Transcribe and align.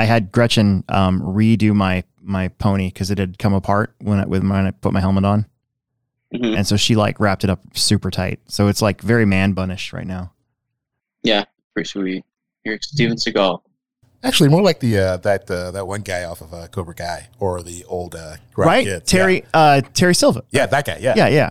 I 0.00 0.04
had 0.04 0.32
Gretchen 0.32 0.82
um, 0.88 1.20
redo 1.20 1.74
my 1.74 2.04
my 2.22 2.48
pony 2.48 2.88
because 2.88 3.10
it 3.10 3.18
had 3.18 3.38
come 3.38 3.52
apart 3.52 3.94
when 4.00 4.18
I, 4.20 4.24
when 4.24 4.50
I 4.50 4.70
put 4.70 4.92
my 4.92 5.00
helmet 5.00 5.24
on, 5.24 5.46
Mhm. 6.34 6.56
and 6.56 6.66
so 6.66 6.76
she 6.76 6.94
like 6.96 7.20
wrapped 7.20 7.44
it 7.44 7.50
up 7.50 7.60
super 7.74 8.10
tight. 8.10 8.40
So 8.48 8.68
it's 8.68 8.80
like 8.80 9.02
very 9.02 9.26
man 9.26 9.52
bunish 9.52 9.92
right 9.92 10.06
now. 10.06 10.32
Yeah, 11.22 11.44
pretty 11.74 11.88
sweet. 11.88 12.24
You're 12.64 12.78
Steven 12.80 13.16
Seagal. 13.16 13.60
Actually, 14.22 14.48
more 14.50 14.62
like 14.62 14.80
the 14.80 14.98
uh, 14.98 15.16
that 15.18 15.50
uh, 15.50 15.70
that 15.72 15.86
one 15.86 16.00
guy 16.02 16.24
off 16.24 16.40
of 16.40 16.52
uh, 16.54 16.66
Cobra 16.68 16.94
Kai 16.94 17.28
or 17.38 17.62
the 17.62 17.84
old 17.84 18.14
uh, 18.14 18.36
right, 18.56 18.86
Kid. 18.86 19.06
Terry 19.06 19.44
uh, 19.52 19.80
Terry 19.92 20.14
Silver. 20.14 20.42
Yeah. 20.50 20.62
yeah, 20.62 20.66
that 20.66 20.86
guy. 20.86 20.98
Yeah. 21.00 21.14
Yeah, 21.16 21.28
yeah. 21.28 21.50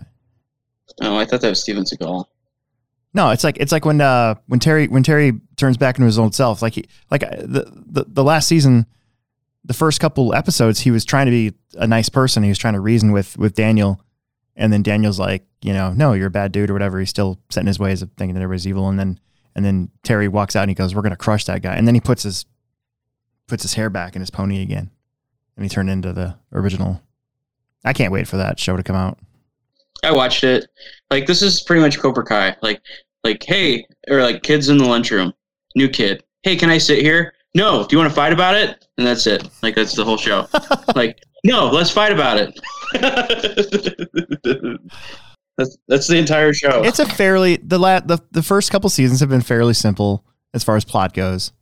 Oh, 1.02 1.16
I 1.16 1.24
thought 1.24 1.40
that 1.40 1.48
was 1.50 1.60
Steven 1.60 1.84
Seagal. 1.84 2.24
No, 3.12 3.30
it's 3.30 3.42
like 3.42 3.56
it's 3.58 3.72
like 3.72 3.84
when 3.84 4.00
uh 4.00 4.36
when 4.46 4.60
Terry 4.60 4.86
when 4.86 5.02
Terry 5.02 5.32
turns 5.56 5.76
back 5.76 5.98
into 5.98 6.06
his 6.06 6.18
old 6.18 6.34
self. 6.34 6.62
Like 6.62 6.74
he 6.74 6.84
like 7.10 7.24
uh, 7.24 7.36
the 7.40 7.84
the, 7.86 8.04
the 8.06 8.24
last 8.24 8.46
season, 8.46 8.86
the 9.64 9.74
first 9.74 10.00
couple 10.00 10.34
episodes, 10.34 10.80
he 10.80 10.90
was 10.90 11.04
trying 11.04 11.26
to 11.26 11.32
be 11.32 11.52
a 11.74 11.86
nice 11.86 12.08
person. 12.08 12.42
He 12.42 12.48
was 12.48 12.58
trying 12.58 12.74
to 12.74 12.80
reason 12.80 13.10
with 13.10 13.36
with 13.36 13.54
Daniel, 13.54 14.00
and 14.54 14.72
then 14.72 14.82
Daniel's 14.82 15.18
like, 15.18 15.44
you 15.62 15.72
know, 15.72 15.92
no, 15.92 16.12
you're 16.12 16.28
a 16.28 16.30
bad 16.30 16.52
dude 16.52 16.70
or 16.70 16.72
whatever. 16.72 17.00
He's 17.00 17.10
still 17.10 17.40
set 17.50 17.62
in 17.62 17.66
his 17.66 17.80
ways 17.80 18.00
of 18.00 18.10
thinking 18.16 18.34
that 18.34 18.42
everybody's 18.42 18.68
evil. 18.68 18.88
And 18.88 18.98
then 18.98 19.18
and 19.56 19.64
then 19.64 19.90
Terry 20.04 20.28
walks 20.28 20.54
out 20.54 20.62
and 20.62 20.70
he 20.70 20.74
goes, 20.74 20.94
"We're 20.94 21.02
gonna 21.02 21.16
crush 21.16 21.44
that 21.46 21.62
guy." 21.62 21.74
And 21.74 21.86
then 21.88 21.94
he 21.94 22.00
puts 22.00 22.22
his 22.22 22.46
puts 23.48 23.62
his 23.64 23.74
hair 23.74 23.90
back 23.90 24.14
in 24.14 24.20
his 24.20 24.30
pony 24.30 24.62
again, 24.62 24.90
and 25.56 25.64
he 25.64 25.68
turned 25.68 25.90
into 25.90 26.12
the 26.12 26.36
original. 26.52 27.02
I 27.84 27.92
can't 27.92 28.12
wait 28.12 28.28
for 28.28 28.36
that 28.36 28.60
show 28.60 28.76
to 28.76 28.82
come 28.82 28.94
out. 28.94 29.18
I 30.02 30.12
watched 30.12 30.44
it. 30.44 30.68
Like 31.10 31.26
this 31.26 31.42
is 31.42 31.60
pretty 31.62 31.82
much 31.82 31.98
Cobra 31.98 32.24
Kai. 32.24 32.56
Like 32.62 32.80
like 33.24 33.42
hey, 33.42 33.86
or 34.08 34.22
like 34.22 34.42
kids 34.42 34.68
in 34.68 34.78
the 34.78 34.84
lunchroom. 34.84 35.32
New 35.76 35.88
kid. 35.88 36.24
Hey, 36.42 36.56
can 36.56 36.70
I 36.70 36.78
sit 36.78 37.00
here? 37.00 37.34
No. 37.54 37.86
Do 37.86 37.94
you 37.94 37.98
want 37.98 38.10
to 38.10 38.14
fight 38.14 38.32
about 38.32 38.54
it? 38.54 38.86
And 38.98 39.06
that's 39.06 39.26
it. 39.26 39.48
Like 39.62 39.74
that's 39.74 39.94
the 39.94 40.04
whole 40.04 40.16
show. 40.16 40.46
like 40.94 41.22
no, 41.44 41.70
let's 41.70 41.90
fight 41.90 42.12
about 42.12 42.38
it. 42.38 42.58
that's 45.56 45.76
that's 45.88 46.06
the 46.06 46.16
entire 46.16 46.52
show. 46.52 46.82
it's 46.82 46.98
a 46.98 47.06
fairly 47.06 47.56
the 47.56 47.78
la- 47.78 48.00
the 48.00 48.20
the 48.30 48.42
first 48.42 48.70
couple 48.70 48.90
seasons 48.90 49.20
have 49.20 49.28
been 49.28 49.40
fairly 49.40 49.74
simple 49.74 50.24
as 50.52 50.64
far 50.64 50.76
as 50.76 50.84
plot 50.84 51.14
goes, 51.14 51.52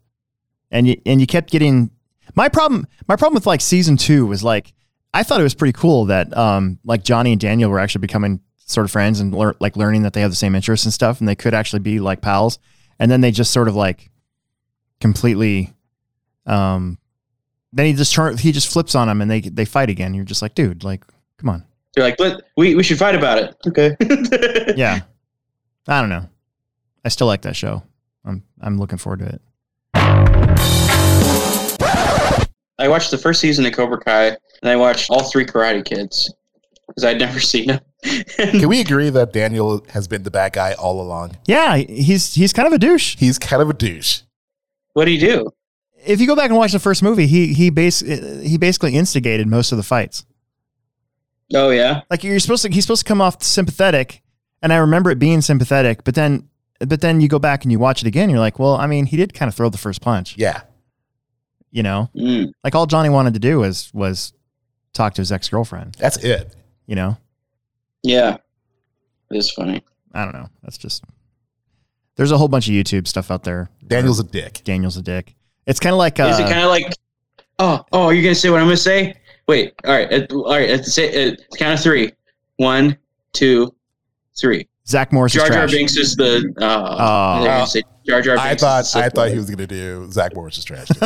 and 0.71 0.87
you 0.89 1.01
and 1.07 1.21
you 1.21 1.27
kept 1.27 1.51
getting 1.51 1.91
my 2.35 2.49
problem. 2.49 2.87
My 3.07 3.17
problem 3.17 3.35
with 3.35 3.47
like 3.47 3.61
season 3.61 3.97
two 3.97 4.27
was 4.27 4.43
like 4.43 4.73
I 5.15 5.23
thought 5.23 5.41
it 5.41 5.45
was 5.45 5.55
pretty 5.55 5.73
cool 5.73 6.07
that 6.07 6.37
um 6.37 6.79
like 6.85 7.05
Johnny 7.05 7.33
and 7.33 7.41
Daniel 7.41 7.71
were 7.71 7.79
actually 7.79 8.01
becoming 8.01 8.41
sort 8.69 8.85
of 8.85 8.91
friends 8.91 9.19
and 9.19 9.35
lear- 9.35 9.57
like 9.61 9.77
learning 9.77 10.03
that 10.03 10.13
they 10.13 10.21
have 10.21 10.31
the 10.31 10.37
same 10.37 10.55
interests 10.55 10.87
and 10.87 10.93
stuff, 10.93 11.19
and 11.19 11.29
they 11.29 11.35
could 11.35 11.55
actually 11.55 11.81
be 11.81 11.99
like 11.99 12.21
pals, 12.21 12.59
and 12.99 13.11
then 13.11 13.21
they 13.21 13.31
just 13.31 13.51
sort 13.51 13.69
of 13.69 13.75
like 13.75 14.11
completely 15.01 15.73
um 16.47 16.99
then 17.73 17.87
he 17.87 17.93
just 17.93 18.15
turn 18.15 18.37
he 18.37 18.53
just 18.53 18.73
flips 18.73 18.95
on 18.95 19.09
them 19.09 19.21
and 19.21 19.31
they 19.31 19.41
they 19.41 19.65
fight 19.65 19.91
again. 19.91 20.15
You're 20.15 20.25
just 20.25 20.43
like, 20.43 20.55
dude, 20.55 20.85
like 20.85 21.05
come 21.39 21.51
on. 21.51 21.65
You're 21.97 22.07
like, 22.07 22.17
but 22.17 22.45
we 22.57 22.75
we 22.75 22.83
should 22.83 22.99
fight 22.99 23.15
about 23.15 23.39
it. 23.39 23.57
Okay. 23.67 23.97
yeah. 24.77 25.01
I 25.87 26.01
don't 26.01 26.11
know. 26.11 26.29
I 27.05 27.09
still 27.09 27.27
like 27.27 27.43
that 27.43 27.57
show. 27.57 27.83
I'm 28.25 28.43
I'm 28.61 28.79
looking 28.79 28.99
forward 28.99 29.21
to 29.21 29.27
it. 29.27 29.43
I 32.81 32.87
watched 32.87 33.11
the 33.11 33.19
first 33.19 33.41
season 33.41 33.67
of 33.67 33.73
Cobra 33.73 33.99
Kai, 33.99 34.27
and 34.27 34.71
I 34.71 34.77
watched 34.77 35.11
all 35.11 35.25
three 35.25 35.45
Karate 35.45 35.85
Kids 35.85 36.33
because 36.87 37.05
I'd 37.05 37.19
never 37.19 37.41
seen 37.53 37.69
them. 37.69 37.81
Can 38.05 38.69
we 38.69 38.81
agree 38.87 39.11
that 39.11 39.33
Daniel 39.33 39.85
has 39.91 40.07
been 40.09 40.23
the 40.23 40.31
bad 40.31 40.53
guy 40.53 40.73
all 40.75 41.01
along? 41.01 41.37
Yeah, 41.47 41.77
he's 41.77 42.35
he's 42.35 42.53
kind 42.53 42.67
of 42.67 42.73
a 42.73 42.79
douche. 42.79 43.17
He's 43.19 43.39
kind 43.39 43.61
of 43.63 43.69
a 43.71 43.75
douche. 43.75 44.23
what 44.93 45.05
do 45.07 45.11
you 45.11 45.21
do? 45.21 45.51
If 46.07 46.21
you 46.21 46.27
go 46.29 46.37
back 46.37 46.49
and 46.51 46.57
watch 46.57 46.73
the 46.73 46.79
first 46.79 47.03
movie, 47.03 47.27
he 47.27 47.53
he 47.55 47.71
base 47.71 48.01
he 48.01 48.57
basically 48.57 48.95
instigated 48.95 49.47
most 49.49 49.73
of 49.73 49.79
the 49.79 49.83
fights. 49.85 50.25
Oh 51.55 51.71
yeah, 51.71 52.03
Like 52.11 52.23
you're 52.25 52.39
supposed 52.41 52.63
to 52.63 52.71
he's 52.71 52.85
supposed 52.85 53.05
to 53.05 53.09
come 53.09 53.21
off 53.21 53.43
sympathetic, 53.43 54.23
and 54.63 54.73
I 54.73 54.77
remember 54.77 55.11
it 55.11 55.19
being 55.19 55.41
sympathetic, 55.41 56.05
but 56.05 56.15
then 56.15 56.49
but 56.87 57.01
then 57.01 57.21
you 57.21 57.27
go 57.29 57.39
back 57.39 57.65
and 57.65 57.73
you 57.73 57.79
watch 57.79 58.03
it 58.03 58.07
again, 58.07 58.29
you're 58.31 58.39
like, 58.39 58.59
well, 58.59 58.75
I 58.77 58.87
mean, 58.87 59.07
he 59.07 59.17
did 59.17 59.35
kind 59.35 59.49
of 59.49 59.55
throw 59.57 59.69
the 59.71 59.79
first 59.79 60.01
punch, 60.01 60.37
Yeah. 60.39 60.61
you 61.73 61.83
know? 61.83 62.09
Mm. 62.15 62.53
Like 62.63 62.75
all 62.77 62.87
Johnny 62.87 63.09
wanted 63.09 63.35
to 63.35 63.41
do 63.41 63.59
was 63.59 63.91
was 63.93 64.33
talk 64.93 65.15
to 65.15 65.23
his 65.23 65.33
ex-girlfriend, 65.33 65.95
That's 65.99 66.19
it. 66.19 66.55
you 66.87 66.95
know? 66.95 67.17
Yeah, 68.09 68.39
it's 69.31 69.51
funny. 69.51 69.83
I 70.15 70.25
don't 70.25 70.33
know. 70.33 70.49
That's 70.63 70.79
just 70.79 71.05
There's 72.17 72.31
a 72.33 72.39
whole 72.39 72.49
bunch 72.49 72.67
of 72.69 72.73
YouTube 72.73 73.07
stuff 73.07 73.31
out 73.31 73.45
there. 73.45 73.69
Daniel's 73.87 74.19
a 74.19 74.25
dick. 74.25 74.63
Daniel's 74.65 74.97
a 74.97 75.03
dick. 75.03 75.35
It's 75.67 75.79
kind 75.79 75.93
of 75.93 75.99
like 75.99 76.19
uh, 76.19 76.25
Is 76.29 76.39
it 76.39 76.45
kind 76.45 76.61
of 76.61 76.71
like, 76.71 76.91
oh, 77.59 77.85
oh, 77.93 78.09
you're 78.11 78.23
gonna 78.23 78.35
say 78.35 78.49
what 78.49 78.61
I'm 78.61 78.67
gonna 78.67 78.77
say? 78.79 79.15
Wait, 79.47 79.75
all 79.85 79.93
right, 79.93 80.11
at, 80.11 80.33
all 80.33 80.49
right. 80.51 80.71
At 80.71 80.85
the 80.85 80.91
say, 80.91 81.29
at 81.29 81.39
count 81.59 81.75
of 81.75 81.81
three. 81.83 82.13
One, 82.57 82.97
two, 83.33 83.75
three. 84.39 84.67
Zach 84.87 85.13
Morris 85.13 85.35
is 85.35 85.43
Jar 85.43 85.51
Jar. 85.51 85.69
Binks 85.69 85.97
is 85.99 86.17
the. 86.17 86.55
Uh, 86.59 87.45
Oh. 87.51 87.65
say 87.67 87.83
Jar 88.07 88.23
Jar. 88.23 88.37
Binks 88.37 88.47
I 88.47 88.55
thought 88.55 88.79
the 88.81 88.85
Sith 88.85 89.05
I 89.05 89.09
thought 89.11 89.29
he 89.29 89.37
was 89.37 89.51
gonna 89.51 89.67
do 89.67 90.11
Zach 90.11 90.35
Morris 90.35 90.57
is 90.57 90.65
trash. 90.65 90.89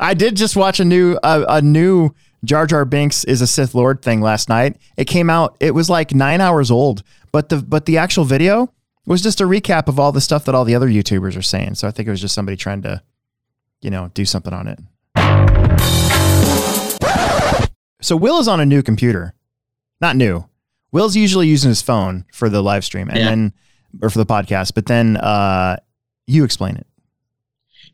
I 0.00 0.14
did 0.14 0.36
just 0.36 0.56
watch 0.56 0.80
a 0.80 0.84
new 0.84 1.16
uh, 1.22 1.44
a 1.48 1.62
new 1.62 2.10
Jar 2.44 2.66
Jar 2.66 2.84
Binks 2.84 3.24
is 3.24 3.42
a 3.42 3.46
Sith 3.46 3.74
Lord 3.74 4.00
thing 4.02 4.20
last 4.20 4.48
night. 4.48 4.76
It 4.96 5.04
came 5.04 5.28
out. 5.28 5.56
It 5.60 5.72
was 5.74 5.90
like 5.90 6.14
nine 6.14 6.40
hours 6.40 6.70
old, 6.70 7.02
but 7.32 7.48
the 7.50 7.58
but 7.62 7.84
the 7.86 7.98
actual 7.98 8.24
video 8.24 8.72
was 9.06 9.22
just 9.22 9.40
a 9.40 9.44
recap 9.44 9.88
of 9.88 9.98
all 9.98 10.12
the 10.12 10.20
stuff 10.20 10.44
that 10.46 10.54
all 10.54 10.64
the 10.64 10.74
other 10.74 10.88
YouTubers 10.88 11.36
are 11.36 11.42
saying. 11.42 11.74
So 11.74 11.86
I 11.86 11.90
think 11.90 12.06
it 12.08 12.10
was 12.10 12.20
just 12.20 12.34
somebody 12.34 12.56
trying 12.56 12.82
to, 12.82 13.02
you 13.82 13.90
know, 13.90 14.10
do 14.14 14.24
something 14.24 14.52
on 14.54 14.68
it. 14.68 14.78
So 18.02 18.16
Will 18.16 18.38
is 18.40 18.48
on 18.48 18.60
a 18.60 18.66
new 18.66 18.82
computer, 18.82 19.34
not 20.00 20.16
new. 20.16 20.46
Will's 20.92 21.16
usually 21.16 21.46
using 21.48 21.68
his 21.68 21.82
phone 21.82 22.24
for 22.32 22.48
the 22.48 22.62
live 22.62 22.84
stream 22.84 23.08
and 23.10 23.18
Yeah. 23.18 23.24
then 23.26 23.52
or 24.00 24.08
for 24.08 24.18
the 24.18 24.26
podcast, 24.26 24.72
but 24.74 24.86
then 24.86 25.16
uh, 25.18 25.76
you 26.26 26.44
explain 26.44 26.76
it. 26.76 26.86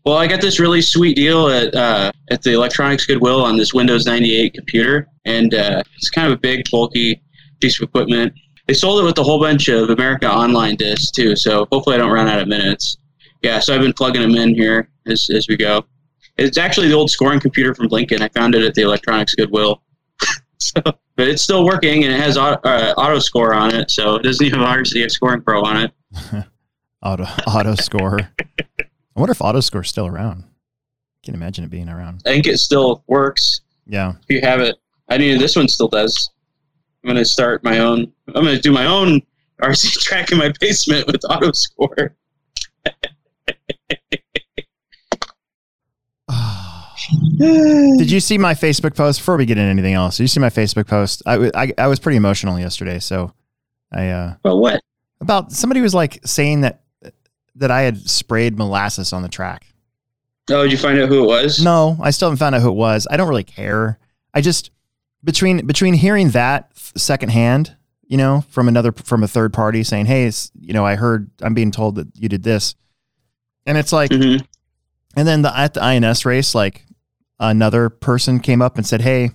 Well, 0.06 0.18
I 0.18 0.28
got 0.28 0.40
this 0.40 0.60
really 0.60 0.82
sweet 0.82 1.16
deal 1.16 1.48
at 1.48 1.74
uh, 1.74 2.12
at 2.30 2.40
the 2.40 2.52
Electronics 2.52 3.04
Goodwill 3.06 3.42
on 3.42 3.56
this 3.56 3.74
Windows 3.74 4.06
98 4.06 4.54
computer, 4.54 5.08
and 5.24 5.52
uh, 5.52 5.82
it's 5.96 6.10
kind 6.10 6.28
of 6.28 6.34
a 6.34 6.40
big, 6.40 6.62
bulky 6.70 7.20
piece 7.60 7.80
of 7.80 7.88
equipment. 7.88 8.32
They 8.68 8.74
sold 8.74 9.00
it 9.00 9.04
with 9.04 9.18
a 9.18 9.24
whole 9.24 9.40
bunch 9.40 9.66
of 9.66 9.90
America 9.90 10.30
Online 10.30 10.76
discs 10.76 11.10
too, 11.10 11.34
so 11.34 11.66
hopefully 11.72 11.96
I 11.96 11.98
don't 11.98 12.12
run 12.12 12.28
out 12.28 12.38
of 12.38 12.46
minutes. 12.46 12.98
Yeah, 13.42 13.58
so 13.58 13.74
I've 13.74 13.80
been 13.80 13.92
plugging 13.92 14.22
them 14.22 14.36
in 14.36 14.54
here 14.54 14.88
as 15.08 15.28
as 15.34 15.48
we 15.48 15.56
go. 15.56 15.84
It's 16.36 16.56
actually 16.56 16.86
the 16.86 16.94
old 16.94 17.10
scoring 17.10 17.40
computer 17.40 17.74
from 17.74 17.88
Lincoln. 17.88 18.22
I 18.22 18.28
found 18.28 18.54
it 18.54 18.62
at 18.62 18.74
the 18.74 18.82
Electronics 18.82 19.34
Goodwill. 19.34 19.82
so, 20.58 20.82
but 21.16 21.26
it's 21.26 21.42
still 21.42 21.64
working, 21.64 22.04
and 22.04 22.14
it 22.14 22.20
has 22.20 22.38
auto, 22.38 22.60
uh, 22.62 22.94
auto 22.96 23.18
score 23.18 23.54
on 23.54 23.74
it, 23.74 23.90
so 23.90 24.14
it 24.14 24.22
doesn't 24.22 24.46
even 24.46 24.60
have 24.60 24.68
RCF 24.68 25.10
Scoring 25.10 25.42
Pro 25.42 25.64
on 25.64 25.76
it. 25.78 25.92
Auto 27.02 27.24
auto 27.48 27.74
score. 27.74 28.20
I 29.16 29.20
wonder 29.20 29.32
if 29.32 29.40
auto 29.40 29.60
score's 29.60 29.88
still 29.88 30.06
around. 30.06 30.44
I 30.44 30.46
Can't 31.24 31.36
imagine 31.36 31.64
it 31.64 31.70
being 31.70 31.88
around. 31.88 32.22
I 32.26 32.30
think 32.30 32.46
it 32.46 32.58
still 32.58 33.02
works. 33.06 33.62
Yeah. 33.86 34.14
if 34.28 34.34
you 34.34 34.40
have 34.42 34.60
it. 34.60 34.76
I 35.08 35.18
mean, 35.18 35.38
this 35.38 35.56
one 35.56 35.68
still 35.68 35.88
does. 35.88 36.30
I'm 37.02 37.08
gonna 37.08 37.24
start 37.24 37.62
my 37.64 37.78
own. 37.78 38.12
I'm 38.28 38.44
gonna 38.44 38.60
do 38.60 38.72
my 38.72 38.86
own 38.86 39.22
RC 39.62 40.00
track 40.02 40.32
in 40.32 40.38
my 40.38 40.52
basement 40.60 41.06
with 41.06 41.20
auto 41.28 41.52
score. 41.52 42.14
Did 47.38 48.10
you 48.10 48.18
see 48.20 48.36
my 48.38 48.54
Facebook 48.54 48.96
post 48.96 49.20
before 49.20 49.36
we 49.36 49.46
get 49.46 49.56
into 49.56 49.70
anything 49.70 49.94
else? 49.94 50.16
Did 50.16 50.24
you 50.24 50.28
see 50.28 50.40
my 50.40 50.50
Facebook 50.50 50.88
post? 50.88 51.22
I, 51.24 51.50
I, 51.54 51.72
I 51.78 51.86
was 51.86 52.00
pretty 52.00 52.16
emotional 52.16 52.58
yesterday. 52.58 52.98
So 52.98 53.32
I, 53.92 54.08
uh, 54.08 54.34
what? 54.42 54.80
about 55.20 55.52
somebody 55.52 55.80
was 55.80 55.94
like 55.94 56.20
saying 56.24 56.62
that, 56.62 56.82
that 57.56 57.70
I 57.70 57.82
had 57.82 58.08
sprayed 58.08 58.56
molasses 58.58 59.12
on 59.12 59.22
the 59.22 59.28
track. 59.28 59.66
Oh, 60.50 60.62
did 60.62 60.72
you 60.72 60.78
find 60.78 60.98
out 60.98 61.08
who 61.08 61.24
it 61.24 61.26
was? 61.26 61.62
No, 61.62 61.96
I 62.00 62.10
still 62.10 62.28
haven't 62.28 62.38
found 62.38 62.54
out 62.54 62.62
who 62.62 62.68
it 62.68 62.74
was. 62.74 63.06
I 63.10 63.16
don't 63.16 63.28
really 63.28 63.44
care. 63.44 63.98
I 64.32 64.40
just, 64.40 64.70
between, 65.24 65.66
between 65.66 65.94
hearing 65.94 66.30
that 66.30 66.70
secondhand, 66.76 67.74
you 68.06 68.16
know, 68.16 68.44
from 68.50 68.68
another, 68.68 68.92
from 68.92 69.24
a 69.24 69.28
third 69.28 69.52
party 69.52 69.82
saying, 69.82 70.06
Hey, 70.06 70.26
it's, 70.26 70.52
you 70.60 70.72
know, 70.72 70.86
I 70.86 70.94
heard, 70.94 71.30
I'm 71.42 71.54
being 71.54 71.72
told 71.72 71.96
that 71.96 72.08
you 72.14 72.28
did 72.28 72.44
this. 72.44 72.74
And 73.64 73.76
it's 73.76 73.92
like, 73.92 74.10
Mhm. 74.10 74.46
And 75.16 75.26
then 75.26 75.42
the, 75.42 75.56
at 75.58 75.74
the 75.74 75.82
INS 75.82 76.26
race, 76.26 76.54
like 76.54 76.84
another 77.40 77.88
person 77.88 78.38
came 78.38 78.60
up 78.62 78.76
and 78.76 78.86
said, 78.86 79.00
"Hey, 79.00 79.30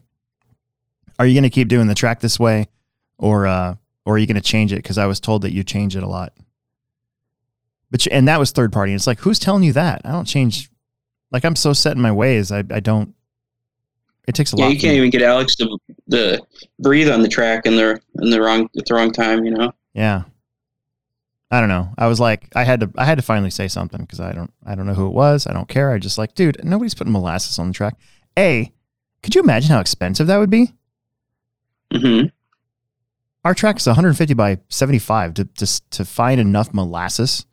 are 1.20 1.26
you 1.26 1.34
going 1.34 1.44
to 1.44 1.50
keep 1.50 1.68
doing 1.68 1.88
the 1.88 1.96
track 1.96 2.20
this 2.20 2.40
way, 2.40 2.68
or 3.18 3.48
uh, 3.48 3.76
or 4.06 4.16
are 4.16 4.18
you 4.20 4.28
going 4.28 4.36
to 4.36 4.42
change 4.42 4.72
it? 4.72 4.78
Because 4.78 4.98
I 5.00 5.08
was 5.08 5.20
told 5.20 5.42
that 5.42 5.54
you 5.54 5.64
change 5.64 5.96
it 5.96 6.04
a 6.04 6.08
lot." 6.08 6.34
But 7.92 8.06
you- 8.06 8.12
and 8.14 8.28
that 8.28 8.40
was 8.40 8.52
third 8.52 8.72
party. 8.72 8.92
And 8.94 8.98
It's 8.98 9.06
like, 9.08 9.20
who's 9.20 9.38
telling 9.40 9.64
you 9.64 9.74
that? 9.74 10.02
I 10.06 10.12
don't 10.12 10.26
change. 10.26 10.70
Like 11.32 11.46
I'm 11.46 11.56
so 11.56 11.74
set 11.74 11.96
in 11.96 12.02
my 12.02 12.12
ways. 12.12 12.52
I 12.52 12.60
I 12.72 12.80
don't. 12.80 13.14
It 14.28 14.36
takes 14.36 14.54
a 14.54 14.58
Yeah, 14.58 14.66
lot. 14.66 14.74
you 14.74 14.80
can't 14.80 14.96
even 14.96 15.10
get 15.10 15.22
Alex 15.22 15.56
to 15.58 15.78
the 16.08 16.42
breathe 16.80 17.10
on 17.10 17.22
the 17.22 17.28
track 17.28 17.66
in 17.66 17.76
the 17.76 18.00
in 18.22 18.30
the 18.30 18.42
wrong 18.42 18.70
at 18.78 18.86
the 18.86 18.94
wrong 18.96 19.12
time. 19.12 19.44
You 19.46 19.52
know. 19.52 19.72
Yeah. 19.94 20.24
I 21.54 21.60
don't 21.60 21.68
know. 21.70 21.90
I 21.98 22.08
was 22.08 22.18
like, 22.18 22.48
I 22.56 22.64
had 22.64 22.80
to, 22.80 22.90
I 22.98 23.04
had 23.04 23.18
to 23.18 23.22
finally 23.22 23.50
say 23.50 23.68
something 23.68 24.00
because 24.00 24.22
I 24.22 24.32
don't, 24.32 24.54
I 24.66 24.74
don't 24.74 24.86
know 24.86 24.94
who 24.94 25.08
it 25.08 25.14
was. 25.14 25.46
I 25.48 25.52
don't 25.52 25.68
care. 25.68 25.92
I 25.92 25.98
just 26.00 26.18
like, 26.18 26.34
dude, 26.34 26.64
nobody's 26.64 26.94
putting 26.94 27.12
molasses 27.12 27.60
on 27.60 27.68
the 27.68 27.74
track. 27.74 27.96
A, 28.40 28.72
could 29.22 29.36
you 29.36 29.42
imagine 29.42 29.70
how 29.70 29.82
expensive 29.82 30.28
that 30.28 30.38
would 30.38 30.50
be? 30.50 30.72
Mm-hmm. 31.94 32.28
Our 33.44 33.54
track 33.54 33.78
is 33.80 33.86
150 33.88 34.34
by 34.34 34.60
75 34.70 35.34
to 35.34 35.44
just 35.44 35.92
to 35.92 36.06
find 36.06 36.40
enough 36.40 36.74
molasses 36.74 37.46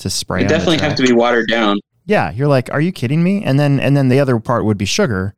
to 0.00 0.10
spray. 0.10 0.42
It 0.42 0.48
definitely 0.48 0.78
have 0.78 0.94
to 0.96 1.02
be 1.02 1.12
watered 1.12 1.48
down. 1.48 1.78
Yeah, 2.06 2.32
you're 2.32 2.48
like, 2.48 2.72
are 2.72 2.80
you 2.80 2.92
kidding 2.92 3.22
me? 3.22 3.44
And 3.44 3.58
then 3.58 3.78
and 3.80 3.96
then 3.96 4.08
the 4.08 4.20
other 4.20 4.38
part 4.40 4.64
would 4.64 4.78
be 4.78 4.84
sugar. 4.84 5.34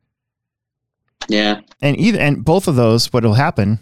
Yeah. 1.27 1.61
And 1.81 1.97
either 1.99 2.19
and 2.19 2.43
both 2.43 2.67
of 2.67 2.75
those, 2.75 3.11
what 3.13 3.23
will 3.23 3.35
happen? 3.35 3.79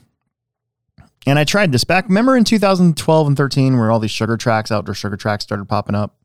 And 1.26 1.38
I 1.38 1.44
tried 1.44 1.72
this 1.72 1.84
back. 1.84 2.08
Remember 2.08 2.36
in 2.36 2.44
2012 2.44 3.28
and 3.28 3.38
13, 3.38 3.78
where 3.78 3.92
all 3.92 4.00
these 4.00 4.12
sugar 4.12 4.38
tracks, 4.38 4.72
outdoor 4.72 4.96
sugar 4.96 5.18
tracks, 5.18 5.44
started 5.44 5.66
popping 5.70 5.96
up. 5.96 6.16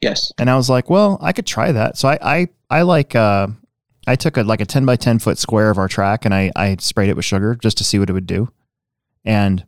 Yes. 0.00 0.32
And 0.38 0.50
I 0.50 0.56
was 0.56 0.68
like, 0.68 0.90
well, 0.90 1.18
I 1.20 1.32
could 1.32 1.46
try 1.46 1.72
that. 1.72 1.96
So 1.96 2.08
I 2.08 2.18
I, 2.20 2.48
I 2.70 2.82
like 2.82 3.14
uh, 3.14 3.48
I 4.06 4.16
took 4.16 4.36
a 4.36 4.42
like 4.42 4.60
a 4.60 4.66
10 4.66 4.84
by 4.84 4.96
10 4.96 5.18
foot 5.18 5.38
square 5.38 5.70
of 5.70 5.78
our 5.78 5.88
track 5.88 6.24
and 6.24 6.34
I 6.34 6.50
I 6.56 6.76
sprayed 6.78 7.08
it 7.08 7.16
with 7.16 7.24
sugar 7.24 7.54
just 7.54 7.78
to 7.78 7.84
see 7.84 7.98
what 7.98 8.10
it 8.10 8.12
would 8.12 8.26
do. 8.26 8.52
And 9.24 9.64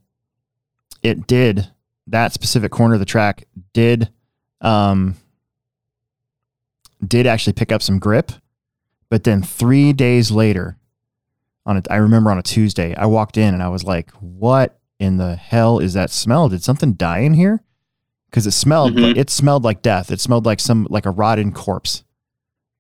it 1.03 1.27
did 1.27 1.71
that 2.15 2.33
specific 2.33 2.71
corner 2.71 2.95
of 2.95 3.01
the 3.01 3.07
track 3.07 3.45
did 3.73 4.09
um 4.61 5.17
did 7.07 7.27
actually 7.27 7.53
pick 7.53 7.73
up 7.73 7.83
some 7.83 7.99
grip. 7.99 8.31
But 9.11 9.25
then 9.25 9.43
3 9.43 9.93
days 9.93 10.31
later 10.31 10.79
on 11.67 11.77
a, 11.77 11.83
I 11.91 11.97
remember 11.97 12.31
on 12.31 12.39
a 12.39 12.43
Tuesday, 12.43 12.95
I 12.95 13.07
walked 13.07 13.37
in 13.37 13.53
and 13.53 13.63
I 13.63 13.69
was 13.69 13.85
like, 13.85 14.11
what 14.13 14.79
in 14.99 15.17
the 15.19 15.37
hell 15.37 15.79
is 15.81 15.95
that 15.95 16.11
smell? 16.11 16.49
Did 16.49 16.63
something 16.63 16.93
die 16.95 17.19
in 17.21 17.35
here? 17.35 17.63
Because 18.31 18.47
it 18.47 18.53
smelled, 18.53 18.95
Mhm. 18.95 19.03
like, 19.09 19.17
it 19.17 19.29
smelled 19.31 19.65
like 19.65 19.83
death. 19.83 20.11
It 20.11 20.21
smelled 20.21 20.47
like 20.47 20.61
some, 20.61 20.87
like 20.91 21.05
a 21.07 21.11
rotten 21.11 21.53
corpse. 21.53 22.05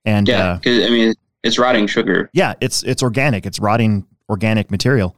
And 0.04 0.28
Yeah. 0.28 0.52
uh, 0.54 0.58
I 0.66 0.90
mean, 0.90 1.14
it's 1.42 1.58
rotting 1.58 1.86
sugar. 1.86 2.31
yeah, 2.32 2.54
it's, 2.60 2.82
it's 2.84 3.02
organic. 3.02 3.46
It's 3.46 3.58
rotting 3.58 4.06
organic 4.28 4.70
material. 4.70 5.16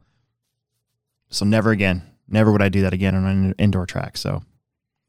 So 1.29 1.45
never 1.45 1.71
again, 1.71 2.03
never 2.29 2.51
would 2.53 2.63
I 2.63 2.69
do 2.69 2.83
that 2.83 2.93
again 2.93 3.15
on 3.15 3.25
an 3.25 3.55
indoor 3.59 3.87
track. 3.87 4.17
So, 4.17 4.43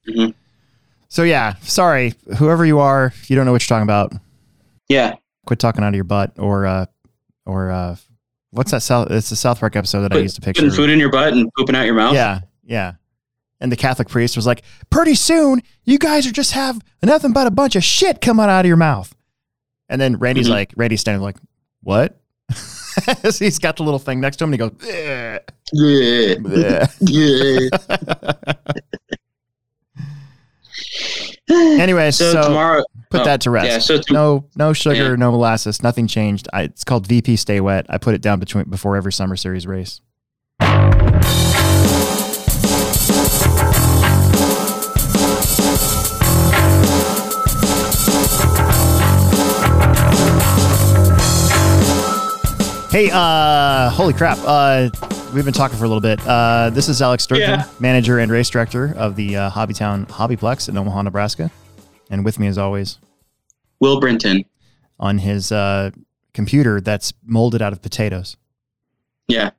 Mhm. 0.08 0.34
so 1.10 1.24
yeah, 1.24 1.56
sorry, 1.62 2.14
whoever 2.38 2.66
you 2.66 2.80
are, 2.80 3.08
if 3.08 3.30
you 3.30 3.36
don't 3.36 3.46
know 3.46 3.52
what 3.52 3.62
you're 3.62 3.76
talking 3.76 3.84
about, 3.84 4.14
Yeah. 4.88 5.16
quit 5.46 5.60
talking 5.60 5.84
out 5.84 5.90
of 5.90 5.96
your 5.96 6.04
butt 6.04 6.34
or, 6.38 6.66
uh, 6.66 6.86
or, 7.46 7.72
uh, 7.72 7.96
what's 8.52 8.72
that 8.72 8.82
South, 8.82 9.10
it's 9.12 9.30
the 9.30 9.36
South 9.36 9.60
Park 9.60 9.76
episode 9.76 10.02
that 10.02 10.14
I 10.14 10.18
used 10.20 10.36
to 10.36 10.42
picture. 10.42 10.62
Putting 10.64 10.76
food 10.76 10.90
in 10.90 11.00
your 11.00 11.12
butt 11.12 11.34
and 11.34 11.50
pooping 11.58 11.76
out 11.76 11.86
your 11.86 11.96
mouth. 11.96 12.14
Yeah, 12.14 12.42
yeah. 12.66 12.94
And 13.60 13.72
the 13.72 13.76
Catholic 13.76 14.08
priest 14.08 14.36
was 14.36 14.46
like, 14.46 14.62
"Pretty 14.92 15.16
soon, 15.16 15.64
you 15.84 15.98
guys 15.98 16.28
are 16.28 16.32
just 16.32 16.52
have 16.52 16.80
nothing 17.02 17.34
but 17.34 17.48
a 17.48 17.52
bunch 17.52 17.76
of 17.76 17.84
shit 17.84 18.22
coming 18.22 18.46
out 18.46 18.62
of 18.62 18.66
your 18.68 18.78
mouth." 18.78 19.16
And 19.90 20.00
then 20.00 20.18
Randy's 20.18 20.48
Mhm. 20.48 20.52
like, 20.52 20.74
Randy's 20.78 21.02
standing 21.02 21.24
like, 21.24 21.38
"What?" 21.82 22.20
He's 23.40 23.60
got 23.60 23.78
the 23.78 23.84
little 23.84 24.00
thing 24.00 24.20
next 24.20 24.38
to 24.38 24.44
him, 24.44 24.54
and 24.54 24.62
he 24.62 24.70
goes, 24.70 24.72
"Bleh, 24.72 25.40
Yeah. 25.74 26.36
bleh." 26.36 27.72
Yeah. 31.50 31.80
anyway, 31.82 32.12
so, 32.12 32.32
so, 32.34 32.44
tomorrow. 32.44 32.84
put 33.10 33.22
oh, 33.22 33.26
that 33.26 33.42
to 33.42 33.52
rest. 33.52 33.68
Yeah. 33.68 33.80
So 33.80 34.02
to, 34.02 34.14
no, 34.14 34.46
no 34.56 34.74
sugar, 34.74 35.12
Yeah. 35.12 35.16
no 35.16 35.32
molasses, 35.32 35.82
nothing 35.82 36.08
changed. 36.08 36.48
I, 36.54 36.64
it's 36.64 36.84
called 36.84 37.08
VP 37.08 37.36
Stay 37.38 37.62
Wet. 37.62 37.86
I 37.90 37.98
put 37.98 38.14
it 38.16 38.22
down 38.22 38.40
between 38.40 38.66
before 38.66 38.96
every 38.96 39.14
summer 39.14 39.36
series 39.36 39.66
race. 39.66 40.02
Hey, 52.90 53.10
uh, 53.12 53.90
holy 53.90 54.14
crap. 54.14 54.38
Uh, 54.46 54.90
we've 55.34 55.44
been 55.44 55.54
talking 55.54 55.78
for 55.78 55.84
a 55.84 55.88
little 55.88 56.02
bit. 56.02 56.26
Uh, 56.26 56.70
this 56.72 56.88
is 56.88 57.02
Alex 57.02 57.24
Sturgeon, 57.26 57.60
Yeah. 57.60 57.66
manager 57.80 58.18
and 58.20 58.32
race 58.32 58.50
director 58.50 58.94
of 58.98 59.16
the 59.18 59.36
uh, 59.36 59.50
Hobbytown 59.52 60.08
Hobbyplex 60.08 60.70
in 60.70 60.78
Omaha, 60.78 61.02
Nebraska. 61.04 61.52
And 62.10 62.24
with 62.24 62.40
me, 62.40 62.48
as 62.48 62.58
always, 62.58 62.98
Will 63.82 64.00
Brinton. 64.00 64.46
on 65.00 65.18
his 65.18 65.52
uh, 65.52 65.92
computer 66.34 66.80
that's 66.80 67.14
molded 67.26 67.62
out 67.62 67.74
of 67.74 67.82
potatoes. 67.82 68.38
Yeah. 69.28 69.52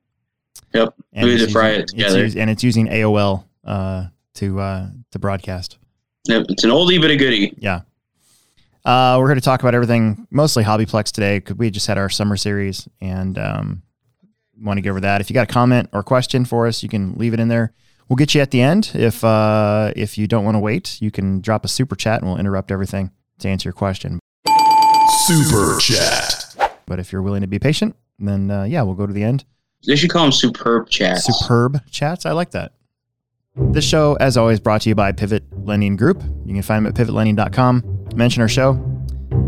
Yep. 0.72 0.94
And 1.12 1.26
We 1.26 1.34
it's 1.34 1.52
fry 1.52 1.68
using- 1.68 1.82
it 1.82 1.88
together. 1.88 2.24
us- 2.24 2.34
and 2.36 2.48
it's 2.50 2.64
using 2.64 2.86
AOL 2.88 3.44
uh, 3.64 4.06
to 4.36 4.58
uh, 4.58 4.86
to 5.12 5.18
broadcast. 5.18 5.76
Yep. 6.24 6.46
It's 6.48 6.64
an 6.64 6.70
oldie 6.70 7.00
but 7.00 7.10
a 7.10 7.16
goodie. 7.16 7.54
Yeah. 7.58 7.82
Uh, 8.88 9.18
we're 9.20 9.26
here 9.26 9.34
to 9.34 9.40
talk 9.42 9.60
about 9.60 9.74
everything, 9.74 10.26
mostly 10.30 10.64
Hobbyplex 10.64 11.12
today, 11.12 11.40
because 11.40 11.56
we 11.56 11.70
just 11.70 11.86
had 11.86 11.98
our 11.98 12.08
summer 12.08 12.38
series 12.38 12.88
and 13.02 13.38
um, 13.38 13.82
want 14.58 14.78
to 14.78 14.80
go 14.80 14.88
over 14.88 15.00
that. 15.00 15.20
If 15.20 15.28
you 15.28 15.34
got 15.34 15.42
a 15.42 15.52
comment 15.52 15.90
or 15.92 16.02
question 16.02 16.46
for 16.46 16.66
us, 16.66 16.82
you 16.82 16.88
can 16.88 17.12
leave 17.16 17.34
it 17.34 17.38
in 17.38 17.48
there. 17.48 17.74
We'll 18.08 18.16
get 18.16 18.34
you 18.34 18.40
at 18.40 18.50
the 18.50 18.62
end. 18.62 18.92
If 18.94 19.22
uh, 19.22 19.92
if 19.94 20.16
you 20.16 20.26
don't 20.26 20.42
want 20.42 20.54
to 20.54 20.58
wait, 20.58 21.02
you 21.02 21.10
can 21.10 21.42
drop 21.42 21.66
a 21.66 21.68
super 21.68 21.96
chat 21.96 22.22
and 22.22 22.30
we'll 22.30 22.40
interrupt 22.40 22.72
everything 22.72 23.10
to 23.40 23.48
answer 23.50 23.68
your 23.68 23.74
question. 23.74 24.20
Super 25.26 25.78
chat. 25.78 26.80
But 26.86 26.98
if 26.98 27.12
you're 27.12 27.20
willing 27.20 27.42
to 27.42 27.46
be 27.46 27.58
patient, 27.58 27.94
then 28.18 28.50
uh, 28.50 28.62
yeah, 28.62 28.80
we'll 28.80 28.94
go 28.94 29.06
to 29.06 29.12
the 29.12 29.22
end. 29.22 29.44
They 29.86 29.96
should 29.96 30.08
call 30.08 30.22
them 30.22 30.32
superb 30.32 30.88
chats. 30.88 31.26
Superb 31.26 31.82
chats. 31.90 32.24
I 32.24 32.32
like 32.32 32.52
that. 32.52 32.72
This 33.60 33.84
show, 33.84 34.14
as 34.14 34.36
always, 34.36 34.60
brought 34.60 34.82
to 34.82 34.88
you 34.88 34.94
by 34.94 35.12
Pivot 35.12 35.44
Lending 35.64 35.96
Group. 35.96 36.22
You 36.46 36.54
can 36.54 36.62
find 36.62 36.86
them 36.86 36.92
at 36.92 36.94
pivotlending.com. 36.94 38.06
Mention 38.14 38.40
our 38.40 38.48
show 38.48 38.74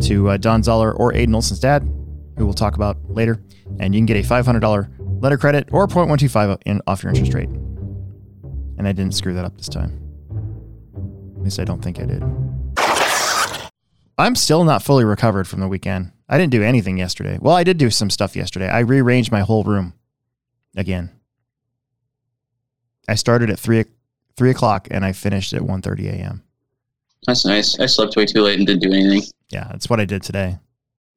to 0.02 0.30
uh, 0.30 0.36
Don 0.36 0.62
Zoller 0.62 0.92
or 0.92 1.12
Aiden 1.12 1.34
Olson's 1.34 1.60
dad, 1.60 1.82
who 2.36 2.44
we'll 2.44 2.52
talk 2.52 2.74
about 2.74 2.98
later, 3.08 3.42
and 3.78 3.94
you 3.94 4.00
can 4.00 4.06
get 4.06 4.16
a 4.16 4.28
$500 4.28 5.22
lender 5.22 5.38
credit 5.38 5.68
or 5.72 5.86
0.125 5.86 6.60
in, 6.66 6.82
off 6.86 7.02
your 7.02 7.10
interest 7.10 7.34
rate. 7.34 7.48
And 7.48 8.88
I 8.88 8.92
didn't 8.92 9.14
screw 9.14 9.34
that 9.34 9.44
up 9.44 9.56
this 9.56 9.68
time. 9.68 10.00
At 11.36 11.42
least 11.44 11.60
I 11.60 11.64
don't 11.64 11.82
think 11.82 11.98
I 12.00 12.04
did. 12.04 12.22
I'm 14.18 14.34
still 14.34 14.64
not 14.64 14.82
fully 14.82 15.04
recovered 15.04 15.48
from 15.48 15.60
the 15.60 15.68
weekend. 15.68 16.12
I 16.28 16.36
didn't 16.36 16.52
do 16.52 16.62
anything 16.62 16.98
yesterday. 16.98 17.38
Well, 17.40 17.56
I 17.56 17.64
did 17.64 17.78
do 17.78 17.90
some 17.90 18.10
stuff 18.10 18.36
yesterday. 18.36 18.68
I 18.68 18.80
rearranged 18.80 19.32
my 19.32 19.40
whole 19.40 19.64
room 19.64 19.94
again. 20.76 21.10
I 23.08 23.14
started 23.14 23.50
at 23.50 23.58
three 23.58 23.84
three 24.36 24.50
o'clock 24.50 24.88
and 24.90 25.04
I 25.04 25.12
finished 25.12 25.52
at 25.52 25.62
1.30 25.62 26.06
a.m. 26.12 26.42
That's 27.26 27.44
nice. 27.44 27.78
I 27.78 27.86
slept 27.86 28.16
way 28.16 28.26
too 28.26 28.42
late 28.42 28.58
and 28.58 28.66
didn't 28.66 28.82
do 28.82 28.92
anything. 28.92 29.22
Yeah, 29.50 29.68
that's 29.70 29.90
what 29.90 30.00
I 30.00 30.04
did 30.04 30.22
today. 30.22 30.58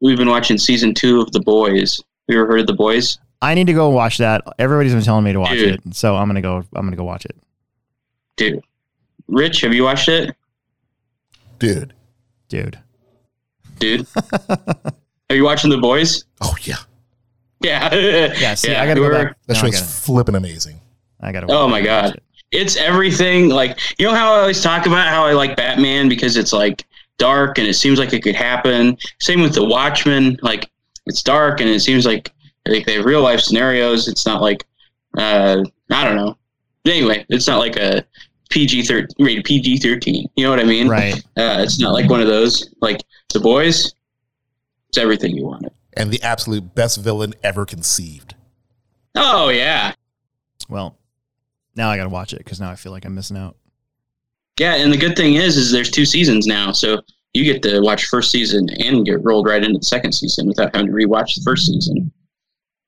We've 0.01 0.17
been 0.17 0.29
watching 0.29 0.57
season 0.57 0.93
two 0.93 1.21
of 1.21 1.31
The 1.31 1.39
Boys. 1.39 2.01
You 2.27 2.37
ever 2.37 2.47
heard 2.47 2.59
of 2.61 2.67
The 2.67 2.73
Boys? 2.73 3.19
I 3.41 3.53
need 3.53 3.67
to 3.67 3.73
go 3.73 3.89
watch 3.89 4.17
that. 4.17 4.41
Everybody's 4.59 4.93
been 4.93 5.03
telling 5.03 5.23
me 5.23 5.33
to 5.33 5.39
watch 5.39 5.51
Dude. 5.51 5.81
it, 5.85 5.95
so 5.95 6.15
I'm 6.15 6.27
gonna 6.27 6.41
go. 6.41 6.57
I'm 6.75 6.85
gonna 6.85 6.95
go 6.95 7.03
watch 7.03 7.25
it, 7.25 7.35
Dude. 8.37 8.61
Rich, 9.27 9.61
have 9.61 9.73
you 9.73 9.83
watched 9.83 10.09
it? 10.09 10.35
Dude. 11.59 11.93
dude. 12.49 12.79
Dude. 13.79 14.07
are 14.49 15.35
you 15.35 15.43
watching 15.43 15.69
The 15.69 15.77
Boys? 15.77 16.25
Oh, 16.41 16.55
yeah. 16.63 16.75
Yeah. 17.61 17.93
Yeah, 17.93 18.55
see, 18.55 18.75
I 18.75 18.85
gotta 18.85 18.99
go 18.99 19.09
back. 19.09 19.37
That 19.47 19.53
No, 19.53 19.59
I 19.59 19.71
show's 19.71 20.05
flipping 20.05 20.35
amazing. 20.35 20.79
I 21.21 21.31
gotta. 21.31 21.47
Oh 21.49 21.67
watch 21.67 21.83
my 21.83 22.07
it. 22.07 22.23
It's 22.53 22.75
everything. 22.77 23.49
Like, 23.49 23.79
you 23.97 24.05
know 24.07 24.13
how 24.13 24.33
I 24.33 24.39
always 24.41 24.61
talk 24.61 24.85
about 24.85 25.07
how 25.07 25.25
I 25.25 25.33
like 25.33 25.55
Batman 25.55 26.07
because 26.07 26.37
it's 26.37 26.53
like 26.53 26.85
dark 27.17 27.57
and 27.57 27.67
it 27.67 27.73
seems 27.73 27.99
like 27.99 28.13
it 28.13 28.21
could 28.23 28.35
happen. 28.35 28.97
Same 29.19 29.41
with 29.41 29.53
The 29.53 29.65
Watchmen. 29.65 30.37
Like, 30.41 30.69
it's 31.05 31.21
dark 31.21 31.59
and 31.59 31.69
it 31.69 31.81
seems 31.81 32.05
like 32.05 32.31
like 32.67 32.85
they 32.85 32.93
have 32.95 33.05
real 33.05 33.21
life 33.21 33.41
scenarios. 33.41 34.07
It's 34.07 34.25
not 34.25 34.41
like, 34.41 34.65
uh, 35.17 35.63
I 35.91 36.03
don't 36.03 36.15
know. 36.15 36.37
Anyway, 36.85 37.25
it's 37.29 37.47
not 37.47 37.59
like 37.59 37.75
a 37.75 38.05
PG 38.49 38.83
thirteen 38.83 39.25
rated 39.25 39.43
PG 39.45 39.77
thirteen. 39.79 40.27
You 40.35 40.45
know 40.45 40.49
what 40.49 40.59
I 40.59 40.63
mean? 40.63 40.87
Right. 40.87 41.15
Uh, 41.37 41.59
it's 41.59 41.79
not 41.79 41.91
like 41.93 42.09
one 42.09 42.21
of 42.21 42.27
those. 42.27 42.73
Like 42.81 43.01
The 43.33 43.39
Boys. 43.39 43.93
It's 44.89 44.97
everything 44.97 45.35
you 45.35 45.43
wanted. 45.45 45.71
And 45.95 46.11
the 46.11 46.21
absolute 46.21 46.73
best 46.75 46.99
villain 46.99 47.33
ever 47.43 47.65
conceived. 47.65 48.35
Oh 49.15 49.49
yeah, 49.49 49.93
Well, 50.69 50.97
now 51.75 51.89
I 51.89 51.97
gotta 51.97 52.09
watch 52.09 52.33
it 52.33 52.39
because 52.39 52.59
now 52.59 52.69
I 52.69 52.75
feel 52.75 52.91
like 52.91 53.05
I'm 53.05 53.15
missing 53.15 53.37
out. 53.37 53.57
yeah. 54.59 54.75
And 54.75 54.91
the 54.91 54.97
good 54.97 55.15
thing 55.15 55.35
is, 55.35 55.57
is 55.57 55.71
there's 55.71 55.91
two 55.91 56.05
seasons 56.05 56.45
now, 56.47 56.71
so 56.71 57.01
you 57.33 57.43
get 57.43 57.63
to 57.63 57.79
watch 57.81 58.05
first 58.05 58.31
season 58.31 58.67
and 58.79 59.05
get 59.05 59.23
rolled 59.23 59.47
right 59.47 59.63
into 59.63 59.79
the 59.79 59.85
second 59.85 60.11
season 60.11 60.47
without 60.47 60.75
having 60.75 60.87
to 60.87 60.93
rewatch 60.93 61.35
the 61.35 61.41
first 61.43 61.65
season. 61.65 62.11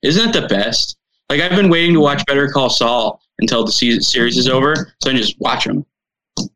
Isn't 0.04 0.32
that 0.32 0.42
the 0.42 0.48
best? 0.48 0.98
Like 1.30 1.42
I've 1.42 1.56
been 1.56 1.70
waiting 1.70 1.94
to 1.94 2.00
watch 2.00 2.24
Better 2.28 2.48
Call 2.48 2.70
Saul 2.70 3.20
until 3.40 3.66
the 3.66 3.72
season 3.72 4.02
series 4.02 4.38
is 4.38 4.48
over, 4.48 4.76
so 4.76 5.10
I 5.10 5.14
can 5.14 5.18
just 5.18 5.40
watch 5.40 5.66
them. 5.66 5.86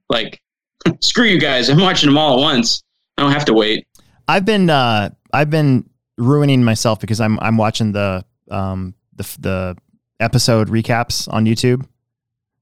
Like, 0.09 0.39
screw 1.01 1.25
you 1.25 1.39
guys! 1.39 1.69
I'm 1.69 1.79
watching 1.81 2.07
them 2.07 2.17
all 2.17 2.37
at 2.37 2.41
once. 2.41 2.83
I 3.17 3.23
don't 3.23 3.31
have 3.31 3.45
to 3.45 3.53
wait. 3.53 3.87
I've 4.27 4.45
been 4.45 4.69
uh, 4.69 5.09
I've 5.33 5.49
been 5.49 5.89
ruining 6.19 6.63
myself 6.63 6.99
because 6.99 7.19
I'm 7.19 7.39
I'm 7.39 7.57
watching 7.57 7.91
the 7.91 8.23
um 8.51 8.93
the 9.15 9.23
the 9.39 9.77
episode 10.19 10.69
recaps 10.69 11.27
on 11.33 11.45
YouTube. 11.45 11.85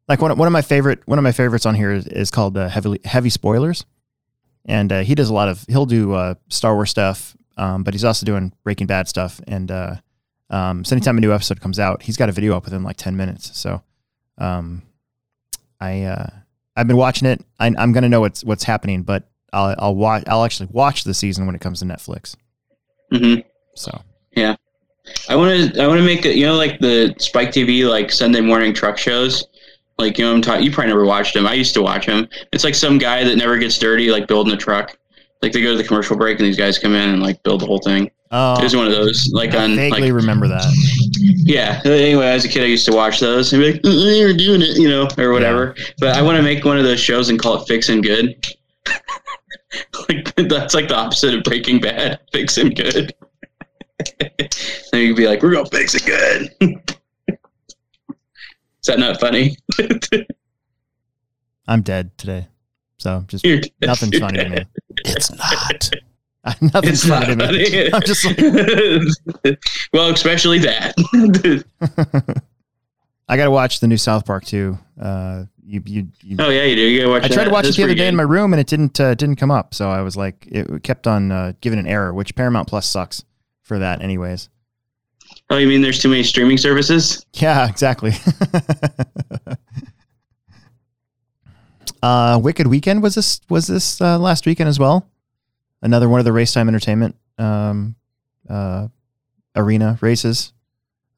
Like 0.08 0.22
one 0.22 0.32
of, 0.32 0.38
one 0.38 0.48
of 0.48 0.52
my 0.52 0.62
favorite 0.62 1.06
one 1.06 1.20
of 1.20 1.24
my 1.24 1.32
favorites 1.32 1.66
on 1.66 1.76
here 1.76 1.92
is, 1.92 2.08
is 2.08 2.32
called 2.32 2.58
uh, 2.58 2.70
heavy 2.70 3.00
heavy 3.04 3.30
spoilers, 3.30 3.86
and 4.66 4.92
uh, 4.92 5.00
he 5.02 5.16
does 5.16 5.30
a 5.30 5.34
lot 5.34 5.50
of 5.50 5.66
he'll 5.68 5.86
do 5.86 6.14
uh, 6.14 6.36
Star 6.50 6.76
Wars 6.76 6.90
stuff, 6.90 7.36
um, 7.58 7.84
but 7.84 7.94
he's 7.94 8.06
also 8.06 8.26
doing 8.26 8.54
Breaking 8.64 8.88
Bad 8.88 9.08
stuff. 9.08 9.42
And 9.48 9.70
uh, 9.72 9.96
um, 10.50 10.86
so 10.86 10.96
anytime 10.96 11.18
a 11.18 11.22
new 11.22 11.34
episode 11.34 11.60
comes 11.60 11.80
out, 11.80 12.04
he's 12.04 12.18
got 12.18 12.30
a 12.30 12.32
video 12.32 12.56
up 12.56 12.66
within 12.66 12.84
like 12.84 12.98
ten 12.98 13.18
minutes. 13.18 13.58
So 13.58 13.82
um, 14.38 14.84
I 15.80 16.04
uh, 16.04 16.30
I've 16.76 16.88
been 16.88 16.98
watching 16.98 17.28
it. 17.28 17.44
I, 17.60 17.68
I'm 17.78 17.92
gonna 17.92 18.10
know 18.10 18.22
what's 18.22 18.44
what's 18.44 18.64
happening, 18.64 19.04
but 19.04 19.30
I'll 19.52 19.76
I'll 19.78 19.96
watch 19.96 20.24
I'll 20.28 20.46
actually 20.46 20.70
watch 20.72 21.04
the 21.04 21.14
season 21.14 21.46
when 21.46 21.56
it 21.56 21.62
comes 21.62 21.80
to 21.80 21.86
Netflix. 21.86 22.36
hmm 23.12 23.36
So 23.76 24.02
yeah. 24.36 24.56
I 25.30 25.36
want 25.36 25.74
to 25.74 25.82
I 25.82 25.88
want 25.88 26.00
to 26.00 26.06
make 26.06 26.26
it. 26.26 26.36
You 26.36 26.46
know, 26.46 26.56
like 26.56 26.80
the 26.80 27.16
Spike 27.18 27.52
TV 27.52 27.90
like 27.90 28.12
Sunday 28.12 28.42
morning 28.42 28.74
truck 28.74 28.98
shows. 28.98 29.46
Like 29.98 30.18
you 30.18 30.26
know, 30.26 30.34
I'm 30.34 30.42
talking. 30.42 30.64
You 30.64 30.72
probably 30.72 30.90
never 30.90 31.06
watched 31.06 31.36
him. 31.36 31.48
I 31.48 31.54
used 31.54 31.74
to 31.74 31.82
watch 31.82 32.06
him. 32.06 32.28
It's 32.54 32.64
like 32.64 32.76
some 32.76 32.98
guy 32.98 33.24
that 33.24 33.36
never 33.36 33.58
gets 33.58 33.78
dirty, 33.78 34.12
like 34.12 34.28
building 34.28 34.54
a 34.54 34.58
truck. 34.58 34.98
Like 35.42 35.52
they 35.54 35.62
go 35.62 35.72
to 35.72 35.78
the 35.78 35.84
commercial 35.84 36.16
break 36.18 36.40
and 36.40 36.48
these 36.48 36.58
guys 36.58 36.80
come 36.80 36.94
in 36.96 37.10
and 37.10 37.22
like 37.22 37.42
build 37.44 37.62
the 37.62 37.66
whole 37.66 37.80
thing. 37.80 38.10
oh, 38.32 38.60
There's 38.60 38.76
one 38.76 38.86
of 38.88 38.92
those. 38.92 39.30
Like 39.32 39.54
I 39.54 39.64
on 39.64 39.76
vaguely 39.76 40.12
like 40.12 40.14
remember 40.14 40.48
that. 40.48 40.66
yeah. 41.20 41.82
Anyway, 41.86 42.26
as 42.26 42.46
a 42.46 42.48
kid, 42.48 42.64
I 42.64 42.68
used 42.68 42.86
to 42.88 42.94
watch 42.94 43.20
those 43.20 43.54
and 43.54 43.62
be 43.62 43.74
like, 43.74 43.82
"Mm, 43.82 44.20
"You're 44.20 44.34
doing 44.36 44.62
it," 44.62 44.78
you 44.78 44.90
know, 44.90 45.08
or 45.18 45.32
whatever. 45.32 45.76
But 46.00 46.16
I 46.16 46.22
want 46.22 46.38
to 46.38 46.44
make 46.44 46.64
one 46.66 46.78
of 46.78 46.84
those 46.84 47.00
shows 47.00 47.30
and 47.30 47.40
call 47.40 47.62
it 47.62 47.68
"Fixing 47.68 48.02
Good." 48.02 48.46
like 50.10 50.34
that's 50.36 50.74
like 50.74 50.88
the 50.88 50.96
opposite 50.96 51.34
of 51.34 51.44
Breaking 51.44 51.80
Bad. 51.80 52.20
Fixing 52.32 52.70
Good. 52.70 53.14
then 54.20 55.02
you'd 55.02 55.18
be 55.18 55.28
like, 55.28 55.42
"We're 55.42 55.54
gonna 55.54 55.70
fix 55.70 55.96
it 55.96 56.06
good." 56.06 56.84
Is 58.88 58.96
that 58.96 59.00
not 59.00 59.20
funny? 59.20 59.58
I'm 61.68 61.82
dead 61.82 62.18
today, 62.18 62.48
so 62.98 63.26
just 63.28 63.46
nothing's 63.82 64.18
funny 64.18 64.38
to 64.38 64.50
me. 64.50 64.66
It's 65.04 65.30
not. 65.30 65.90
nothing's 66.62 67.04
It's 67.04 67.06
not 67.06 67.26
funny 67.26 67.36
to 67.36 67.52
me. 67.52 67.82
funny. 67.82 67.94
I'm 67.94 68.02
just 68.04 68.24
like, 69.44 69.60
well, 69.92 70.10
especially 70.10 70.60
that. 70.60 70.94
I 73.28 73.36
got 73.36 73.44
to 73.44 73.52
watch 73.52 73.82
the 73.82 73.88
new 73.88 73.98
South 73.98 74.26
Park 74.26 74.46
too. 74.46 74.80
Uh, 74.98 75.44
you, 75.66 75.84
you, 75.86 76.08
you 76.22 76.38
oh 76.40 76.48
yeah, 76.48 76.64
you 76.64 76.76
do. 76.78 76.82
You 76.84 77.00
gotta 77.02 77.12
watch. 77.12 77.24
I 77.26 77.28
tried 77.28 77.44
to 77.44 77.50
watch 77.50 77.66
That's 77.66 77.76
it 77.78 77.82
the 77.82 77.84
other 77.88 77.96
day 77.96 78.08
in 78.08 78.16
my 78.16 78.24
room 78.24 78.54
and 78.54 78.62
it 78.62 78.68
didn't 78.68 78.98
uh, 79.02 79.16
didn't 79.16 79.36
come 79.36 79.52
up. 79.52 79.74
So 79.74 79.90
I 79.90 80.00
was 80.00 80.16
like, 80.16 80.48
it 80.50 80.82
kept 80.84 81.08
on 81.08 81.30
uh, 81.34 81.52
giving 81.60 81.78
an 81.78 81.88
error, 81.88 82.14
which 82.14 82.36
Paramount 82.36 82.70
Plus 82.70 82.88
sucks 82.88 83.26
for 83.64 83.80
that, 83.80 84.02
anyways. 84.02 84.48
Oh, 85.50 85.58
you 85.58 85.68
mean 85.68 85.82
there's 85.82 86.00
too 86.02 86.10
many 86.10 86.24
streaming 86.24 86.58
services? 86.58 87.26
Yeah, 87.34 87.70
exactly. 87.70 88.12
uh, 92.04 92.40
Wicked 92.42 92.68
Weekend 92.68 93.02
was 93.02 93.16
this 93.16 93.42
was 93.50 93.68
this 93.68 94.02
uh, 94.02 94.20
last 94.20 94.46
weekend 94.46 94.68
as 94.70 94.80
well. 94.80 95.10
Another 95.82 96.10
one 96.10 96.20
of 96.20 96.26
the 96.26 96.34
race 96.34 96.54
time 96.54 96.68
entertainment 96.68 97.16
um, 97.38 97.96
uh, 98.50 98.88
arena 99.56 99.98
races. 100.02 100.54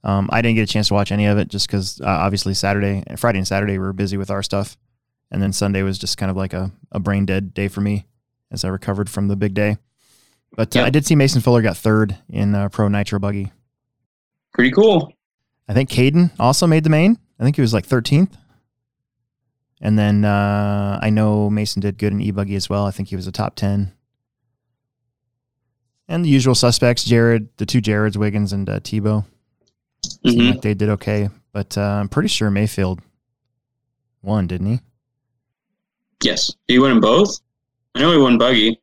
Um, 0.04 0.30
I 0.32 0.42
didn't 0.42 0.56
get 0.56 0.64
a 0.70 0.72
chance 0.72 0.90
to 0.90 0.94
watch 0.94 1.12
any 1.12 1.26
of 1.26 1.38
it 1.38 1.48
just 1.50 1.68
because 1.68 2.00
uh, 2.02 2.06
obviously 2.06 2.54
Saturday, 2.54 3.04
and 3.08 3.20
Friday 3.20 3.40
and 3.40 3.48
Saturday 3.48 3.74
we 3.74 3.80
were 3.80 3.94
busy 3.94 4.16
with 4.18 4.30
our 4.30 4.44
stuff, 4.44 4.78
and 5.32 5.42
then 5.42 5.52
Sunday 5.54 5.82
was 5.82 5.98
just 5.98 6.18
kind 6.18 6.30
of 6.30 6.38
like 6.38 6.54
a, 6.54 6.72
a 6.92 7.00
brain 7.00 7.26
dead 7.26 7.54
day 7.54 7.68
for 7.68 7.82
me 7.82 8.06
as 8.52 8.64
I 8.64 8.70
recovered 8.70 9.10
from 9.10 9.28
the 9.28 9.36
big 9.36 9.54
day. 9.54 9.78
But 10.56 10.76
uh, 10.76 10.80
Yep. 10.80 10.88
I 10.88 10.90
did 10.92 11.06
see 11.06 11.16
Mason 11.16 11.42
Fuller 11.42 11.62
got 11.62 11.78
third 11.78 12.16
in 12.30 12.56
uh, 12.56 12.70
Pro 12.70 12.88
Nitro 12.88 13.20
Buggy. 13.20 13.52
Pretty 14.60 14.72
cool. 14.72 15.14
I 15.70 15.74
think 15.74 15.90
Caden 15.90 16.32
also 16.38 16.68
made 16.68 16.84
the 16.84 16.90
main. 16.90 17.18
I 17.40 17.44
think 17.46 17.56
he 17.56 17.62
was 17.62 17.74
like 17.74 17.88
13th. 17.88 18.34
And 19.80 19.98
then 19.98 20.26
uh, 20.26 21.00
I 21.02 21.10
know 21.12 21.50
Mason 21.50 21.80
did 21.80 21.98
good 21.98 22.12
in 22.12 22.20
e-buggy 22.20 22.56
as 22.56 22.70
well. 22.70 22.86
I 22.86 22.92
think 22.92 23.08
he 23.08 23.16
was 23.16 23.26
a 23.26 23.32
top 23.32 23.56
10. 23.56 23.94
And 26.10 26.26
the 26.26 26.30
usual 26.30 26.56
suspects, 26.56 27.06
Jared, 27.06 27.48
the 27.56 27.66
two 27.66 27.80
Jareds, 27.80 28.18
Wiggins 28.18 28.52
and 28.52 28.70
uh, 28.70 28.82
Tebo. 28.82 29.24
Seemed 30.28 30.42
hmm 30.42 30.50
like 30.50 30.62
they 30.62 30.74
did 30.74 30.90
okay. 30.90 31.30
But 31.54 31.78
uh, 31.78 31.82
I'm 31.82 32.10
pretty 32.10 32.28
sure 32.28 32.52
Maifield 32.52 33.00
won, 34.22 34.46
didn't 34.46 34.68
he? 34.68 34.80
Yes. 36.22 36.54
He 36.68 36.80
won 36.80 36.90
them 36.90 37.00
both? 37.00 37.40
I 37.96 38.02
know 38.02 38.12
he 38.12 38.18
won 38.18 38.38
buggy. 38.38 38.82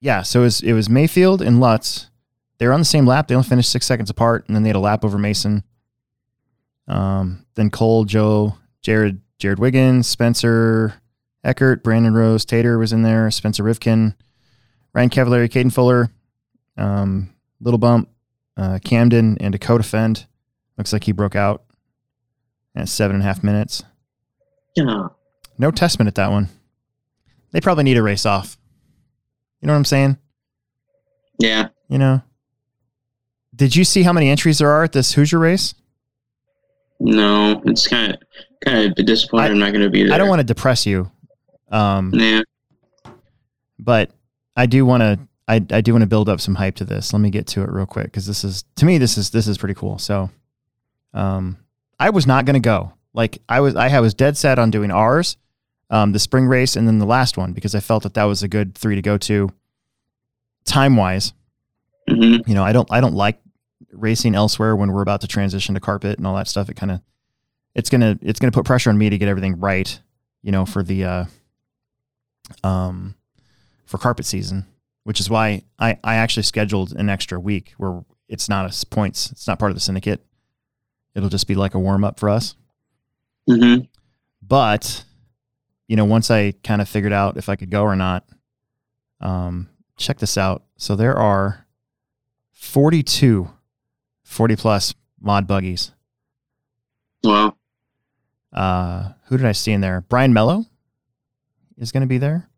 Yeah, 0.00 0.22
so 0.22 0.42
it 0.42 0.44
was, 0.44 0.60
it 0.60 0.72
was 0.72 0.86
Maifield 0.86 1.40
and 1.40 1.58
Lutz. 1.58 2.10
They 2.60 2.66
were 2.66 2.74
on 2.74 2.80
the 2.80 2.84
same 2.84 3.06
lap. 3.06 3.26
They 3.26 3.34
only 3.34 3.48
finished 3.48 3.70
six 3.70 3.86
seconds 3.86 4.10
apart, 4.10 4.44
and 4.46 4.54
then 4.54 4.62
they 4.62 4.68
had 4.68 4.76
a 4.76 4.80
lap 4.80 5.02
over 5.02 5.16
Mason. 5.16 5.64
Um, 6.86 7.46
then 7.54 7.70
Cole, 7.70 8.04
Joe, 8.04 8.54
Jared, 8.82 9.22
Jared 9.38 9.58
Wiggins, 9.58 10.06
Spencer, 10.06 10.92
Eckert, 11.42 11.82
Brandon 11.82 12.12
Rose, 12.12 12.44
Tater 12.44 12.78
was 12.78 12.92
in 12.92 13.00
there, 13.00 13.30
Spencer 13.30 13.64
Rivkin, 13.64 14.14
Ryan 14.92 15.08
Cavalieri, 15.08 15.48
Caden 15.48 15.72
Fuller, 15.72 16.10
um, 16.76 17.30
Little 17.62 17.78
Bump, 17.78 18.10
uh, 18.58 18.78
Camden, 18.84 19.38
and 19.40 19.52
Dakota 19.52 19.82
Fend. 19.82 20.26
Looks 20.76 20.92
like 20.92 21.04
he 21.04 21.12
broke 21.12 21.36
out 21.36 21.64
at 22.74 22.90
seven 22.90 23.16
and 23.16 23.22
a 23.22 23.26
half 23.26 23.42
minutes. 23.42 23.84
Yeah. 24.76 25.08
No 25.56 25.70
Tessmann 25.70 26.08
at 26.08 26.14
that 26.16 26.30
one. 26.30 26.50
They 27.52 27.62
probably 27.62 27.84
need 27.84 27.96
a 27.96 28.02
race 28.02 28.26
off. 28.26 28.58
You 29.62 29.66
know 29.66 29.72
what 29.72 29.78
I'm 29.78 29.84
saying? 29.86 30.18
Yeah. 31.38 31.68
You 31.88 31.96
know? 31.96 32.22
Did 33.54 33.76
you 33.76 33.84
see 33.84 34.02
how 34.02 34.12
many 34.12 34.28
entries 34.30 34.58
there 34.58 34.70
are 34.70 34.84
at 34.84 34.92
this 34.92 35.12
Hoosier 35.14 35.38
race? 35.38 35.74
No, 37.00 37.60
it's 37.64 37.88
kind 37.88 38.12
of 38.12 38.18
kind 38.64 38.86
of 38.98 39.06
disappointed. 39.06 39.44
I- 39.44 39.46
I, 39.48 39.50
am 39.50 39.58
not 39.58 39.72
going 39.72 39.84
to 39.84 39.90
be 39.90 40.04
there. 40.04 40.14
I 40.14 40.18
don't 40.18 40.28
want 40.28 40.40
to 40.40 40.44
depress 40.44 40.86
you. 40.86 41.10
Um, 41.70 42.12
Yeah. 42.14 42.42
but 43.78 44.10
I 44.56 44.66
do 44.66 44.84
want 44.84 45.02
to 45.02 45.18
I, 45.48 45.54
I 45.70 45.80
do 45.80 45.92
want 45.92 46.02
to 46.02 46.06
build 46.08 46.28
up 46.28 46.40
some 46.40 46.54
hype 46.54 46.76
to 46.76 46.84
this. 46.84 47.12
Let 47.12 47.18
me 47.20 47.30
get 47.30 47.48
to 47.48 47.62
it 47.62 47.70
real 47.70 47.86
quick 47.86 48.04
because 48.06 48.26
this 48.26 48.44
is 48.44 48.64
to 48.76 48.84
me 48.84 48.98
this 48.98 49.18
is 49.18 49.30
this 49.30 49.48
is 49.48 49.58
pretty 49.58 49.74
cool. 49.74 49.98
So, 49.98 50.30
um, 51.12 51.56
I 51.98 52.10
was 52.10 52.24
not 52.26 52.44
going 52.44 52.54
to 52.54 52.60
go. 52.60 52.92
Like 53.14 53.38
I 53.48 53.60
was 53.60 53.74
I 53.74 53.98
was 53.98 54.14
dead 54.14 54.36
set 54.36 54.60
on 54.60 54.70
doing 54.70 54.92
ours, 54.92 55.36
um, 55.90 56.12
the 56.12 56.20
spring 56.20 56.46
race, 56.46 56.76
and 56.76 56.86
then 56.86 56.98
the 56.98 57.06
last 57.06 57.36
one 57.36 57.52
because 57.52 57.74
I 57.74 57.80
felt 57.80 58.04
that 58.04 58.14
that 58.14 58.24
was 58.24 58.44
a 58.44 58.48
good 58.48 58.76
three 58.76 58.94
to 58.94 59.02
go 59.02 59.18
to. 59.18 59.50
Time 60.64 60.96
wise, 60.96 61.32
hmm 62.10 62.36
you 62.46 62.54
know, 62.54 62.64
I 62.64 62.72
don't 62.72 62.90
I 62.90 63.00
don't 63.00 63.14
like 63.14 63.40
racing 63.92 64.34
elsewhere 64.34 64.76
when 64.76 64.92
we're 64.92 65.02
about 65.02 65.20
to 65.22 65.26
transition 65.26 65.74
to 65.74 65.80
carpet 65.80 66.18
and 66.18 66.26
all 66.26 66.36
that 66.36 66.48
stuff. 66.48 66.68
It 66.68 66.74
kind 66.74 66.92
of 66.92 67.00
it's 67.74 67.90
gonna 67.90 68.18
it's 68.22 68.40
gonna 68.40 68.52
put 68.52 68.64
pressure 68.64 68.90
on 68.90 68.98
me 68.98 69.10
to 69.10 69.18
get 69.18 69.28
everything 69.28 69.58
right, 69.60 69.98
you 70.42 70.52
know, 70.52 70.66
for 70.66 70.82
the 70.82 71.04
uh, 71.04 71.24
um, 72.64 73.14
for 73.86 73.98
carpet 73.98 74.26
season, 74.26 74.66
which 75.04 75.20
is 75.20 75.30
why 75.30 75.62
I 75.78 75.98
I 76.02 76.16
actually 76.16 76.44
scheduled 76.44 76.92
an 76.92 77.08
extra 77.08 77.38
week 77.38 77.74
where 77.76 78.02
it's 78.28 78.48
not 78.48 78.66
a 78.66 78.86
points, 78.86 79.30
it's 79.30 79.46
not 79.46 79.58
part 79.58 79.70
of 79.70 79.76
the 79.76 79.80
syndicate. 79.80 80.24
It'll 81.14 81.28
just 81.28 81.48
be 81.48 81.54
like 81.56 81.74
a 81.74 81.78
warm 81.78 82.04
up 82.04 82.20
for 82.20 82.28
us. 82.28 82.54
hmm 83.48 83.76
But 84.42 85.04
you 85.88 85.96
know, 85.96 86.04
once 86.04 86.30
I 86.30 86.52
kind 86.62 86.80
of 86.80 86.88
figured 86.88 87.12
out 87.12 87.36
if 87.36 87.48
I 87.48 87.56
could 87.56 87.70
go 87.70 87.82
or 87.82 87.96
not, 87.96 88.24
um, 89.20 89.68
check 89.96 90.18
this 90.18 90.38
out. 90.38 90.62
So 90.76 90.94
there 90.94 91.16
are 91.16 91.66
42 92.64 93.48
40 94.22 94.56
plus 94.56 94.94
mod 95.20 95.46
buggies. 95.48 95.92
Wow. 97.24 97.56
Uh, 98.52 99.12
who 99.26 99.36
did 99.38 99.46
I 99.46 99.52
see 99.52 99.72
in 99.72 99.80
there? 99.80 100.02
Brian 100.02 100.32
Mello 100.32 100.66
is 101.78 101.90
going 101.90 102.02
to 102.02 102.06
be 102.06 102.18
there. 102.18 102.48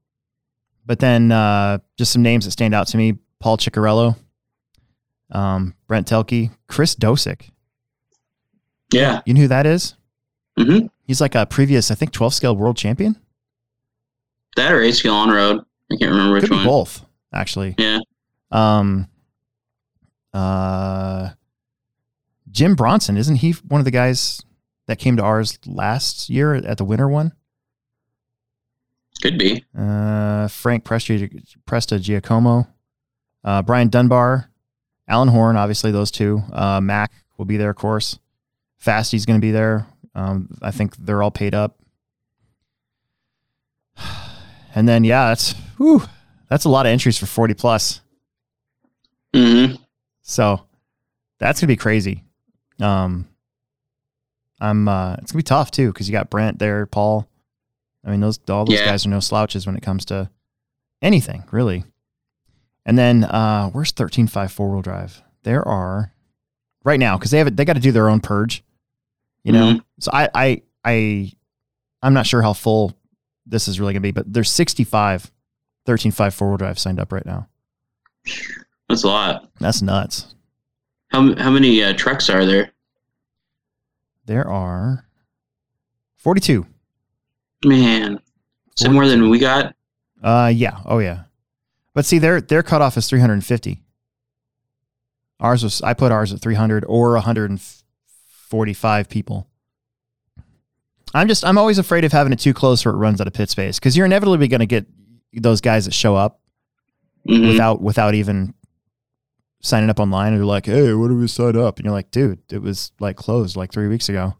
But 0.84 0.98
then 0.98 1.30
uh, 1.32 1.78
just 1.96 2.12
some 2.12 2.22
names 2.22 2.44
that 2.44 2.50
stand 2.50 2.74
out 2.74 2.88
to 2.88 2.96
me 2.96 3.14
Paul 3.38 3.56
Ciccarello, 3.56 4.16
um, 5.30 5.74
Brent 5.86 6.08
Thielke, 6.08 6.50
Chris 6.66 6.94
Doseck. 6.96 7.50
Yeah. 8.92 9.22
You 9.24 9.34
know 9.34 9.42
who 9.42 9.48
that 9.48 9.66
is? 9.66 9.94
hmm 10.58 10.86
He's 11.06 11.20
like 11.20 11.34
a 11.34 11.46
previous, 11.46 11.90
I 11.90 11.94
think, 11.94 12.12
12 12.12 12.34
scale 12.34 12.56
world 12.56 12.76
champion. 12.76 13.16
That 14.56 14.72
or 14.72 14.82
eight 14.82 14.92
scale 14.96 15.14
on 15.14 15.30
road. 15.30 15.60
I 15.90 15.96
can't 15.96 16.10
remember 16.10 16.34
which 16.34 16.42
Could 16.44 16.50
be 16.50 16.56
one. 16.56 16.66
both, 16.66 17.04
actually. 17.32 17.74
Yeah. 17.78 18.00
Um, 18.50 19.08
uh, 20.34 21.30
Jim 22.50 22.74
Bronson, 22.74 23.16
isn't 23.16 23.36
he 23.36 23.52
one 23.52 23.80
of 23.80 23.84
the 23.84 23.90
guys 23.90 24.42
that 24.86 24.98
came 24.98 25.16
to 25.16 25.22
ours 25.22 25.58
last 25.66 26.28
year 26.28 26.54
at 26.54 26.78
the 26.78 26.84
winter 26.84 27.08
one? 27.08 27.32
Could 29.22 29.38
be. 29.38 29.64
Uh, 29.76 30.48
Frank 30.48 30.84
Presta, 30.84 31.30
Presta 31.66 32.00
Giacomo, 32.00 32.66
uh, 33.44 33.62
Brian 33.62 33.88
Dunbar, 33.88 34.50
Alan 35.08 35.28
Horn, 35.28 35.56
obviously 35.56 35.92
those 35.92 36.10
two. 36.10 36.42
Uh, 36.52 36.80
Mac 36.80 37.12
will 37.36 37.44
be 37.44 37.56
there, 37.56 37.70
of 37.70 37.76
course. 37.76 38.18
Fasty's 38.78 39.24
going 39.26 39.38
to 39.40 39.44
be 39.44 39.52
there. 39.52 39.86
Um, 40.14 40.48
I 40.60 40.70
think 40.72 40.96
they're 40.96 41.22
all 41.22 41.30
paid 41.30 41.54
up. 41.54 41.78
And 44.74 44.88
then, 44.88 45.04
yeah, 45.04 45.28
that's 45.28 45.52
whew, 45.76 46.00
that's 46.48 46.64
a 46.64 46.70
lot 46.70 46.86
of 46.86 46.92
entries 46.92 47.18
for 47.18 47.26
40 47.26 47.52
plus. 47.52 48.00
hmm 49.34 49.74
So 50.22 50.62
that's 51.38 51.60
gonna 51.60 51.68
be 51.68 51.76
crazy. 51.76 52.24
Um, 52.80 53.28
I'm. 54.60 54.86
Uh, 54.88 55.14
it's 55.14 55.32
gonna 55.32 55.40
be 55.40 55.44
tough 55.44 55.70
too 55.70 55.92
because 55.92 56.08
you 56.08 56.12
got 56.12 56.30
Brent 56.30 56.58
there, 56.58 56.86
Paul. 56.86 57.28
I 58.04 58.10
mean, 58.10 58.20
those 58.20 58.38
all 58.48 58.64
those 58.64 58.78
Yeah. 58.78 58.86
guys 58.86 59.04
are 59.06 59.10
no 59.10 59.20
slouches 59.20 59.66
when 59.66 59.76
it 59.76 59.82
comes 59.82 60.04
to 60.06 60.30
anything 61.00 61.44
really. 61.50 61.84
And 62.86 62.98
then 62.98 63.24
uh, 63.24 63.68
where's 63.70 63.92
thirteen 63.92 64.26
five 64.26 64.50
four 64.52 64.70
wheel 64.70 64.82
drive? 64.82 65.22
There 65.42 65.66
are 65.66 66.12
right 66.84 66.98
now 67.00 67.16
because 67.18 67.30
they 67.30 67.38
have 67.38 67.54
they 67.56 67.64
got 67.64 67.74
to 67.74 67.80
do 67.80 67.92
their 67.92 68.08
own 68.08 68.20
purge. 68.20 68.64
You 69.44 69.52
know, 69.52 69.80
so 69.98 70.10
I 70.14 70.28
I 70.34 70.62
I 70.84 71.32
I'm 72.02 72.14
not 72.14 72.26
sure 72.26 72.42
how 72.42 72.52
full 72.52 72.92
this 73.46 73.66
is 73.66 73.80
really 73.80 73.92
gonna 73.92 74.00
be, 74.02 74.12
but 74.12 74.32
there's 74.32 74.50
65 74.50 75.30
13 75.86 76.12
5 76.12 76.34
four 76.34 76.48
wheel 76.48 76.56
drive 76.58 76.78
signed 76.78 77.00
up 77.00 77.12
right 77.12 77.26
now. 77.26 77.48
That's 78.88 79.04
a 79.04 79.08
lot. 79.08 79.48
That's 79.60 79.82
nuts. 79.82 80.34
How 81.08 81.34
how 81.36 81.50
many 81.50 81.82
uh, 81.82 81.92
trucks 81.94 82.28
are 82.30 82.44
there? 82.44 82.72
There 84.26 84.46
are 84.48 85.04
42. 86.16 86.66
Man, 87.64 88.20
is 88.76 88.84
it 88.84 88.90
more 88.90 89.06
than 89.06 89.28
we 89.30 89.38
got? 89.38 89.74
Uh, 90.22 90.50
yeah. 90.54 90.78
Oh, 90.84 90.98
yeah. 90.98 91.24
But 91.94 92.04
see, 92.06 92.18
their 92.18 92.40
their 92.40 92.62
cutoff 92.62 92.96
is 92.96 93.08
350. 93.08 93.82
Ours 95.40 95.62
was 95.64 95.82
I 95.82 95.94
put 95.94 96.12
ours 96.12 96.32
at 96.32 96.40
300 96.40 96.84
or 96.86 97.12
145 97.14 99.08
people. 99.08 99.48
I'm 101.14 101.28
just 101.28 101.44
I'm 101.44 101.58
always 101.58 101.78
afraid 101.78 102.04
of 102.04 102.12
having 102.12 102.32
it 102.32 102.38
too 102.38 102.54
close 102.54 102.84
where 102.84 102.94
it 102.94 102.98
runs 102.98 103.20
out 103.20 103.26
of 103.26 103.32
pit 103.34 103.50
space 103.50 103.78
because 103.78 103.96
you're 103.96 104.06
inevitably 104.06 104.48
going 104.48 104.60
to 104.60 104.66
get 104.66 104.86
those 105.34 105.60
guys 105.60 105.84
that 105.86 105.92
show 105.94 106.14
up 106.16 106.40
Mhm. 107.28 107.48
without 107.48 107.82
without 107.82 108.14
even 108.14 108.54
signing 109.62 109.88
up 109.88 110.00
online 110.00 110.32
and 110.32 110.38
they're 110.38 110.44
like, 110.46 110.66
"Hey, 110.66 110.92
what 110.92 111.08
do 111.08 111.16
we 111.16 111.26
sign 111.28 111.56
up?" 111.56 111.78
And 111.78 111.84
you're 111.84 111.94
like, 111.94 112.10
"Dude, 112.10 112.40
it 112.50 112.60
was 112.60 112.92
like 113.00 113.16
closed 113.16 113.56
like 113.56 113.72
three 113.72 113.88
weeks 113.88 114.08
ago." 114.08 114.36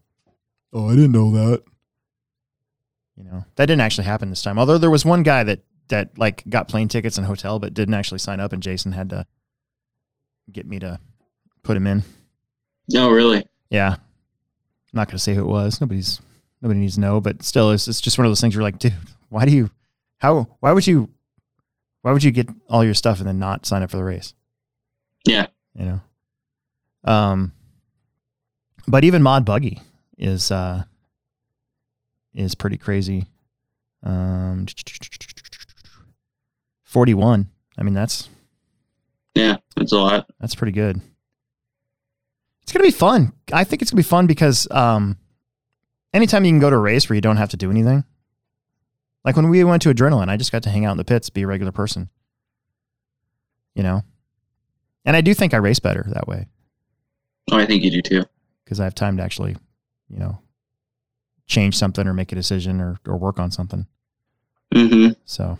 Oh, 0.71 0.89
I 0.89 0.95
didn't 0.95 1.11
know 1.11 1.31
that. 1.31 1.63
You 3.15 3.23
know, 3.23 3.45
that 3.55 3.65
didn't 3.67 3.81
actually 3.81 4.05
happen 4.05 4.29
this 4.29 4.41
time. 4.41 4.59
Although 4.59 4.77
there 4.77 4.89
was 4.89 5.05
one 5.05 5.23
guy 5.23 5.43
that 5.43 5.61
that 5.89 6.17
like 6.17 6.43
got 6.49 6.67
plane 6.67 6.87
tickets 6.87 7.17
and 7.17 7.25
hotel, 7.25 7.59
but 7.59 7.73
didn't 7.73 7.93
actually 7.93 8.19
sign 8.19 8.39
up, 8.39 8.53
and 8.53 8.61
Jason 8.63 8.91
had 8.91 9.09
to 9.11 9.25
get 10.51 10.65
me 10.65 10.79
to 10.79 10.99
put 11.63 11.77
him 11.77 11.87
in. 11.87 12.03
No, 12.89 13.09
really. 13.09 13.45
Yeah, 13.69 13.93
I'm 13.93 13.99
not 14.93 15.07
gonna 15.07 15.19
say 15.19 15.33
who 15.35 15.41
it 15.41 15.47
was. 15.47 15.79
Nobody's 15.79 16.21
nobody 16.61 16.79
needs 16.79 16.95
to 16.95 17.01
know, 17.01 17.21
but 17.21 17.43
still, 17.43 17.71
it's 17.71 17.87
it's 17.87 18.01
just 18.01 18.17
one 18.17 18.25
of 18.25 18.31
those 18.31 18.41
things. 18.41 18.55
You're 18.55 18.63
like, 18.63 18.79
dude, 18.79 18.93
why 19.29 19.45
do 19.45 19.51
you? 19.51 19.69
How? 20.17 20.57
Why 20.59 20.71
would 20.71 20.87
you? 20.87 21.09
Why 22.01 22.11
would 22.11 22.23
you 22.23 22.31
get 22.31 22.49
all 22.69 22.83
your 22.83 22.93
stuff 22.93 23.19
and 23.19 23.27
then 23.27 23.39
not 23.39 23.65
sign 23.65 23.83
up 23.83 23.91
for 23.91 23.97
the 23.97 24.03
race? 24.03 24.33
Yeah. 25.25 25.47
You 25.75 25.85
know. 25.85 26.01
Um. 27.11 27.51
But 28.87 29.03
even 29.03 29.23
Mod 29.23 29.45
Buggy 29.45 29.81
is 30.17 30.51
uh 30.51 30.83
is 32.33 32.55
pretty 32.55 32.77
crazy. 32.77 33.27
Um. 34.03 34.65
Forty 36.83 37.13
one. 37.13 37.49
I 37.77 37.83
mean, 37.83 37.93
that's 37.93 38.29
Yeah, 39.35 39.57
that's 39.75 39.91
a 39.93 39.97
lot. 39.97 40.29
that's 40.39 40.53
pretty 40.55 40.73
good. 40.73 41.01
It's 42.61 42.71
gonna 42.71 42.83
be 42.85 42.91
fun. 42.91 43.33
I 43.51 43.63
think 43.63 43.81
it's 43.81 43.89
gonna 43.91 43.97
be 43.99 44.03
fun 44.03 44.27
because 44.27 44.67
um, 44.71 45.17
anytime 46.13 46.45
you 46.45 46.51
can 46.51 46.59
go 46.59 46.69
to 46.69 46.75
a 46.75 46.79
race 46.79 47.09
where 47.09 47.15
you 47.15 47.21
don't 47.21 47.37
have 47.37 47.49
to 47.49 47.57
do 47.57 47.71
anything, 47.71 48.03
like 49.25 49.35
when 49.35 49.49
we 49.49 49.63
went 49.63 49.81
to 49.83 49.93
Adrenaline, 49.93 50.29
I 50.29 50.37
just 50.37 50.51
got 50.51 50.63
to 50.63 50.69
hang 50.69 50.85
out 50.85 50.91
in 50.91 50.97
the 50.97 51.03
pits, 51.03 51.29
be 51.29 51.41
a 51.41 51.47
regular 51.47 51.71
person. 51.71 52.09
You 53.75 53.81
know, 53.83 54.03
and 55.05 55.15
I 55.15 55.21
do 55.21 55.33
think 55.33 55.53
I 55.53 55.57
race 55.57 55.79
better 55.79 56.05
that 56.13 56.27
way 56.27 56.47
Oh, 57.51 57.57
I 57.57 57.65
think 57.65 57.83
you 57.83 57.91
do 57.91 58.01
too. 58.01 58.23
because 58.63 58.79
I 58.79 58.85
have 58.85 58.95
time 58.95 59.17
to 59.17 59.23
actually, 59.23 59.57
you 60.09 60.17
know, 60.17 60.39
change 61.45 61.75
something 61.77 62.07
or 62.07 62.13
make 62.13 62.31
a 62.31 62.35
decision 62.35 62.79
or 62.79 62.97
or 63.05 63.17
work 63.17 63.37
on 63.39 63.51
something. 63.51 63.85
hmm 64.73 65.09
So, 65.25 65.57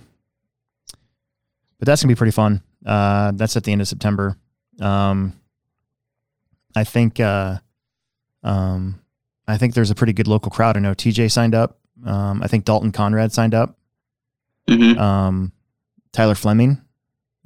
but 1.77 1.85
that's 1.85 2.01
gonna 2.01 2.11
be 2.13 2.17
pretty 2.17 2.31
fun. 2.31 2.61
Uh, 2.85 3.31
that's 3.35 3.57
at 3.57 3.63
the 3.65 3.71
end 3.71 3.81
of 3.81 3.87
September. 3.87 4.37
Um, 4.79 5.33
I 6.75 6.83
think, 6.83 7.19
uh, 7.19 7.57
um, 8.43 8.99
I 9.47 9.57
think 9.57 9.73
there's 9.73 9.91
a 9.91 9.95
pretty 9.95 10.13
good 10.13 10.27
local 10.27 10.49
crowd. 10.51 10.75
I 10.77 10.79
know 10.79 10.93
TJ 10.93 11.31
signed 11.31 11.53
up. 11.53 11.79
Um, 12.05 12.41
I 12.41 12.47
think 12.47 12.65
Dalton 12.65 12.91
Conrad 12.91 13.31
signed 13.31 13.53
up. 13.53 13.77
hmm 14.69 14.97
Um, 14.97 15.51
Tyler 16.13 16.35
Fleming 16.35 16.81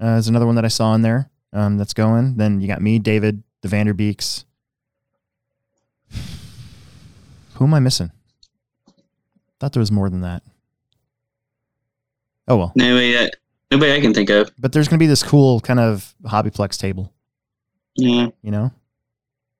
uh, 0.01 0.15
is 0.17 0.27
another 0.27 0.45
one 0.45 0.55
that 0.55 0.65
I 0.65 0.69
saw 0.69 0.93
in 0.93 1.01
there. 1.01 1.29
Um, 1.53 1.77
that's 1.77 1.93
going. 1.93 2.36
Then 2.38 2.62
you 2.62 2.67
got 2.67 2.81
me, 2.81 2.99
David, 2.99 3.43
the 3.62 3.67
Vanderbeeks. 3.69 4.43
Who 7.55 7.65
am 7.65 7.73
I 7.73 7.79
missing? 7.79 8.12
Thought 9.60 9.73
there 9.73 9.79
was 9.81 9.91
more 9.91 10.10
than 10.10 10.21
that. 10.21 10.43
Oh 12.47 12.57
well. 12.57 12.71
Nobody, 12.75 13.13
that, 13.13 13.33
nobody 13.71 13.93
I 13.93 13.99
can 13.99 14.13
think 14.13 14.29
of. 14.29 14.51
but 14.60 14.71
there's 14.71 14.88
going 14.88 14.97
to 14.99 15.03
be 15.03 15.07
this 15.07 15.23
cool 15.23 15.60
kind 15.60 15.79
of 15.79 16.13
hobbyplex 16.23 16.77
table, 16.77 17.12
Yeah, 17.95 18.27
you 18.41 18.51
know? 18.51 18.71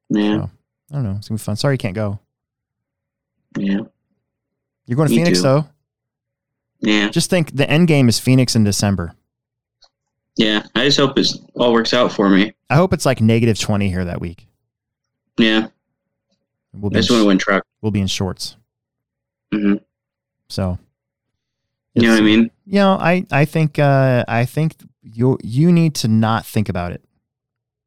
yeah, 0.10 0.38
So, 0.38 0.50
I 0.92 0.96
don't 0.96 1.04
know. 1.04 1.16
It's 1.18 1.28
to 1.28 1.34
be 1.34 1.38
fun. 1.38 1.56
Sorry 1.58 1.74
you 1.74 1.78
can't 1.80 1.96
go. 1.96 2.20
yeah, 3.58 3.80
You're 4.86 4.96
going 4.96 5.10
to 5.10 5.16
Me 5.16 5.18
Phoenix, 5.22 5.40
too. 5.40 5.44
though. 5.44 5.66
yeah, 6.80 7.10
Just 7.10 7.30
think 7.30 7.56
the 7.56 7.70
end 7.70 7.88
game 7.90 8.08
is 8.08 8.20
Phoenix 8.20 8.56
in 8.56 8.64
December. 8.64 9.16
Yeah. 10.38 10.66
I 10.76 10.86
just 10.86 10.98
hope 10.98 11.18
it 11.18 11.28
all 11.56 11.74
works 11.74 11.94
out 11.94 12.12
for 12.12 12.30
me. 12.30 12.54
I 12.70 12.76
hope 12.76 12.94
it's 12.94 13.06
like 13.06 13.22
negative 13.22 13.60
20 13.60 13.90
here 13.90 14.06
that 14.06 14.22
week. 14.22 14.48
Yeah, 15.38 15.68
We'll 16.74 16.92
I 16.92 16.94
be, 16.94 16.96
just 17.00 17.10
in, 17.10 17.16
want 17.16 17.24
to 17.24 17.28
win 17.28 17.38
truck. 17.38 17.64
we'll 17.82 17.92
be 17.92 18.02
in 18.02 18.08
shorts. 18.08 18.56
hmm 19.54 19.76
So, 20.50 20.80
You 21.94 22.04
know 22.04 22.10
what 22.14 22.20
I 22.20 22.24
mean? 22.26 22.52
You 22.66 22.80
know, 22.80 22.94
I, 23.00 23.26
I 23.32 23.46
think, 23.46 23.78
uh, 23.80 24.26
I 24.28 24.46
think 24.46 24.76
you, 25.04 25.38
you 25.44 25.72
need 25.72 25.96
to 25.96 26.08
not 26.08 26.46
think 26.46 26.70
about 26.70 26.92
it. 26.92 27.04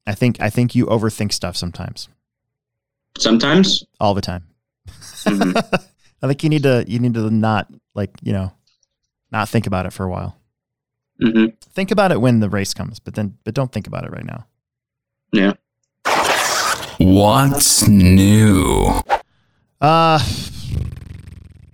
I 0.06 0.14
think, 0.14 0.40
I 0.40 0.48
think 0.50 0.74
you 0.74 0.86
overthink 0.86 1.32
stuff 1.32 1.56
sometimes, 1.56 2.08
Sometimes. 3.18 3.84
all 4.00 4.14
the 4.14 4.20
time. 4.20 4.44
hmm 5.26 5.52
I 6.22 6.26
think 6.26 6.42
you 6.42 6.48
need 6.50 6.62
to, 6.64 6.84
you 6.86 6.98
need 6.98 7.14
to 7.14 7.30
not 7.30 7.68
like, 7.94 8.10
you 8.22 8.32
know, 8.32 8.52
not 9.32 9.48
think 9.48 9.66
about 9.66 9.86
it 9.86 9.92
for 9.92 10.04
a 10.04 10.10
while. 10.10 10.36
Hmm 11.22 11.46
think 11.74 11.90
about 11.90 12.12
it 12.12 12.20
when 12.20 12.40
the 12.40 12.48
race 12.48 12.74
comes, 12.74 12.98
but 12.98 13.14
then 13.14 13.36
but 13.44 13.54
don't 13.54 13.72
think 13.72 13.86
about 13.86 14.04
it 14.04 14.10
right 14.10 14.24
now. 14.24 14.46
Yeah. 15.32 15.52
What's 16.98 17.88
new? 17.88 19.00
Uh 19.80 20.18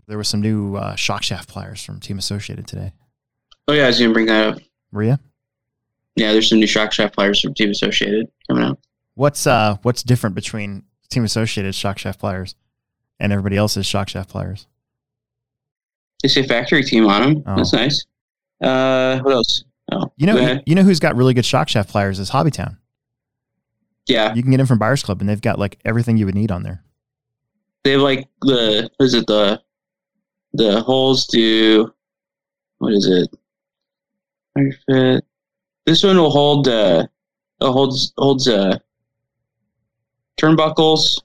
there 0.06 0.16
was 0.18 0.28
some 0.28 0.40
new 0.40 0.76
uh, 0.76 0.94
shock 0.94 1.24
shaft 1.24 1.48
pliers 1.48 1.82
from 1.82 1.98
Team 1.98 2.16
Associated 2.18 2.68
today. 2.68 2.92
Oh 3.66 3.72
yeah, 3.72 3.84
I 3.84 3.86
was 3.88 3.98
gonna 3.98 4.12
bring 4.12 4.26
that 4.26 4.46
up. 4.54 4.58
Maria, 4.92 5.18
Yeah, 6.14 6.32
there's 6.32 6.48
some 6.48 6.60
new 6.60 6.66
shock 6.68 6.92
shaft 6.92 7.14
pliers 7.14 7.40
from 7.40 7.54
Team 7.54 7.70
Associated 7.70 8.28
coming 8.48 8.62
out. 8.64 8.78
what's 9.14 9.46
uh 9.46 9.76
what's 9.82 10.02
different 10.04 10.36
between 10.36 10.84
Team 11.10 11.24
Associated 11.24 11.74
shock 11.74 11.98
shaft 11.98 12.20
pliers 12.20 12.54
and 13.18 13.32
everybody 13.32 13.56
else's 13.56 13.84
shock 13.86 14.08
shaft 14.08 14.30
pliers? 14.30 14.66
They 16.22 16.28
say 16.28 16.46
factory 16.46 16.82
team 16.84 17.06
on 17.06 17.22
them. 17.22 17.42
Oh. 17.46 17.56
That's 17.56 17.72
nice. 17.72 18.06
Uh, 18.62 19.20
what 19.20 19.32
else? 19.34 19.64
Oh, 19.92 20.12
You 20.16 20.26
know, 20.26 20.36
you, 20.38 20.60
you 20.66 20.74
know 20.74 20.82
who's 20.82 20.98
got 21.00 21.14
really 21.16 21.34
good 21.34 21.44
shock 21.44 21.68
shaft 21.68 21.90
pliers 21.90 22.18
is 22.18 22.30
Hobbytown. 22.30 22.76
yeah, 24.06 24.34
You 24.34 24.42
can 24.42 24.50
get 24.50 24.56
them 24.58 24.66
from 24.66 24.78
Buyers 24.78 25.02
Club, 25.02 25.20
and 25.20 25.28
they've 25.28 25.40
got 25.40 25.58
like 25.58 25.78
everything 25.84 26.16
you 26.16 26.26
would 26.26 26.34
need 26.34 26.50
on 26.50 26.62
there. 26.62 26.82
they 27.84 27.92
have 27.92 28.00
like 28.00 28.28
the 28.40 28.90
what 28.96 29.06
is 29.06 29.14
it 29.14 29.26
the 29.26 29.60
the 30.54 30.80
holes 30.80 31.26
to 31.28 31.92
what 32.78 32.92
is 32.94 33.06
it? 33.06 33.28
Fit. 34.88 35.24
This 35.84 36.02
one 36.02 36.16
will 36.16 36.30
hold 36.30 36.66
uh 36.66 37.06
it 37.60 37.64
holds 37.70 38.12
holds 38.16 38.48
uh 38.48 38.78
turnbuckles. 40.40 41.20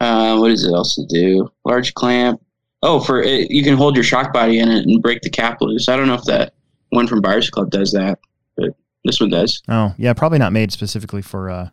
Uh, 0.00 0.36
what 0.38 0.50
is 0.50 0.64
it 0.64 0.72
else 0.72 0.94
to 0.94 1.06
do? 1.06 1.50
Large 1.64 1.94
clamp. 1.94 2.40
Oh, 2.82 3.00
for 3.00 3.22
it, 3.22 3.50
you 3.50 3.62
can 3.62 3.76
hold 3.76 3.94
your 3.96 4.04
shock 4.04 4.32
body 4.32 4.58
in 4.58 4.70
it 4.70 4.86
and 4.86 5.02
break 5.02 5.22
the 5.22 5.30
cap 5.30 5.58
loose. 5.60 5.88
I 5.88 5.96
don't 5.96 6.06
know 6.06 6.14
if 6.14 6.24
that 6.24 6.52
one 6.90 7.06
from 7.06 7.20
Buyers 7.20 7.50
Club 7.50 7.70
does 7.70 7.92
that, 7.92 8.18
but 8.56 8.70
this 9.04 9.20
one 9.20 9.30
does. 9.30 9.62
Oh, 9.68 9.94
yeah, 9.96 10.12
probably 10.12 10.38
not 10.38 10.52
made 10.52 10.72
specifically 10.72 11.22
for 11.22 11.50
uh, 11.50 11.70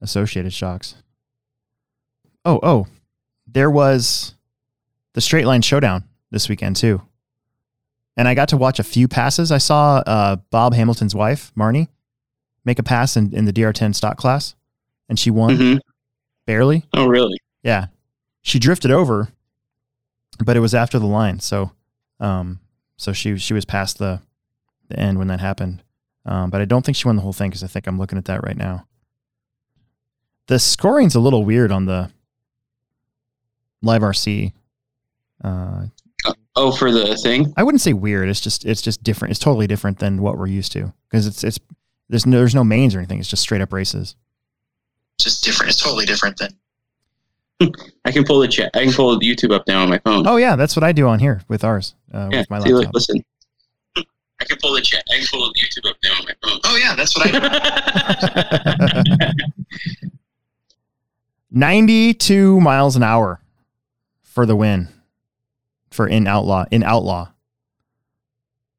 associated 0.00 0.52
shocks. 0.52 0.94
Oh, 2.44 2.60
oh, 2.62 2.86
there 3.46 3.70
was 3.70 4.34
the 5.12 5.20
straight 5.20 5.46
line 5.46 5.62
showdown 5.62 6.04
this 6.30 6.48
weekend 6.48 6.76
too, 6.76 7.02
and 8.16 8.26
I 8.26 8.34
got 8.34 8.48
to 8.50 8.56
watch 8.56 8.78
a 8.78 8.84
few 8.84 9.08
passes. 9.08 9.52
I 9.52 9.58
saw 9.58 10.02
uh, 10.06 10.36
Bob 10.50 10.74
Hamilton's 10.74 11.14
wife 11.14 11.52
Marnie 11.56 11.88
make 12.64 12.78
a 12.78 12.82
pass 12.82 13.16
in, 13.16 13.34
in 13.34 13.44
the 13.44 13.52
DR10 13.52 13.94
stock 13.94 14.16
class, 14.16 14.54
and 15.08 15.18
she 15.18 15.30
won 15.30 15.56
hmm 15.56 15.76
barely. 16.46 16.84
Oh, 16.94 17.06
really? 17.06 17.38
Yeah, 17.64 17.86
she 18.40 18.58
drifted 18.60 18.92
over, 18.92 19.28
but 20.44 20.56
it 20.56 20.60
was 20.60 20.74
after 20.74 20.98
the 20.98 21.06
line, 21.06 21.40
so 21.40 21.72
um, 22.20 22.60
so 22.96 23.12
she 23.12 23.36
she 23.38 23.54
was 23.54 23.64
past 23.64 23.98
the 23.98 24.20
the 24.88 24.98
end 24.98 25.18
when 25.18 25.28
that 25.28 25.40
happened. 25.40 25.82
Um, 26.24 26.50
but 26.50 26.60
I 26.60 26.64
don't 26.64 26.84
think 26.84 26.96
she 26.96 27.06
won 27.06 27.16
the 27.16 27.22
whole 27.22 27.32
thing 27.32 27.50
because 27.50 27.62
I 27.62 27.68
think 27.68 27.86
I'm 27.86 27.98
looking 27.98 28.18
at 28.18 28.24
that 28.26 28.42
right 28.44 28.56
now. 28.56 28.86
The 30.48 30.58
scoring's 30.58 31.14
a 31.14 31.20
little 31.20 31.44
weird 31.44 31.70
on 31.72 31.86
the 31.86 32.10
Live 33.82 34.02
RC. 34.02 34.52
Uh, 35.42 35.86
Oh, 36.58 36.72
for 36.72 36.90
the 36.90 37.16
thing. 37.16 37.52
I 37.56 37.62
wouldn't 37.62 37.82
say 37.82 37.92
weird. 37.92 38.30
It's 38.30 38.40
just 38.40 38.64
it's 38.64 38.80
just 38.80 39.02
different. 39.02 39.30
It's 39.30 39.38
totally 39.38 39.66
different 39.66 39.98
than 39.98 40.22
what 40.22 40.38
we're 40.38 40.46
used 40.46 40.72
to 40.72 40.92
because 41.10 41.26
it's 41.26 41.44
it's 41.44 41.58
there's 42.08 42.24
no 42.24 42.38
there's 42.38 42.54
no 42.54 42.64
mains 42.64 42.94
or 42.94 42.98
anything. 42.98 43.20
It's 43.20 43.28
just 43.28 43.42
straight 43.42 43.60
up 43.60 43.72
races. 43.74 44.16
Just 45.20 45.44
different. 45.44 45.70
It's 45.70 45.82
totally 45.82 46.06
different 46.06 46.38
than. 46.38 46.56
I 48.04 48.12
can 48.12 48.24
pull 48.24 48.40
the 48.40 48.48
chat. 48.48 48.70
I 48.74 48.84
can 48.84 48.92
pull 48.92 49.18
the 49.18 49.26
YouTube 49.26 49.54
up 49.54 49.66
now 49.66 49.82
on 49.82 49.88
my 49.88 49.98
phone. 49.98 50.26
Oh 50.26 50.36
yeah, 50.36 50.56
that's 50.56 50.76
what 50.76 50.84
I 50.84 50.92
do 50.92 51.06
on 51.08 51.18
here 51.18 51.40
with 51.48 51.64
ours 51.64 51.94
uh, 52.12 52.28
yeah. 52.30 52.40
with 52.40 52.50
my 52.50 52.60
See, 52.60 52.72
look, 52.72 52.84
laptop. 52.84 52.94
listen. 52.94 53.24
I 54.38 54.44
can 54.44 54.58
pull 54.60 54.74
the 54.74 54.82
chat. 54.82 55.02
I 55.10 55.16
can 55.16 55.26
pull 55.30 55.50
the 55.50 55.58
YouTube 55.58 55.88
up 55.88 55.96
now 56.04 56.12
on 56.18 56.24
my 56.24 56.34
phone. 56.42 56.60
Oh 56.64 56.76
yeah, 56.76 56.94
that's 56.94 57.16
what 57.16 57.34
I. 57.34 59.28
do. 59.28 59.42
92 61.50 62.60
miles 62.60 62.96
an 62.96 63.02
hour 63.02 63.40
for 64.22 64.44
the 64.44 64.54
win 64.54 64.88
for 65.90 66.06
in 66.06 66.26
outlaw 66.26 66.66
in 66.70 66.82
outlaw. 66.82 67.28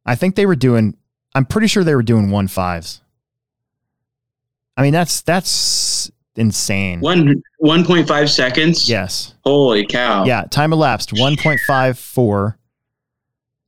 I 0.05 0.15
think 0.15 0.35
they 0.35 0.45
were 0.45 0.55
doing. 0.55 0.95
I'm 1.33 1.45
pretty 1.45 1.67
sure 1.67 1.83
they 1.83 1.95
were 1.95 2.03
doing 2.03 2.29
one 2.29 2.47
fives. 2.47 3.01
I 4.75 4.83
mean 4.83 4.93
that's 4.93 5.21
that's 5.21 6.11
insane. 6.37 6.99
One 6.99 7.41
one 7.59 7.85
point 7.85 8.07
five 8.07 8.29
seconds. 8.29 8.89
Yes. 8.89 9.33
Holy 9.43 9.85
cow. 9.85 10.25
Yeah, 10.25 10.43
time 10.49 10.73
elapsed 10.73 11.11
1.54, 11.11 12.55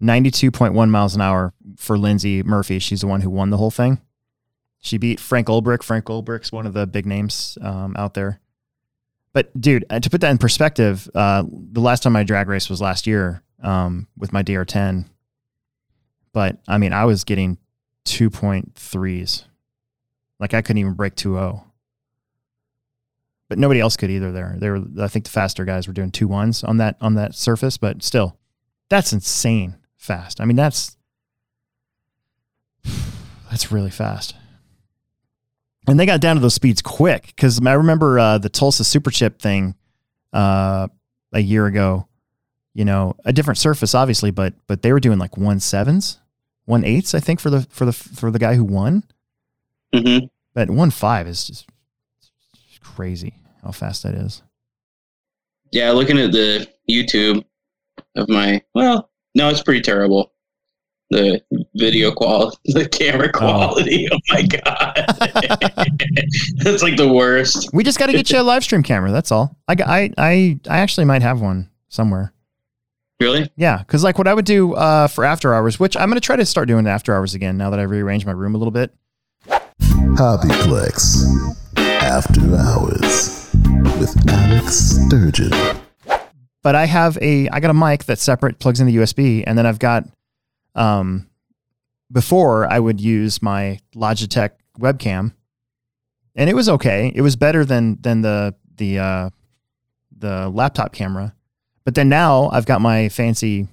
92.1 0.01 0.89
miles 0.89 1.15
an 1.15 1.21
hour 1.21 1.53
for 1.77 1.97
Lindsay 1.97 2.43
Murphy. 2.43 2.79
She's 2.79 3.01
the 3.01 3.07
one 3.07 3.21
who 3.21 3.29
won 3.29 3.49
the 3.49 3.57
whole 3.57 3.71
thing. 3.71 3.99
She 4.81 4.97
beat 4.97 5.19
Frank 5.19 5.47
Ulbrich. 5.47 5.83
Frank 5.83 6.05
Ulbrich's 6.05 6.51
one 6.51 6.65
of 6.65 6.73
the 6.73 6.87
big 6.87 7.05
names 7.05 7.57
um, 7.61 7.95
out 7.97 8.13
there. 8.13 8.39
But 9.33 9.59
dude, 9.59 9.85
uh, 9.89 9.99
to 9.99 10.09
put 10.09 10.21
that 10.21 10.31
in 10.31 10.37
perspective, 10.37 11.09
uh, 11.13 11.43
the 11.49 11.81
last 11.81 12.03
time 12.03 12.15
I 12.15 12.23
drag 12.23 12.47
race 12.47 12.69
was 12.69 12.81
last 12.81 13.05
year 13.05 13.43
um, 13.61 14.07
with 14.17 14.33
my 14.33 14.41
DR10. 14.41 15.05
But 16.33 16.57
I 16.67 16.77
mean, 16.77 16.93
I 16.93 17.05
was 17.05 17.23
getting 17.23 17.57
2.3s. 18.05 19.45
Like 20.39 20.53
I 20.53 20.61
couldn't 20.61 20.77
even 20.77 20.93
break 20.93 21.15
2.0 21.15 21.63
but 23.49 23.57
nobody 23.57 23.79
else 23.79 23.97
could 23.97 24.11
either. 24.11 24.31
There, 24.31 24.55
they 24.57 24.69
were. 24.69 24.83
I 25.01 25.07
think 25.07 25.25
the 25.25 25.31
faster 25.31 25.65
guys 25.65 25.87
were 25.87 25.93
doing 25.93 26.11
two 26.11 26.27
ones 26.27 26.63
on 26.63 26.77
that 26.77 26.95
on 27.01 27.15
that 27.15 27.35
surface, 27.35 27.77
but 27.77 28.03
still, 28.03 28.37
that's 28.89 29.11
insane 29.11 29.75
fast. 29.97 30.39
I 30.39 30.45
mean, 30.45 30.55
that's 30.55 30.95
that's 33.49 33.71
really 33.71 33.89
fast. 33.89 34.35
And 35.87 35.99
they 35.99 36.05
got 36.05 36.21
down 36.21 36.35
to 36.35 36.41
those 36.41 36.53
speeds 36.53 36.83
quick 36.83 37.27
because 37.27 37.59
I 37.65 37.73
remember 37.73 38.19
uh, 38.19 38.37
the 38.37 38.49
Tulsa 38.49 38.83
Super 38.83 39.09
Chip 39.09 39.39
thing 39.39 39.75
uh, 40.31 40.87
a 41.33 41.39
year 41.39 41.65
ago. 41.65 42.07
You 42.75 42.85
know, 42.85 43.15
a 43.25 43.33
different 43.33 43.57
surface, 43.57 43.95
obviously, 43.95 44.29
but 44.29 44.53
but 44.67 44.83
they 44.83 44.93
were 44.93 44.99
doing 44.99 45.17
like 45.17 45.35
one 45.35 45.59
sevens, 45.59 46.19
one 46.65 46.85
eights, 46.85 47.15
I 47.15 47.19
think 47.19 47.39
for 47.39 47.49
the 47.49 47.61
for 47.71 47.85
the 47.85 47.93
for 47.93 48.29
the 48.29 48.39
guy 48.39 48.53
who 48.53 48.63
won. 48.63 49.03
Mm-hmm. 49.93 50.27
But 50.53 50.69
one 50.69 50.91
five 50.91 51.27
is 51.27 51.47
just 51.47 51.67
crazy 52.81 53.33
how 53.63 53.71
fast 53.71 54.03
that 54.03 54.15
is. 54.15 54.41
Yeah, 55.71 55.91
looking 55.91 56.17
at 56.17 56.31
the 56.31 56.67
YouTube 56.89 57.43
of 58.15 58.29
my 58.29 58.61
well, 58.73 59.09
no, 59.35 59.49
it's 59.49 59.61
pretty 59.61 59.81
terrible. 59.81 60.33
The 61.11 61.41
video 61.75 62.11
quality, 62.11 62.57
the 62.65 62.87
camera 62.87 63.31
quality. 63.31 64.07
Oh, 64.11 64.19
my 64.29 64.43
god, 64.43 65.05
that's 66.57 66.83
like 66.83 66.97
the 66.97 67.11
worst. 67.11 67.69
We 67.73 67.83
just 67.83 67.97
got 67.97 68.07
to 68.07 68.13
get 68.13 68.29
you 68.29 68.39
a 68.39 68.43
live 68.43 68.63
stream 68.63 68.83
camera. 68.83 69.11
That's 69.11 69.31
all. 69.31 69.57
I, 69.67 69.75
I 69.85 70.11
I 70.17 70.59
I 70.69 70.79
actually 70.79 71.05
might 71.05 71.21
have 71.21 71.41
one 71.41 71.69
somewhere. 71.89 72.33
Really? 73.19 73.51
Yeah, 73.57 73.79
because 73.79 74.03
like 74.03 74.17
what 74.17 74.27
I 74.27 74.33
would 74.33 74.45
do 74.45 74.73
uh, 74.73 75.07
for 75.07 75.25
after 75.25 75.53
hours, 75.53 75.79
which 75.79 75.97
I'm 75.97 76.09
gonna 76.09 76.21
try 76.21 76.35
to 76.35 76.45
start 76.45 76.67
doing 76.67 76.87
after 76.87 77.13
hours 77.13 77.33
again 77.33 77.57
now 77.57 77.69
that 77.71 77.79
I've 77.79 77.89
rearranged 77.89 78.25
my 78.25 78.31
room 78.31 78.55
a 78.55 78.57
little 78.57 78.71
bit. 78.71 78.93
Hobbyplex 79.49 81.49
After 82.09 82.41
Hours 82.55 83.53
with 83.99 84.17
Alex 84.27 84.97
Sturgeon. 85.05 85.51
But 86.63 86.73
I 86.73 86.85
have 86.85 87.19
a 87.21 87.47
I 87.49 87.59
got 87.59 87.69
a 87.69 87.73
mic 87.75 88.05
that's 88.05 88.23
separate, 88.23 88.57
plugs 88.57 88.79
into 88.79 88.93
USB, 88.93 89.43
and 89.45 89.55
then 89.55 89.67
I've 89.67 89.77
got 89.77 90.05
um 90.73 91.29
before 92.11 92.65
I 92.65 92.79
would 92.79 92.99
use 92.99 93.43
my 93.43 93.79
Logitech 93.93 94.53
webcam, 94.79 95.33
and 96.33 96.49
it 96.49 96.55
was 96.55 96.67
okay. 96.67 97.11
It 97.13 97.21
was 97.21 97.35
better 97.35 97.63
than 97.63 98.01
than 98.01 98.21
the 98.21 98.55
the 98.77 98.97
uh, 98.97 99.29
the 100.17 100.49
laptop 100.49 100.93
camera. 100.93 101.35
But 101.85 101.93
then 101.93 102.09
now 102.09 102.49
I've 102.49 102.65
got 102.65 102.81
my 102.81 103.09
fancy 103.09 103.67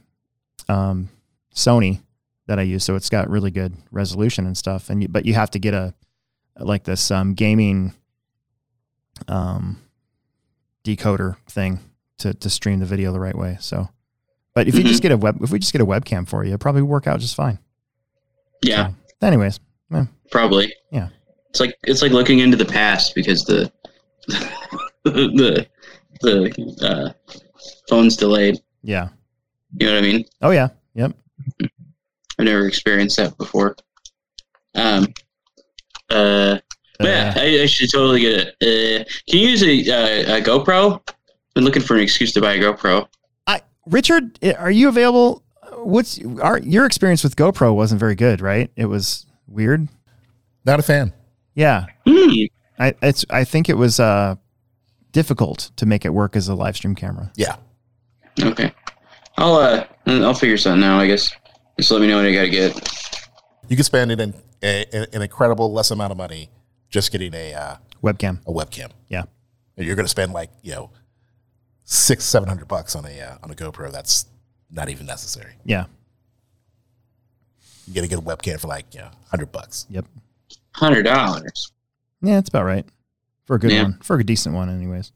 um, 0.68 1.08
Sony 1.54 2.02
that 2.48 2.58
I 2.58 2.62
use, 2.62 2.84
so 2.84 2.96
it's 2.96 3.08
got 3.08 3.30
really 3.30 3.50
good 3.50 3.74
resolution 3.90 4.44
and 4.44 4.58
stuff. 4.58 4.90
And 4.90 5.00
you, 5.00 5.08
but 5.08 5.24
you 5.24 5.32
have 5.32 5.50
to 5.52 5.58
get 5.58 5.72
a 5.72 5.94
like 6.58 6.84
this 6.84 7.10
um, 7.10 7.32
gaming 7.32 7.94
um, 9.28 9.80
decoder 10.84 11.36
thing 11.48 11.80
to 12.18 12.34
to 12.34 12.48
stream 12.50 12.78
the 12.80 12.86
video 12.86 13.12
the 13.12 13.20
right 13.20 13.36
way. 13.36 13.56
So, 13.60 13.88
but 14.54 14.68
if 14.68 14.74
you 14.74 14.82
Mhm. 14.84 14.88
just 14.88 15.02
get 15.02 15.12
a 15.12 15.16
web, 15.16 15.42
if 15.42 15.50
we 15.50 15.58
just 15.58 15.72
get 15.72 15.80
a 15.82 15.86
webcam 15.86 16.26
for 16.28 16.42
you, 16.44 16.48
it'll 16.54 16.58
probably 16.58 16.82
work 16.82 17.06
out 17.06 17.20
just 17.20 17.34
fine. 17.34 17.58
Yeah, 18.62 18.92
So, 19.20 19.26
anyways, 19.26 19.60
probably. 20.30 20.72
Yeah. 20.90 21.08
It's 21.50 21.60
like 21.60 21.76
it's 21.84 22.02
like 22.02 22.12
looking 22.12 22.38
into 22.40 22.56
the 22.56 22.64
past 22.64 23.14
because 23.14 23.44
the 23.44 23.70
the 25.04 25.66
the 26.22 26.76
uh, 26.82 27.34
phone's 27.88 28.16
delayed. 28.16 28.60
yeah. 28.82 29.08
You 29.78 29.86
know 29.88 29.94
what 29.94 29.98
I 30.04 30.06
mean? 30.06 30.24
Oh 30.42 30.50
yeah. 30.50 30.68
Yep. 30.94 31.12
I've 32.38 32.44
never 32.46 32.66
experienced 32.66 33.16
that 33.18 33.36
before. 33.36 33.76
Um. 34.74 35.06
Uh. 36.10 36.58
But 36.98 37.06
yeah, 37.08 37.32
Uh, 37.36 37.40
I, 37.40 37.62
I 37.62 37.66
should 37.66 37.90
totally 37.90 38.20
get 38.20 38.54
it. 38.60 39.00
Uh, 39.00 39.04
can 39.28 39.38
you 39.40 39.48
use 39.48 39.62
a, 39.62 39.90
uh, 39.90 40.36
a 40.38 40.40
GoPro? 40.40 41.00
Been 41.54 41.64
looking 41.64 41.82
for 41.82 41.94
an 41.94 42.00
excuse 42.02 42.32
to 42.32 42.40
buy 42.40 42.54
a 42.54 42.58
GoPro. 42.58 43.06
I, 43.46 43.62
Richard, 43.86 44.38
are 44.58 44.70
you 44.70 44.88
available? 44.88 45.42
What's 45.78 46.20
our 46.40 46.58
your 46.58 46.84
experience 46.86 47.22
with 47.24 47.36
GoPro 47.36 47.74
wasn't 47.74 48.00
very 48.00 48.14
good, 48.14 48.40
right? 48.40 48.70
It 48.76 48.86
was 48.86 49.26
weird. 49.46 49.88
Not 50.64 50.78
a 50.80 50.82
fan. 50.82 51.12
Yeah, 51.54 51.86
Hmm. 52.06 52.44
I 52.78 52.94
it's 53.02 53.24
I 53.30 53.44
think 53.44 53.68
it 53.68 53.76
was 53.76 53.98
uh 54.00 54.36
difficult 55.12 55.70
to 55.76 55.86
make 55.86 56.04
it 56.04 56.10
work 56.10 56.36
as 56.36 56.48
a 56.48 56.54
live 56.54 56.76
stream 56.76 56.94
camera. 56.94 57.32
Yeah. 57.36 57.56
Okay. 58.40 58.72
I'll 59.38 59.54
uh 59.56 59.84
I'll 60.06 60.34
figure 60.34 60.56
something 60.58 60.84
out. 60.84 61.00
I 61.00 61.06
guess. 61.06 61.32
Just 61.78 61.90
let 61.90 62.00
me 62.00 62.06
know 62.06 62.16
what 62.16 62.26
I 62.26 62.32
gotta 62.32 62.50
get. 62.50 62.74
You 63.68 63.76
can 63.76 63.84
spend 63.84 64.10
it 64.12 64.20
in 64.20 64.34
a, 64.62 64.86
an 65.14 65.22
incredible 65.22 65.72
less 65.72 65.90
amount 65.90 66.10
of 66.12 66.16
money 66.18 66.50
just 66.88 67.12
getting 67.12 67.34
a 67.34 67.54
uh, 67.54 67.76
Webcam. 68.02 68.38
a 68.46 68.52
webcam. 68.52 68.90
Yeah. 69.08 69.24
And 69.76 69.86
You're 69.86 69.96
going 69.96 70.04
to 70.06 70.10
spend 70.10 70.32
like 70.32 70.50
you 70.62 70.72
know 70.72 70.90
six 71.84 72.24
seven 72.24 72.48
hundred 72.48 72.68
bucks 72.68 72.94
on 72.96 73.04
a 73.04 73.20
uh, 73.20 73.36
on 73.42 73.50
a 73.50 73.54
GoPro. 73.54 73.90
That's 73.92 74.26
not 74.70 74.88
even 74.88 75.06
necessary. 75.06 75.54
Yeah. 75.64 75.86
You 77.86 77.94
get 77.94 78.04
a 78.04 78.08
good 78.08 78.20
webcam 78.20 78.58
for 78.60 78.68
like 78.68 78.92
you 78.94 79.00
know 79.00 79.10
hundred 79.30 79.52
bucks. 79.52 79.86
Yep. 79.90 80.06
Hundred 80.72 81.04
dollars. 81.04 81.72
Yeah, 82.22 82.34
that's 82.36 82.48
about 82.48 82.64
right 82.64 82.84
for 83.44 83.56
a 83.56 83.58
good 83.58 83.70
Yeah. 83.70 83.82
one, 83.84 83.98
for 84.02 84.18
a 84.18 84.24
decent 84.24 84.54
one, 84.54 84.68
anyways. 84.68 85.12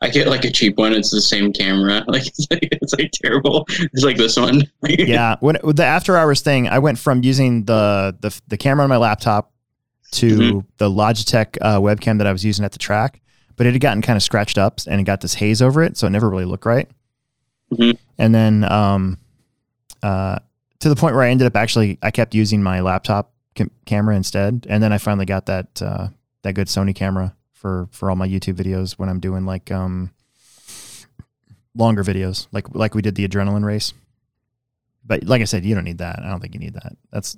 I 0.00 0.10
get 0.10 0.26
like 0.26 0.44
a 0.44 0.50
cheap 0.50 0.76
one. 0.76 0.92
It's 0.92 1.10
the 1.10 1.20
same 1.22 1.52
camera. 1.52 2.04
Like 2.08 2.26
it's 2.26 2.46
like, 2.50 2.68
it's 2.70 2.92
like 2.92 3.10
terrible. 3.12 3.64
It's 3.68 4.04
like 4.04 4.16
this 4.18 4.36
one. 4.36 4.64
yeah, 4.86 5.36
when 5.40 5.56
the 5.64 5.84
after 5.84 6.16
hours 6.16 6.42
thing, 6.42 6.68
I 6.68 6.78
went 6.80 6.98
from 6.98 7.22
using 7.24 7.64
the 7.64 8.14
the, 8.20 8.38
the 8.48 8.56
camera 8.58 8.84
on 8.84 8.90
my 8.90 8.98
laptop 8.98 9.52
to 10.14 10.38
Mhm. 10.38 10.66
the 10.78 10.90
Logitech 10.90 11.56
uh, 11.60 11.78
webcam 11.80 12.18
that 12.18 12.26
I 12.26 12.32
was 12.32 12.44
using 12.44 12.64
at 12.64 12.72
the 12.72 12.78
track, 12.78 13.20
but 13.56 13.66
it 13.66 13.72
had 13.72 13.80
gotten 13.80 14.02
kind 14.02 14.16
of 14.16 14.22
scratched 14.22 14.58
up 14.58 14.80
and 14.88 15.00
it 15.00 15.04
got 15.04 15.20
this 15.20 15.34
haze 15.34 15.60
over 15.62 15.82
it, 15.82 15.96
so 15.96 16.06
it 16.06 16.10
never 16.10 16.28
really 16.30 16.44
looked 16.44 16.66
right. 16.66 16.88
Mhm. 17.72 17.96
And 18.18 18.34
then 18.34 18.64
um, 18.70 19.18
uh, 20.02 20.38
to 20.80 20.88
the 20.88 20.96
point 20.96 21.14
where 21.14 21.24
I 21.24 21.30
ended 21.30 21.46
up 21.46 21.56
actually, 21.56 21.98
I 22.02 22.10
kept 22.10 22.34
using 22.34 22.62
my 22.62 22.80
laptop 22.80 23.32
cam- 23.54 23.70
camera 23.86 24.16
instead, 24.16 24.66
and 24.68 24.82
then 24.82 24.92
I 24.92 24.98
finally 24.98 25.26
got 25.26 25.46
that 25.46 25.80
uh, 25.82 26.08
that 26.42 26.54
good 26.54 26.68
Sony 26.68 26.94
camera 26.94 27.34
for 27.52 27.88
for 27.90 28.10
all 28.10 28.16
my 28.16 28.28
YouTube 28.28 28.54
videos 28.56 28.92
when 28.98 29.08
I'm 29.08 29.18
doing 29.20 29.46
like 29.46 29.70
um 29.72 30.10
longer 31.74 32.04
videos, 32.04 32.46
like 32.52 32.72
like 32.74 32.94
we 32.94 33.02
did 33.02 33.14
the 33.14 33.26
adrenaline 33.26 33.64
race. 33.64 33.92
But 35.06 35.24
like 35.24 35.42
I 35.42 35.44
said, 35.44 35.64
you 35.64 35.74
don't 35.74 35.84
need 35.84 35.98
that. 35.98 36.20
I 36.22 36.28
don't 36.30 36.40
think 36.40 36.54
you 36.54 36.60
need 36.60 36.74
that. 36.74 36.96
That's 37.10 37.36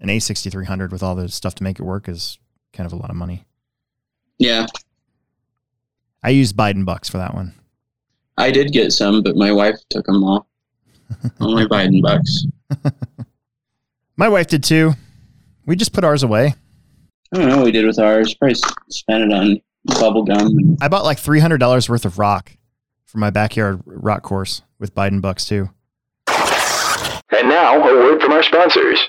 an 0.00 0.08
A6300 0.08 0.90
with 0.90 1.02
all 1.02 1.14
the 1.14 1.28
stuff 1.28 1.54
to 1.56 1.64
make 1.64 1.78
it 1.78 1.82
work 1.82 2.08
is 2.08 2.38
kind 2.72 2.86
of 2.86 2.92
a 2.92 2.96
lot 2.96 3.10
of 3.10 3.16
money. 3.16 3.44
yeah, 4.38 4.66
I 6.22 6.30
used 6.30 6.56
Biden 6.56 6.84
bucks 6.84 7.08
for 7.08 7.18
that 7.18 7.34
one. 7.34 7.54
I 8.36 8.50
did 8.50 8.72
get 8.72 8.92
some, 8.92 9.22
but 9.22 9.36
my 9.36 9.52
wife 9.52 9.76
took 9.90 10.06
them 10.06 10.22
all. 10.24 10.46
all 11.40 11.54
my 11.54 11.64
Biden 11.64 12.02
bucks. 12.02 12.46
My 14.18 14.28
wife 14.30 14.46
did 14.46 14.64
too. 14.64 14.94
We 15.66 15.76
just 15.76 15.92
put 15.92 16.02
ours 16.02 16.22
away. 16.22 16.54
I 17.32 17.36
don't 17.36 17.48
know 17.48 17.56
what 17.56 17.66
we 17.66 17.72
did 17.72 17.84
with 17.84 17.98
ours. 17.98 18.34
Probably 18.34 18.54
spent 18.88 19.24
it 19.24 19.32
on 19.32 19.60
bubble 20.00 20.24
gum. 20.24 20.78
I 20.80 20.88
bought 20.88 21.04
like 21.04 21.18
$300 21.18 21.88
worth 21.88 22.06
of 22.06 22.18
rock 22.18 22.52
for 23.04 23.18
my 23.18 23.28
backyard 23.28 23.82
rock 23.84 24.22
course 24.22 24.62
with 24.78 24.94
Biden 24.94 25.20
bucks 25.20 25.44
too. 25.44 25.68
And 26.28 27.48
now, 27.48 27.76
a 27.76 27.94
word 27.94 28.22
from 28.22 28.32
our 28.32 28.42
sponsors. 28.42 29.00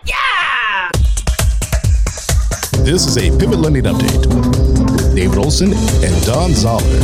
This 2.88 3.06
is 3.06 3.17
a 3.17 3.38
Pivot 3.38 3.60
Lending 3.60 3.84
Update. 3.84 5.13
David 5.13 5.38
Olson 5.38 5.73
and 5.73 6.26
Don 6.26 6.54
Zoller. 6.54 7.02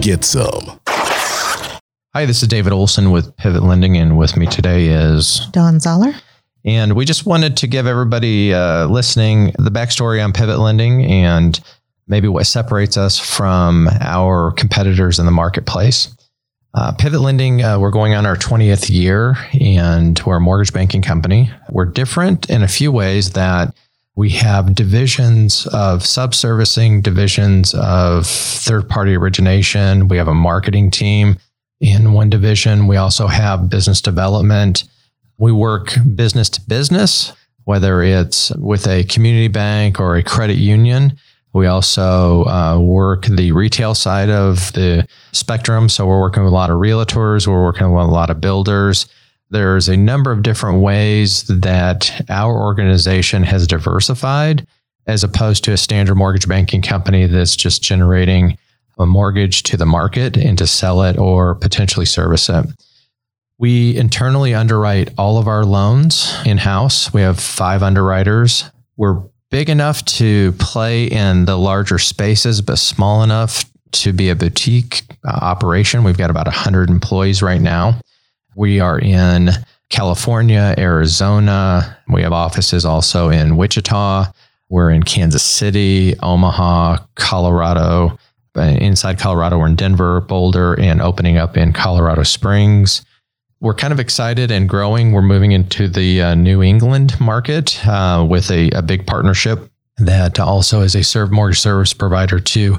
Get 0.00 0.24
some. 0.24 0.80
Hi, 2.12 2.26
this 2.26 2.42
is 2.42 2.48
David 2.48 2.72
Olson 2.72 3.12
with 3.12 3.36
Pivot 3.36 3.62
Lending, 3.62 3.96
and 3.96 4.18
with 4.18 4.36
me 4.36 4.46
today 4.48 4.88
is 4.88 5.46
Don 5.52 5.78
Zoller. 5.78 6.12
And 6.64 6.96
we 6.96 7.04
just 7.04 7.24
wanted 7.24 7.56
to 7.58 7.68
give 7.68 7.86
everybody 7.86 8.52
uh, 8.52 8.88
listening 8.88 9.52
the 9.60 9.70
backstory 9.70 10.24
on 10.24 10.32
Pivot 10.32 10.58
Lending 10.58 11.04
and 11.04 11.60
maybe 12.08 12.26
what 12.26 12.48
separates 12.48 12.96
us 12.96 13.20
from 13.20 13.88
our 14.00 14.50
competitors 14.50 15.20
in 15.20 15.26
the 15.26 15.30
marketplace. 15.30 16.16
Uh, 16.74 16.90
Pivot 16.90 17.20
Lending, 17.20 17.62
uh, 17.62 17.78
we're 17.78 17.92
going 17.92 18.14
on 18.14 18.26
our 18.26 18.36
20th 18.36 18.90
year 18.90 19.36
and 19.60 20.20
we're 20.26 20.38
a 20.38 20.40
mortgage 20.40 20.72
banking 20.72 21.00
company. 21.00 21.48
We're 21.70 21.86
different 21.86 22.50
in 22.50 22.64
a 22.64 22.68
few 22.68 22.90
ways 22.90 23.30
that 23.30 23.72
we 24.16 24.30
have 24.30 24.74
divisions 24.74 25.66
of 25.66 26.00
subservicing, 26.00 27.02
divisions 27.02 27.74
of 27.74 28.26
third 28.26 28.88
party 28.88 29.14
origination. 29.14 30.08
We 30.08 30.16
have 30.16 30.26
a 30.26 30.34
marketing 30.34 30.90
team 30.90 31.36
in 31.80 32.14
one 32.14 32.30
division. 32.30 32.86
We 32.86 32.96
also 32.96 33.26
have 33.26 33.68
business 33.68 34.00
development. 34.00 34.84
We 35.36 35.52
work 35.52 35.94
business 36.14 36.48
to 36.50 36.62
business, 36.62 37.34
whether 37.64 38.02
it's 38.02 38.50
with 38.52 38.86
a 38.86 39.04
community 39.04 39.48
bank 39.48 40.00
or 40.00 40.16
a 40.16 40.22
credit 40.22 40.56
union. 40.56 41.18
We 41.52 41.66
also 41.66 42.44
uh, 42.44 42.78
work 42.80 43.26
the 43.26 43.52
retail 43.52 43.94
side 43.94 44.30
of 44.30 44.72
the 44.72 45.06
spectrum. 45.32 45.90
So 45.90 46.06
we're 46.06 46.20
working 46.20 46.42
with 46.42 46.52
a 46.52 46.56
lot 46.56 46.70
of 46.70 46.76
realtors, 46.76 47.46
we're 47.46 47.62
working 47.62 47.92
with 47.92 48.04
a 48.06 48.10
lot 48.10 48.30
of 48.30 48.40
builders. 48.40 49.06
There's 49.50 49.88
a 49.88 49.96
number 49.96 50.32
of 50.32 50.42
different 50.42 50.80
ways 50.80 51.44
that 51.44 52.24
our 52.28 52.60
organization 52.60 53.44
has 53.44 53.66
diversified 53.66 54.66
as 55.06 55.22
opposed 55.22 55.62
to 55.64 55.72
a 55.72 55.76
standard 55.76 56.16
mortgage 56.16 56.48
banking 56.48 56.82
company 56.82 57.26
that's 57.26 57.54
just 57.54 57.82
generating 57.82 58.58
a 58.98 59.06
mortgage 59.06 59.62
to 59.64 59.76
the 59.76 59.86
market 59.86 60.36
and 60.36 60.58
to 60.58 60.66
sell 60.66 61.02
it 61.02 61.16
or 61.18 61.54
potentially 61.54 62.06
service 62.06 62.48
it. 62.48 62.66
We 63.58 63.96
internally 63.96 64.52
underwrite 64.54 65.12
all 65.16 65.38
of 65.38 65.48
our 65.48 65.64
loans 65.64 66.34
in 66.44 66.58
house. 66.58 67.12
We 67.12 67.22
have 67.22 67.38
five 67.38 67.82
underwriters. 67.82 68.64
We're 68.96 69.22
big 69.50 69.70
enough 69.70 70.04
to 70.04 70.52
play 70.52 71.04
in 71.04 71.44
the 71.44 71.56
larger 71.56 71.98
spaces, 71.98 72.60
but 72.60 72.78
small 72.78 73.22
enough 73.22 73.64
to 73.92 74.12
be 74.12 74.28
a 74.28 74.34
boutique 74.34 75.04
operation. 75.24 76.04
We've 76.04 76.18
got 76.18 76.30
about 76.30 76.46
100 76.46 76.90
employees 76.90 77.42
right 77.42 77.60
now. 77.60 78.00
We 78.56 78.80
are 78.80 78.98
in 78.98 79.50
California, 79.90 80.74
Arizona. 80.78 81.98
We 82.08 82.22
have 82.22 82.32
offices 82.32 82.86
also 82.86 83.28
in 83.28 83.58
Wichita. 83.58 84.32
We're 84.70 84.90
in 84.90 85.02
Kansas 85.02 85.42
City, 85.42 86.18
Omaha, 86.22 87.04
Colorado. 87.16 88.18
Uh, 88.56 88.62
inside 88.62 89.18
Colorado, 89.18 89.58
we're 89.58 89.66
in 89.66 89.76
Denver, 89.76 90.22
Boulder, 90.22 90.72
and 90.80 91.02
opening 91.02 91.36
up 91.36 91.58
in 91.58 91.74
Colorado 91.74 92.22
Springs. 92.22 93.04
We're 93.60 93.74
kind 93.74 93.92
of 93.92 94.00
excited 94.00 94.50
and 94.50 94.66
growing. 94.66 95.12
We're 95.12 95.20
moving 95.20 95.52
into 95.52 95.86
the 95.86 96.22
uh, 96.22 96.34
New 96.34 96.62
England 96.62 97.20
market 97.20 97.86
uh, 97.86 98.26
with 98.26 98.50
a, 98.50 98.70
a 98.70 98.80
big 98.80 99.06
partnership 99.06 99.70
that 99.98 100.40
also 100.40 100.80
is 100.80 100.94
a 100.94 101.04
serve 101.04 101.30
mortgage 101.30 101.60
service 101.60 101.92
provider 101.92 102.40
to 102.40 102.78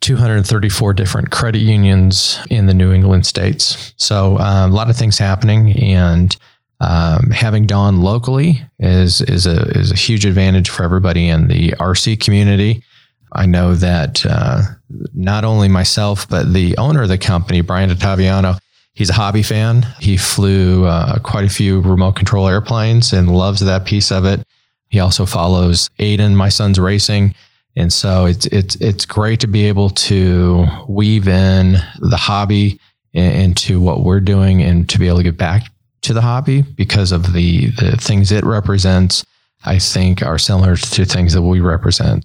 234 0.00 0.92
different 0.94 1.30
credit 1.30 1.60
unions 1.60 2.38
in 2.50 2.66
the 2.66 2.74
New 2.74 2.92
England 2.92 3.26
states. 3.26 3.92
So 3.96 4.38
uh, 4.38 4.66
a 4.66 4.72
lot 4.72 4.90
of 4.90 4.96
things 4.96 5.18
happening, 5.18 5.72
and 5.82 6.36
um, 6.80 7.30
having 7.30 7.66
Don 7.66 8.00
locally 8.00 8.62
is 8.78 9.20
is 9.20 9.46
a 9.46 9.62
is 9.78 9.92
a 9.92 9.96
huge 9.96 10.24
advantage 10.24 10.70
for 10.70 10.82
everybody 10.82 11.28
in 11.28 11.48
the 11.48 11.72
RC 11.72 12.20
community. 12.20 12.82
I 13.32 13.46
know 13.46 13.74
that 13.74 14.24
uh, 14.26 14.62
not 15.14 15.44
only 15.44 15.68
myself, 15.68 16.28
but 16.28 16.52
the 16.52 16.76
owner 16.78 17.02
of 17.02 17.08
the 17.08 17.18
company, 17.18 17.60
Brian 17.60 17.90
Ottaviano, 17.90 18.58
he's 18.94 19.10
a 19.10 19.14
hobby 19.14 19.42
fan. 19.42 19.86
He 20.00 20.16
flew 20.16 20.84
uh, 20.86 21.18
quite 21.20 21.44
a 21.44 21.50
few 21.50 21.80
remote 21.80 22.16
control 22.16 22.48
airplanes 22.48 23.12
and 23.12 23.32
loves 23.32 23.60
that 23.60 23.84
piece 23.84 24.10
of 24.10 24.24
it. 24.24 24.42
He 24.88 24.98
also 24.98 25.26
follows 25.26 25.88
Aiden, 26.00 26.34
my 26.34 26.48
son's 26.48 26.80
racing. 26.80 27.34
And 27.76 27.92
so 27.92 28.26
it's 28.26 28.46
it's 28.46 28.76
it's 28.76 29.04
great 29.04 29.40
to 29.40 29.46
be 29.46 29.66
able 29.66 29.90
to 29.90 30.66
weave 30.88 31.28
in 31.28 31.72
the 31.98 32.16
hobby 32.16 32.80
into 33.12 33.80
what 33.80 34.02
we're 34.02 34.20
doing 34.20 34.62
and 34.62 34.88
to 34.88 34.98
be 34.98 35.08
able 35.08 35.18
to 35.18 35.24
get 35.24 35.36
back 35.36 35.64
to 36.02 36.12
the 36.12 36.20
hobby 36.20 36.62
because 36.62 37.12
of 37.12 37.32
the 37.32 37.70
the 37.70 37.96
things 37.96 38.32
it 38.32 38.44
represents. 38.44 39.24
I 39.64 39.78
think 39.78 40.22
are 40.22 40.38
similar 40.38 40.76
to 40.76 41.04
things 41.04 41.34
that 41.34 41.42
we 41.42 41.60
represent. 41.60 42.24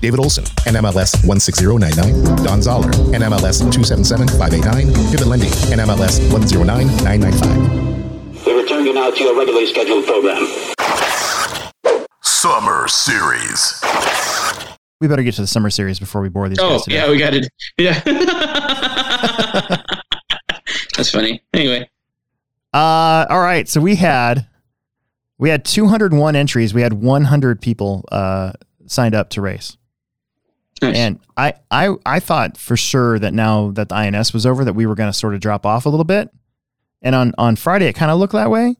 David 0.00 0.20
Olson, 0.20 0.44
NMLS 0.64 1.26
16099. 1.26 2.44
Don 2.44 2.62
Zoller, 2.62 2.88
NMLS 3.10 3.58
277589. 3.72 5.10
Pivot 5.10 5.26
Lending, 5.26 5.50
NMLS 5.50 6.32
109995. 6.32 8.46
We 8.46 8.62
return 8.62 8.86
you 8.86 8.94
now 8.94 9.10
to 9.10 9.24
your 9.24 9.36
regularly 9.36 9.66
scheduled 9.66 10.06
program. 10.06 10.46
Summer 12.42 12.86
Series. 12.86 13.82
We 15.00 15.08
better 15.08 15.24
get 15.24 15.34
to 15.34 15.40
the 15.40 15.48
summer 15.48 15.70
series 15.70 15.98
before 15.98 16.20
we 16.20 16.28
bore 16.28 16.48
these 16.48 16.58
Oh 16.60 16.70
guys 16.70 16.84
to 16.84 16.92
yeah, 16.92 17.10
we 17.10 17.18
got 17.18 17.34
it. 17.34 17.48
Yeah. 17.76 18.00
That's 20.96 21.10
funny. 21.10 21.42
Anyway, 21.52 21.90
Uh, 22.72 23.26
all 23.28 23.40
right. 23.40 23.68
So 23.68 23.80
we 23.80 23.96
had 23.96 24.46
we 25.38 25.48
had 25.48 25.64
201 25.64 26.36
entries. 26.36 26.72
We 26.72 26.82
had 26.82 26.92
100 26.92 27.60
people 27.60 28.04
uh, 28.12 28.52
signed 28.86 29.16
up 29.16 29.30
to 29.30 29.40
race. 29.40 29.76
nice. 30.80 30.96
And 30.96 31.18
I, 31.36 31.54
I, 31.72 31.94
I 32.06 32.20
thought 32.20 32.56
for 32.56 32.76
sure 32.76 33.18
that 33.18 33.34
now 33.34 33.72
that 33.72 33.88
the 33.88 33.96
INS 33.96 34.32
was 34.32 34.46
over, 34.46 34.64
that 34.64 34.74
we 34.74 34.86
were 34.86 34.94
going 34.94 35.10
to 35.10 35.16
sort 35.18 35.34
of 35.34 35.40
drop 35.40 35.66
off 35.66 35.86
a 35.86 35.88
little 35.88 36.04
bit. 36.04 36.30
And 37.02 37.16
on, 37.16 37.32
on 37.36 37.56
Friday, 37.56 37.86
it 37.86 37.94
kind 37.94 38.12
of 38.12 38.18
looked 38.20 38.32
that 38.34 38.48
way. 38.50 38.76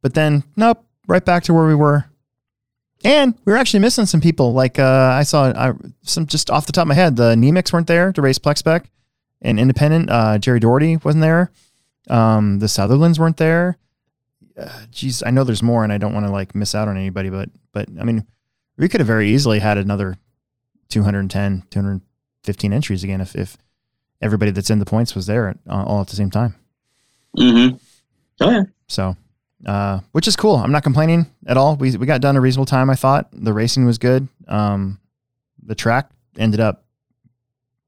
But 0.00 0.14
then, 0.14 0.44
nope, 0.56 0.84
right 1.08 1.24
back 1.24 1.42
to 1.44 1.54
where 1.54 1.66
we 1.66 1.74
were. 1.74 2.04
And 3.04 3.38
we 3.44 3.52
were 3.52 3.58
actually 3.58 3.80
missing 3.80 4.06
some 4.06 4.22
people. 4.22 4.54
Like 4.54 4.78
uh, 4.78 5.12
I 5.14 5.22
saw 5.22 5.52
I, 5.52 5.72
some 6.02 6.26
just 6.26 6.50
off 6.50 6.66
the 6.66 6.72
top 6.72 6.82
of 6.82 6.88
my 6.88 6.94
head, 6.94 7.16
the 7.16 7.34
Nemix 7.34 7.72
weren't 7.72 7.86
there 7.86 8.12
to 8.12 8.22
race 8.22 8.38
Plexspec 8.38 8.86
and 9.42 9.60
Independent. 9.60 10.10
Uh, 10.10 10.38
Jerry 10.38 10.58
Doherty 10.58 10.96
wasn't 10.96 11.22
there. 11.22 11.52
Um, 12.08 12.58
the 12.58 12.68
Sutherlands 12.68 13.20
weren't 13.20 13.36
there. 13.36 13.76
Uh, 14.58 14.86
geez, 14.90 15.22
I 15.24 15.30
know 15.30 15.44
there's 15.44 15.62
more, 15.62 15.84
and 15.84 15.92
I 15.92 15.98
don't 15.98 16.14
want 16.14 16.26
to 16.26 16.32
like 16.32 16.54
miss 16.54 16.74
out 16.74 16.88
on 16.88 16.96
anybody. 16.96 17.28
But 17.28 17.50
but 17.72 17.88
I 18.00 18.04
mean, 18.04 18.26
we 18.78 18.88
could 18.88 19.00
have 19.00 19.06
very 19.06 19.28
easily 19.28 19.58
had 19.58 19.76
another 19.76 20.16
210, 20.88 21.64
215 21.70 22.72
entries 22.72 23.04
again 23.04 23.20
if, 23.20 23.34
if 23.34 23.56
everybody 24.20 24.50
that's 24.50 24.70
in 24.70 24.78
the 24.78 24.84
points 24.84 25.14
was 25.14 25.26
there 25.26 25.48
at, 25.48 25.58
uh, 25.68 25.84
all 25.84 26.00
at 26.00 26.08
the 26.08 26.16
same 26.16 26.30
time. 26.30 26.54
Mm-hmm. 27.36 27.76
Oh 28.40 28.50
yeah. 28.50 28.62
So, 28.86 29.16
uh, 29.66 30.00
which 30.12 30.28
is 30.28 30.36
cool. 30.36 30.56
I'm 30.56 30.72
not 30.72 30.82
complaining 30.82 31.26
at 31.46 31.56
all. 31.56 31.76
We, 31.76 31.96
we 31.96 32.06
got 32.06 32.20
done 32.20 32.36
a 32.36 32.40
reasonable 32.40 32.66
time. 32.66 32.90
I 32.90 32.94
thought 32.94 33.28
the 33.32 33.52
racing 33.52 33.84
was 33.86 33.98
good. 33.98 34.28
Um, 34.48 35.00
the 35.62 35.74
track 35.74 36.10
ended 36.36 36.60
up, 36.60 36.84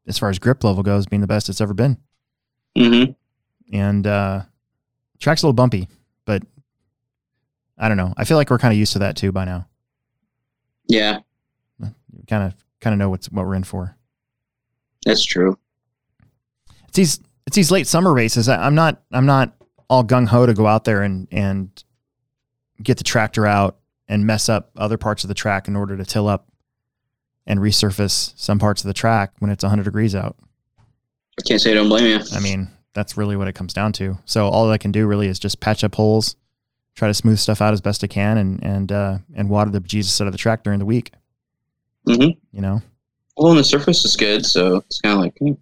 as 0.06 0.18
far 0.18 0.30
as 0.30 0.38
grip 0.38 0.62
level 0.64 0.82
goes, 0.82 1.06
being 1.06 1.20
the 1.20 1.26
best 1.26 1.48
it's 1.48 1.60
ever 1.60 1.74
been. 1.74 1.98
Mm-hmm. 2.76 3.12
And, 3.76 4.06
uh, 4.06 4.42
track's 5.18 5.42
a 5.42 5.46
little 5.46 5.54
bumpy, 5.54 5.88
but 6.24 6.42
I 7.78 7.88
don't 7.88 7.96
know. 7.96 8.14
I 8.16 8.24
feel 8.24 8.36
like 8.36 8.50
we're 8.50 8.58
kind 8.58 8.72
of 8.72 8.78
used 8.78 8.92
to 8.94 9.00
that 9.00 9.16
too 9.16 9.32
by 9.32 9.44
now. 9.44 9.66
Yeah, 10.88 11.18
Kind 12.28 12.44
of, 12.44 12.54
kind 12.80 12.94
of 12.94 12.98
know 12.98 13.10
what's 13.10 13.30
what 13.30 13.44
we're 13.46 13.54
in 13.54 13.64
for. 13.64 13.96
that's 15.04 15.24
true. 15.24 15.58
it's 16.88 16.96
these 16.96 17.20
it's 17.46 17.54
these 17.56 17.70
late 17.70 17.86
summer 17.86 18.12
races. 18.12 18.48
I, 18.48 18.64
I'm 18.64 18.74
not 18.74 19.02
I'm 19.12 19.26
not 19.26 19.52
all 19.88 20.04
gung 20.04 20.26
ho 20.26 20.46
to 20.46 20.54
go 20.54 20.66
out 20.66 20.84
there 20.84 21.02
and 21.02 21.28
and 21.30 21.84
get 22.82 22.98
the 22.98 23.04
tractor 23.04 23.46
out 23.46 23.78
and 24.08 24.26
mess 24.26 24.48
up 24.48 24.70
other 24.76 24.98
parts 24.98 25.24
of 25.24 25.28
the 25.28 25.34
track 25.34 25.68
in 25.68 25.76
order 25.76 25.96
to 25.96 26.04
till 26.04 26.28
up 26.28 26.48
and 27.46 27.60
resurface 27.60 28.32
some 28.36 28.58
parts 28.58 28.82
of 28.82 28.88
the 28.88 28.94
track 28.94 29.32
when 29.38 29.50
it's 29.50 29.62
100 29.62 29.84
degrees 29.84 30.14
out. 30.14 30.36
I 31.38 31.42
can't 31.46 31.60
say 31.60 31.70
I 31.72 31.74
don't 31.74 31.88
blame 31.88 32.06
you. 32.06 32.24
I 32.32 32.40
mean, 32.40 32.68
that's 32.94 33.16
really 33.16 33.36
what 33.36 33.46
it 33.46 33.54
comes 33.54 33.72
down 33.72 33.92
to. 33.94 34.18
So 34.24 34.48
all 34.48 34.70
I 34.70 34.78
can 34.78 34.90
do 34.90 35.06
really 35.06 35.28
is 35.28 35.38
just 35.38 35.60
patch 35.60 35.84
up 35.84 35.94
holes, 35.94 36.36
try 36.94 37.08
to 37.08 37.14
smooth 37.14 37.38
stuff 37.38 37.60
out 37.60 37.72
as 37.72 37.80
best 37.80 38.02
I 38.02 38.06
can, 38.06 38.38
and 38.38 38.62
and 38.62 38.92
uh, 38.92 39.18
and 39.34 39.48
water 39.48 39.70
the 39.70 39.80
Jesus 39.80 40.20
out 40.20 40.26
of 40.26 40.32
the 40.32 40.38
track 40.38 40.64
during 40.64 40.78
the 40.78 40.86
week. 40.86 41.12
Mm-hmm. 42.08 42.38
You 42.52 42.60
know, 42.60 42.82
Well, 43.36 43.50
and 43.50 43.58
the 43.60 43.64
surface 43.64 44.04
is 44.04 44.16
good, 44.16 44.46
so 44.46 44.76
it's 44.76 45.00
kind 45.00 45.14
of 45.14 45.20
like 45.20 45.36
hmm. 45.38 45.52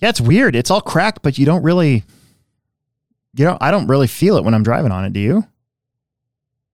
yeah, 0.00 0.08
it's 0.08 0.20
weird. 0.20 0.56
It's 0.56 0.70
all 0.70 0.80
cracked, 0.80 1.22
but 1.22 1.36
you 1.36 1.44
don't 1.44 1.62
really, 1.62 2.04
you 3.34 3.44
know, 3.44 3.58
I 3.60 3.70
don't 3.70 3.86
really 3.86 4.06
feel 4.06 4.36
it 4.36 4.44
when 4.44 4.54
I'm 4.54 4.62
driving 4.62 4.92
on 4.92 5.04
it. 5.04 5.12
Do 5.12 5.20
you? 5.20 5.46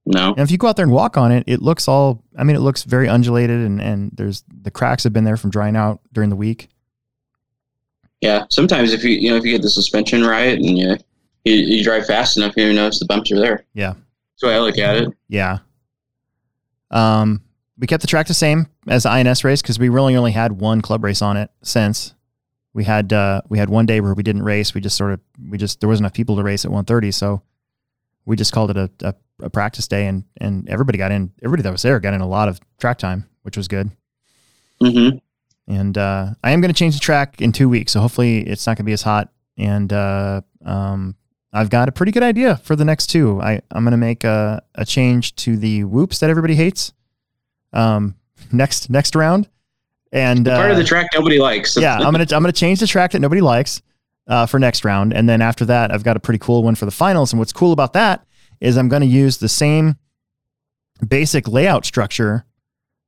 no. 0.09 0.31
And 0.31 0.41
if 0.41 0.51
you 0.51 0.57
go 0.57 0.69
out 0.69 0.77
there 0.77 0.85
and 0.85 0.93
walk 0.93 1.17
on 1.19 1.33
it, 1.33 1.45
it 1.47 1.61
looks 1.61 1.87
all, 1.87 2.25
I 2.37 2.43
mean, 2.43 2.57
it 2.57 2.61
looks 2.61 2.85
very 2.85 3.09
undulated 3.09 3.61
and, 3.61 3.81
and 3.81 4.11
there's 4.15 4.43
the 4.63 4.71
cracks 4.71 5.05
have 5.05 5.13
been 5.13 5.25
there 5.25 5.37
from 5.37 5.51
drying 5.51 5.77
out 5.77 6.01
during 6.13 6.31
the 6.31 6.37
week. 6.37 6.69
Yeah, 8.21 8.47
sometimes 8.51 8.93
if 8.93 9.05
you 9.05 9.11
you 9.11 9.31
know 9.31 9.37
if 9.37 9.45
you 9.45 9.53
get 9.53 9.63
the 9.63 9.71
suspension 9.71 10.25
right 10.25 10.59
and 10.59 10.77
you 10.77 10.97
you, 11.45 11.55
you 11.55 11.85
drive 11.85 12.07
fast 12.07 12.37
enough, 12.37 12.57
you 12.57 12.65
don't 12.65 12.73
even 12.73 12.77
notice 12.77 12.99
the 12.99 13.07
bumps 13.07 13.31
are 13.31 13.39
there. 13.39 13.65
Yeah. 13.75 13.95
That's 14.41 14.41
the 14.41 14.49
I 14.49 14.59
look 14.59 14.79
at 14.79 14.97
it. 14.97 15.09
Yeah. 15.29 15.59
Um, 16.91 17.43
we 17.79 17.87
kept 17.87 18.01
the 18.01 18.07
track 18.07 18.27
the 18.27 18.35
same 18.35 18.67
as 18.89 19.05
the 19.05 19.11
INS 19.11 19.45
race 19.45 19.63
because 19.63 19.79
we 19.79 19.89
really 19.89 20.17
only 20.17 20.33
had 20.33 20.53
one 20.53 20.81
club 20.81 21.05
race 21.05 21.23
on 21.23 21.37
it 21.37 21.51
since 21.63 22.15
we 22.75 22.85
had 22.85 23.13
uh, 23.13 23.43
we 23.49 23.59
had 23.59 23.71
one 23.71 23.87
day 23.87 24.01
where 24.01 24.15
we 24.15 24.23
didn't 24.23 24.43
race. 24.43 24.75
We 24.75 24.81
just 24.81 24.97
sort 24.97 25.13
of 25.13 25.21
we 25.49 25.59
just 25.59 25.81
there 25.81 25.89
wasn't 25.89 26.05
enough 26.05 26.15
people 26.15 26.37
to 26.37 26.43
race 26.43 26.65
at 26.65 26.71
1:30, 26.71 27.13
so 27.13 27.43
we 28.25 28.37
just 28.37 28.53
called 28.53 28.71
it 28.71 28.77
a, 28.77 28.91
a, 29.03 29.15
a 29.45 29.51
practice 29.51 29.89
day, 29.89 30.07
and 30.07 30.25
and 30.41 30.69
everybody 30.69 30.99
got 30.99 31.11
in. 31.11 31.33
Everybody 31.43 31.63
that 31.63 31.73
was 31.73 31.83
there 31.83 31.99
got 32.01 32.15
in 32.15 32.21
a 32.21 32.29
lot 32.29 32.49
of 32.49 32.61
track 32.79 32.99
time, 32.99 33.29
which 33.43 33.57
was 33.57 33.69
good. 33.69 33.91
Mm-hmm. 34.83 35.19
And 35.67 35.99
uh, 35.99 36.31
I 36.43 36.53
am 36.53 36.61
going 36.61 36.73
to 36.73 36.79
change 36.79 36.95
the 36.95 37.01
track 37.01 37.43
in 37.43 37.53
two 37.53 37.69
weeks, 37.69 37.93
so 37.93 38.01
hopefully 38.01 38.41
it's 38.41 38.67
not 38.67 38.77
going 38.77 38.85
to 38.85 38.89
be 38.89 38.93
as 38.93 39.03
hot. 39.03 39.31
And 39.59 39.93
uh, 39.93 40.41
um, 40.65 41.17
I've 41.53 41.71
got 41.71 41.89
a 41.89 41.93
pretty 41.93 42.13
good 42.13 42.23
idea 42.23 42.57
for 42.59 42.77
the 42.77 42.85
next 42.85 43.09
two. 43.09 43.41
I 43.41 43.61
I'm 43.71 43.85
going 43.85 43.93
to 43.93 43.97
make 43.99 44.25
a, 44.25 44.63
a 44.75 44.85
change 44.85 45.35
to 45.37 45.57
the 45.57 45.85
whoops 45.85 46.21
that 46.21 46.31
everybody 46.31 46.55
hates. 46.55 46.93
Um, 47.73 48.15
next 48.53 48.89
next 48.91 49.15
round, 49.15 49.49
and 50.13 50.47
Part 50.47 50.71
of 50.71 50.77
uh, 50.77 50.81
the 50.81 50.85
track 50.85 51.09
nobody 51.15 51.39
likes. 51.39 51.77
yeah, 51.77 51.97
I'm 51.97 52.13
gonna 52.13 52.27
I'm 52.33 52.43
gonna 52.43 52.53
change 52.53 52.81
the 52.81 52.87
track 52.87 53.13
that 53.13 53.21
nobody 53.21 53.41
likes 53.41 53.83
uh, 54.27 54.47
for 54.47 54.59
next 54.59 54.85
round, 54.85 55.13
and 55.13 55.29
then 55.29 55.41
after 55.43 55.65
that, 55.67 55.93
I've 55.93 56.05
got 56.05 56.17
a 56.17 56.21
pretty 56.21 56.39
cool 56.39 56.63
one 56.63 56.75
for 56.75 56.85
the 56.85 56.91
finals. 56.91 57.33
And 57.33 57.39
what's 57.39 57.53
cool 57.53 57.73
about 57.73 57.93
that 57.95 58.27
is 58.61 58.77
I'm 58.77 58.89
gonna 58.89 59.05
use 59.07 59.39
the 59.39 59.49
same 59.49 59.97
basic 61.07 61.47
layout 61.47 61.85
structure 61.85 62.45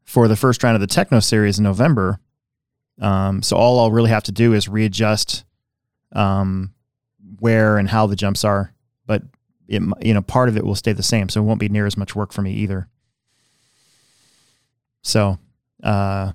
for 0.04 0.28
the 0.28 0.36
first 0.36 0.62
round 0.62 0.74
of 0.74 0.80
the 0.80 0.86
Techno 0.86 1.20
Series 1.20 1.58
in 1.58 1.64
November. 1.64 2.20
Um, 3.00 3.42
so 3.42 3.56
all 3.56 3.78
I'll 3.80 3.90
really 3.90 4.10
have 4.10 4.24
to 4.24 4.32
do 4.32 4.52
is 4.52 4.68
readjust 4.68 5.44
um, 6.12 6.74
where 7.38 7.78
and 7.78 7.88
how 7.88 8.06
the 8.06 8.16
jumps 8.16 8.44
are, 8.44 8.74
but 9.06 9.22
it 9.68 9.82
you 10.02 10.12
know 10.12 10.20
part 10.20 10.48
of 10.48 10.56
it 10.56 10.64
will 10.64 10.74
stay 10.74 10.92
the 10.92 11.02
same, 11.02 11.28
so 11.28 11.40
it 11.40 11.44
won't 11.44 11.60
be 11.60 11.68
near 11.68 11.86
as 11.86 11.96
much 11.96 12.14
work 12.14 12.32
for 12.32 12.42
me 12.42 12.52
either. 12.52 12.88
So, 15.02 15.38
uh, 15.82 16.32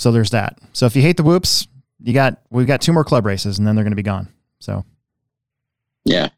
so 0.00 0.10
there's 0.10 0.30
that. 0.30 0.58
So 0.72 0.86
if 0.86 0.96
you 0.96 1.02
hate 1.02 1.18
the 1.18 1.22
whoops, 1.22 1.68
you 2.02 2.14
got 2.14 2.40
we've 2.48 2.66
got 2.66 2.80
two 2.80 2.94
more 2.94 3.04
club 3.04 3.26
races 3.26 3.58
and 3.58 3.66
then 3.66 3.74
they're 3.74 3.84
going 3.84 3.92
to 3.92 3.96
be 3.96 4.02
gone. 4.02 4.28
So, 4.58 4.86
yeah. 6.06 6.30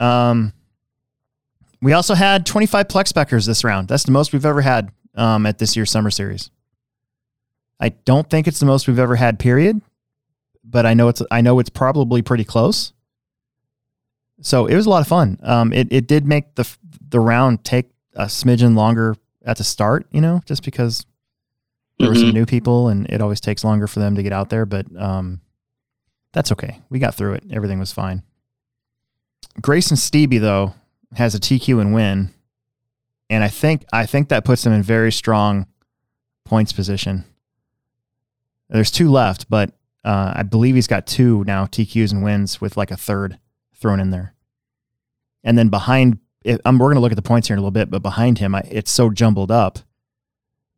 um, 0.00 0.54
we 1.82 1.92
also 1.92 2.14
had 2.14 2.46
25 2.46 2.88
Plex 2.88 3.08
Speckers 3.08 3.44
this 3.44 3.62
round. 3.62 3.88
That's 3.88 4.04
the 4.04 4.10
most 4.10 4.32
we've 4.32 4.46
ever 4.46 4.62
had 4.62 4.90
um, 5.14 5.44
at 5.44 5.58
this 5.58 5.76
year's 5.76 5.90
summer 5.90 6.10
series. 6.10 6.50
I 7.78 7.90
don't 7.90 8.28
think 8.30 8.48
it's 8.48 8.58
the 8.58 8.64
most 8.64 8.88
we've 8.88 8.98
ever 8.98 9.16
had. 9.16 9.38
Period. 9.38 9.82
But 10.64 10.86
I 10.86 10.94
know 10.94 11.08
it's 11.08 11.20
I 11.30 11.42
know 11.42 11.58
it's 11.58 11.68
probably 11.68 12.22
pretty 12.22 12.44
close. 12.44 12.94
So 14.40 14.64
it 14.64 14.74
was 14.74 14.86
a 14.86 14.90
lot 14.90 15.02
of 15.02 15.08
fun. 15.08 15.38
Um, 15.42 15.74
it 15.74 15.88
it 15.90 16.06
did 16.06 16.26
make 16.26 16.54
the 16.54 16.66
the 17.10 17.20
round 17.20 17.64
take 17.64 17.90
a 18.14 18.24
smidgen 18.24 18.74
longer 18.74 19.14
at 19.44 19.58
the 19.58 19.64
start, 19.64 20.06
you 20.10 20.22
know, 20.22 20.40
just 20.46 20.64
because 20.64 21.04
there 21.98 22.08
were 22.08 22.14
some 22.14 22.30
Mhm. 22.30 22.34
new 22.34 22.46
people 22.46 22.88
and 22.88 23.06
it 23.08 23.20
always 23.20 23.40
takes 23.40 23.62
longer 23.64 23.86
for 23.86 24.00
them 24.00 24.14
to 24.16 24.22
get 24.22 24.32
out 24.32 24.48
there. 24.50 24.66
But 24.66 24.86
um, 25.00 25.40
that's 26.32 26.50
okay. 26.52 26.80
We 26.90 26.98
got 26.98 27.14
through 27.14 27.34
it. 27.34 27.44
Everything 27.50 27.78
was 27.78 27.92
fine. 27.92 28.22
Grayson 29.60 29.96
Stevie 29.96 30.38
though 30.38 30.74
has 31.14 31.34
a 31.34 31.38
TQ 31.38 31.80
and 31.80 31.94
win, 31.94 32.30
and 33.30 33.44
I 33.44 33.48
think 33.48 33.84
I 33.92 34.04
think 34.06 34.28
that 34.30 34.44
puts 34.44 34.66
him 34.66 34.72
in 34.72 34.82
very 34.82 35.12
strong 35.12 35.66
points 36.44 36.72
position. 36.72 37.24
There's 38.68 38.90
two 38.90 39.10
left, 39.10 39.48
but 39.48 39.70
uh, 40.04 40.32
I 40.36 40.42
believe 40.42 40.74
he's 40.74 40.86
got 40.88 41.06
two 41.06 41.44
now 41.46 41.66
TQs 41.66 42.10
and 42.12 42.22
wins 42.24 42.60
with 42.60 42.76
like 42.76 42.90
a 42.90 42.96
third 42.96 43.38
thrown 43.76 44.00
in 44.00 44.10
there. 44.10 44.34
And 45.44 45.56
then 45.56 45.68
behind, 45.68 46.18
it, 46.44 46.60
I'm, 46.64 46.78
we're 46.78 46.86
going 46.88 46.96
to 46.96 47.00
look 47.00 47.12
at 47.12 47.16
the 47.16 47.22
points 47.22 47.48
here 47.48 47.54
in 47.54 47.58
a 47.58 47.60
little 47.62 47.70
bit, 47.70 47.90
but 47.90 48.02
behind 48.02 48.38
him, 48.38 48.54
I, 48.54 48.60
it's 48.70 48.90
so 48.90 49.10
jumbled 49.10 49.50
up 49.50 49.78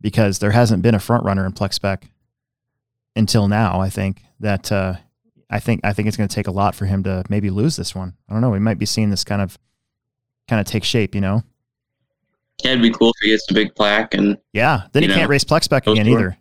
because 0.01 0.39
there 0.39 0.51
hasn't 0.51 0.83
been 0.83 0.95
a 0.95 1.01
front 1.01 1.25
runner 1.25 1.47
in 1.47 1.53
Plex 1.53 1.75
Spec 1.75 2.09
until 3.15 3.49
now. 3.49 3.81
I 3.81 3.89
think 3.91 4.23
that 4.41 4.71
uh, 4.71 4.95
I 5.51 5.61
think 5.61 5.81
I 5.85 5.93
think 5.93 6.09
it's 6.09 6.17
going 6.17 6.29
to 6.29 6.35
take 6.35 6.47
a 6.47 6.53
lot 6.53 6.75
for 6.75 6.87
him 6.87 7.03
to 7.05 7.25
maybe 7.29 7.51
lose 7.51 7.77
this 7.77 7.95
one. 7.95 8.15
I 8.29 8.33
don't 8.33 8.43
know. 8.43 8.51
We 8.51 8.59
might 8.59 8.79
be 8.79 8.87
seeing 8.87 9.11
this 9.11 9.25
kind 9.25 9.43
of 9.43 9.59
kind 10.49 10.61
of 10.61 10.67
take 10.67 10.85
shape. 10.85 11.15
You 11.15 11.21
know? 11.21 11.43
Yeah, 12.65 12.73
it'd 12.73 12.83
be 12.83 12.91
cool 12.91 13.11
if 13.11 13.17
he 13.23 13.31
gets 13.31 13.51
a 13.51 13.55
big 13.55 13.75
plaque 13.75 14.15
and 14.15 14.39
Yeah. 14.53 14.83
Then 14.93 15.03
he 15.03 15.09
You 15.09 15.15
can't 15.15 15.29
race 15.29 15.45
Plex 15.45 15.65
Spec 15.65 15.87
again 15.87 16.09
either. 16.09 16.39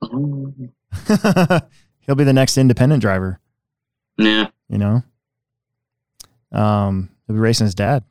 He'll 2.00 2.14
be 2.14 2.24
the 2.24 2.32
next 2.32 2.56
independent 2.56 3.02
driver. 3.02 3.40
yeah. 4.16 4.46
you 4.68 4.78
know. 4.78 5.02
Um, 6.50 7.10
he'll 7.26 7.36
be 7.36 7.40
racing 7.40 7.66
his 7.66 7.74
dad. 7.74 8.04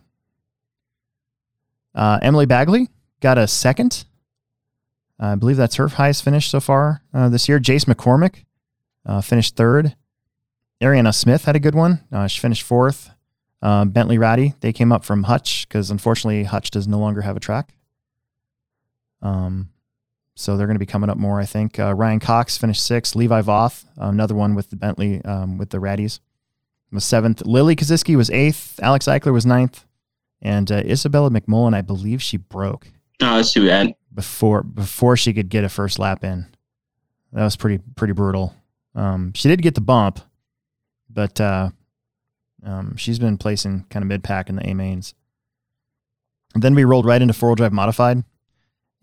Uh, 1.96 2.20
Emily 2.22 2.46
Bagley 2.46 2.90
got 3.22 3.40
a 3.40 3.48
second. 3.48 4.06
I 5.20 5.36
believe 5.36 5.58
that's 5.58 5.76
her 5.76 5.88
highest 5.88 6.24
finish 6.24 6.50
so 6.50 6.60
far 6.60 7.02
uh, 7.14 7.30
this 7.30 7.50
year. 7.50 7.60
Jace 7.60 7.86
McCormick 7.86 8.44
uh, 9.06 9.22
finished 9.22 9.56
third. 9.56 9.96
Ariana 10.82 11.14
Smith 11.14 11.46
had 11.46 11.56
a 11.56 11.60
good 11.60 11.74
one. 11.74 12.02
Uh, 12.12 12.28
she 12.28 12.40
finished 12.40 12.64
fourth. 12.64 13.10
Uh, 13.62 13.86
Bentley 13.86 14.20
Ratty, 14.20 14.54
they 14.60 14.72
came 14.72 14.92
up 14.92 15.04
from 15.04 15.24
Hutch 15.24 15.68
because 15.68 15.90
unfortunately 15.90 16.44
Hutch 16.44 16.70
does 16.70 16.88
no 16.88 17.00
longer 17.00 17.22
have 17.22 17.36
a 17.36 17.40
track. 17.40 17.74
Um, 19.24 19.70
so 20.36 20.56
they're 20.56 20.68
going 20.68 20.76
to 20.76 20.80
be 20.80 20.86
coming 20.86 21.10
up 21.10 21.18
more, 21.18 21.40
I 21.40 21.46
think. 21.46 21.80
Uh, 21.80 21.96
Ryan 21.96 22.20
Cox 22.20 22.56
finished 22.56 22.86
sixth. 22.86 23.16
Levi 23.16 23.42
Voth, 23.42 23.86
another 23.98 24.36
one 24.36 24.54
with 24.54 24.70
the 24.70 24.76
Bentley 24.76 25.24
um, 25.26 25.58
with 25.58 25.72
the 25.72 25.80
Raddies, 25.80 26.20
was 26.92 27.04
seventh. 27.04 27.44
Lily 27.48 27.76
Kaziski 27.76 28.16
was 28.16 28.30
eighth. 28.30 28.80
Alex 28.84 29.08
Eichler 29.08 29.34
was 29.34 29.48
ninth, 29.48 29.86
and 30.40 30.72
uh, 30.72 30.76
Isabella 30.86 31.32
McMullen, 31.32 31.74
I 31.74 31.82
believe 31.82 32.22
she 32.22 32.38
broke 32.38 32.90
Oh, 33.22 33.38
that's 33.38 33.54
too 33.54 33.66
bad. 33.66 33.94
Before 34.18 34.64
before 34.64 35.16
she 35.16 35.32
could 35.32 35.48
get 35.48 35.64
a 35.64 35.70
first 35.70 36.00
lap 36.00 36.24
in. 36.24 36.48
That 37.32 37.44
was 37.44 37.56
pretty 37.56 37.82
pretty 37.96 38.14
brutal. 38.14 38.56
Um, 38.96 39.32
she 39.34 39.48
did 39.48 39.62
get 39.62 39.76
the 39.76 39.82
bump, 39.82 40.20
but 41.08 41.40
uh, 41.40 41.70
um, 42.66 42.98
she's 42.98 43.20
been 43.20 43.38
placing 43.38 43.86
kind 43.92 44.02
of 44.02 44.08
mid 44.08 44.24
pack 44.24 44.50
in 44.50 44.56
the 44.56 44.68
A 44.68 44.74
mains. 44.74 45.14
And 46.56 46.64
then 46.64 46.74
we 46.74 46.84
rolled 46.84 47.06
right 47.06 47.22
into 47.22 47.36
four 47.36 47.50
wheel 47.50 47.56
drive 47.58 47.74
modified, 47.74 48.24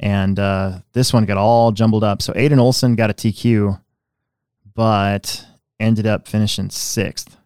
and 0.00 0.36
uh, 0.36 0.80
this 0.94 1.12
one 1.12 1.26
got 1.26 1.38
all 1.38 1.70
jumbled 1.70 2.02
up. 2.02 2.20
So 2.20 2.32
Aiden 2.32 2.58
Olson 2.58 2.96
got 2.96 3.10
a 3.10 3.14
TQ, 3.14 3.80
but 4.74 5.46
ended 5.78 6.08
up 6.08 6.26
finishing 6.26 6.70
sixth. 6.70 7.36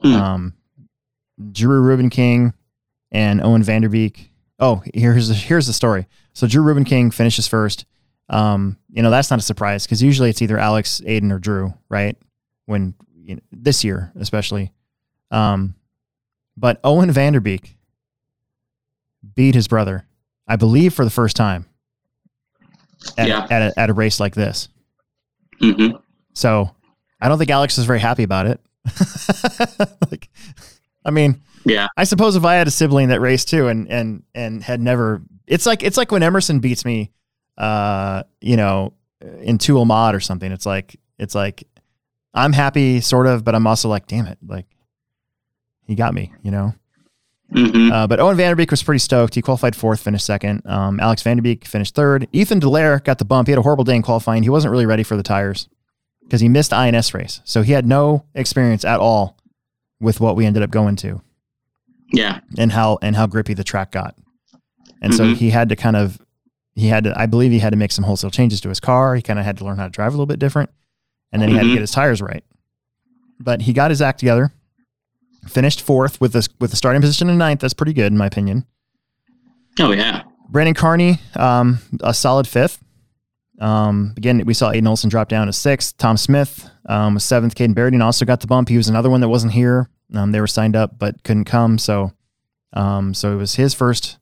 Hmm. 0.00 0.14
Um, 0.14 0.54
Drew 1.50 1.80
Ruben 1.80 2.08
King 2.08 2.54
and 3.10 3.42
Owen 3.42 3.64
Vanderbeek. 3.64 4.28
Oh, 4.60 4.84
here's 4.94 5.26
the, 5.26 5.34
here's 5.34 5.66
the 5.66 5.72
story. 5.72 6.06
So 6.32 6.46
Drew 6.46 6.62
Ruben 6.62 6.84
King 6.84 7.10
finishes 7.10 7.46
first. 7.46 7.84
Um, 8.28 8.76
you 8.90 9.02
know 9.02 9.10
that's 9.10 9.30
not 9.30 9.40
a 9.40 9.42
surprise 9.42 9.84
because 9.86 10.02
usually 10.02 10.30
it's 10.30 10.40
either 10.40 10.56
Alex, 10.58 11.00
Aiden, 11.04 11.32
or 11.32 11.38
Drew, 11.38 11.74
right? 11.88 12.16
When 12.66 12.94
you 13.24 13.36
know, 13.36 13.42
this 13.50 13.82
year 13.84 14.12
especially, 14.18 14.72
um, 15.30 15.74
but 16.56 16.78
Owen 16.84 17.10
Vanderbeek 17.10 17.74
beat 19.34 19.54
his 19.54 19.66
brother, 19.68 20.06
I 20.46 20.56
believe, 20.56 20.94
for 20.94 21.04
the 21.04 21.10
first 21.10 21.36
time 21.36 21.66
at, 23.18 23.28
Yeah. 23.28 23.46
at, 23.50 23.62
a, 23.62 23.78
at 23.80 23.90
a 23.90 23.92
race 23.92 24.20
like 24.20 24.34
this. 24.34 24.68
hmm 25.60 25.88
So 26.34 26.70
I 27.20 27.28
don't 27.28 27.38
think 27.38 27.50
Alex 27.50 27.78
is 27.78 27.84
very 27.84 28.00
happy 28.00 28.22
about 28.22 28.46
it. 28.46 28.60
like, 30.10 30.28
I 31.04 31.10
mean, 31.10 31.40
Yeah. 31.64 31.88
I 31.96 32.04
suppose 32.04 32.36
if 32.36 32.44
I 32.44 32.54
had 32.54 32.66
a 32.66 32.70
sibling 32.70 33.08
that 33.08 33.20
raced 33.20 33.48
too 33.48 33.68
and 33.68 33.90
and 33.90 34.22
and 34.34 34.62
had 34.62 34.80
never, 34.80 35.22
it's 35.46 35.66
like 35.66 35.82
it's 35.82 35.96
like 35.96 36.10
when 36.12 36.22
Emerson 36.22 36.60
beats 36.60 36.84
me, 36.84 37.10
uh, 37.58 38.22
you 38.40 38.56
know, 38.56 38.94
in 39.40 39.58
Tool 39.58 39.84
Mod 39.84 40.14
or 40.14 40.20
something. 40.20 40.50
It's 40.52 40.66
like 40.66 40.96
it's 41.18 41.34
like 41.34 41.64
I'm 42.32 42.52
happy, 42.52 43.00
sort 43.00 43.26
of, 43.26 43.44
but 43.44 43.54
I'm 43.54 43.66
also 43.66 43.88
like, 43.88 44.06
damn 44.06 44.26
it, 44.26 44.38
like 44.46 44.66
he 45.86 45.94
got 45.94 46.14
me, 46.14 46.32
you 46.42 46.50
know. 46.50 46.74
hmm 47.52 47.90
Uh, 47.92 48.06
but 48.06 48.20
Owen 48.20 48.36
Vanderbeek 48.36 48.70
was 48.70 48.82
pretty 48.82 49.00
stoked. 49.00 49.34
He 49.34 49.42
qualified 49.42 49.74
fourth, 49.76 50.00
finished 50.00 50.24
second. 50.24 50.62
Um, 50.64 51.00
Alex 51.00 51.22
Vanderbeek 51.22 51.66
finished 51.66 51.94
third. 51.94 52.28
Ethan 52.32 52.60
Delaire 52.60 53.02
got 53.02 53.18
the 53.18 53.24
bump. 53.24 53.48
He 53.48 53.52
had 53.52 53.58
a 53.58 53.62
horrible 53.62 53.84
day 53.84 53.96
in 53.96 54.02
qualifying. 54.02 54.42
He 54.44 54.48
wasn't 54.50 54.72
really 54.72 54.86
ready 54.86 55.02
for 55.02 55.16
the 55.16 55.22
tires 55.22 55.68
because 56.22 56.40
he 56.40 56.48
missed 56.48 56.72
INS 56.72 57.12
race. 57.12 57.40
So 57.44 57.62
he 57.62 57.72
had 57.72 57.86
no 57.86 58.24
experience 58.34 58.84
at 58.84 59.00
all 59.00 59.36
with 60.00 60.20
what 60.20 60.36
we 60.36 60.46
ended 60.46 60.62
up 60.62 60.70
going 60.70 60.94
to 60.96 61.20
Yeah. 62.12 62.40
and 62.58 62.72
how 62.72 62.98
and 63.02 63.14
how 63.16 63.26
grippy 63.26 63.54
the 63.54 63.64
track 63.64 63.92
got. 63.92 64.16
And 65.02 65.14
so 65.14 65.24
Mhm. 65.24 65.36
he 65.36 65.50
had 65.50 65.68
to 65.70 65.76
kind 65.76 65.96
of 65.96 66.20
he 66.74 66.88
had 66.88 67.04
to 67.04 67.18
I 67.20 67.26
believe 67.26 67.52
he 67.52 67.58
had 67.60 67.70
to 67.70 67.76
make 67.76 67.92
some 67.92 68.04
wholesale 68.04 68.30
changes 68.30 68.60
to 68.62 68.68
his 68.68 68.80
car. 68.80 69.14
He 69.14 69.22
kind 69.22 69.38
of 69.38 69.44
had 69.44 69.56
to 69.58 69.64
learn 69.64 69.76
how 69.78 69.84
to 69.84 69.90
drive 69.90 70.08
a 70.08 70.16
little 70.16 70.26
bit 70.26 70.38
different. 70.38 70.70
And 71.32 71.40
then 71.40 71.48
he 71.48 71.54
had 71.54 71.62
to 71.62 71.68
Mhm. 71.68 71.74
get 71.74 71.80
his 71.80 71.90
tires 71.92 72.20
right. 72.20 72.44
But 73.38 73.62
he 73.62 73.72
got 73.72 73.90
his 73.90 74.02
act 74.02 74.18
together. 74.18 74.52
Finished 75.46 75.80
fourth 75.80 76.20
with 76.20 76.32
this 76.32 76.48
with 76.60 76.70
the 76.70 76.76
starting 76.76 77.00
position 77.00 77.30
in 77.30 77.38
ninth. 77.38 77.60
That's 77.60 77.72
pretty 77.74 77.92
good 77.94 78.12
in 78.12 78.18
my 78.18 78.26
opinion. 78.26 78.66
Oh 79.78 79.92
yeah. 79.92 80.22
Brandon 80.50 80.74
Carney, 80.74 81.18
um, 81.36 81.78
a 82.02 82.12
solid 82.12 82.46
fifth. 82.48 82.82
Um, 83.60 84.14
again, 84.16 84.42
we 84.46 84.54
saw 84.54 84.72
Aiden 84.72 84.88
Olson 84.88 85.08
drop 85.10 85.28
down 85.28 85.46
to 85.46 85.52
sixth. 85.52 85.96
Tom 85.98 86.16
Smith 86.16 86.68
um, 86.86 87.14
was 87.14 87.24
seventh. 87.24 87.54
Caden 87.54 87.74
Berrigan 87.74 88.02
also 88.02 88.24
got 88.24 88.40
the 88.40 88.46
bump. 88.46 88.68
He 88.68 88.76
was 88.76 88.88
another 88.88 89.08
one 89.10 89.20
that 89.20 89.28
wasn't 89.28 89.52
here. 89.52 89.88
Um, 90.14 90.32
they 90.32 90.40
were 90.40 90.46
signed 90.46 90.76
up 90.76 90.98
but 90.98 91.22
couldn't 91.22 91.44
come. 91.44 91.78
So, 91.78 92.12
um, 92.72 93.14
so 93.14 93.32
it 93.32 93.36
was 93.36 93.54
his 93.54 93.74
first 93.74 94.18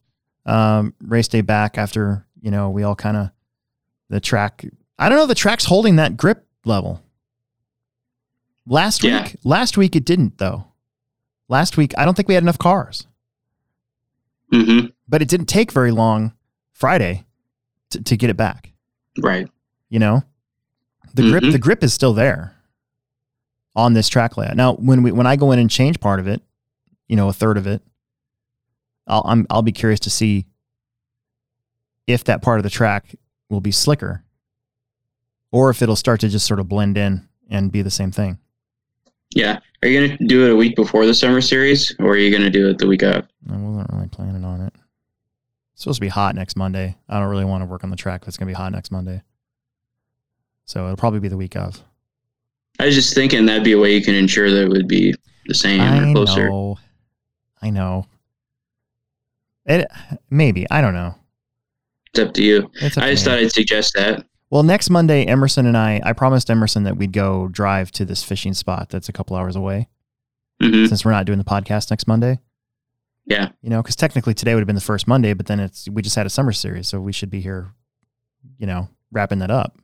um, 0.47 0.95
race 1.03 1.29
day 1.29 1.41
back 1.41 1.79
after 1.79 2.27
you 2.41 2.51
know 2.51 2.71
we 2.71 2.83
all 2.83 2.95
kind 2.95 3.17
of 3.17 3.31
the 4.09 4.21
track. 4.21 4.65
I 4.99 5.09
don't 5.09 5.19
know. 5.19 5.27
The 5.27 5.35
track's 5.35 5.65
holding 5.67 5.97
that 5.97 6.17
grip 6.17 6.47
level. 6.65 7.03
Last 8.67 9.03
Yeah. 9.03 9.23
week, 9.25 9.37
last 9.45 9.77
week 9.79 9.97
it 9.97 10.05
didn't 10.05 10.39
though. 10.39 10.65
Last 11.49 11.77
week, 11.79 11.95
I 11.97 12.05
don't 12.05 12.15
think 12.15 12.29
we 12.29 12.35
had 12.35 12.43
enough 12.45 12.59
cars, 12.59 13.07
hmm 14.53 14.87
but 15.09 15.23
it 15.23 15.29
didn't 15.29 15.47
take 15.47 15.73
very 15.73 15.91
long 15.91 16.33
Friday 16.75 17.25
to, 17.91 18.03
to 18.03 18.17
get 18.19 18.29
it 18.29 18.37
back. 18.37 18.73
Right. 19.19 19.49
You 19.89 19.99
know, 19.99 20.23
the 21.15 21.23
grip 21.23 21.45
Mhm. 21.45 21.53
the 21.53 21.59
grip 21.59 21.83
is 21.83 21.95
still 21.95 22.13
there 22.13 22.55
on 23.79 23.93
this 23.93 24.09
track 24.09 24.37
layout. 24.37 24.57
Now, 24.57 24.75
when 24.75 25.05
we 25.05 25.13
when 25.13 25.27
I 25.27 25.37
go 25.37 25.53
in 25.53 25.61
and 25.61 25.71
change 25.71 26.01
part 26.01 26.19
of 26.19 26.27
it, 26.27 26.43
you 27.07 27.15
know, 27.15 27.29
a 27.29 27.33
third 27.33 27.57
of 27.57 27.67
it, 27.69 27.81
I'll 29.07 29.23
I'm, 29.25 29.47
I'll 29.49 29.63
be 29.63 29.73
curious 29.73 30.01
to 30.01 30.11
see 30.11 30.47
if 32.09 32.25
that 32.25 32.43
part 32.43 32.59
of 32.59 32.65
the 32.65 32.71
track 32.71 33.15
will 33.49 33.61
be 33.61 33.71
slicker, 33.71 34.25
or 35.53 35.71
if 35.71 35.81
it'll 35.81 35.95
start 35.95 36.21
to 36.21 36.29
just 36.29 36.45
sort 36.45 36.59
of 36.59 36.69
blend 36.69 36.99
in 36.99 37.29
and 37.49 37.71
be 37.71 37.81
the 37.81 37.91
same 37.91 38.11
thing. 38.11 38.39
Yeah. 39.31 39.61
Are 39.83 39.89
you 39.89 40.01
going 40.01 40.19
to 40.19 40.25
do 40.27 40.47
it 40.47 40.51
a 40.51 40.57
week 40.57 40.75
before 40.75 41.07
the 41.07 41.15
summer 41.15 41.41
series 41.41 41.95
or 42.01 42.09
are 42.09 42.17
you 42.17 42.31
going 42.31 42.43
to 42.43 42.51
do 42.51 42.69
it 42.69 42.79
the 42.79 42.87
week 42.87 43.03
of? 43.03 43.29
I 43.49 43.57
wasn't 43.57 43.93
really 43.93 44.09
planning 44.09 44.45
on 44.45 44.63
it. 44.63 44.73
It's 45.75 45.83
supposed 45.83 45.99
to 45.99 46.01
be 46.01 46.09
hot 46.09 46.35
next 46.35 46.57
Monday. 46.57 46.97
I 47.09 47.21
don't 47.21 47.29
really 47.29 47.45
want 47.45 47.63
to 47.63 47.67
work 47.67 47.85
on 47.85 47.91
the 47.91 47.97
track 47.97 48.23
if 48.23 48.29
it's 48.29 48.37
going 48.37 48.49
to 48.49 48.51
be 48.51 48.57
hot 48.57 48.73
next 48.73 48.91
Monday. 48.91 49.23
So 50.65 50.85
it'll 50.85 50.97
probably 50.97 51.21
be 51.21 51.29
the 51.29 51.37
week 51.37 51.57
of. 51.57 51.85
I 52.79 52.87
was 52.87 52.95
just 52.95 53.15
thinking 53.15 53.47
that'd 53.47 53.65
be 53.65 53.73
a 53.73 53.79
way 53.79 53.95
you 53.95 54.03
can 54.03 54.15
ensure 54.15 54.51
that 54.51 54.63
it 54.65 54.69
would 54.69 54.87
be 54.89 55.15
the 55.47 55.55
same 55.55 55.81
I 55.81 56.11
or 56.11 56.13
closer. 56.13 56.49
know. 56.49 56.79
I 57.61 57.71
know. 57.71 58.07
It 59.67 59.87
maybe 60.31 60.67
I 60.71 60.81
don't 60.81 60.95
know. 60.95 61.15
It's 62.13 62.21
up 62.21 62.33
to 62.35 62.43
you. 62.43 62.59
Up 62.83 62.99
I 62.99 63.11
just 63.11 63.25
thought 63.25 63.39
I'd 63.39 63.53
suggest 63.53 63.93
that. 63.95 64.25
well, 64.51 64.63
next 64.63 64.89
Monday, 64.91 65.25
Emerson 65.27 65.67
and 65.67 65.77
I. 65.77 66.01
I 66.05 66.13
promised 66.15 66.49
Emerson 66.51 66.85
that 66.85 66.97
we'd 66.97 67.13
go 67.13 67.49
drive 67.49 67.91
to 67.93 68.05
this 68.05 68.23
fishing 68.25 68.55
spot 68.55 68.89
that's 68.89 69.09
a 69.09 69.13
couple 69.13 69.37
hours 69.37 69.57
away. 69.57 69.89
hmm 70.63 70.87
Since 70.87 71.05
we're 71.05 71.11
not 71.11 71.27
doing 71.27 71.39
the 71.39 71.45
podcast 71.45 71.91
next 71.91 72.07
Monday, 72.07 72.39
Yeah. 73.27 73.51
you 73.61 73.69
know, 73.71 73.83
because 73.83 73.97
technically 73.97 74.33
today 74.35 74.55
would 74.55 74.61
have 74.61 74.67
been 74.67 74.75
the 74.75 74.81
first 74.81 75.07
Monday, 75.07 75.35
but 75.35 75.47
then 75.47 75.61
it's 75.61 75.89
we 75.91 76.01
just 76.01 76.17
had 76.17 76.27
a 76.27 76.31
summer 76.31 76.53
series, 76.53 76.89
so 76.89 77.01
we 77.01 77.13
should 77.13 77.31
be 77.31 77.41
here, 77.41 77.73
you 78.57 78.67
know, 78.67 78.89
wrapping 79.13 79.41
that 79.41 79.51
up. 79.51 79.77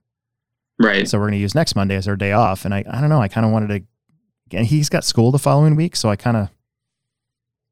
Right. 0.79 1.07
So 1.09 1.19
we're 1.19 1.27
going 1.27 1.33
to 1.35 1.39
use 1.39 1.55
next 1.55 1.77
Monday 1.77 1.95
as 1.97 2.09
our 2.09 2.17
day 2.17 2.33
off. 2.33 2.65
And 2.65 2.75
I, 2.75 2.85
I 2.89 3.01
don't 3.01 3.11
know. 3.11 3.23
I 3.23 3.29
kind 3.29 3.47
of 3.47 3.53
wanted 3.53 3.69
to, 3.69 4.57
and 4.57 4.67
he's 4.67 4.89
got 4.89 5.05
school 5.05 5.31
the 5.31 5.39
following 5.39 5.77
week. 5.77 5.97
So 5.97 6.09
I 6.09 6.17
kind 6.17 6.37
of, 6.37 6.51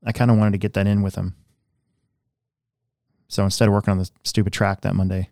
I 0.05 0.13
kind 0.13 0.31
of 0.31 0.37
wanted 0.39 0.53
to 0.53 0.59
get 0.59 0.75
that 0.75 0.87
in 0.87 1.03
with 1.03 1.15
him. 1.15 1.35
So 3.29 3.45
instead 3.45 3.69
of 3.69 3.75
working 3.75 3.93
on 3.93 3.99
the 3.99 4.11
stupid 4.25 4.53
track 4.53 4.83
that 4.83 4.95
Monday. 4.95 5.31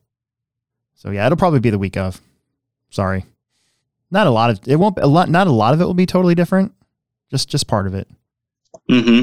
So 0.94 1.10
yeah, 1.10 1.26
it'll 1.26 1.36
probably 1.38 1.60
be 1.60 1.70
the 1.70 1.78
week 1.78 1.96
of. 1.96 2.20
Sorry. 2.90 3.24
Not 4.10 4.26
a 4.26 4.30
lot 4.30 4.50
of, 4.50 4.60
it 4.66 4.76
won't 4.76 4.98
a 4.98 5.06
lot, 5.06 5.28
not 5.28 5.46
a 5.46 5.52
lot 5.52 5.74
of 5.74 5.80
it 5.80 5.84
will 5.84 5.94
be 5.94 6.06
totally 6.06 6.34
different. 6.34 6.72
Just, 7.30 7.48
just 7.48 7.68
part 7.68 7.86
of 7.86 7.94
it. 7.94 8.08
hmm 8.88 9.22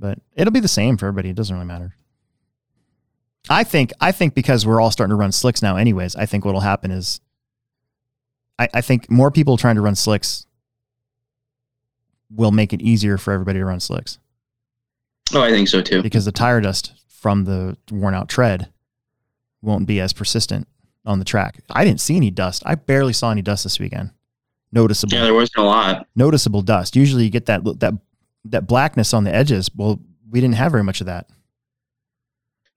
But 0.00 0.18
it'll 0.34 0.52
be 0.52 0.60
the 0.60 0.66
same 0.66 0.96
for 0.96 1.06
everybody. 1.06 1.30
It 1.30 1.36
doesn't 1.36 1.54
really 1.54 1.66
matter. 1.68 1.94
I 3.48 3.62
think 3.62 3.92
I 4.00 4.10
think 4.10 4.34
because 4.34 4.66
we're 4.66 4.80
all 4.80 4.90
starting 4.90 5.12
to 5.12 5.16
run 5.16 5.30
slicks 5.30 5.62
now 5.62 5.76
anyways, 5.76 6.16
I 6.16 6.26
think 6.26 6.44
what'll 6.44 6.62
happen 6.62 6.90
is 6.90 7.20
I, 8.58 8.68
I 8.74 8.80
think 8.80 9.10
more 9.10 9.30
people 9.30 9.56
trying 9.56 9.74
to 9.76 9.80
run 9.82 9.94
slicks 9.94 10.46
will 12.30 12.50
make 12.52 12.72
it 12.72 12.80
easier 12.82 13.18
for 13.18 13.32
everybody 13.32 13.58
to 13.58 13.64
run 13.64 13.80
slicks 13.80 14.18
Oh, 15.34 15.42
I 15.42 15.50
think 15.50 15.68
so 15.68 15.82
too. 15.82 16.02
because 16.02 16.24
the 16.24 16.32
tire 16.32 16.60
dust 16.60 16.92
from 17.08 17.44
the 17.44 17.76
worn 17.90 18.14
out 18.14 18.28
tread 18.28 18.68
won't 19.60 19.86
be 19.86 20.00
as 20.00 20.12
persistent 20.12 20.68
on 21.04 21.18
the 21.18 21.24
track. 21.24 21.58
I 21.70 21.84
didn't 21.84 22.00
see 22.00 22.14
any 22.16 22.30
dust. 22.30 22.62
I 22.64 22.76
barely 22.76 23.12
saw 23.12 23.30
any 23.32 23.42
dust 23.42 23.64
this 23.64 23.78
weekend. 23.80 24.10
Noticeable 24.72 25.14
Yeah, 25.16 25.24
there 25.24 25.34
wasn't 25.34 25.56
a 25.58 25.62
lot. 25.64 26.06
noticeable 26.14 26.62
dust. 26.62 26.94
Usually 26.94 27.24
you 27.24 27.30
get 27.30 27.46
that 27.46 27.64
that 27.80 27.94
that 28.44 28.66
blackness 28.68 29.12
on 29.14 29.24
the 29.24 29.34
edges. 29.34 29.68
Well, 29.74 30.00
we 30.30 30.40
didn't 30.40 30.54
have 30.56 30.70
very 30.72 30.84
much 30.84 31.00
of 31.00 31.06
that. 31.06 31.28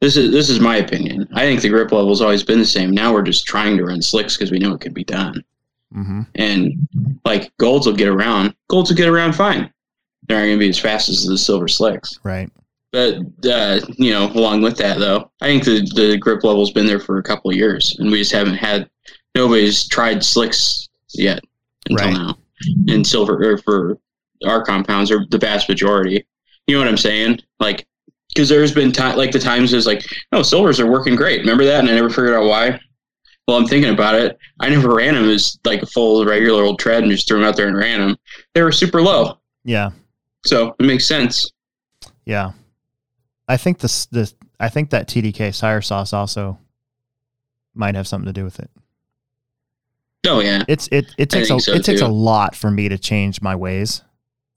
This 0.01 0.15
is 0.17 0.32
this 0.32 0.49
is 0.49 0.59
my 0.59 0.77
opinion. 0.77 1.27
I 1.34 1.41
think 1.41 1.61
the 1.61 1.69
grip 1.69 1.91
level's 1.91 2.21
always 2.21 2.41
been 2.43 2.57
the 2.59 2.65
same. 2.65 2.91
Now 2.91 3.13
we're 3.13 3.21
just 3.23 3.45
trying 3.45 3.77
to 3.77 3.84
run 3.86 4.01
slicks 4.01 4.36
because 4.38 4.49
we 4.51 4.57
know 4.59 4.73
it 4.73 4.82
can 4.82 4.93
be 4.93 5.03
done. 5.03 5.43
Mm-hmm. 5.95 6.21
And 6.35 6.87
like 7.25 7.51
golds 7.57 7.85
will 7.87 7.95
get 7.95 8.07
around. 8.07 8.53
Golds 8.69 8.89
will 8.89 8.97
get 8.97 9.07
around 9.09 9.33
fine. 9.33 9.71
They're 10.27 10.37
not 10.39 10.45
going 10.45 10.57
to 10.57 10.59
be 10.59 10.69
as 10.69 10.77
fast 10.79 11.09
as 11.09 11.25
the 11.25 11.37
silver 11.37 11.67
slicks. 11.67 12.19
Right. 12.23 12.49
But 12.91 13.17
uh, 13.47 13.79
you 13.97 14.11
know, 14.11 14.27
along 14.33 14.61
with 14.61 14.77
that 14.77 14.99
though, 14.99 15.31
I 15.41 15.45
think 15.47 15.63
the 15.63 15.81
the 15.95 16.17
grip 16.17 16.43
level's 16.43 16.71
been 16.71 16.85
there 16.87 16.99
for 16.99 17.17
a 17.19 17.23
couple 17.23 17.51
of 17.51 17.55
years, 17.57 17.95
and 17.99 18.09
we 18.11 18.19
just 18.19 18.31
haven't 18.31 18.55
had 18.55 18.89
nobody's 19.35 19.87
tried 19.87 20.23
slicks 20.23 20.89
yet 21.13 21.39
until 21.89 22.07
Right. 22.07 22.13
now. 22.13 22.37
And 22.87 23.05
silver 23.05 23.41
or 23.53 23.57
for 23.59 23.97
our 24.45 24.63
compounds 24.63 25.11
are 25.11 25.25
the 25.29 25.37
vast 25.37 25.69
majority. 25.69 26.25
You 26.67 26.75
know 26.75 26.79
what 26.81 26.87
I'm 26.89 26.97
saying? 26.97 27.39
Like, 27.59 27.87
because 28.29 28.49
there's 28.49 28.73
been 28.73 28.91
time 28.91 29.17
like 29.17 29.31
the 29.31 29.39
times 29.39 29.71
is 29.73 29.85
like, 29.87 30.03
no, 30.31 30.41
silvers 30.43 30.79
are 30.79 30.89
working 30.91 31.15
great. 31.15 31.39
Remember 31.41 31.65
that? 31.65 31.79
And 31.79 31.89
I 31.89 31.93
never 31.95 32.09
figured 32.09 32.33
out 32.33 32.45
why. 32.45 32.79
Well, 33.50 33.58
I'm 33.58 33.66
thinking 33.66 33.91
about 33.91 34.14
it. 34.14 34.38
I 34.60 34.70
never 34.70 34.93
ran 34.93 35.16
them 35.16 35.28
as 35.28 35.58
like 35.66 35.82
a 35.82 35.88
full 35.88 36.24
regular 36.24 36.62
old 36.62 36.78
tread 36.78 37.02
and 37.02 37.12
just 37.12 37.28
threw 37.28 37.39
them 37.39 37.47
out 37.50 37.56
there 37.58 37.68
and 37.68 37.76
ran 37.76 38.00
them. 38.00 38.16
They 38.54 38.62
were 38.62 38.72
super 38.72 39.02
low, 39.02 39.39
Yeah. 39.64 39.89
so 40.45 40.76
it 40.80 40.84
makes 40.86 41.08
sense. 41.08 41.52
Yeah. 42.26 42.52
I 43.47 43.58
think 43.58 43.80
this 43.80 44.06
the 44.06 44.32
I 44.60 44.70
think 44.70 44.91
that 44.91 45.08
TDK 45.08 45.60
tire 45.60 45.82
sauce 45.82 46.14
also 46.14 46.60
might 47.74 47.95
have 47.95 48.08
something 48.08 48.28
to 48.32 48.39
do 48.39 48.43
with 48.43 48.60
it. 48.60 48.70
Oh 50.28 50.41
yeah, 50.41 50.62
It's 50.68 50.88
it 50.91 51.08
it 51.18 51.32
takes 51.32 51.50
a 51.50 51.60
so, 51.60 51.72
it 51.74 51.84
takes 51.84 52.02
a 52.02 52.08
lot 52.08 52.56
for 52.56 52.70
me 52.70 52.88
to 52.89 53.00
change 53.00 53.41
my 53.41 53.56
ways. 53.56 54.04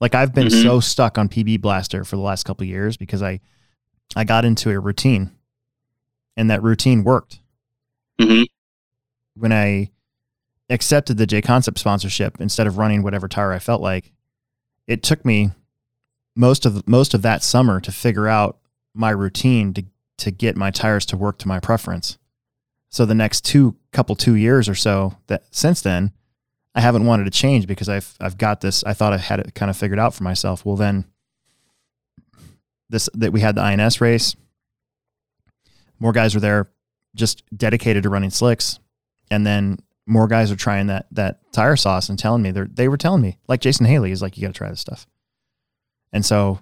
Like 0.01 0.13
I've 0.13 0.35
been 0.35 0.49
Mhm. 0.49 0.61
so 0.61 0.79
stuck 0.81 1.17
on 1.17 1.29
PB 1.29 1.57
Blaster 1.61 2.03
for 2.03 2.15
the 2.15 2.21
last 2.21 2.43
couple 2.43 2.63
of 2.63 2.69
years 2.69 2.95
because 2.95 3.23
I 3.23 3.39
I 4.15 4.23
got 4.23 4.45
into 4.45 4.69
a 4.69 4.79
routine 4.79 5.31
and 6.37 6.51
that 6.51 6.61
routine 6.61 7.03
worked. 7.03 7.39
Mhm. 8.21 8.45
When 9.35 9.51
I 9.51 9.91
accepted 10.69 11.17
the 11.17 11.25
J 11.25 11.41
Concept 11.41 11.79
sponsorship 11.79 12.39
instead 12.39 12.67
of 12.67 12.77
running 12.77 13.03
whatever 13.03 13.27
tire 13.27 13.51
I 13.51 13.59
felt 13.59 13.81
like, 13.81 14.11
it 14.87 15.03
took 15.03 15.25
me 15.25 15.51
most 16.35 16.65
of 16.65 16.87
most 16.87 17.13
of 17.13 17.21
that 17.21 17.43
summer 17.43 17.79
to 17.79 17.91
figure 17.91 18.27
out 18.27 18.59
my 18.93 19.09
routine 19.09 19.73
to 19.73 19.85
to 20.19 20.31
get 20.31 20.55
my 20.55 20.71
tires 20.71 21.05
to 21.07 21.17
work 21.17 21.37
to 21.39 21.47
my 21.47 21.59
preference. 21.59 22.17
So 22.89 23.05
the 23.05 23.15
next 23.15 23.41
two 23.43 23.75
couple 23.91 24.15
two 24.15 24.35
years 24.35 24.69
or 24.69 24.75
so 24.75 25.17
that 25.27 25.43
since 25.51 25.81
then, 25.81 26.11
I 26.75 26.81
haven't 26.81 27.05
wanted 27.05 27.25
to 27.25 27.31
change 27.31 27.67
because 27.67 27.89
I've 27.89 28.15
I've 28.19 28.37
got 28.37 28.61
this. 28.61 28.83
I 28.83 28.93
thought 28.93 29.13
I 29.13 29.17
had 29.17 29.39
it 29.39 29.55
kind 29.55 29.69
of 29.69 29.77
figured 29.77 29.99
out 29.99 30.13
for 30.13 30.23
myself. 30.23 30.65
Well, 30.65 30.75
then 30.75 31.05
this 32.89 33.09
that 33.13 33.33
we 33.33 33.41
had 33.41 33.55
the 33.55 33.61
INS 33.61 34.01
race. 34.01 34.35
More 35.99 36.11
guys 36.11 36.35
were 36.35 36.41
there, 36.41 36.69
just 37.15 37.43
dedicated 37.55 38.03
to 38.03 38.09
running 38.09 38.29
slicks, 38.29 38.79
and 39.33 39.45
then 39.45 39.79
more 40.05 40.27
guys 40.27 40.51
are 40.51 40.55
trying 40.55 40.87
that 40.87 41.07
that 41.11 41.39
tire 41.51 41.75
sauce 41.75 42.09
and 42.09 42.19
telling 42.19 42.41
me 42.41 42.51
they 42.51 42.63
they 42.73 42.87
were 42.87 42.97
telling 42.97 43.21
me 43.21 43.37
like 43.47 43.61
Jason 43.61 43.85
Haley 43.85 44.11
is 44.11 44.21
like 44.21 44.37
you 44.37 44.41
got 44.41 44.53
to 44.53 44.57
try 44.57 44.69
this 44.69 44.81
stuff. 44.81 45.07
And 46.11 46.25
so, 46.25 46.59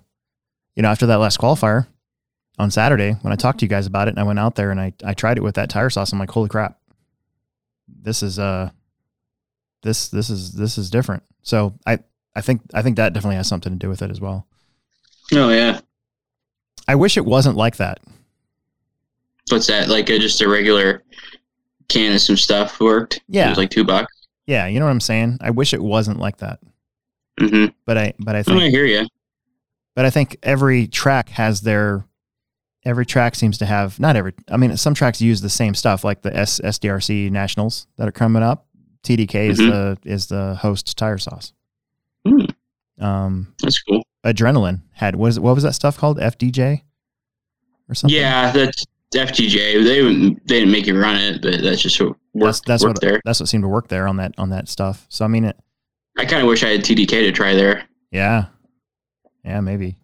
you 0.76 0.84
know, 0.84 0.90
after 0.90 1.06
that 1.08 1.20
last 1.20 1.40
qualifier 1.40 1.88
on 2.58 2.72
Saturday, 2.72 3.12
when 3.22 3.34
I 3.34 3.36
talked 3.36 3.60
to 3.60 3.66
you 3.66 3.70
guys 3.70 3.88
about 3.88 4.08
it, 4.08 4.12
and 4.12 4.20
I 4.20 4.24
went 4.24 4.40
out 4.40 4.56
there 4.56 4.72
and 4.72 4.80
I 4.80 4.94
I 5.04 5.14
tried 5.14 5.38
it 5.38 5.44
with 5.44 5.56
that 5.56 5.70
tire 5.70 5.90
sauce, 5.90 6.14
I'm 6.14 6.20
like, 6.20 6.32
holy 6.32 6.50
crap, 6.50 6.80
this 7.88 8.24
is 8.24 8.40
uh 8.40 8.70
this 9.84 10.10
this 10.10 10.30
is 10.30 10.54
this 10.54 10.78
is 10.78 10.90
different. 10.90 11.24
So 11.42 11.74
I 11.86 12.00
I 12.36 12.42
think 12.42 12.62
I 12.74 12.82
think 12.82 12.96
that 12.98 13.14
definitely 13.14 13.36
has 13.38 13.48
something 13.48 13.74
to 13.74 13.80
do 13.80 13.90
with 13.90 14.02
it 14.02 14.12
as 14.12 14.22
well. 14.22 14.48
Oh 15.34 15.50
yeah. 15.50 15.82
I 16.88 16.96
wish 16.96 17.18
it 17.18 17.26
wasn't 17.26 17.58
like 17.58 17.78
that. 17.78 18.00
What's 19.50 19.68
that? 19.68 19.90
Like 19.90 20.10
a, 20.10 20.20
just 20.20 20.42
a 20.42 20.50
regular 20.50 21.04
can 21.92 22.14
of 22.14 22.22
some 22.22 22.38
stuff 22.38 22.80
worked. 22.80 23.22
Yeah. 23.28 23.48
It 23.48 23.50
was 23.50 23.58
like 23.58 23.70
two 23.70 23.84
bucks. 23.84 24.14
Yeah, 24.48 24.68
you 24.68 24.80
know 24.80 24.86
what 24.86 24.92
I'm 24.92 25.00
saying? 25.00 25.38
I 25.42 25.52
wish 25.52 25.74
it 25.74 25.82
wasn't 25.82 26.20
like 26.20 26.38
that. 26.38 26.60
hmm 27.40 27.66
But 27.86 27.98
I 27.98 28.14
but 28.20 28.36
I 28.36 28.40
Oh, 28.40 28.44
think 28.44 28.62
I 28.64 28.70
hear 28.70 28.86
you. 28.86 29.08
but 29.96 30.06
I 30.06 30.10
think 30.10 30.38
every 30.44 30.88
track 30.88 31.30
has 31.30 31.62
their 31.62 32.06
every 32.84 33.06
track 33.06 33.36
seems 33.36 33.58
to 33.60 33.66
have 33.66 34.00
not 34.00 34.16
every 34.16 34.34
I 34.50 34.58
mean 34.58 34.76
some 34.78 34.94
tracks 34.94 35.22
use 35.22 35.42
the 35.42 35.50
same 35.50 35.74
stuff 35.76 36.04
like 36.04 36.22
the 36.24 36.36
S, 36.36 36.60
SDRC 36.64 37.30
nationals 37.32 37.88
that 37.98 38.08
are 38.08 38.12
coming 38.12 38.44
up. 38.44 38.66
TDK 39.04 39.50
is 39.50 39.60
Mhm. 39.60 39.70
the 40.04 40.10
is 40.10 40.28
the 40.28 40.56
host 40.56 40.98
tire 40.98 41.18
sauce. 41.18 41.54
Hmm. 42.28 42.46
Um 43.00 43.54
That's 43.62 43.82
cool. 43.84 44.04
adrenaline 44.26 44.82
had 44.94 45.16
what 45.16 45.28
is 45.28 45.40
what 45.40 45.56
was 45.56 45.64
that 45.64 45.74
stuff 45.76 45.98
called? 45.98 46.20
FDJ 46.20 46.84
or 47.90 47.96
something? 47.96 48.16
Yeah, 48.16 48.52
that's 48.52 48.86
FTJ. 49.20 49.84
They 49.84 50.02
wouldn't- 50.02 50.48
they 50.48 50.60
didn't 50.60 50.72
make 50.72 50.88
you 50.88 51.00
run 51.00 51.16
it, 51.18 51.42
but 51.42 51.62
that's 51.62 51.82
just 51.82 52.00
what 52.00 52.16
that's 52.34 52.44
worked, 52.60 52.66
that's 52.66 52.84
worked 52.84 52.96
what 52.96 53.02
there. 53.02 53.22
that's 53.26 53.40
what 53.40 53.50
seemed 53.50 53.64
to 53.64 53.68
work 53.68 53.88
there 53.90 54.08
on 54.08 54.18
that 54.18 54.34
on 54.38 54.50
that 54.52 54.70
stuff. 54.70 55.06
So 55.10 55.26
I 55.26 55.28
mean, 55.28 55.46
it, 55.46 55.58
I 56.18 56.26
kind 56.26 56.42
of 56.42 56.48
wish 56.48 56.64
I 56.64 56.70
had 56.70 56.82
TDK 56.82 57.08
to 57.26 57.32
try 57.32 57.54
there. 57.54 57.84
yeah, 58.12 58.46
yeah, 59.44 59.60
maybe. 59.60 59.98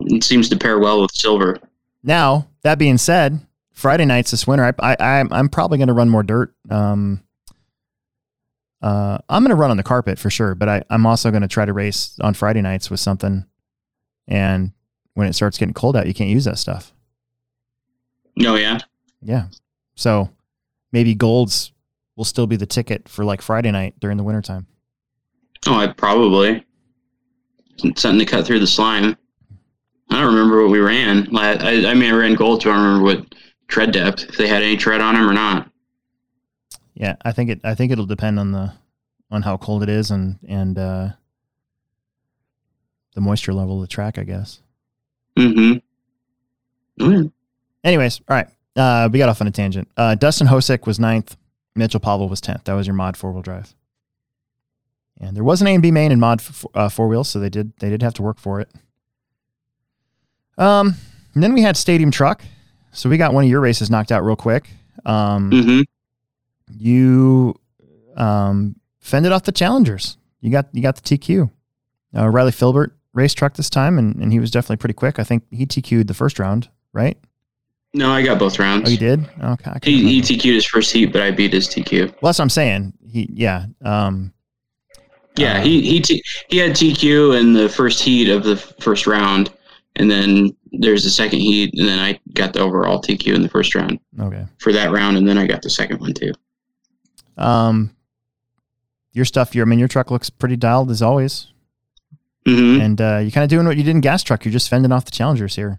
It 0.00 0.24
seems 0.24 0.48
to 0.50 0.56
pair 0.58 0.78
well 0.78 1.00
with 1.02 1.12
silver. 1.14 1.58
Now 2.02 2.48
that 2.62 2.78
being 2.78 2.98
said, 2.98 3.40
Friday 3.72 4.04
nights 4.04 4.30
this 4.32 4.46
winter, 4.46 4.64
I, 4.80 4.96
I 5.00 5.20
I'm 5.20 5.32
I'm 5.32 5.48
probably 5.48 5.78
going 5.78 5.88
to 5.88 5.94
run 5.94 6.08
more 6.10 6.22
dirt. 6.22 6.54
Um, 6.70 7.22
uh, 8.82 9.18
I'm 9.28 9.42
going 9.44 9.50
to 9.50 9.56
run 9.56 9.70
on 9.70 9.76
the 9.76 9.82
carpet 9.84 10.18
for 10.18 10.28
sure, 10.28 10.54
but 10.54 10.68
I 10.68 10.82
I'm 10.90 11.06
also 11.06 11.30
going 11.30 11.42
to 11.42 11.48
try 11.48 11.64
to 11.64 11.72
race 11.72 12.18
on 12.20 12.34
Friday 12.34 12.60
nights 12.62 12.90
with 12.90 13.00
something. 13.00 13.46
And 14.28 14.72
when 15.14 15.28
it 15.28 15.34
starts 15.34 15.58
getting 15.58 15.74
cold 15.74 15.96
out, 15.96 16.06
you 16.06 16.14
can't 16.14 16.30
use 16.30 16.44
that 16.44 16.58
stuff. 16.58 16.92
No, 18.36 18.56
yeah. 18.56 18.78
Yeah. 19.20 19.46
So 19.94 20.30
maybe 20.92 21.14
golds 21.14 21.72
will 22.16 22.24
still 22.24 22.46
be 22.46 22.56
the 22.56 22.66
ticket 22.66 23.08
for 23.08 23.24
like 23.24 23.42
Friday 23.42 23.70
night 23.70 23.94
during 24.00 24.16
the 24.16 24.24
wintertime. 24.24 24.66
Oh, 25.66 25.74
I 25.74 25.86
probably 25.86 26.64
something 27.96 28.18
to 28.18 28.24
cut 28.24 28.46
through 28.46 28.60
the 28.60 28.66
slime. 28.66 29.16
I 30.10 30.20
don't 30.20 30.34
remember 30.34 30.62
what 30.62 30.70
we 30.70 30.80
ran. 30.80 31.34
I, 31.36 31.86
I 31.86 31.94
mean, 31.94 32.12
I 32.12 32.16
ran 32.16 32.34
gold, 32.34 32.62
so 32.62 32.70
I 32.70 32.74
don't 32.74 32.84
remember 32.84 33.04
what 33.04 33.34
tread 33.68 33.92
depth 33.92 34.24
if 34.24 34.36
they 34.36 34.46
had 34.46 34.62
any 34.62 34.76
tread 34.76 35.00
on 35.00 35.14
them 35.14 35.28
or 35.28 35.32
not. 35.32 35.70
Yeah, 36.94 37.16
I 37.24 37.32
think 37.32 37.50
it. 37.50 37.60
I 37.64 37.74
think 37.74 37.92
it'll 37.92 38.06
depend 38.06 38.38
on 38.38 38.52
the 38.52 38.72
on 39.30 39.42
how 39.42 39.56
cold 39.56 39.82
it 39.82 39.88
is 39.88 40.10
and 40.10 40.38
and 40.46 40.78
uh, 40.78 41.08
the 43.14 43.20
moisture 43.20 43.54
level 43.54 43.76
of 43.76 43.88
the 43.88 43.92
track, 43.92 44.18
I 44.18 44.24
guess. 44.24 44.60
Mm-hmm. 45.38 45.78
Oh, 47.00 47.10
yeah. 47.10 47.22
Anyways, 47.84 48.20
all 48.28 48.36
right. 48.36 48.48
Uh, 48.76 49.08
we 49.12 49.18
got 49.18 49.28
off 49.28 49.40
on 49.40 49.46
a 49.46 49.50
tangent. 49.50 49.88
Uh, 49.96 50.14
Dustin 50.14 50.46
Hosick 50.46 50.86
was 50.86 50.98
ninth. 50.98 51.36
Mitchell 51.74 52.00
Pavel 52.00 52.28
was 52.28 52.40
tenth. 52.40 52.64
That 52.64 52.74
was 52.74 52.86
your 52.86 52.94
mod 52.94 53.16
four 53.16 53.32
wheel 53.32 53.42
drive. 53.42 53.74
And 55.20 55.36
there 55.36 55.44
was 55.44 55.60
an 55.60 55.66
A 55.68 55.74
and 55.74 55.82
B 55.82 55.90
main 55.90 56.10
in 56.12 56.20
mod 56.20 56.40
f- 56.40 56.64
uh, 56.74 56.88
four 56.88 57.08
wheels, 57.08 57.28
so 57.28 57.38
they 57.38 57.48
did 57.50 57.72
they 57.78 57.90
did 57.90 58.02
have 58.02 58.14
to 58.14 58.22
work 58.22 58.38
for 58.38 58.60
it. 58.60 58.68
Um, 60.58 60.94
and 61.34 61.42
then 61.42 61.52
we 61.54 61.62
had 61.62 61.76
Stadium 61.76 62.10
Truck. 62.10 62.42
So 62.92 63.08
we 63.08 63.16
got 63.16 63.32
one 63.32 63.44
of 63.44 63.50
your 63.50 63.60
races 63.60 63.90
knocked 63.90 64.12
out 64.12 64.22
real 64.24 64.36
quick. 64.36 64.68
Um, 65.06 65.50
Mm-hmm. 65.50 65.80
you 66.76 67.54
um, 68.16 68.76
fended 69.00 69.32
off 69.32 69.44
the 69.44 69.52
challengers. 69.52 70.16
You 70.40 70.50
got 70.50 70.66
you 70.72 70.82
got 70.82 70.96
the 70.96 71.02
TQ. 71.18 71.50
Uh, 72.16 72.28
Riley 72.28 72.52
Filbert 72.52 72.94
raced 73.14 73.38
truck 73.38 73.54
this 73.54 73.70
time, 73.70 73.98
and, 73.98 74.16
and 74.16 74.32
he 74.32 74.38
was 74.38 74.50
definitely 74.50 74.76
pretty 74.76 74.94
quick. 74.94 75.18
I 75.18 75.24
think 75.24 75.44
he 75.50 75.64
TQ'd 75.66 76.06
the 76.08 76.14
first 76.14 76.38
round, 76.38 76.68
right? 76.92 77.16
No, 77.94 78.10
I 78.10 78.22
got 78.22 78.38
both 78.38 78.58
rounds. 78.58 78.88
Oh, 78.88 78.90
you 78.92 78.96
did? 78.98 79.28
Okay. 79.42 79.72
He, 79.82 80.20
he. 80.20 80.22
TQ'd 80.22 80.44
his 80.54 80.64
first 80.64 80.90
heat, 80.92 81.12
but 81.12 81.20
I 81.20 81.30
beat 81.30 81.52
his 81.52 81.68
TQ. 81.68 82.00
well, 82.22 82.30
that's 82.30 82.38
what 82.38 82.40
I'm 82.40 82.50
saying. 82.50 82.94
He, 83.10 83.28
yeah. 83.34 83.66
Um, 83.84 84.32
Yeah, 85.36 85.58
Uh, 85.58 85.62
he 85.62 85.82
he 85.82 86.00
t- 86.00 86.22
he 86.48 86.56
had 86.58 86.70
TQ 86.72 87.38
in 87.38 87.52
the 87.52 87.68
first 87.68 88.02
heat 88.02 88.30
of 88.30 88.44
the 88.44 88.56
first 88.56 89.06
round, 89.06 89.52
and 89.96 90.10
then 90.10 90.56
there's 90.72 91.04
the 91.04 91.10
second 91.10 91.40
heat, 91.40 91.74
and 91.74 91.86
then 91.86 91.98
I 91.98 92.18
got 92.32 92.54
the 92.54 92.60
overall 92.60 93.00
TQ 93.02 93.34
in 93.34 93.42
the 93.42 93.48
first 93.50 93.74
round 93.74 93.98
okay. 94.18 94.46
for 94.58 94.72
that 94.72 94.90
round, 94.90 95.18
and 95.18 95.28
then 95.28 95.36
I 95.36 95.46
got 95.46 95.60
the 95.60 95.68
second 95.70 96.00
one 96.00 96.14
too. 96.14 96.32
Um, 97.36 97.94
your 99.12 99.26
stuff, 99.26 99.54
your 99.54 99.66
I 99.66 99.68
mean, 99.68 99.78
your 99.78 99.88
truck 99.88 100.10
looks 100.10 100.30
pretty 100.30 100.56
dialed 100.56 100.90
as 100.90 101.02
always, 101.02 101.48
Mm-hmm. 102.46 102.80
and 102.80 103.00
uh, 103.00 103.18
you're 103.22 103.30
kind 103.30 103.44
of 103.44 103.50
doing 103.50 103.66
what 103.66 103.76
you 103.76 103.82
did 103.82 103.90
in 103.92 104.00
gas 104.00 104.22
truck. 104.22 104.44
You're 104.46 104.52
just 104.52 104.68
fending 104.70 104.90
off 104.92 105.04
the 105.04 105.10
challengers 105.12 105.54
here. 105.56 105.78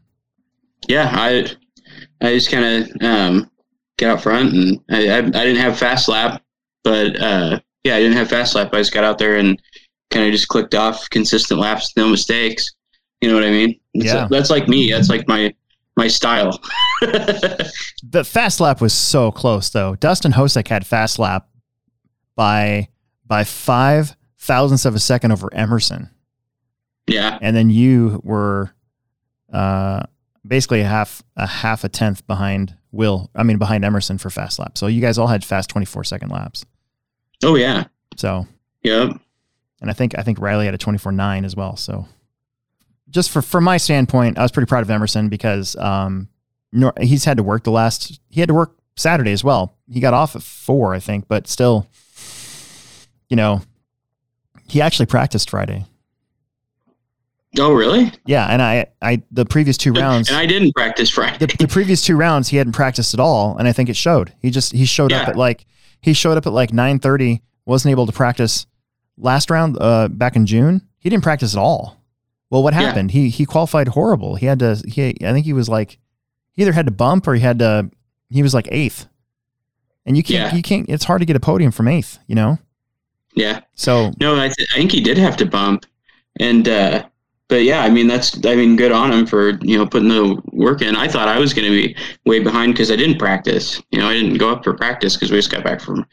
Yeah, 0.87 1.09
I 1.11 1.47
I 2.21 2.33
just 2.33 2.49
kind 2.51 2.65
of 2.65 3.01
um, 3.01 3.51
get 3.97 4.09
out 4.09 4.21
front, 4.23 4.53
and 4.53 4.79
I, 4.89 5.09
I 5.09 5.17
I 5.17 5.21
didn't 5.21 5.57
have 5.57 5.77
fast 5.77 6.07
lap, 6.07 6.41
but 6.83 7.19
uh, 7.21 7.59
yeah, 7.83 7.95
I 7.95 7.99
didn't 7.99 8.17
have 8.17 8.29
fast 8.29 8.55
lap. 8.55 8.69
I 8.73 8.77
just 8.79 8.93
got 8.93 9.03
out 9.03 9.17
there 9.17 9.37
and 9.37 9.61
kind 10.11 10.25
of 10.25 10.31
just 10.31 10.47
clicked 10.47 10.75
off 10.75 11.09
consistent 11.09 11.59
laps, 11.59 11.91
no 11.97 12.07
mistakes. 12.07 12.71
You 13.21 13.29
know 13.29 13.35
what 13.35 13.43
I 13.43 13.49
mean? 13.51 13.69
It's- 13.93 14.13
Yeah. 14.13 14.27
that's 14.29 14.49
like 14.49 14.67
me. 14.67 14.91
That's 14.91 15.09
like 15.09 15.27
my 15.27 15.53
my 15.97 16.07
style. 16.07 16.59
The 17.01 18.23
fast 18.23 18.59
lap 18.59 18.79
was 18.81 18.93
so 18.93 19.31
close 19.31 19.69
though. 19.69 19.95
Dustin 19.95 20.31
Hosick 20.33 20.67
had 20.67 20.85
fast 20.85 21.19
lap 21.19 21.47
by 22.35 22.89
by 23.25 23.43
five 23.43 24.15
thousandths 24.39 24.85
of 24.85 24.93
a 24.95 24.99
second 24.99 25.31
over 25.31 25.53
Emerson. 25.53 26.09
yeah, 27.07 27.37
and 27.41 27.55
then 27.55 27.69
you 27.69 28.21
were 28.23 28.73
uh, 29.51 30.03
basically 30.45 30.81
a 30.81 30.85
half 30.87 31.23
a 31.35 31.47
half 31.47 31.83
a 31.83 31.89
tenth 31.89 32.25
behind 32.27 32.75
Will. 32.91 33.29
I 33.35 33.43
mean, 33.43 33.57
behind 33.57 33.83
Emerson 33.85 34.17
for 34.17 34.29
fast 34.29 34.59
lap. 34.59 34.77
So 34.77 34.87
you 34.87 35.01
guys 35.01 35.17
all 35.17 35.27
had 35.27 35.43
fast 35.43 35.69
twenty 35.69 35.85
four 35.85 36.03
second 36.03 36.29
laps. 36.29 36.65
oh 37.43 37.55
yeah, 37.55 37.85
So 38.17 38.47
yep. 38.83 39.11
and 39.81 39.89
I 39.89 39.93
think 39.93 40.17
I 40.17 40.21
think 40.23 40.39
Riley 40.39 40.65
had 40.65 40.73
a 40.73 40.77
twenty 40.77 40.97
four 40.99 41.11
nine 41.11 41.45
as 41.45 41.55
well. 41.55 41.75
So 41.75 42.07
just 43.09 43.31
for 43.31 43.41
from 43.41 43.63
my 43.63 43.77
standpoint, 43.77 44.37
I 44.37 44.41
was 44.41 44.51
pretty 44.51 44.67
proud 44.67 44.81
of 44.81 44.89
Emerson 44.89 45.29
because 45.29 45.75
um, 45.75 46.27
he's 46.99 47.25
had 47.25 47.37
to 47.37 47.43
work 47.43 47.63
the 47.63 47.71
last. 47.71 48.19
He 48.29 48.39
had 48.39 48.47
to 48.49 48.55
work 48.55 48.75
Saturday 48.95 49.31
as 49.31 49.43
well. 49.43 49.75
He 49.91 49.99
got 49.99 50.13
off 50.13 50.35
at 50.35 50.43
four, 50.43 50.93
I 50.93 50.99
think, 50.99 51.27
but 51.27 51.47
still, 51.47 51.87
you 53.29 53.35
know, 53.35 53.61
he 54.67 54.81
actually 54.81 55.05
practiced 55.07 55.49
Friday. 55.49 55.85
Oh 57.59 57.73
really? 57.73 58.11
Yeah, 58.25 58.47
and 58.47 58.61
I 58.61 58.87
I 59.01 59.21
the 59.31 59.45
previous 59.45 59.77
two 59.77 59.91
rounds. 59.93 60.29
And 60.29 60.37
I 60.37 60.45
didn't 60.45 60.73
practice 60.73 61.09
Friday. 61.09 61.37
the, 61.45 61.55
the 61.57 61.67
previous 61.67 62.03
two 62.03 62.15
rounds 62.15 62.47
he 62.49 62.57
hadn't 62.57 62.73
practiced 62.73 63.13
at 63.13 63.19
all 63.19 63.55
and 63.57 63.67
i 63.67 63.71
think 63.73 63.89
it 63.89 63.95
showed 63.95 64.33
he 64.39 64.49
just 64.49 64.71
he 64.73 64.85
showed 64.85 65.13
up 65.13 65.27
at 65.27 65.35
like 65.35 65.65
he 66.01 66.13
showed 66.13 66.37
up 66.37 66.45
at 66.47 66.53
like 66.53 66.71
9.30 66.71 67.41
wasn't 67.65 67.91
able 67.91 68.05
to 68.07 68.11
practice 68.11 68.65
last 69.17 69.49
round 69.51 69.77
uh 69.79 70.07
back 70.07 70.35
in 70.35 70.45
june 70.47 70.81
he 70.97 71.09
didn't 71.09 71.23
practice 71.23 71.53
at 71.55 71.59
all 71.59 71.97
well 72.49 72.63
what 72.63 72.73
Yeah. 72.73 72.81
happened 72.81 73.11
he 73.11 73.29
he 73.29 73.45
qualified 73.45 73.89
horrible 73.89 74.35
he 74.35 74.45
had 74.47 74.59
to 74.59 74.81
he 74.87 75.15
i 75.23 75.31
think 75.31 75.45
he 75.45 75.53
was 75.53 75.69
like 75.69 75.99
he 76.53 76.61
either 76.63 76.71
had 76.71 76.85
to 76.87 76.91
bump 76.91 77.27
or 77.27 77.35
he 77.35 77.41
had 77.41 77.59
to 77.59 77.89
he 78.31 78.41
was 78.41 78.53
like 78.55 78.67
eighth 78.71 79.05
and 80.05 80.17
you 80.17 80.23
can't 80.23 80.51
Yeah. 80.51 80.55
you 80.55 80.63
can't 80.63 80.89
it's 80.89 81.03
hard 81.05 81.21
to 81.21 81.25
get 81.25 81.35
a 81.35 81.39
podium 81.39 81.71
from 81.71 81.87
eighth 81.87 82.17
you 82.27 82.35
know 82.35 82.57
yeah. 83.35 83.61
so 83.75 84.11
No, 84.19 84.35
I, 84.35 84.49
th- 84.49 84.67
I 84.73 84.75
think 84.77 84.91
he 84.91 85.01
did 85.01 85.17
have 85.17 85.35
to 85.37 85.45
bump, 85.47 85.87
and 86.39 86.67
uh, 86.67 87.03
but 87.49 87.63
yeah, 87.63 87.81
I 87.81 87.89
mean 87.89 88.07
that's 88.07 88.35
I 88.45 88.55
mean 88.55 88.75
good 88.75 88.91
on 88.91 89.11
him 89.11 89.25
for 89.25 89.51
you 89.61 89.77
know 89.77 89.85
putting 89.85 90.09
the 90.09 90.41
work 90.51 90.81
in. 90.81 90.95
I 90.95 91.07
thought 91.07 91.27
I 91.27 91.39
was 91.39 91.53
going 91.53 91.65
to 91.65 91.71
be 91.71 91.95
way 92.25 92.39
behind 92.39 92.73
because 92.73 92.91
I 92.91 92.95
didn't 92.95 93.19
practice. 93.19 93.81
You 93.91 93.99
know, 93.99 94.09
I 94.09 94.13
didn't 94.13 94.37
go 94.37 94.51
up 94.51 94.63
for 94.63 94.73
practice 94.73 95.15
because 95.15 95.31
we 95.31 95.37
just 95.37 95.51
got 95.51 95.63
back 95.63 95.81
from 95.81 96.05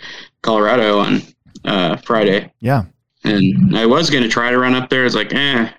Colorado 0.43 0.99
on 0.99 1.23
uh, 1.65 1.97
Friday, 1.99 2.53
yeah 2.61 2.85
and 3.25 3.77
I 3.77 3.85
was 3.85 4.09
going 4.09 4.23
to 4.23 4.31
try 4.31 4.51
to 4.51 4.59
run 4.59 4.75
up 4.75 4.89
there. 4.89 5.05
It's 5.05 5.15
like, 5.15 5.33
eh, 5.35 5.71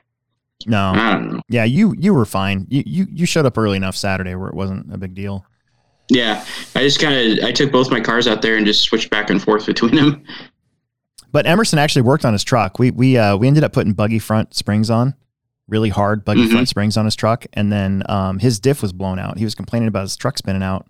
no 0.68 0.92
I 0.92 1.12
don't 1.14 1.34
know. 1.34 1.42
yeah 1.50 1.64
you 1.64 1.96
you 1.98 2.14
were 2.14 2.24
fine 2.26 2.68
you 2.70 2.84
you, 2.86 3.08
you 3.10 3.26
showed 3.26 3.48
up 3.48 3.58
early 3.58 3.78
enough 3.78 3.96
saturday 3.96 4.36
where 4.36 4.48
it 4.48 4.54
wasn't 4.54 4.94
a 4.94 4.98
big 5.00 5.16
deal 5.16 5.44
Yeah, 6.10 6.46
I 6.76 6.82
just 6.82 7.00
kind 7.00 7.16
of 7.40 7.44
I 7.44 7.52
took 7.52 7.72
both 7.72 7.90
my 7.90 8.00
cars 8.00 8.28
out 8.28 8.44
there 8.44 8.58
and 8.58 8.66
just 8.66 8.84
switched 8.84 9.10
back 9.10 9.32
and 9.32 9.42
forth 9.42 9.66
between 9.66 9.96
them. 9.96 10.24
But 11.32 11.48
Emerson 11.48 11.80
actually 11.80 12.04
worked 12.04 12.26
on 12.26 12.34
his 12.34 12.44
truck. 12.44 12.78
We 12.78 12.92
we 12.92 13.18
uh, 13.18 13.38
we 13.38 13.48
ended 13.48 13.64
up 13.64 13.74
putting 13.74 13.94
buggy 13.94 14.20
front 14.20 14.54
springs 14.54 14.90
on, 14.92 15.16
really 15.72 15.90
hard 15.90 16.24
buggy 16.24 16.46
Mhm. 16.48 16.52
front 16.52 16.68
springs 16.70 16.98
on 16.98 17.06
his 17.06 17.16
truck, 17.16 17.46
and 17.54 17.72
then 17.72 18.04
um, 18.08 18.38
his 18.38 18.60
diff 18.60 18.84
was 18.84 18.94
blown 18.94 19.18
out. 19.18 19.40
He 19.40 19.44
was 19.44 19.56
complaining 19.56 19.88
about 19.88 20.02
his 20.04 20.16
truck 20.16 20.38
spinning 20.38 20.62
out, 20.62 20.86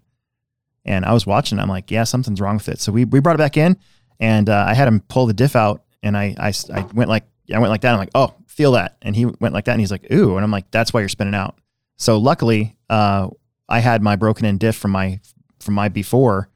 and 0.84 1.06
I 1.06 1.14
was 1.14 1.26
watching. 1.26 1.60
I'm 1.60 1.70
like, 1.70 1.90
yeah, 1.92 2.04
something's 2.04 2.42
wrong 2.42 2.56
with 2.56 2.68
it. 2.68 2.82
So 2.82 2.92
we 2.92 3.06
we 3.06 3.20
brought 3.22 3.36
it 3.36 3.38
back 3.38 3.56
in, 3.56 3.78
and 4.20 4.50
uh, 4.50 4.66
I 4.68 4.74
had 4.74 4.88
him 4.90 5.00
pull 5.08 5.28
the 5.28 5.34
diff 5.34 5.56
out, 5.56 5.84
and 6.04 6.18
I 6.18 6.36
I 6.38 6.52
went 6.94 7.10
like 7.10 7.24
I 7.54 7.60
went 7.60 7.70
like 7.72 7.82
that. 7.82 7.94
I'm 7.94 8.00
like, 8.00 8.10
oh, 8.16 8.34
feel 8.48 8.74
that, 8.74 8.98
and 9.02 9.16
he 9.16 9.26
went 9.26 9.54
like 9.54 9.66
that, 9.66 9.72
and 9.74 9.80
he's 9.80 9.92
like, 9.92 10.12
ooh, 10.12 10.36
and 10.36 10.44
I'm 10.44 10.52
like, 10.52 10.70
that's 10.72 10.92
why 10.94 11.00
you're 11.00 11.10
spinning 11.10 11.36
out. 11.36 11.56
So 11.98 12.18
luckily, 12.18 12.76
uh, 12.90 13.30
I 13.70 13.80
had 13.80 14.02
my 14.02 14.16
broken 14.16 14.46
in 14.46 14.58
diff 14.58 14.76
from 14.76 14.92
my 14.92 15.20
from 15.60 15.76
my 15.76 15.88
before 15.90 16.50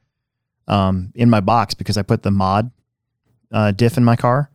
um, 0.66 1.12
in 1.14 1.30
my 1.30 1.40
box 1.40 1.74
because 1.74 1.96
I 1.96 2.02
put 2.02 2.22
the 2.24 2.32
mod 2.32 2.70
uh, 3.52 3.70
diff 3.70 3.96
in 3.96 4.04
my 4.04 4.16
car. 4.16 4.50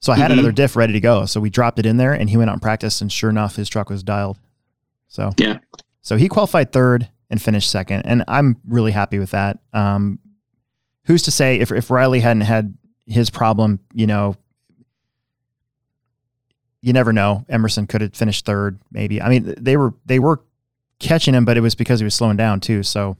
So 0.00 0.12
I 0.12 0.16
had 0.16 0.30
Mhm. 0.30 0.34
another 0.34 0.52
diff 0.52 0.76
ready 0.76 0.92
to 0.92 1.00
go. 1.00 1.26
So 1.26 1.40
we 1.40 1.50
dropped 1.50 1.78
it 1.78 1.86
in 1.86 1.96
there 1.96 2.12
and 2.12 2.30
he 2.30 2.36
went 2.36 2.50
out 2.50 2.54
and 2.54 2.62
practiced 2.62 3.00
and 3.02 3.10
sure 3.10 3.30
enough 3.30 3.56
his 3.56 3.68
truck 3.68 3.90
was 3.90 4.02
dialed. 4.02 4.38
So 5.08 5.32
Yeah. 5.38 5.58
So 6.02 6.16
he 6.16 6.28
qualified 6.28 6.72
third 6.72 7.08
and 7.30 7.42
finished 7.42 7.70
second 7.70 8.02
and 8.02 8.22
I'm 8.28 8.56
really 8.66 8.92
happy 8.92 9.18
with 9.18 9.30
that. 9.32 9.58
Um 9.72 10.18
who's 11.04 11.22
to 11.22 11.30
say 11.30 11.58
if 11.58 11.72
if 11.72 11.90
Riley 11.90 12.20
hadn't 12.20 12.42
had 12.42 12.74
his 13.06 13.28
problem, 13.30 13.80
you 13.92 14.06
know, 14.06 14.36
you 16.80 16.92
never 16.92 17.12
know. 17.12 17.44
Emerson 17.48 17.86
could 17.86 18.00
have 18.00 18.14
finished 18.14 18.44
third 18.46 18.78
maybe. 18.92 19.20
I 19.20 19.28
mean 19.28 19.54
they 19.58 19.76
were 19.76 19.94
they 20.06 20.18
were 20.18 20.40
catching 21.00 21.34
him 21.34 21.44
but 21.44 21.56
it 21.56 21.60
was 21.60 21.74
because 21.74 22.00
he 22.00 22.04
was 22.04 22.14
slowing 22.14 22.36
down 22.36 22.60
too. 22.60 22.82
So 22.82 23.16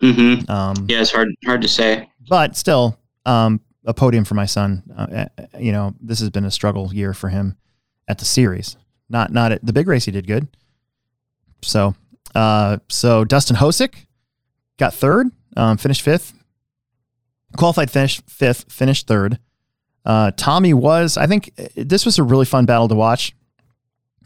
hmm 0.00 0.36
um 0.48 0.86
Yeah, 0.88 1.00
it's 1.02 1.12
hard 1.12 1.28
hard 1.44 1.60
to 1.62 1.68
say. 1.68 2.08
but 2.28 2.56
still, 2.56 2.98
um, 3.26 3.60
a 3.84 3.94
podium 3.94 4.24
for 4.24 4.34
my 4.34 4.46
son. 4.46 4.82
Uh, 4.96 5.26
uh, 5.38 5.44
you 5.58 5.72
know, 5.72 5.94
this 6.00 6.20
has 6.20 6.30
been 6.30 6.44
a 6.44 6.50
struggle 6.50 6.92
year 6.92 7.14
for 7.14 7.28
him 7.28 7.56
at 8.08 8.18
the 8.18 8.24
series. 8.24 8.76
Not 9.08 9.32
not 9.32 9.52
at 9.52 9.64
the 9.64 9.72
big 9.72 9.88
race. 9.88 10.04
He 10.04 10.12
did 10.12 10.26
good. 10.26 10.48
So, 11.62 11.94
uh, 12.34 12.78
so 12.88 13.24
Dustin 13.24 13.56
Hosick 13.56 14.06
got 14.78 14.94
third, 14.94 15.28
um, 15.56 15.76
finished 15.76 16.02
fifth. 16.02 16.34
Qualified 17.56 17.90
finish 17.90 18.20
fifth, 18.26 18.70
finished 18.70 19.06
third. 19.06 19.38
Uh, 20.04 20.30
Tommy 20.36 20.74
was, 20.74 21.16
I 21.16 21.26
think 21.26 21.50
uh, 21.58 21.66
this 21.76 22.04
was 22.04 22.18
a 22.18 22.22
really 22.22 22.44
fun 22.44 22.66
battle 22.66 22.88
to 22.88 22.94
watch. 22.94 23.34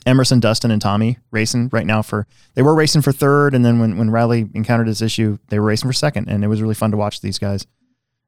Emerson, 0.04 0.40
Dustin, 0.40 0.72
and 0.72 0.82
Tommy 0.82 1.18
racing 1.30 1.68
right 1.72 1.86
now 1.86 2.02
for 2.02 2.26
they 2.54 2.62
were 2.62 2.74
racing 2.74 3.02
for 3.02 3.12
third, 3.12 3.54
and 3.54 3.64
then 3.64 3.78
when 3.78 3.96
when 3.96 4.10
Riley 4.10 4.48
encountered 4.52 4.88
this 4.88 5.00
issue, 5.00 5.38
they 5.48 5.60
were 5.60 5.66
racing 5.66 5.88
for 5.88 5.92
second, 5.92 6.28
and 6.28 6.42
it 6.42 6.48
was 6.48 6.60
really 6.60 6.74
fun 6.74 6.90
to 6.90 6.96
watch 6.96 7.20
these 7.20 7.38
guys. 7.38 7.66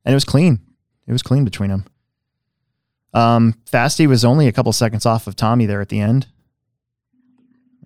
And 0.05 0.13
it 0.13 0.15
was 0.15 0.25
clean. 0.25 0.61
It 1.07 1.13
was 1.13 1.23
clean 1.23 1.45
between 1.45 1.71
them. 1.71 1.85
Um, 3.13 3.55
Fasty 3.71 4.07
was 4.07 4.25
only 4.25 4.49
a 4.49 4.53
couple 4.53 4.73
seconds 4.73 5.07
off 5.07 5.27
of 5.27 5.37
Tommy 5.37 5.67
there 5.67 5.81
at 5.81 5.89
the 5.89 6.01
end. 6.01 6.27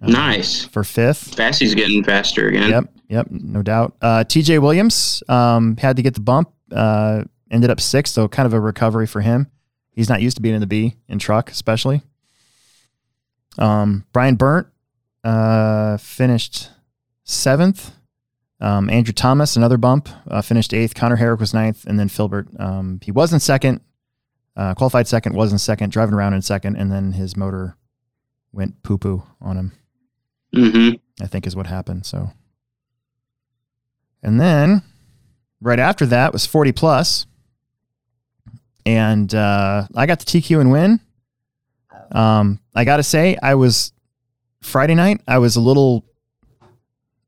Um, 0.01 0.13
Nice. 0.13 0.65
for 0.65 0.85
fifth. 0.85 1.37
Fassy's 1.37 1.75
getting 1.75 2.05
faster 2.05 2.49
again. 2.49 2.71
Yep, 2.71 2.85
yep, 3.09 3.27
no 3.31 3.63
doubt. 3.63 3.97
Uh, 4.01 4.25
TJ 4.27 4.61
Williams 4.63 5.23
um, 5.29 5.77
had 5.77 5.97
to 5.97 6.03
get 6.03 6.15
the 6.15 6.21
bump, 6.21 6.51
uh, 6.73 7.25
ended 7.51 7.69
up 7.71 7.81
sixth, 7.81 8.15
so 8.15 8.29
kind 8.29 8.47
of 8.47 8.55
a 8.55 8.61
recovery 8.61 9.07
for 9.07 9.21
him. 9.21 9.49
He's 9.91 10.09
not 10.09 10.23
used 10.23 10.37
to 10.37 10.43
being 10.43 10.55
in 10.55 10.61
the 10.61 10.67
B 10.67 10.95
in 11.09 11.19
truck, 11.19 11.51
especially. 11.51 12.03
Um, 13.59 14.05
Brian 14.13 14.37
Burnt 14.37 14.69
uh, 15.25 15.97
finished 15.97 16.71
seventh. 17.25 17.91
Um, 18.61 18.91
Andrew 18.91 19.13
Thomas, 19.13 19.57
another 19.57 19.77
bump, 19.77 20.09
uh, 20.29 20.43
finished 20.43 20.75
eighth. 20.75 20.95
Connor 20.95 21.17
Herrick 21.17 21.41
was 21.41 21.55
ninth, 21.55 21.85
and 21.87 21.99
then 21.99 22.09
Filbert. 22.09 22.49
Um, 22.59 22.99
he 23.03 23.13
was 23.13 23.33
in 23.33 23.39
second, 23.41 23.81
uh, 24.57 24.75
qualified 24.75 25.07
second, 25.07 25.35
was 25.35 25.53
in 25.53 25.59
second, 25.59 25.93
driving 25.93 26.15
around 26.15 26.35
in 26.35 26.43
second, 26.43 26.77
and 26.77 26.91
then 26.91 27.13
his 27.13 27.37
motor 27.37 27.77
went 28.53 28.83
poo 28.83 28.99
poo 28.99 29.23
on 29.41 29.57
him. 29.57 29.73
hmm 30.55 30.91
I 31.21 31.27
think 31.27 31.47
is 31.47 31.55
what 31.55 31.67
happened. 31.67 32.05
So, 32.07 32.31
and 34.23 34.41
then 34.41 34.83
right 35.61 35.79
after 35.79 36.07
that 36.07 36.33
was 36.33 36.47
40 36.47 36.73
plus, 36.73 37.27
and 38.87 39.33
uh, 39.35 39.87
I 39.95 40.07
got 40.07 40.19
the 40.21 40.25
TQ 40.25 40.61
and 40.61 40.71
win. 40.73 41.01
Um, 42.11 42.61
I 42.75 42.85
got 42.85 42.97
to 42.97 43.03
say, 43.03 43.37
I 43.43 43.55
was 43.55 43.93
Friday 44.63 44.95
night. 44.95 45.21
I 45.29 45.39
was 45.39 45.57
a 45.57 45.61
little, 45.61 46.05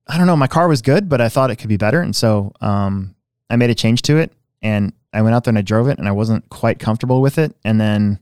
I 0.06 0.18
don't 0.18 0.26
know. 0.26 0.36
My 0.36 0.46
car 0.48 0.66
was 0.68 0.82
good, 0.82 1.08
but 1.08 1.20
I 1.20 1.28
thought 1.28 1.50
it 1.50 1.56
could 1.56 1.68
be 1.68 1.76
better, 1.76 2.00
and 2.00 2.14
so 2.16 2.52
um, 2.60 3.14
I 3.48 3.56
made 3.56 3.70
a 3.70 3.74
change 3.74 4.02
to 4.02 4.16
it, 4.16 4.32
and 4.62 4.92
I 5.12 5.22
went 5.22 5.34
out 5.34 5.44
there 5.44 5.50
and 5.52 5.58
I 5.58 5.62
drove 5.62 5.88
it, 5.88 5.98
and 5.98 6.08
I 6.08 6.12
wasn't 6.12 6.48
quite 6.48 6.78
comfortable 6.78 7.20
with 7.20 7.38
it, 7.38 7.54
and 7.64 7.80
then 7.80 8.18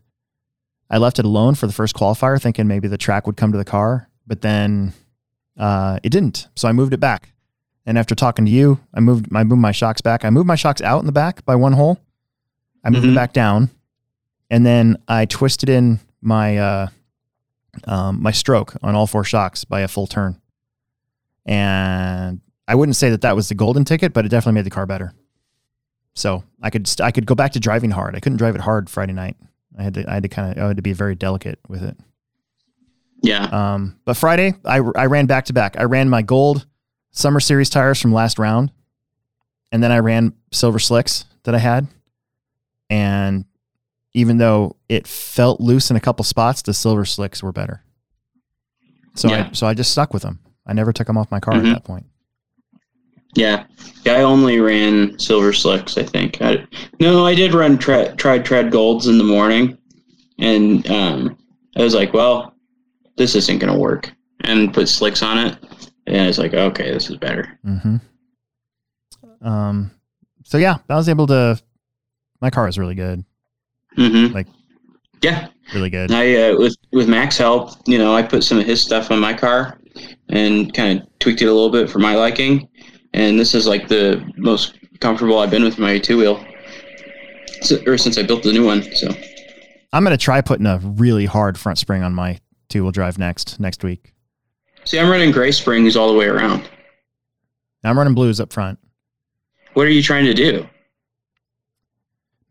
I 0.91 0.99
left 0.99 1.19
it 1.19 1.25
alone 1.25 1.55
for 1.55 1.67
the 1.67 1.73
first 1.73 1.95
qualifier, 1.95 2.41
thinking 2.41 2.67
maybe 2.67 2.89
the 2.89 2.99
track 2.99 3.27
would 3.27 3.37
come 3.37 3.53
to 3.53 3.59
the 3.59 3.65
car, 3.65 4.09
but 4.27 4.41
then 4.43 4.93
uh, 5.59 5.99
it 6.03 6.11
didn't. 6.11 6.49
So 6.57 6.69
I 6.69 6.73
moved 6.73 6.93
it 6.93 7.01
back. 7.01 7.33
And 7.87 7.97
after 7.99 8.15
talking 8.15 8.45
to 8.45 8.51
you, 8.51 8.81
I 8.93 9.01
moved 9.01 9.27
I 9.35 9.45
moved 9.45 9.63
my 9.63 9.73
shocks 9.73 10.03
back. 10.03 10.23
I 10.25 10.29
moved 10.31 10.47
my 10.47 10.57
shocks 10.57 10.83
out 10.83 11.01
in 11.01 11.07
the 11.07 11.13
back 11.13 11.43
by 11.47 11.57
one 11.57 11.73
hole. 11.73 11.99
I 12.85 12.91
moved 12.91 13.07
Mhm. 13.07 13.13
it 13.13 13.15
back 13.15 13.33
down, 13.33 13.71
and 14.51 14.67
then 14.67 14.99
I 15.09 15.25
twisted 15.25 15.71
in 15.71 16.01
my 16.21 16.59
uh, 16.59 16.89
um, 17.85 18.21
my 18.23 18.31
stroke 18.31 18.77
on 18.83 18.95
all 18.95 19.07
four 19.07 19.25
shocks 19.25 19.65
by 19.65 19.81
a 19.81 19.89
full 19.89 20.07
turn. 20.07 20.39
And 21.49 22.41
I 22.69 22.75
wouldn't 22.75 22.97
say 22.97 23.11
that 23.11 23.23
that 23.23 23.35
was 23.35 23.49
the 23.49 23.55
golden 23.55 23.85
ticket, 23.85 24.13
but 24.13 24.25
it 24.25 24.29
definitely 24.29 24.55
made 24.59 24.67
the 24.67 24.71
car 24.71 24.87
better. 24.87 25.15
So 26.15 26.45
I 26.63 26.71
could 26.71 26.87
st- 26.87 27.07
I 27.07 27.11
could 27.11 27.27
go 27.27 27.35
back 27.35 27.53
to 27.53 27.61
driving 27.61 27.91
hard. 27.91 28.15
I 28.15 28.21
couldn't 28.21 28.39
drive 28.39 28.55
it 28.55 28.61
hard 28.61 28.91
Friday 28.91 29.13
night. 29.15 29.37
I 29.79 29.83
had 29.83 29.95
to 29.95 30.11
I 30.11 30.15
had 30.15 30.23
to 30.25 30.29
kind 30.29 30.53
of 30.59 30.63
I 30.63 30.69
had 30.69 30.77
to 30.77 30.83
be 30.83 30.93
very 30.93 31.15
delicate 31.15 31.59
with 31.69 31.83
it. 31.83 31.97
Yeah. 33.23 33.45
Um, 33.45 33.99
but 34.05 34.17
Friday, 34.17 34.55
I, 34.65 34.77
I 34.77 35.07
ran 35.07 35.27
back 35.27 35.47
to 35.47 35.53
back. 35.53 35.77
I 35.79 35.85
ran 35.85 36.09
my 36.09 36.23
gold 36.23 36.67
summer 37.11 37.41
series 37.41 37.71
tires 37.71 38.01
from 38.01 38.13
last 38.13 38.39
round, 38.39 38.71
and 39.73 39.83
then 39.83 39.91
I 39.91 39.99
ran 39.99 40.35
silver 40.53 40.79
slicks 40.79 41.25
that 41.45 41.55
I 41.55 41.59
had. 41.59 41.89
And 42.91 43.45
even 44.13 44.39
though 44.39 44.77
it 44.89 45.07
felt 45.07 45.61
loose 45.61 45.91
in 45.91 45.97
a 45.97 46.01
couple 46.01 46.25
spots, 46.25 46.63
the 46.63 46.75
silver 46.75 47.05
slicks 47.05 47.43
were 47.43 47.53
better. 47.53 47.83
So 49.15 49.29
Yeah. 49.31 49.49
I 49.51 49.53
so 49.55 49.67
I 49.67 49.75
just 49.75 49.93
stuck 49.93 50.13
with 50.13 50.23
them. 50.23 50.41
I 50.69 50.73
never 50.75 50.93
took 50.93 51.07
them 51.07 51.17
off 51.17 51.31
my 51.31 51.41
car 51.41 51.55
Mhm. 51.55 51.67
at 51.71 51.75
that 51.75 51.85
point. 51.85 52.07
Yeah. 53.35 53.65
Yeah, 54.05 54.15
I 54.15 54.23
only 54.23 54.59
ran 54.61 55.19
silver 55.19 55.53
slicks, 55.53 55.99
I 55.99 56.03
think. 56.03 56.41
I, 56.41 56.67
no, 57.01 57.27
I 57.27 57.35
did 57.35 57.55
run 57.55 57.79
tried 57.79 58.17
tread 58.45 58.71
golds 58.71 59.07
in 59.07 59.19
the 59.19 59.25
morning. 59.25 59.77
And 60.39 60.89
um, 60.91 61.37
I 61.77 61.83
was 61.83 61.95
like, 61.95 62.13
well, 62.13 62.55
this 63.17 63.35
isn't 63.35 63.59
going 63.59 63.73
to 63.73 63.79
work. 63.79 64.13
And 64.45 64.73
put 64.73 64.89
slicks 64.89 65.23
on 65.23 65.39
it. 65.39 65.59
And 66.07 66.23
I 66.23 66.27
was 66.27 66.39
like, 66.39 66.55
okay, 66.55 66.91
this 66.93 67.11
is 67.11 67.17
better. 67.17 67.59
hmm 67.65 67.97
Um. 69.43 69.91
So 70.45 70.57
yeah, 70.59 70.79
I 70.89 70.95
was 70.97 71.09
able 71.09 71.27
to. 71.29 71.61
My 72.41 72.51
car 72.51 72.69
is 72.69 72.79
really 72.79 72.95
good, 72.95 73.25
hmm 73.97 74.27
Like- 74.27 74.47
yeah. 75.23 75.49
really 75.75 75.91
good. 75.91 76.13
I 76.13 76.51
uh, 76.51 76.57
with 76.59 76.77
with 76.93 77.09
Mac's 77.09 77.37
help, 77.37 77.73
you 77.87 77.99
know, 77.99 78.15
I 78.15 78.23
put 78.23 78.45
some 78.45 78.59
of 78.59 78.65
his 78.67 78.81
stuff 78.81 79.11
on 79.11 79.19
my 79.19 79.35
car 79.35 79.78
and 80.31 80.73
kind 80.75 81.01
of 81.01 81.19
tweaked 81.19 81.43
it 81.43 81.47
a 81.47 81.53
little 81.53 81.71
bit 81.71 81.91
for 81.91 81.99
my 81.99 82.15
liking. 82.15 82.69
And 83.15 83.39
this 83.39 83.55
is 83.55 83.67
like 83.67 83.89
the 83.89 84.25
most 84.37 84.79
comfortable 85.01 85.39
I've 85.39 85.51
been 85.51 85.65
with 85.65 85.79
my 85.79 85.99
two 85.99 86.19
wheel, 86.19 86.45
or 87.87 87.99
since 87.99 88.19
I 88.19 88.23
built 88.23 88.43
the 88.43 88.53
new 88.53 88.65
one. 88.65 88.83
So 88.95 89.09
I'm 89.93 90.05
gonna 90.05 90.17
try 90.17 90.41
putting 90.41 90.67
a 90.67 90.79
really 90.79 91.25
hard 91.25 91.59
front 91.59 91.79
spring 91.79 92.03
on 92.03 92.15
my 92.15 92.39
two 92.69 92.83
wheel 92.83 92.93
drive 92.93 93.19
next 93.19 93.59
next 93.59 93.83
week. 93.83 94.13
see, 94.85 94.99
I'm 94.99 95.11
running 95.11 95.33
gray 95.33 95.53
springs 95.53 95.97
all 95.97 96.13
the 96.13 96.19
way 96.19 96.27
around. 96.27 96.69
I'm 97.85 97.97
running 97.97 98.15
blues 98.15 98.41
up 98.41 98.53
front. 98.53 98.79
What 99.75 99.87
are 99.87 99.91
you 99.91 100.03
trying 100.03 100.25
to 100.27 100.35
do? 100.35 100.69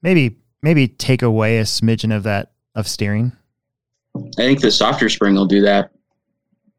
Maybe 0.01 0.37
maybe 0.61 0.87
take 0.87 1.21
away 1.21 1.59
a 1.59 1.63
smidgen 1.63 2.15
of 2.15 2.23
that 2.23 2.53
of 2.73 2.87
steering. 2.87 3.33
I 4.15 4.21
think 4.35 4.61
the 4.61 4.71
softer 4.71 5.09
spring 5.09 5.35
will 5.35 5.45
do 5.45 5.61
that 5.61 5.91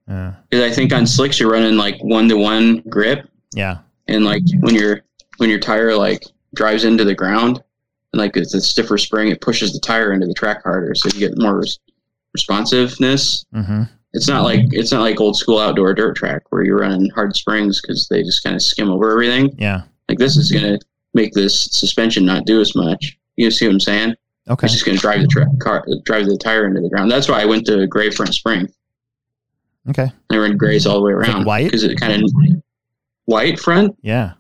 Because 0.08 0.64
I 0.64 0.74
think 0.74 0.92
on 0.92 1.06
slicks 1.06 1.38
you're 1.38 1.50
running 1.52 1.76
like 1.76 1.98
one 2.02 2.28
to 2.28 2.36
one 2.36 2.78
grip, 2.88 3.28
yeah, 3.54 3.78
and 4.06 4.24
like 4.24 4.42
when 4.60 4.74
your 4.74 5.02
when 5.36 5.50
your 5.50 5.58
tire 5.60 5.94
like 5.94 6.24
drives 6.54 6.84
into 6.84 7.04
the 7.04 7.14
ground, 7.14 7.62
and 8.12 8.20
like 8.20 8.36
it's 8.36 8.54
a 8.54 8.60
stiffer 8.60 8.96
spring, 8.98 9.28
it 9.28 9.40
pushes 9.40 9.72
the 9.72 9.80
tire 9.80 10.12
into 10.12 10.26
the 10.26 10.34
track 10.34 10.62
harder, 10.64 10.94
so 10.94 11.08
you 11.10 11.18
get 11.28 11.36
more 11.38 11.58
res- 11.58 11.78
responsiveness. 12.34 13.44
hmm 13.52 13.82
It's 14.14 14.28
not 14.28 14.44
like 14.44 14.60
it's 14.72 14.90
not 14.92 15.02
like 15.02 15.20
old 15.20 15.36
school 15.36 15.58
outdoor 15.58 15.92
dirt 15.94 16.16
track 16.16 16.42
where 16.50 16.62
you're 16.64 16.78
running 16.78 17.10
hard 17.10 17.36
springs 17.36 17.80
because 17.80 18.08
they 18.08 18.22
just 18.22 18.42
kind 18.42 18.56
of 18.56 18.62
skim 18.62 18.90
over 18.90 19.10
everything. 19.12 19.54
yeah. 19.58 19.82
Like 20.08 20.18
this 20.18 20.36
is 20.38 20.50
gonna 20.50 20.78
make 21.14 21.32
this 21.34 21.64
suspension 21.72 22.24
not 22.24 22.46
do 22.46 22.60
as 22.60 22.74
much. 22.74 23.18
You 23.36 23.50
see 23.50 23.66
what 23.66 23.72
I'm 23.74 23.80
saying? 23.80 24.14
Okay, 24.48 24.64
It's 24.64 24.72
just 24.74 24.86
gonna 24.86 24.96
drive 24.98 25.20
the 25.20 25.26
tra- 25.26 25.46
car 25.60 25.84
drive 26.04 26.24
the 26.26 26.38
tire 26.38 26.66
into 26.66 26.80
the 26.80 26.88
ground. 26.88 27.10
That's 27.10 27.28
why 27.28 27.42
I 27.42 27.44
went 27.44 27.66
to 27.66 27.86
gray 27.86 28.10
front 28.10 28.32
spring. 28.34 28.66
Okay, 29.90 30.10
I 30.30 30.36
ran 30.36 30.56
grays 30.56 30.86
all 30.86 30.96
the 30.96 31.02
way 31.02 31.14
Like 31.14 31.28
around. 31.28 31.44
white? 31.44 31.64
because 31.66 31.84
it 31.84 31.98
kind 32.00 32.22
of 32.22 32.30
white 33.26 33.58
front. 33.58 33.96
yeah. 34.02 34.32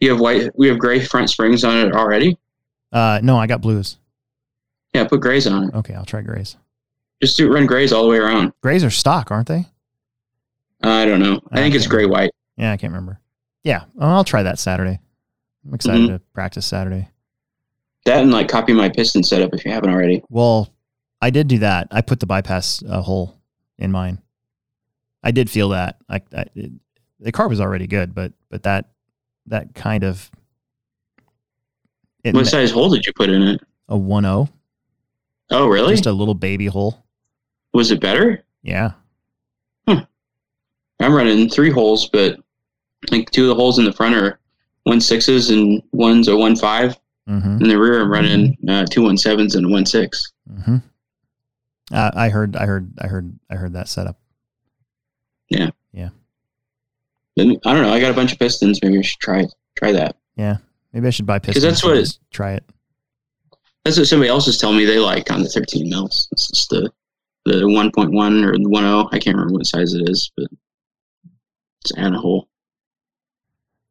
You 0.00 0.10
have 0.10 0.20
white. 0.20 0.50
We 0.56 0.68
have 0.68 0.78
gray 0.78 1.00
front 1.04 1.28
springs 1.28 1.62
on 1.62 1.76
it 1.86 1.92
already. 1.94 2.38
Uh, 2.90 3.20
no, 3.22 3.36
I 3.36 3.46
got 3.46 3.60
blues. 3.60 3.98
Yeah, 4.94 5.04
put 5.06 5.20
grays 5.20 5.46
on 5.46 5.64
it. 5.64 5.74
Okay, 5.74 5.92
I'll 5.94 6.06
try 6.06 6.22
grays. 6.22 6.56
Just 7.20 7.36
do 7.36 7.52
run 7.52 7.66
grays 7.66 7.92
all 7.92 8.02
the 8.04 8.08
way 8.08 8.16
around. 8.16 8.52
Grays 8.62 8.82
are 8.84 8.90
stock, 8.90 9.30
aren't 9.30 9.48
they? 9.48 9.66
I 10.82 11.04
don't 11.04 11.20
know. 11.20 11.40
I 11.52 11.56
think 11.56 11.74
it's 11.74 11.86
gray 11.86 12.06
white. 12.06 12.30
Yeah, 12.56 12.72
I 12.72 12.76
can't 12.76 12.92
remember. 12.92 13.20
Yeah, 13.62 13.84
I'll 13.98 14.24
try 14.24 14.42
that 14.42 14.58
Saturday. 14.58 15.00
I'm 15.66 15.74
excited 15.74 16.02
Mhm. 16.08 16.14
to 16.14 16.18
practice 16.34 16.66
Saturday. 16.66 17.08
That 18.04 18.22
and 18.22 18.30
like 18.30 18.48
copy 18.48 18.72
my 18.72 18.88
piston 18.90 19.22
setup 19.22 19.52
if 19.54 19.64
you 19.64 19.70
haven't 19.72 19.90
already. 19.90 20.22
Well, 20.28 20.72
I 21.20 21.30
did 21.30 21.48
do 21.48 21.58
that. 21.60 21.88
I 21.90 22.00
put 22.02 22.20
the 22.20 22.26
bypass 22.26 22.82
uh, 22.88 23.00
hole 23.02 23.38
in 23.78 23.90
mine. 23.90 24.18
I 25.24 25.30
did 25.32 25.48
feel 25.50 25.70
that. 25.70 25.96
I, 26.08 26.20
I 26.36 26.44
it, 26.54 26.70
the 27.18 27.32
car 27.32 27.48
was 27.48 27.60
already 27.60 27.86
good, 27.88 28.14
but 28.14 28.32
but 28.50 28.62
that 28.64 28.90
that 29.46 29.74
kind 29.74 30.04
of 30.04 30.30
What 32.30 32.46
size 32.46 32.70
hole 32.70 32.90
did 32.90 33.06
you 33.06 33.12
put 33.14 33.30
in 33.30 33.42
it? 33.42 33.60
a 33.88 33.96
one 33.96 34.24
O. 34.26 34.48
Oh, 35.50 35.66
really? 35.68 35.92
just 35.94 36.06
a 36.06 36.12
little 36.12 36.34
baby 36.34 36.66
hole. 36.66 37.04
Was 37.72 37.90
it 37.90 38.00
better? 38.00 38.44
Yeah, 38.62 38.92
I'm 39.88 41.12
running 41.12 41.48
three 41.50 41.70
holes, 41.70 42.08
but 42.08 42.38
like 43.10 43.30
two 43.30 43.42
of 43.42 43.48
the 43.48 43.54
holes 43.54 43.78
in 43.78 43.84
the 43.84 43.92
front 43.92 44.14
are 44.14 44.38
one 44.84 45.00
sixes 45.00 45.50
and 45.50 45.82
one's 45.92 46.28
a 46.28 46.36
one 46.36 46.56
five. 46.56 46.96
hmm 47.26 47.58
In 47.60 47.68
the 47.68 47.78
rear, 47.78 48.00
I'm 48.02 48.10
running 48.10 48.56
uh, 48.68 48.86
two 48.90 49.02
one 49.02 49.18
sevens 49.18 49.54
and 49.56 49.70
one 49.70 49.84
six. 49.86 50.32
hmm 50.64 50.76
Uh, 51.92 52.10
I 52.14 52.28
heard, 52.30 52.56
I 52.56 52.64
heard, 52.66 52.92
I 52.98 53.06
heard, 53.08 53.38
I 53.50 53.54
heard 53.56 53.72
that 53.74 53.88
setup. 53.88 54.18
Then 57.36 57.58
I 57.64 57.72
don't 57.72 57.82
know. 57.82 57.92
I 57.92 57.98
got 58.00 58.10
a 58.12 58.14
bunch 58.14 58.32
of 58.32 58.38
pistons. 58.38 58.78
Maybe 58.82 58.98
I 58.98 59.02
should 59.02 59.18
try 59.18 59.44
try 59.76 59.90
that. 59.92 60.16
Yeah. 60.36 60.58
Maybe 60.92 61.08
I 61.08 61.10
should 61.10 61.26
buy 61.26 61.40
pistons. 61.40 61.64
Because 61.64 61.80
that's 61.80 61.84
what- 61.84 61.96
just 61.98 62.20
try 62.30 62.52
it. 62.54 62.64
That's 63.84 63.98
what 63.98 64.06
somebody 64.06 64.30
else 64.30 64.46
is 64.48 64.56
telling 64.56 64.76
me 64.78 64.84
they 64.84 64.98
like 64.98 65.30
on 65.30 65.42
the 65.42 65.48
13 65.48 65.90
mils. 65.90 66.28
It's 66.32 66.48
just 66.48 66.70
the 66.70 66.92
the 67.44 67.62
1.1 67.66 68.44
or 68.44 68.52
the 68.52 68.68
1.0. 68.70 69.08
I 69.12 69.18
can't 69.18 69.36
remember 69.36 69.54
what 69.54 69.66
size 69.66 69.92
it 69.94 70.08
is, 70.08 70.30
but 70.36 70.46
it's 71.82 71.92
add 71.98 72.14
a 72.14 72.18
hole. 72.18 72.48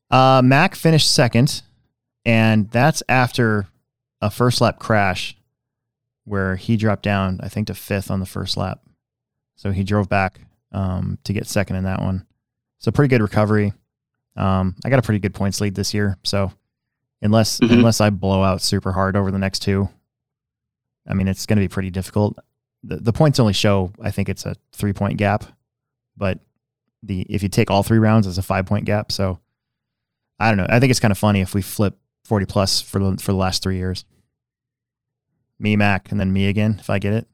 Uh, 0.09 0.41
Mac 0.43 0.73
finished 0.73 1.11
second, 1.11 1.61
and 2.25 2.71
that's 2.71 3.03
after 3.07 3.67
a 4.21 4.31
first 4.31 4.61
lap 4.61 4.79
crash 4.79 5.35
where 6.23 6.55
he 6.55 6.77
dropped 6.77 7.03
down, 7.03 7.39
I 7.43 7.49
think, 7.49 7.67
to 7.67 7.73
fifth 7.75 8.09
on 8.09 8.19
the 8.21 8.25
first 8.25 8.57
lap. 8.57 8.79
So 9.55 9.71
he 9.71 9.83
drove 9.83 10.09
back 10.09 10.39
um, 10.73 11.17
to 11.23 11.33
get 11.33 11.47
second 11.47 11.75
in 11.77 11.83
that 11.85 12.01
one. 12.01 12.25
So 12.79 12.91
pretty 12.91 13.09
good 13.09 13.21
recovery. 13.21 13.73
Um, 14.35 14.75
I 14.83 14.89
got 14.89 14.99
a 14.99 15.03
pretty 15.03 15.19
good 15.19 15.33
points 15.33 15.61
lead 15.61 15.75
this 15.75 15.93
year. 15.93 16.17
So 16.23 16.51
unless 17.21 17.59
Mhm. 17.59 17.71
unless 17.71 18.01
I 18.01 18.09
blow 18.09 18.43
out 18.43 18.61
super 18.61 18.91
hard 18.91 19.15
over 19.15 19.31
the 19.31 19.37
next 19.39 19.59
two, 19.59 19.87
I 21.07 21.13
mean 21.13 21.27
it's 21.27 21.45
going 21.45 21.57
to 21.57 21.63
be 21.63 21.67
pretty 21.69 21.91
difficult. 21.91 22.37
The, 22.83 22.97
the 22.97 23.13
points 23.13 23.39
only 23.39 23.53
show 23.53 23.91
I 24.01 24.11
think 24.11 24.27
it's 24.29 24.45
a 24.45 24.55
three 24.73 24.93
point 24.93 25.17
gap, 25.17 25.45
but 26.17 26.39
the 27.03 27.21
if 27.29 27.43
you 27.43 27.49
take 27.49 27.69
all 27.69 27.83
three 27.83 27.99
rounds, 27.99 28.25
it's 28.27 28.37
a 28.37 28.41
five 28.41 28.65
point 28.65 28.85
gap. 28.85 29.11
So 29.11 29.39
I 30.39 30.49
don't 30.49 30.57
know. 30.57 30.65
I 30.67 30.79
think 30.79 30.89
it's 30.91 30.99
kind 30.99 31.11
of 31.11 31.17
funny 31.17 31.41
if 31.41 31.53
we 31.53 31.61
flip 31.61 31.97
forty 32.25 32.45
plus 32.45 32.81
for 32.81 32.99
the 32.99 33.17
for 33.21 33.31
the 33.31 33.37
last 33.37 33.61
three 33.63 33.77
years. 33.77 34.03
Me, 35.59 35.75
Mac, 35.75 36.11
and 36.11 36.19
then 36.19 36.33
me 36.33 36.47
again 36.47 36.77
if 36.79 36.89
I 36.89 36.99
get 36.99 37.13
it. 37.13 37.27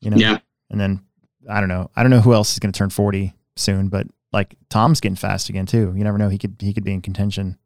You 0.00 0.10
know, 0.10 0.16
Yeah. 0.16 0.38
and 0.70 0.80
then 0.80 1.02
I 1.48 1.60
don't 1.60 1.68
know. 1.68 1.90
I 1.96 2.02
don't 2.02 2.10
know 2.10 2.20
who 2.20 2.34
else 2.34 2.52
is 2.52 2.58
going 2.58 2.72
to 2.72 2.78
turn 2.78 2.90
forty 2.90 3.34
soon, 3.56 3.88
but 3.88 4.06
like 4.32 4.56
Tom's 4.68 5.00
getting 5.00 5.16
fast 5.16 5.48
again 5.48 5.66
too. 5.66 5.92
You 5.96 6.04
never 6.04 6.18
know. 6.18 6.28
He 6.28 6.38
could 6.38 6.56
he 6.60 6.72
could 6.72 6.84
be 6.84 6.92
in 6.92 7.02
contention 7.02 7.58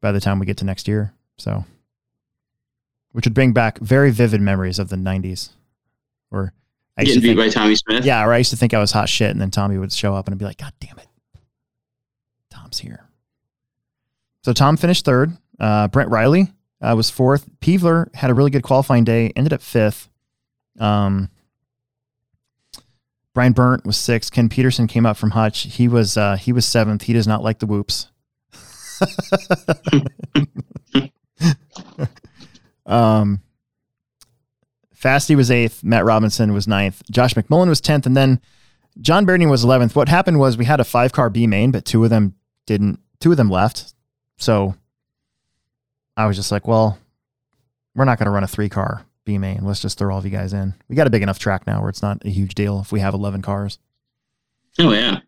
by 0.00 0.12
the 0.12 0.20
time 0.20 0.38
we 0.38 0.46
get 0.46 0.56
to 0.58 0.64
next 0.64 0.88
year. 0.88 1.12
So, 1.38 1.64
which 3.12 3.26
would 3.26 3.34
bring 3.34 3.52
back 3.52 3.78
very 3.78 4.10
vivid 4.10 4.40
memories 4.40 4.78
of 4.78 4.88
the 4.88 4.96
'90s, 4.96 5.50
where 6.30 6.52
I 6.96 7.02
used 7.02 7.14
Getting 7.14 7.14
to 7.14 7.20
beat 7.20 7.42
think, 7.42 7.54
by 7.54 7.60
Tommy 7.60 7.74
Smith. 7.76 8.04
yeah, 8.04 8.24
or 8.24 8.32
I 8.32 8.38
used 8.38 8.50
to 8.50 8.56
think 8.56 8.72
I 8.72 8.78
was 8.78 8.92
hot 8.92 9.08
shit, 9.08 9.30
and 9.30 9.40
then 9.40 9.50
Tommy 9.50 9.76
would 9.78 9.92
show 9.92 10.14
up 10.14 10.26
and 10.26 10.34
I'd 10.34 10.38
be 10.38 10.44
like, 10.46 10.56
God 10.56 10.72
damn 10.80 10.98
it, 10.98 11.08
Tom's 12.50 12.78
here. 12.78 13.04
So 14.42 14.52
Tom 14.52 14.76
finished 14.76 15.04
third. 15.04 15.36
Uh, 15.58 15.88
Brent 15.88 16.10
Riley 16.10 16.52
uh, 16.80 16.94
was 16.96 17.10
fourth. 17.10 17.46
Peevler 17.60 18.14
had 18.14 18.30
a 18.30 18.34
really 18.34 18.50
good 18.50 18.62
qualifying 18.62 19.04
day, 19.04 19.32
ended 19.36 19.52
up 19.52 19.60
fifth. 19.60 20.08
Um, 20.78 21.30
Brian 23.36 23.52
Burnt 23.52 23.84
was 23.84 23.98
sixth. 23.98 24.32
Ken 24.32 24.48
Peterson 24.48 24.86
came 24.86 25.04
up 25.04 25.18
from 25.18 25.32
Hutch. 25.32 25.64
He 25.64 25.88
was 25.88 26.16
uh, 26.16 26.36
he 26.36 26.54
was 26.54 26.64
seventh. 26.64 27.02
He 27.02 27.12
does 27.12 27.26
not 27.26 27.42
like 27.42 27.58
the 27.58 27.66
whoops. 27.66 28.08
um, 32.86 33.42
Fasty 34.98 35.36
was 35.36 35.50
eighth. 35.50 35.84
Matt 35.84 36.06
Robinson 36.06 36.54
was 36.54 36.66
ninth. 36.66 37.02
Josh 37.10 37.34
McMullen 37.34 37.68
was 37.68 37.82
tenth, 37.82 38.06
and 38.06 38.16
then 38.16 38.40
John 39.02 39.26
Beardy 39.26 39.44
was 39.44 39.64
eleventh. 39.64 39.94
What 39.94 40.08
happened 40.08 40.38
was 40.38 40.56
we 40.56 40.64
had 40.64 40.80
a 40.80 40.84
five 40.84 41.12
car 41.12 41.28
B 41.28 41.46
main, 41.46 41.70
but 41.70 41.84
two 41.84 42.02
of 42.04 42.08
them 42.08 42.36
didn't. 42.64 43.00
Two 43.20 43.32
of 43.32 43.36
them 43.36 43.50
left. 43.50 43.92
So 44.38 44.76
I 46.16 46.24
was 46.24 46.36
just 46.36 46.50
like, 46.50 46.66
well, 46.66 46.98
we're 47.94 48.06
not 48.06 48.18
going 48.18 48.28
to 48.28 48.32
run 48.32 48.44
a 48.44 48.48
three 48.48 48.70
car 48.70 49.04
B 49.26 49.36
main. 49.36 49.64
Let's 49.64 49.82
just 49.82 49.98
throw 49.98 50.12
all 50.12 50.20
of 50.20 50.24
you 50.24 50.30
guys 50.30 50.54
in. 50.54 50.72
We 50.88 50.96
got 50.96 51.06
a 51.06 51.10
big 51.10 51.22
enough 51.22 51.38
track 51.38 51.66
now 51.66 51.80
where 51.80 51.90
it's 51.90 52.00
not 52.00 52.24
a 52.24 52.30
huge 52.30 52.54
deal 52.54 52.80
if 52.80 52.90
we 52.90 53.00
have 53.00 53.12
eleven 53.12 53.42
cars. 53.42 53.78
Oh 54.78 54.92
yeah. 54.92 55.20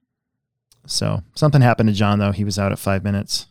So 0.86 1.22
something 1.34 1.60
happened 1.60 1.90
to 1.90 1.94
John 1.94 2.18
though. 2.18 2.32
He 2.32 2.44
was 2.44 2.58
out 2.58 2.72
at 2.72 2.78
five 2.78 3.04
minutes. 3.04 3.46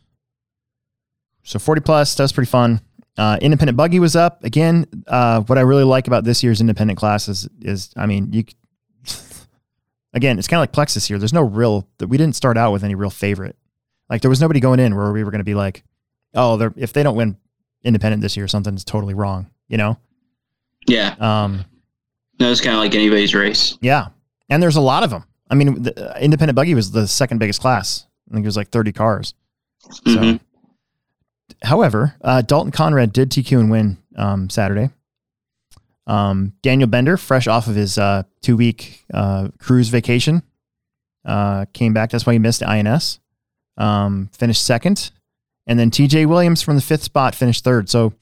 So 1.44 1.60
40 1.60 1.82
plus, 1.82 2.14
that 2.16 2.24
was 2.24 2.34
pretty 2.34 2.50
fun. 2.50 2.82
Uh, 3.18 3.38
independent 3.42 3.78
buggy 3.78 4.00
was 4.00 4.16
up 4.16 4.44
again. 4.44 4.86
Uh, 5.08 5.42
what 5.42 5.58
I 5.58 5.62
really 5.62 5.86
like 5.86 6.08
about 6.08 6.24
this 6.24 6.44
year's 6.44 6.60
independent 6.60 7.00
classes 7.00 7.48
is, 7.62 7.88
is 7.88 7.94
I 7.96 8.06
mean, 8.06 8.34
you 8.34 8.44
again, 10.14 10.38
it's 10.38 10.48
kind 10.48 10.60
of 10.60 10.64
like 10.64 10.74
Plexus 10.74 11.08
here. 11.08 11.18
There's 11.18 11.34
no 11.34 11.42
real 11.42 11.88
that 12.00 12.08
we 12.08 12.18
didn't 12.18 12.36
start 12.36 12.58
out 12.58 12.74
with 12.74 12.84
any 12.84 12.96
real 12.96 13.10
favorite. 13.10 13.56
Like 14.10 14.22
there 14.22 14.30
was 14.30 14.42
nobody 14.42 14.60
going 14.60 14.80
in 14.80 14.96
where 14.96 15.12
we 15.12 15.24
were 15.24 15.32
going 15.32 15.40
to 15.40 15.46
be 15.46 15.56
like, 15.56 15.84
oh, 16.34 16.58
they're, 16.58 16.74
if 16.76 16.94
they 16.94 17.02
don't 17.02 17.16
win 17.16 17.38
independent 17.84 18.22
this 18.22 18.36
year, 18.36 18.48
something's 18.48 18.84
totally 18.84 19.14
wrong. 19.14 19.50
You 19.68 19.78
know? 19.78 19.98
Yeah. 20.88 21.16
Um, 21.20 21.66
No, 22.40 22.52
it's 22.52 22.62
kind 22.62 22.76
of 22.76 22.80
like 22.82 22.96
anybody's 22.96 23.34
race. 23.36 23.78
Yeah, 23.82 24.08
and 24.50 24.62
there's 24.62 24.76
a 24.76 24.82
lot 24.82 25.04
of 25.04 25.10
them. 25.10 25.24
I 25.50 25.56
mean, 25.56 25.82
the 25.84 26.16
uh, 26.16 26.20
independent 26.20 26.56
buggy 26.56 26.76
was 26.76 26.92
the 26.92 27.08
second 27.08 27.38
biggest 27.40 27.62
class. 27.62 28.06
I 28.30 28.34
think 28.34 28.44
it 28.44 28.48
was 28.48 28.58
like 28.58 28.70
30 28.70 28.92
cars. 28.92 29.34
So, 29.80 29.92
Mhm. 30.18 30.40
however, 31.64 32.16
uh, 32.22 32.42
Dalton 32.42 32.72
Conrad 32.72 33.14
did 33.14 33.32
TQ 33.32 33.60
and 33.60 33.72
win 33.72 33.98
um, 34.16 34.50
Saturday. 34.50 34.90
Um, 36.06 36.54
Daniel 36.62 36.88
Bender, 36.88 37.18
fresh 37.18 37.48
off 37.48 37.68
of 37.68 37.76
his 37.76 37.98
uh, 37.98 38.24
two 38.42 38.56
week 38.58 39.04
uh, 39.14 39.50
cruise 39.60 39.90
vacation, 39.90 40.42
uh, 41.26 41.66
came 41.74 41.94
back. 41.94 42.10
That's 42.12 42.26
why 42.26 42.34
he 42.34 42.40
missed 42.40 42.64
INS. 42.64 43.20
Um, 43.78 44.30
finished 44.34 44.64
second, 44.66 45.12
and 45.68 45.78
then 45.78 45.92
TJ 45.92 46.26
Williams 46.28 46.62
from 46.62 46.76
the 46.76 46.82
fifth 46.82 47.04
spot 47.04 47.36
finished 47.36 47.64
third. 47.64 47.90
So 47.90 48.14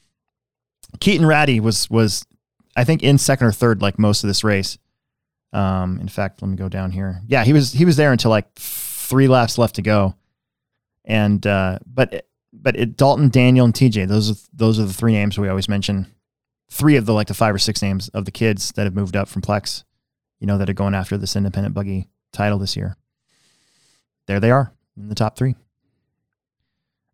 Keaton 0.99 1.25
Ratty 1.25 1.59
was 1.59 1.89
was 1.89 2.25
I 2.75 2.83
think 2.83 3.03
in 3.03 3.17
second 3.17 3.47
or 3.47 3.51
third 3.51 3.81
like 3.81 3.97
most 3.97 4.23
of 4.23 4.27
this 4.27 4.43
race. 4.43 4.77
Um, 5.53 5.99
in 6.01 6.09
fact, 6.09 6.41
let 6.41 6.49
me 6.49 6.57
go 6.57 6.67
down 6.67 6.91
here. 6.91 7.21
Yeah, 7.27 7.45
he 7.45 7.53
was 7.53 7.71
he 7.71 7.85
was 7.85 7.95
there 7.95 8.11
until 8.11 8.29
like 8.31 8.53
three 8.55 9.27
laps 9.27 9.57
left 9.57 9.75
to 9.75 9.81
go, 9.81 10.15
and 11.05 11.45
uh, 11.47 11.79
but 11.85 12.25
but 12.51 12.75
it, 12.75 12.97
Dalton, 12.97 13.29
Daniel, 13.29 13.65
and 13.65 13.73
TJ 13.73 14.07
those 14.07 14.31
are 14.31 14.47
those 14.53 14.79
are 14.79 14.85
the 14.85 14.93
three 14.93 15.13
names 15.13 15.37
we 15.37 15.47
always 15.47 15.69
mention. 15.69 16.07
Three 16.69 16.97
of 16.97 17.05
the 17.05 17.13
like 17.13 17.27
the 17.27 17.33
five 17.33 17.55
or 17.55 17.59
six 17.59 17.81
names 17.81 18.09
of 18.09 18.25
the 18.25 18.31
kids 18.31 18.71
that 18.73 18.83
have 18.83 18.95
moved 18.95 19.15
up 19.15 19.29
from 19.29 19.41
Plex, 19.41 19.83
you 20.39 20.47
know, 20.47 20.57
that 20.57 20.69
are 20.69 20.73
going 20.73 20.95
after 20.95 21.17
this 21.17 21.35
independent 21.35 21.73
buggy 21.73 22.09
title 22.33 22.59
this 22.59 22.75
year. 22.75 22.97
There 24.27 24.39
they 24.39 24.51
are 24.51 24.73
in 24.97 25.07
the 25.07 25.15
top 25.15 25.37
three. 25.37 25.55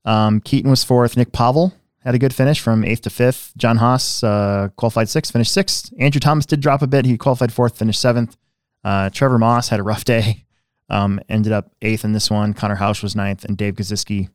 Um, 0.03 0.39
Keaton 0.39 0.71
was 0.71 0.83
fourth. 0.83 1.15
Nick 1.15 1.31
Pavel 1.31 1.73
had 2.03 2.15
a 2.15 2.19
good 2.19 2.33
finish 2.33 2.59
from 2.59 2.83
eighth 2.83 3.01
to 3.01 3.09
fifth. 3.09 3.53
John 3.57 3.77
Haas 3.77 4.23
uh, 4.23 4.69
qualified 4.75 5.09
sixth, 5.09 5.31
finished 5.31 5.53
sixth. 5.53 5.93
Andrew 5.99 6.19
Thomas 6.19 6.45
did 6.45 6.59
drop 6.59 6.81
a 6.81 6.87
bit. 6.87 7.05
He 7.05 7.17
qualified 7.17 7.53
fourth, 7.53 7.77
finished 7.77 8.01
seventh. 8.01 8.37
Uh, 8.83 9.09
Trevor 9.11 9.37
Moss 9.37 9.69
had 9.69 9.79
a 9.79 9.83
rough 9.83 10.03
day, 10.05 10.45
um, 10.89 11.19
ended 11.29 11.51
up 11.51 11.71
eighth 11.81 12.03
in 12.03 12.13
this 12.13 12.29
one. 12.29 12.53
Connor 12.53 12.75
Hausch 12.75 13.03
was 13.03 13.15
ninth, 13.15 13.45
and 13.45 13.57
Dave 13.57 13.75
Kaziski 13.75 14.29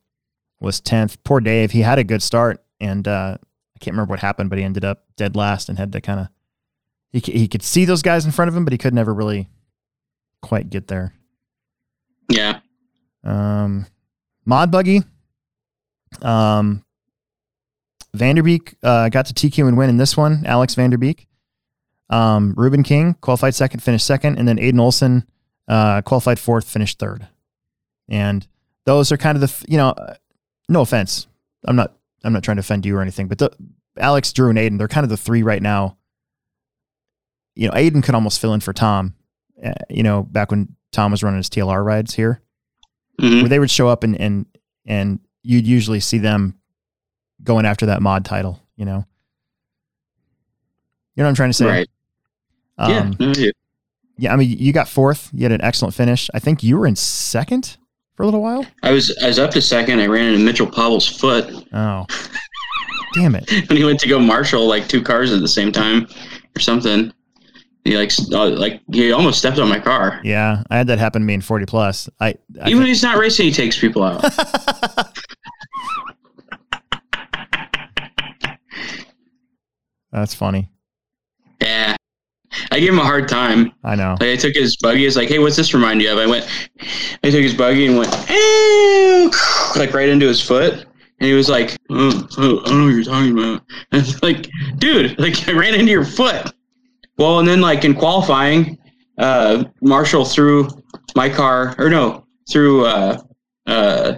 was 0.59 0.79
tenth. 0.79 1.21
Poor 1.23 1.39
Dave. 1.39 1.71
He 1.71 1.81
had 1.81 1.99
a 1.99 2.03
good 2.03 2.23
start, 2.23 2.63
and 2.79 3.07
uh, 3.07 3.37
I 3.41 3.79
can't 3.79 3.93
remember 3.93 4.11
what 4.11 4.19
happened, 4.19 4.49
but 4.49 4.57
he 4.57 4.65
ended 4.65 4.85
up 4.85 5.03
dead 5.17 5.35
last 5.35 5.69
and 5.69 5.77
had 5.77 5.91
to 5.91 6.01
kind 6.01 6.21
of. 6.21 6.27
He, 7.11 7.19
he 7.19 7.47
could 7.47 7.63
see 7.63 7.85
those 7.85 8.01
guys 8.01 8.25
in 8.25 8.31
front 8.31 8.49
of 8.49 8.55
him, 8.55 8.65
but 8.65 8.73
he 8.73 8.77
could 8.77 8.93
never 8.93 9.13
really 9.13 9.47
quite 10.41 10.69
get 10.69 10.87
there. 10.87 11.13
Yeah. 12.29 12.59
Um, 13.23 13.87
Mod 14.45 14.71
Buggy. 14.71 15.03
Um, 16.21 16.83
Vanderbeek 18.15 18.75
uh, 18.83 19.09
got 19.09 19.25
to 19.27 19.33
TQ 19.33 19.67
and 19.67 19.77
win 19.77 19.89
in 19.89 19.97
this 19.97 20.15
one. 20.15 20.43
Alex 20.45 20.75
Vanderbeek. 20.75 21.25
Um, 22.09 22.53
Ruben 22.55 22.83
King 22.83 23.15
qualified 23.21 23.53
second, 23.55 23.81
finished 23.81 24.05
second, 24.05 24.37
and 24.37 24.47
then 24.47 24.57
Aiden 24.57 24.79
Olson 24.79 25.25
uh, 25.67 26.01
qualified 26.03 26.39
fourth, 26.39 26.69
finished 26.69 26.99
third. 26.99 27.27
And 28.07 28.47
those 28.85 29.11
are 29.11 29.17
kind 29.17 29.35
of 29.35 29.41
the 29.41 29.65
you 29.67 29.77
know, 29.77 29.89
uh, 29.89 30.15
no 30.69 30.81
offense, 30.81 31.27
I'm 31.65 31.75
not 31.75 31.93
I'm 32.23 32.31
not 32.33 32.43
trying 32.43 32.57
to 32.57 32.61
offend 32.61 32.85
you 32.85 32.95
or 32.97 33.01
anything, 33.01 33.27
but 33.27 33.37
the, 33.39 33.51
Alex, 33.97 34.31
Drew, 34.31 34.49
and 34.49 34.57
Aiden 34.57 34.77
they're 34.77 34.87
kind 34.87 35.03
of 35.03 35.09
the 35.09 35.17
three 35.17 35.43
right 35.43 35.61
now. 35.61 35.97
You 37.55 37.67
know, 37.67 37.73
Aiden 37.73 38.03
could 38.03 38.15
almost 38.15 38.39
fill 38.39 38.53
in 38.53 38.59
for 38.61 38.73
Tom. 38.73 39.13
Uh, 39.63 39.73
you 39.89 40.03
know, 40.03 40.23
back 40.23 40.51
when 40.51 40.75
Tom 40.91 41.11
was 41.11 41.23
running 41.23 41.37
his 41.37 41.49
TLR 41.49 41.83
rides 41.83 42.13
here 42.13 42.41
Mhm. 43.19 43.41
where 43.41 43.49
they 43.49 43.59
would 43.59 43.71
show 43.71 43.87
up 43.89 44.03
and 44.03 44.15
and 44.19 44.45
and 44.85 45.19
you'd 45.43 45.65
usually 45.67 45.99
see 45.99 46.19
them 46.19 46.55
going 47.43 47.65
after 47.65 47.87
that 47.87 48.01
mod 48.01 48.25
title, 48.25 48.59
you 48.75 48.85
know. 48.85 49.05
You 51.15 51.23
know 51.23 51.25
what 51.25 51.29
I'm 51.29 51.35
trying 51.35 51.49
to 51.49 51.53
say? 51.53 51.65
Right. 51.65 51.89
Um, 52.77 53.15
yeah. 53.19 53.51
Yeah, 54.19 54.33
I 54.33 54.35
mean 54.35 54.49
you 54.57 54.73
got 54.73 54.87
fourth, 54.87 55.29
you 55.33 55.43
had 55.43 55.51
an 55.51 55.61
excellent 55.61 55.93
finish. 55.93 56.29
I 56.33 56.39
think 56.39 56.63
you 56.63 56.77
were 56.77 56.87
in 56.87 56.95
second 56.95 57.77
for 58.15 58.23
a 58.23 58.25
little 58.25 58.41
while. 58.41 58.65
I 58.83 58.91
was 58.91 59.15
I 59.21 59.27
was 59.27 59.39
up 59.39 59.51
to 59.51 59.61
second. 59.61 59.99
I 59.99 60.07
ran 60.07 60.33
into 60.33 60.39
Mitchell 60.39 60.67
Powell's 60.67 61.07
foot 61.07 61.53
Oh. 61.73 62.05
Damn 63.13 63.35
it. 63.35 63.49
when 63.69 63.77
he 63.77 63.83
went 63.83 63.99
to 64.01 64.07
go 64.07 64.19
marshal 64.19 64.67
like 64.67 64.87
two 64.87 65.01
cars 65.01 65.31
at 65.31 65.41
the 65.41 65.47
same 65.47 65.71
time 65.71 66.07
or 66.55 66.59
something. 66.59 67.13
He 67.83 67.97
like 67.97 68.11
uh, 68.33 68.49
like 68.49 68.81
he 68.91 69.11
almost 69.13 69.39
stepped 69.39 69.59
on 69.59 69.69
my 69.69 69.79
car. 69.79 70.19
Yeah, 70.23 70.61
I 70.69 70.77
had 70.77 70.87
that 70.87 70.99
happen 70.99 71.21
to 71.21 71.25
me 71.25 71.35
in 71.35 71.41
40 71.41 71.65
plus. 71.67 72.09
I, 72.19 72.35
I 72.61 72.67
Even 72.67 72.79
when 72.79 72.87
he's 72.87 73.01
not 73.01 73.17
racing, 73.17 73.45
he 73.45 73.51
takes 73.53 73.79
people 73.79 74.03
out. 74.03 74.21
that's 80.19 80.35
funny. 80.35 80.69
yeah. 81.61 81.95
I 82.71 82.79
gave 82.79 82.89
him 82.89 82.99
a 82.99 83.03
hard 83.03 83.27
time. 83.27 83.71
I 83.83 83.95
know. 83.95 84.11
Like 84.19 84.29
I 84.29 84.35
took 84.35 84.55
his 84.55 84.77
buggy. 84.77 85.05
It's 85.05 85.15
like, 85.15 85.27
hey, 85.29 85.37
what's 85.37 85.55
this 85.55 85.73
remind 85.73 86.01
you 86.01 86.11
of? 86.11 86.17
I 86.17 86.25
went, 86.25 86.49
I 87.23 87.29
took 87.29 87.41
his 87.41 87.53
buggy 87.53 87.85
and 87.87 87.97
went, 87.97 88.11
"Ew," 88.29 89.31
like 89.75 89.93
right 89.93 90.09
into 90.09 90.25
his 90.27 90.41
foot, 90.41 90.73
and 91.19 91.27
he 91.27 91.33
was 91.33 91.49
like, 91.49 91.77
oh, 91.89 92.27
oh, 92.37 92.59
I 92.61 92.63
don't 92.69 92.79
know 92.79 92.85
what 92.85 92.93
you're 92.93 93.03
talking 93.03 93.33
about. 93.37 93.61
And 93.91 94.01
it's 94.01 94.23
like, 94.23 94.49
dude, 94.77 95.19
like 95.25 95.47
I 95.47 95.51
ran 95.51 95.75
into 95.75 95.91
your 95.91 96.05
foot. 96.05 96.51
Well, 97.17 97.39
and 97.39 97.47
then 97.47 97.61
like 97.61 97.83
in 97.83 97.93
qualifying, 97.93 98.77
uh, 99.17 99.65
Marshall 99.81 100.25
threw 100.25 100.67
my 101.15 101.29
car, 101.29 101.75
or 101.77 101.89
no, 101.89 102.25
threw 102.49 102.85
uh, 102.85 103.19
uh, 103.67 104.13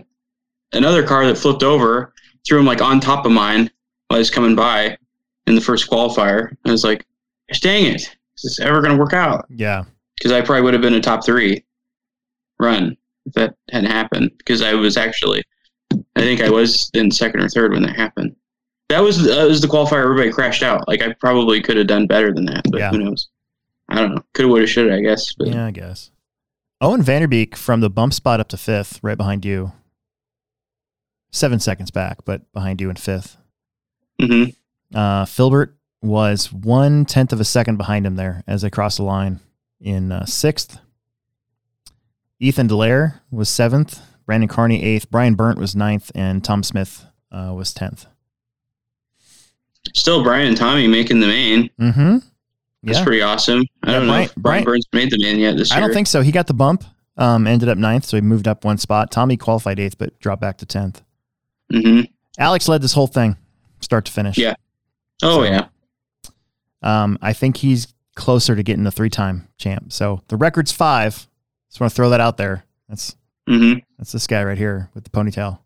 another 0.73 1.03
car 1.03 1.25
that 1.25 1.37
flipped 1.37 1.63
over, 1.63 2.13
threw 2.47 2.59
him 2.59 2.65
like 2.65 2.81
on 2.81 2.99
top 2.99 3.25
of 3.25 3.31
mine 3.31 3.69
while 4.07 4.17
I 4.17 4.19
was 4.19 4.29
coming 4.29 4.55
by 4.55 4.97
in 5.49 5.55
the 5.55 5.61
first 5.61 5.89
qualifier. 5.89 6.55
I 6.65 6.71
was 6.71 6.83
like, 6.83 7.05
dang 7.61 7.85
it, 7.95 8.01
is 8.01 8.09
this 8.43 8.59
ever 8.61 8.81
going 8.81 8.93
to 8.95 8.99
work 8.99 9.13
out? 9.13 9.45
Yeah. 9.49 9.83
Because 10.17 10.31
I 10.31 10.41
probably 10.41 10.61
would 10.61 10.73
have 10.73 10.81
been 10.81 10.93
a 10.93 11.01
top 11.01 11.25
three 11.25 11.65
run 12.59 12.95
if 13.25 13.33
that 13.33 13.55
hadn't 13.71 13.91
happened. 13.91 14.31
Because 14.37 14.61
I 14.61 14.73
was 14.73 14.95
actually, 14.97 15.43
I 16.15 16.21
think 16.21 16.41
I 16.41 16.49
was 16.49 16.89
in 16.93 17.09
second 17.11 17.41
or 17.41 17.49
third 17.49 17.71
when 17.73 17.83
that 17.83 17.95
happened. 17.95 18.35
That 18.89 18.99
was 19.01 19.23
that 19.23 19.47
was 19.47 19.61
the 19.61 19.67
qualifier. 19.67 20.03
Everybody 20.03 20.31
crashed 20.31 20.63
out. 20.63 20.87
Like 20.87 21.01
I 21.03 21.13
probably 21.13 21.61
could 21.61 21.77
have 21.77 21.87
done 21.87 22.07
better 22.07 22.33
than 22.33 22.45
that, 22.45 22.63
but 22.71 22.79
Yeah. 22.79 22.89
who 22.91 22.97
knows? 22.99 23.29
I 23.87 23.95
don't 23.95 24.15
know. 24.15 24.21
Could 24.33 24.43
have, 24.45 24.51
would 24.51 24.61
have, 24.61 24.69
should 24.69 24.89
have. 24.89 24.97
I 24.97 25.01
guess. 25.01 25.33
But 25.33 25.47
Yeah, 25.49 25.65
I 25.67 25.71
guess. 25.71 26.11
Owen 26.81 27.03
Vanderbeek 27.03 27.55
from 27.55 27.81
the 27.81 27.89
bump 27.89 28.13
spot 28.13 28.39
up 28.39 28.47
to 28.49 28.57
fifth, 28.57 28.99
right 29.03 29.17
behind 29.17 29.45
you. 29.45 29.73
Seven 31.31 31.59
seconds 31.59 31.91
back, 31.91 32.19
but 32.25 32.51
behind 32.53 32.81
you 32.81 32.89
in 32.89 32.95
fifth. 32.95 33.37
hmm 34.21 34.45
Uh, 34.93 35.25
Filbert 35.25 35.75
was 36.01 36.51
one 36.51 37.05
tenth 37.05 37.33
of 37.33 37.39
a 37.39 37.45
second 37.45 37.77
behind 37.77 38.05
him 38.05 38.15
there 38.15 38.43
as 38.47 38.61
they 38.61 38.69
crossed 38.69 38.97
the 38.97 39.03
line 39.03 39.39
in 39.81 40.11
uh, 40.11 40.25
sixth. 40.25 40.79
Ethan 42.39 42.67
Delaire 42.69 43.19
was 43.31 43.49
seventh. 43.49 44.01
Brandon 44.25 44.47
Carney 44.47 44.83
eighth. 44.83 45.09
Brian 45.11 45.35
Burnt 45.35 45.57
was 45.59 45.75
ninth, 45.75 46.11
and 46.15 46.43
Tom 46.43 46.63
Smith 46.63 47.05
uh, 47.31 47.51
was 47.55 47.73
tenth. 47.73 48.05
still 49.95 50.23
Brian 50.23 50.47
and 50.47 50.57
Tommy 50.57 50.87
making 50.87 51.19
the 51.19 51.27
main. 51.27 51.69
Mm-hmm. 51.79 52.17
That's 52.83 52.99
Yeah. 52.99 53.03
pretty 53.03 53.21
awesome. 53.21 53.63
I 53.83 53.91
Yeah, 53.91 53.99
don't 53.99 54.07
Brian- 54.07 54.07
know 54.07 54.23
if 54.25 54.35
Brian, 54.35 54.41
Brian- 54.41 54.63
Burns 54.63 54.85
made 54.93 55.09
the 55.11 55.17
main 55.19 55.39
yet 55.39 55.57
this 55.57 55.69
year. 55.71 55.77
I 55.77 55.81
don't 55.81 55.93
think 55.93 56.07
so. 56.07 56.21
He 56.21 56.31
got 56.31 56.47
the 56.47 56.53
bump. 56.53 56.83
Um, 57.17 57.47
ended 57.47 57.67
up 57.67 57.77
ninth, 57.77 58.05
so 58.05 58.15
he 58.15 58.21
moved 58.21 58.47
up 58.47 58.63
one 58.63 58.77
spot. 58.77 59.11
Tommy 59.11 59.35
qualified 59.35 59.77
eighth, 59.79 59.97
but 59.97 60.17
dropped 60.19 60.41
back 60.41 60.57
to 60.59 60.65
tenth. 60.65 61.01
hmm 61.71 62.01
Alex 62.37 62.69
led 62.69 62.81
this 62.81 62.93
whole 62.93 63.07
thing, 63.07 63.35
start 63.81 64.05
to 64.05 64.11
finish. 64.11 64.37
Yeah. 64.37 64.53
Oh 65.23 65.37
So- 65.39 65.43
yeah. 65.43 65.67
Um, 66.81 67.17
I 67.21 67.33
think 67.33 67.57
he's 67.57 67.93
closer 68.15 68.55
to 68.55 68.63
getting 68.63 68.83
the 68.85 68.91
three-time 68.91 69.47
champ. 69.57 69.91
So 69.91 70.21
the 70.29 70.37
record's 70.37 70.71
five. 70.71 71.27
Just 71.69 71.79
want 71.81 71.91
to 71.91 71.95
throw 71.95 72.09
that 72.11 72.21
out 72.21 72.37
there. 72.37 72.63
That's 72.87 73.15
hmm 73.47 73.73
that's 73.97 74.11
this 74.11 74.27
guy 74.27 74.43
right 74.43 74.57
here 74.57 74.89
with 74.93 75.03
the 75.03 75.09
ponytail. 75.09 75.59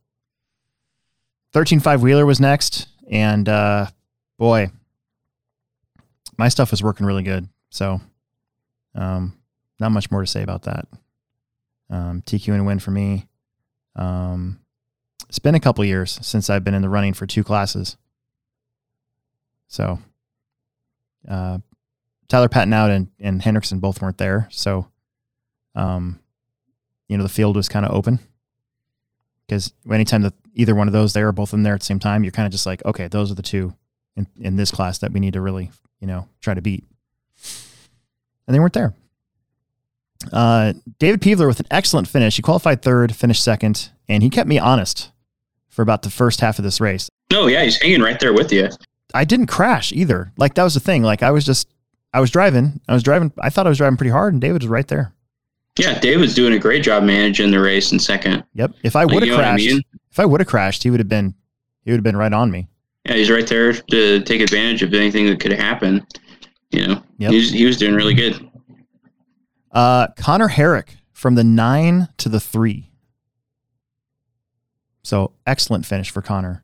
Thirteen 1.51 1.79
five 1.79 2.01
wheeler 2.01 2.25
was 2.25 2.39
next, 2.39 2.87
and 3.09 3.47
uh, 3.47 3.87
boy, 4.39 4.71
my 6.37 6.49
stuff 6.49 6.71
was 6.71 6.81
working 6.81 7.05
really 7.05 7.23
good. 7.23 7.47
So, 7.69 8.01
um, 8.95 9.37
not 9.79 9.91
much 9.91 10.09
more 10.11 10.21
to 10.21 10.27
say 10.27 10.41
about 10.43 10.63
that. 10.63 10.87
Um, 11.89 12.21
TQ 12.25 12.53
and 12.53 12.65
win 12.65 12.79
for 12.79 12.91
me. 12.91 13.27
Um, 13.95 14.59
it's 15.29 15.39
been 15.39 15.55
a 15.55 15.59
couple 15.59 15.85
years 15.85 16.17
since 16.23 16.49
I've 16.49 16.63
been 16.63 16.73
in 16.73 16.81
the 16.81 16.89
running 16.89 17.13
for 17.13 17.27
two 17.27 17.43
classes. 17.43 17.97
So, 19.73 19.97
uh, 21.27 21.57
Tyler 22.27 22.47
Patton 22.47 22.73
out 22.73 22.91
and, 22.91 23.07
and 23.19 23.41
Hendrickson 23.41 23.81
both 23.81 24.03
weren't 24.03 24.19
there. 24.19 24.47
So, 24.51 24.87
um, 25.73 26.19
you 27.07 27.17
know, 27.17 27.23
the 27.23 27.29
field 27.29 27.55
was 27.55 27.69
kind 27.69 27.83
of 27.83 27.91
open 27.91 28.19
because 29.47 29.73
anytime 29.91 30.21
that 30.21 30.35
either 30.53 30.75
one 30.75 30.87
of 30.87 30.93
those 30.93 31.13
there 31.13 31.27
or 31.27 31.31
both 31.31 31.47
of 31.47 31.51
them 31.53 31.63
there 31.63 31.73
at 31.73 31.79
the 31.79 31.87
same 31.87 31.97
time, 31.97 32.23
you're 32.23 32.29
kind 32.29 32.45
of 32.45 32.51
just 32.51 32.67
like, 32.67 32.85
okay, 32.85 33.07
those 33.07 33.31
are 33.31 33.33
the 33.33 33.41
two 33.41 33.73
in, 34.15 34.27
in 34.39 34.57
this 34.57 34.69
class 34.69 34.99
that 34.99 35.11
we 35.11 35.19
need 35.19 35.33
to 35.33 35.41
really, 35.41 35.71
you 35.99 36.05
know, 36.05 36.27
try 36.39 36.53
to 36.53 36.61
beat. 36.61 36.83
And 38.45 38.53
they 38.53 38.59
weren't 38.59 38.73
there. 38.73 38.93
Uh, 40.31 40.73
David 40.99 41.19
Peevler 41.19 41.47
with 41.47 41.61
an 41.61 41.67
excellent 41.71 42.07
finish. 42.07 42.35
He 42.35 42.43
qualified 42.43 42.83
third, 42.83 43.15
finished 43.15 43.43
second, 43.43 43.89
and 44.07 44.21
he 44.21 44.29
kept 44.29 44.47
me 44.47 44.59
honest 44.59 45.11
for 45.67 45.81
about 45.81 46.03
the 46.03 46.11
first 46.11 46.41
half 46.41 46.59
of 46.59 46.63
this 46.63 46.79
race. 46.79 47.09
No, 47.31 47.47
yeah, 47.47 47.63
he's 47.63 47.81
hanging 47.81 48.01
right 48.01 48.19
there 48.19 48.33
with 48.33 48.53
you. 48.53 48.69
I 49.13 49.25
didn't 49.25 49.47
crash 49.47 49.91
either. 49.91 50.31
Like 50.37 50.55
that 50.55 50.63
was 50.63 50.73
the 50.73 50.79
thing. 50.79 51.03
Like 51.03 51.21
I 51.23 51.31
was 51.31 51.45
just, 51.45 51.67
I 52.13 52.19
was 52.19 52.31
driving, 52.31 52.79
I 52.87 52.93
was 52.93 53.03
driving, 53.03 53.31
I 53.39 53.49
thought 53.49 53.65
I 53.65 53.69
was 53.69 53.77
driving 53.77 53.97
pretty 53.97 54.11
hard, 54.11 54.33
and 54.33 54.41
David 54.41 54.61
was 54.63 54.69
right 54.69 54.87
there. 54.87 55.13
Yeah, 55.77 55.99
David's 55.99 56.35
doing 56.35 56.53
a 56.53 56.59
great 56.59 56.83
job 56.83 57.03
managing 57.03 57.49
the 57.51 57.59
race 57.59 57.91
in 57.91 57.99
second. 57.99 58.43
Yep. 58.53 58.73
If 58.83 58.95
I 58.95 59.05
would 59.05 59.23
have 59.27 59.35
what 59.35 59.39
I 59.45 59.49
crashed, 59.53 59.65
mean? 59.65 59.81
if 60.11 60.19
I 60.19 60.25
would 60.25 60.39
have 60.39 60.47
crashed, 60.47 60.83
he 60.83 60.91
would 60.91 60.99
have 60.99 61.09
been, 61.09 61.33
he 61.83 61.91
would 61.91 61.97
have 61.97 62.03
been 62.03 62.15
right 62.17 62.31
on 62.33 62.51
me. 62.51 62.67
Yeah, 63.05 63.15
he's 63.15 63.31
right 63.31 63.47
there 63.47 63.73
to 63.73 64.21
take 64.21 64.41
advantage 64.41 64.83
of 64.83 64.93
anything 64.93 65.25
that 65.27 65.39
could 65.39 65.51
happen. 65.51 66.05
You 66.71 66.87
know, 66.87 67.03
Yep. 67.17 67.31
he, 67.31 67.37
was, 67.37 67.49
he 67.51 67.65
was 67.65 67.77
doing 67.77 67.95
really 67.95 68.13
good. 68.13 68.49
Uh, 69.71 70.07
Connor 70.17 70.47
Herrick 70.49 70.97
from 71.11 71.35
the 71.35 71.43
nine 71.43 72.07
to 72.17 72.29
the 72.29 72.39
three. 72.39 72.91
So 75.03 75.33
excellent 75.45 75.85
finish 75.85 76.09
for 76.11 76.21
Connor, 76.21 76.62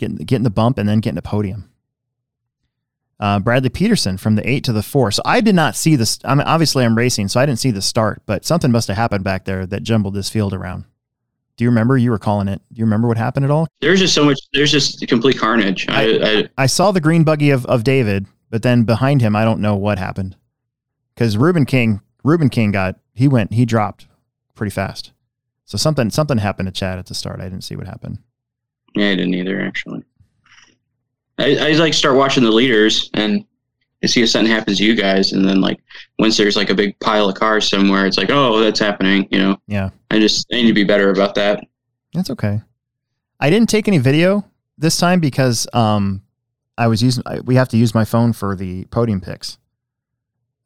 getting 0.00 0.16
getting 0.16 0.42
the 0.42 0.50
bump 0.50 0.78
and 0.78 0.88
then 0.88 0.98
getting 0.98 1.14
the 1.16 1.22
podium. 1.22 1.70
Uh, 3.20 3.38
Bradley 3.38 3.68
Peterson 3.68 4.16
from 4.16 4.34
the 4.34 4.48
eight 4.48 4.64
to 4.64 4.72
the 4.72 4.82
four. 4.82 5.10
So 5.10 5.20
I 5.26 5.42
did 5.42 5.54
not 5.54 5.76
see 5.76 5.94
this. 5.94 6.18
I 6.24 6.34
mean, 6.34 6.46
obviously 6.46 6.86
I'm 6.86 6.96
racing, 6.96 7.28
so 7.28 7.38
I 7.38 7.44
didn't 7.44 7.58
see 7.58 7.70
the 7.70 7.82
start, 7.82 8.22
but 8.24 8.46
something 8.46 8.72
must 8.72 8.88
have 8.88 8.96
happened 8.96 9.24
back 9.24 9.44
there 9.44 9.66
that 9.66 9.82
jumbled 9.82 10.14
this 10.14 10.30
field 10.30 10.54
around. 10.54 10.86
Do 11.58 11.64
you 11.64 11.70
remember? 11.70 11.98
You 11.98 12.10
were 12.10 12.18
calling 12.18 12.48
it. 12.48 12.62
Do 12.72 12.78
you 12.78 12.86
remember 12.86 13.06
what 13.06 13.18
happened 13.18 13.44
at 13.44 13.50
all? 13.50 13.68
There's 13.82 14.00
just 14.00 14.14
so 14.14 14.24
much. 14.24 14.38
There's 14.54 14.72
just 14.72 15.06
complete 15.06 15.38
carnage. 15.38 15.86
I, 15.90 16.18
I, 16.22 16.48
I 16.56 16.66
saw 16.66 16.90
the 16.90 17.02
green 17.02 17.22
buggy 17.22 17.50
of, 17.50 17.66
of 17.66 17.84
David, 17.84 18.26
but 18.48 18.62
then 18.62 18.84
behind 18.84 19.20
him, 19.20 19.36
I 19.36 19.44
don't 19.44 19.60
know 19.60 19.76
what 19.76 19.98
happened. 19.98 20.36
Because 21.14 21.36
Ruben 21.36 21.66
King, 21.66 22.00
Ruben 22.24 22.48
King 22.48 22.72
got 22.72 22.98
he 23.12 23.28
went 23.28 23.52
he 23.52 23.66
dropped 23.66 24.06
pretty 24.54 24.70
fast. 24.70 25.12
So 25.66 25.76
something 25.76 26.08
something 26.08 26.38
happened 26.38 26.68
to 26.68 26.72
Chad 26.72 26.98
at 26.98 27.06
the 27.06 27.14
start. 27.14 27.40
I 27.40 27.44
didn't 27.44 27.64
see 27.64 27.76
what 27.76 27.86
happened. 27.86 28.20
Yeah, 28.94 29.10
I 29.10 29.14
didn't 29.16 29.34
either 29.34 29.60
actually. 29.60 30.04
I, 31.38 31.56
I 31.56 31.72
like 31.72 31.94
start 31.94 32.16
watching 32.16 32.44
the 32.44 32.50
leaders 32.50 33.10
and 33.14 33.44
I 34.02 34.06
see 34.06 34.22
if 34.22 34.30
something 34.30 34.50
happens 34.50 34.78
to 34.78 34.84
you 34.84 34.94
guys, 34.94 35.32
and 35.32 35.44
then 35.46 35.60
like 35.60 35.78
once 36.18 36.36
there's 36.36 36.56
like 36.56 36.70
a 36.70 36.74
big 36.74 36.98
pile 37.00 37.28
of 37.28 37.34
cars 37.34 37.68
somewhere, 37.68 38.06
it's 38.06 38.16
like, 38.16 38.30
oh, 38.30 38.58
that's 38.60 38.80
happening. 38.80 39.28
You 39.30 39.38
know, 39.38 39.56
Yeah, 39.66 39.90
I 40.10 40.18
just 40.18 40.46
I 40.52 40.56
need 40.56 40.68
to 40.68 40.72
be 40.74 40.84
better 40.84 41.10
about 41.10 41.34
that. 41.34 41.64
that's 42.14 42.30
okay. 42.30 42.62
I 43.38 43.50
didn't 43.50 43.68
take 43.70 43.88
any 43.88 43.98
video 43.98 44.44
this 44.78 44.96
time 44.98 45.20
because 45.20 45.66
um 45.74 46.22
I 46.78 46.86
was 46.86 47.02
using 47.02 47.22
I, 47.26 47.40
we 47.40 47.56
have 47.56 47.68
to 47.70 47.76
use 47.76 47.94
my 47.94 48.04
phone 48.06 48.32
for 48.32 48.56
the 48.56 48.84
podium 48.86 49.20
picks. 49.20 49.58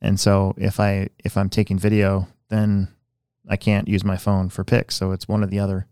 And 0.01 0.19
so 0.21 0.55
if 0.57 0.79
I 0.79 1.09
if 1.25 1.37
I'm 1.37 1.49
taking 1.51 1.79
video, 1.79 2.29
then 2.51 2.89
I 3.49 3.57
can't 3.57 3.89
use 3.89 4.05
my 4.05 4.17
phone 4.17 4.49
for 4.49 4.63
picks. 4.63 4.95
So 4.95 5.11
it's 5.13 5.27
one 5.27 5.43
or 5.43 5.47
the 5.47 5.59
other. 5.59 5.89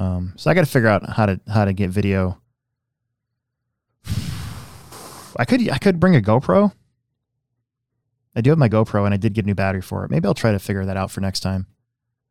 Um, 0.00 0.32
so 0.36 0.50
I 0.50 0.54
got 0.54 0.64
to 0.64 0.70
figure 0.70 0.88
out 0.88 1.06
how 1.10 1.26
to 1.26 1.38
how 1.46 1.66
to 1.66 1.74
get 1.74 1.90
video. 1.90 2.40
I 5.36 5.44
could 5.44 5.68
I 5.68 5.76
could 5.76 6.00
bring 6.00 6.16
a 6.16 6.22
GoPro. 6.22 6.72
I 8.34 8.40
do 8.40 8.48
have 8.48 8.58
my 8.58 8.70
GoPro 8.70 9.04
and 9.04 9.12
I 9.12 9.18
did 9.18 9.34
get 9.34 9.44
a 9.44 9.46
new 9.46 9.54
battery 9.54 9.82
for 9.82 10.06
it. 10.06 10.10
Maybe 10.10 10.26
I'll 10.26 10.32
try 10.32 10.52
to 10.52 10.58
figure 10.58 10.86
that 10.86 10.96
out 10.96 11.10
for 11.10 11.20
next 11.20 11.40
time, 11.40 11.66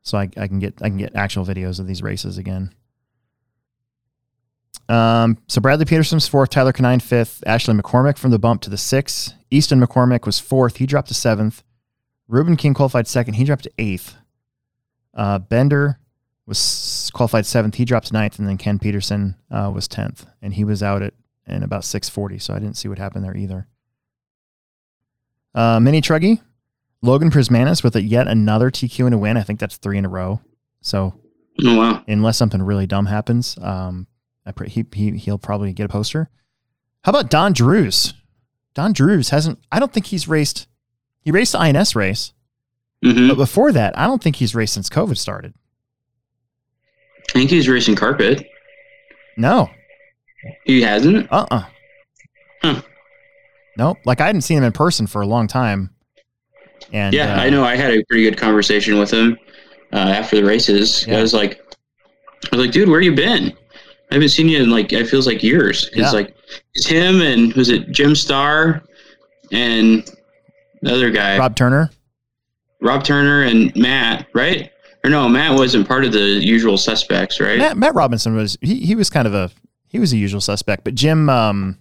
so 0.02 0.18
I, 0.18 0.24
I 0.36 0.48
can 0.48 0.58
get 0.58 0.82
I 0.82 0.90
can 0.90 0.98
get 0.98 1.16
actual 1.16 1.46
videos 1.46 1.80
of 1.80 1.86
these 1.86 2.02
races 2.02 2.40
again. 2.40 2.74
Um, 4.88 5.38
so 5.48 5.62
Bradley 5.62 5.86
Peterson's 5.86 6.28
fourth, 6.28 6.50
Tyler 6.50 6.74
Canine 6.74 7.00
fifth, 7.00 7.44
Ashley 7.46 7.76
McCormick 7.76 8.18
from 8.18 8.32
the 8.32 8.40
bump 8.40 8.62
to 8.62 8.72
the 8.72 8.78
sixth. 8.80 9.36
Easton 9.52 9.80
McCormick 9.80 10.26
was 10.26 10.40
fourth, 10.40 10.78
he 10.78 10.88
dropped 10.88 11.10
to 11.10 11.14
seventh. 11.14 11.62
Ruben 12.28 12.56
King 12.56 12.74
qualified 12.74 13.08
second, 13.08 13.36
he 13.36 13.44
dropped 13.44 13.66
to 13.66 13.72
eighth. 13.78 14.16
Uh, 15.14 15.38
Bender 15.38 16.00
was 16.50 17.10
qualified 17.14 17.46
seventh, 17.46 17.76
he 17.76 17.86
dropped 17.86 18.12
ninth, 18.12 18.40
and 18.40 18.48
then 18.48 18.58
Ken 18.58 18.80
Peterson 18.80 19.36
uh, 19.50 19.72
was 19.74 19.88
tenth, 19.88 20.26
and 20.42 20.54
he 20.54 20.64
was 20.66 20.84
out 20.84 21.02
at 21.02 21.14
in 21.48 21.64
about 21.64 21.86
six 21.86 22.10
forty. 22.10 22.38
So 22.40 22.54
I 22.54 22.60
didn't 22.60 22.76
see 22.78 22.88
what 22.90 22.98
happened 22.98 23.24
there 23.24 23.38
either. 23.38 23.68
Uh, 25.56 25.80
Mini 25.80 26.02
Truggy, 26.02 26.42
Logan 27.02 27.32
Prismanis 27.32 27.84
with 27.84 27.96
a 27.96 28.02
yet 28.02 28.28
another 28.28 28.70
TQ 28.70 29.06
and 29.06 29.16
a 29.16 29.18
win. 29.18 29.38
I 29.38 29.44
think 29.44 29.60
that's 29.60 29.78
three 29.78 29.98
in 29.98 30.06
a 30.06 30.10
row. 30.10 30.42
So 30.82 31.14
Oh 31.66 31.78
wow, 31.78 32.04
unless 32.08 32.38
something 32.38 32.62
really 32.62 32.88
dumb 32.88 33.06
happens, 33.08 33.58
um, 33.62 34.08
I 34.46 34.52
pr- 34.52 34.66
he, 34.66 34.86
he 34.94 35.12
he'll 35.18 35.38
probably 35.38 35.74
get 35.74 35.86
a 35.86 35.90
poster. 35.90 36.30
How 37.04 37.12
about 37.12 37.30
Don 37.30 37.54
Drews? 37.54 38.14
Don 38.74 38.94
Drews 38.94 39.30
hasn't. 39.30 39.60
I 39.72 39.80
don't 39.80 39.92
think 39.92 40.08
he's 40.08 40.28
raced. 40.28 40.68
He 41.22 41.32
raced 41.32 41.52
the 41.52 41.60
INS 41.60 41.96
race, 41.96 42.34
hmm 43.04 43.28
but 43.28 43.36
before 43.38 43.72
that, 43.72 43.98
I 43.98 44.06
don't 44.06 44.24
think 44.24 44.38
he's 44.38 44.56
raced 44.56 44.74
since 44.74 44.90
COVID 44.90 45.18
started. 45.18 45.54
I 47.30 47.40
think 47.40 47.50
he's 47.50 47.68
racing 47.70 47.96
carpet. 47.96 48.48
No, 49.38 49.70
He 50.66 50.82
hasn't. 50.82 51.28
uh, 51.32 51.46
uh 51.52 51.64
Huh. 52.62 52.82
Nope. 53.78 53.98
Like 54.06 54.20
I 54.20 54.26
hadn't 54.26 54.42
seen 54.42 54.58
him 54.58 54.64
in 54.66 54.72
person 54.74 55.08
for 55.08 55.22
a 55.22 55.28
long 55.28 55.48
time. 55.48 55.92
And 56.92 57.14
yeah, 57.14 57.36
uh, 57.36 57.42
I 57.42 57.50
know. 57.50 57.64
I 57.64 57.76
had 57.76 57.92
a 57.94 58.04
pretty 58.10 58.24
good 58.24 58.38
conversation 58.38 58.98
with 59.00 59.12
him 59.12 59.38
uh, 59.94 59.98
after 59.98 60.36
the 60.38 60.44
races. 60.44 61.06
Yeah. 61.08 61.20
I 61.20 61.22
was 61.22 61.34
like, 61.34 61.62
I 62.52 62.56
was 62.56 62.66
like, 62.66 62.74
dude, 62.74 62.90
where 62.90 63.00
you 63.02 63.14
been? 63.16 63.54
I 64.12 64.16
haven't 64.16 64.30
seen 64.30 64.50
you 64.50 64.62
in 64.62 64.70
like 64.72 64.92
it 64.92 65.08
feels 65.08 65.28
like 65.28 65.44
years. 65.44 65.86
It's 65.90 65.98
Yeah. 65.98 66.12
like 66.12 66.36
it's 66.74 66.88
him 66.88 67.22
and 67.22 67.54
was 67.54 67.70
it 67.70 67.92
Jim 67.92 68.16
Starr 68.16 68.82
and 69.52 70.10
the 70.82 70.94
other 70.94 71.12
guy, 71.12 71.38
Rob, 71.38 71.56
Turner. 71.56 71.92
Rob. 72.82 73.04
Turner 73.04 73.44
and 73.44 73.74
Matt, 73.76 74.28
right? 74.34 74.72
Or 75.04 75.10
no, 75.10 75.28
Matt 75.30 75.58
wasn't 75.58 75.88
part 75.88 76.04
of 76.06 76.12
the 76.12 76.20
usual 76.44 76.78
suspects, 76.78 77.40
right? 77.40 77.58
Matt, 77.58 77.78
Matt 77.78 77.96
Robinson 77.96 78.36
was 78.36 78.58
he, 78.62 78.80
he 78.82 78.96
was 78.96 79.10
kind 79.10 79.28
of 79.28 79.34
a 79.34 79.50
he 79.88 80.00
was 80.00 80.14
a 80.14 80.18
usual 80.18 80.42
suspect, 80.42 80.84
but 80.84 80.96
Jim 80.96 81.30
um 81.30 81.78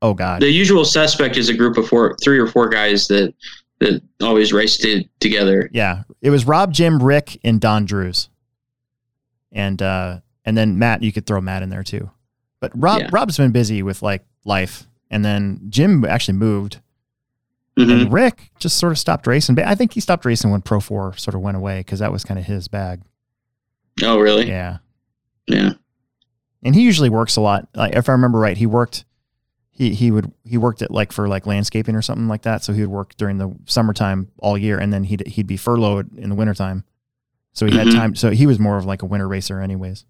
oh 0.00 0.14
god. 0.14 0.40
The 0.42 0.50
usual 0.50 0.84
suspect 0.84 1.36
is 1.36 1.48
a 1.48 1.54
group 1.54 1.76
of 1.76 1.86
four, 1.88 2.16
three 2.22 2.38
or 2.38 2.46
four 2.46 2.68
guys 2.68 3.08
that 3.08 3.34
that 3.80 4.00
always 4.22 4.52
raced 4.52 4.84
it 4.84 5.08
together. 5.20 5.68
Yeah. 5.72 6.04
It 6.20 6.30
was 6.30 6.46
Rob, 6.46 6.72
Jim, 6.72 7.02
Rick, 7.02 7.38
and 7.44 7.60
Don 7.60 7.84
Drews. 7.84 8.28
And 9.50 9.80
uh 9.82 10.20
and 10.44 10.56
then 10.56 10.78
Matt, 10.78 11.02
you 11.02 11.12
could 11.12 11.26
throw 11.26 11.40
Matt 11.40 11.62
in 11.62 11.68
there 11.70 11.82
too. 11.84 12.10
But 12.60 12.72
Rob 12.74 13.00
Yeah. 13.00 13.08
Rob's 13.12 13.36
been 13.36 13.52
busy 13.52 13.82
with 13.82 14.02
like 14.02 14.24
life. 14.44 14.86
And 15.10 15.24
then 15.24 15.60
Jim 15.68 16.04
actually 16.04 16.38
moved. 16.38 16.80
Mhm. 17.78 18.02
And 18.02 18.12
Rick 18.12 18.50
just 18.58 18.76
sort 18.76 18.92
of 18.92 18.98
stopped 18.98 19.26
racing. 19.26 19.54
But 19.54 19.66
I 19.66 19.74
think 19.74 19.92
he 19.94 20.00
stopped 20.00 20.24
racing 20.24 20.50
when 20.50 20.60
Pro 20.60 20.78
4 20.80 21.16
sort 21.16 21.34
of 21.34 21.40
went 21.40 21.56
away 21.56 21.80
because 21.80 22.00
that 22.00 22.12
was 22.12 22.22
kind 22.24 22.38
of 22.38 22.44
his 22.46 22.68
bag. 22.68 23.00
Oh, 24.02 24.18
really? 24.18 24.46
Yeah. 24.48 24.78
Yeah. 25.46 25.72
And 26.62 26.74
he 26.74 26.82
usually 26.82 27.08
works 27.10 27.36
a 27.36 27.40
lot. 27.40 27.68
Like 27.74 27.94
if 27.94 28.08
I 28.08 28.12
remember 28.12 28.38
right, 28.38 28.56
he 28.56 28.66
worked 28.66 29.04
he 29.70 29.94
he 29.94 30.10
would 30.10 30.30
he 30.44 30.58
worked 30.58 30.82
at 30.82 30.90
like 30.90 31.12
for 31.12 31.28
like 31.28 31.46
landscaping 31.46 31.94
or 31.96 32.02
something 32.02 32.28
like 32.28 32.42
that. 32.42 32.62
So 32.62 32.72
he 32.74 32.82
would 32.82 32.90
work 32.90 33.16
during 33.16 33.38
the 33.38 33.54
summertime 33.64 34.28
all 34.38 34.56
year 34.58 34.78
and 34.78 34.92
then 34.92 35.04
he'd 35.04 35.26
he'd 35.26 35.46
be 35.46 35.56
furloughed 35.56 36.16
in 36.18 36.28
the 36.28 36.34
wintertime. 36.36 36.84
So 37.54 37.64
he 37.66 37.72
Mhm. 37.72 37.76
had 37.76 37.92
time 37.92 38.14
so 38.14 38.30
he 38.30 38.46
was 38.46 38.58
more 38.58 38.76
of 38.76 38.84
like 38.84 39.02
a 39.02 39.06
winter 39.06 39.26
racer 39.26 39.60
anyways. 39.60 40.04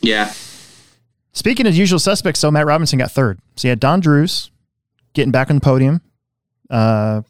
Yeah. 0.00 0.32
Speaking 1.32 1.66
of 1.66 1.74
usual 1.76 1.98
suspects, 1.98 2.40
so 2.40 2.50
Matt 2.50 2.66
Robinson 2.66 2.98
got 2.98 3.10
third. 3.10 3.40
So 3.56 3.68
you 3.68 3.70
had 3.70 3.80
Don 3.80 4.00
Drews 4.00 4.50
getting 5.12 5.32
back 5.32 5.50
on 5.50 5.56
the 5.56 5.60
podium. 5.60 6.00
Uh 6.70 7.22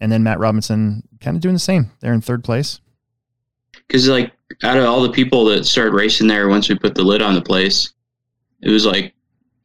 and 0.00 0.10
then 0.10 0.22
Matt 0.22 0.38
Robinson 0.40 1.06
kind 1.20 1.36
of 1.36 1.40
doing 1.42 1.54
the 1.54 1.58
same. 1.60 1.90
They're 2.00 2.12
in 2.12 2.20
third 2.20 2.42
place. 2.42 2.80
Because 3.86 4.08
like 4.08 4.32
out 4.62 4.76
of 4.76 4.84
all 4.84 5.00
the 5.02 5.10
people 5.12 5.44
that 5.46 5.64
started 5.64 5.92
racing 5.94 6.26
there 6.26 6.48
once 6.48 6.68
we 6.68 6.74
put 6.76 6.94
the 6.94 7.02
lid 7.04 7.22
on 7.22 7.34
the 7.34 7.42
place, 7.42 7.92
it 8.62 8.70
was 8.70 8.84
like 8.84 9.14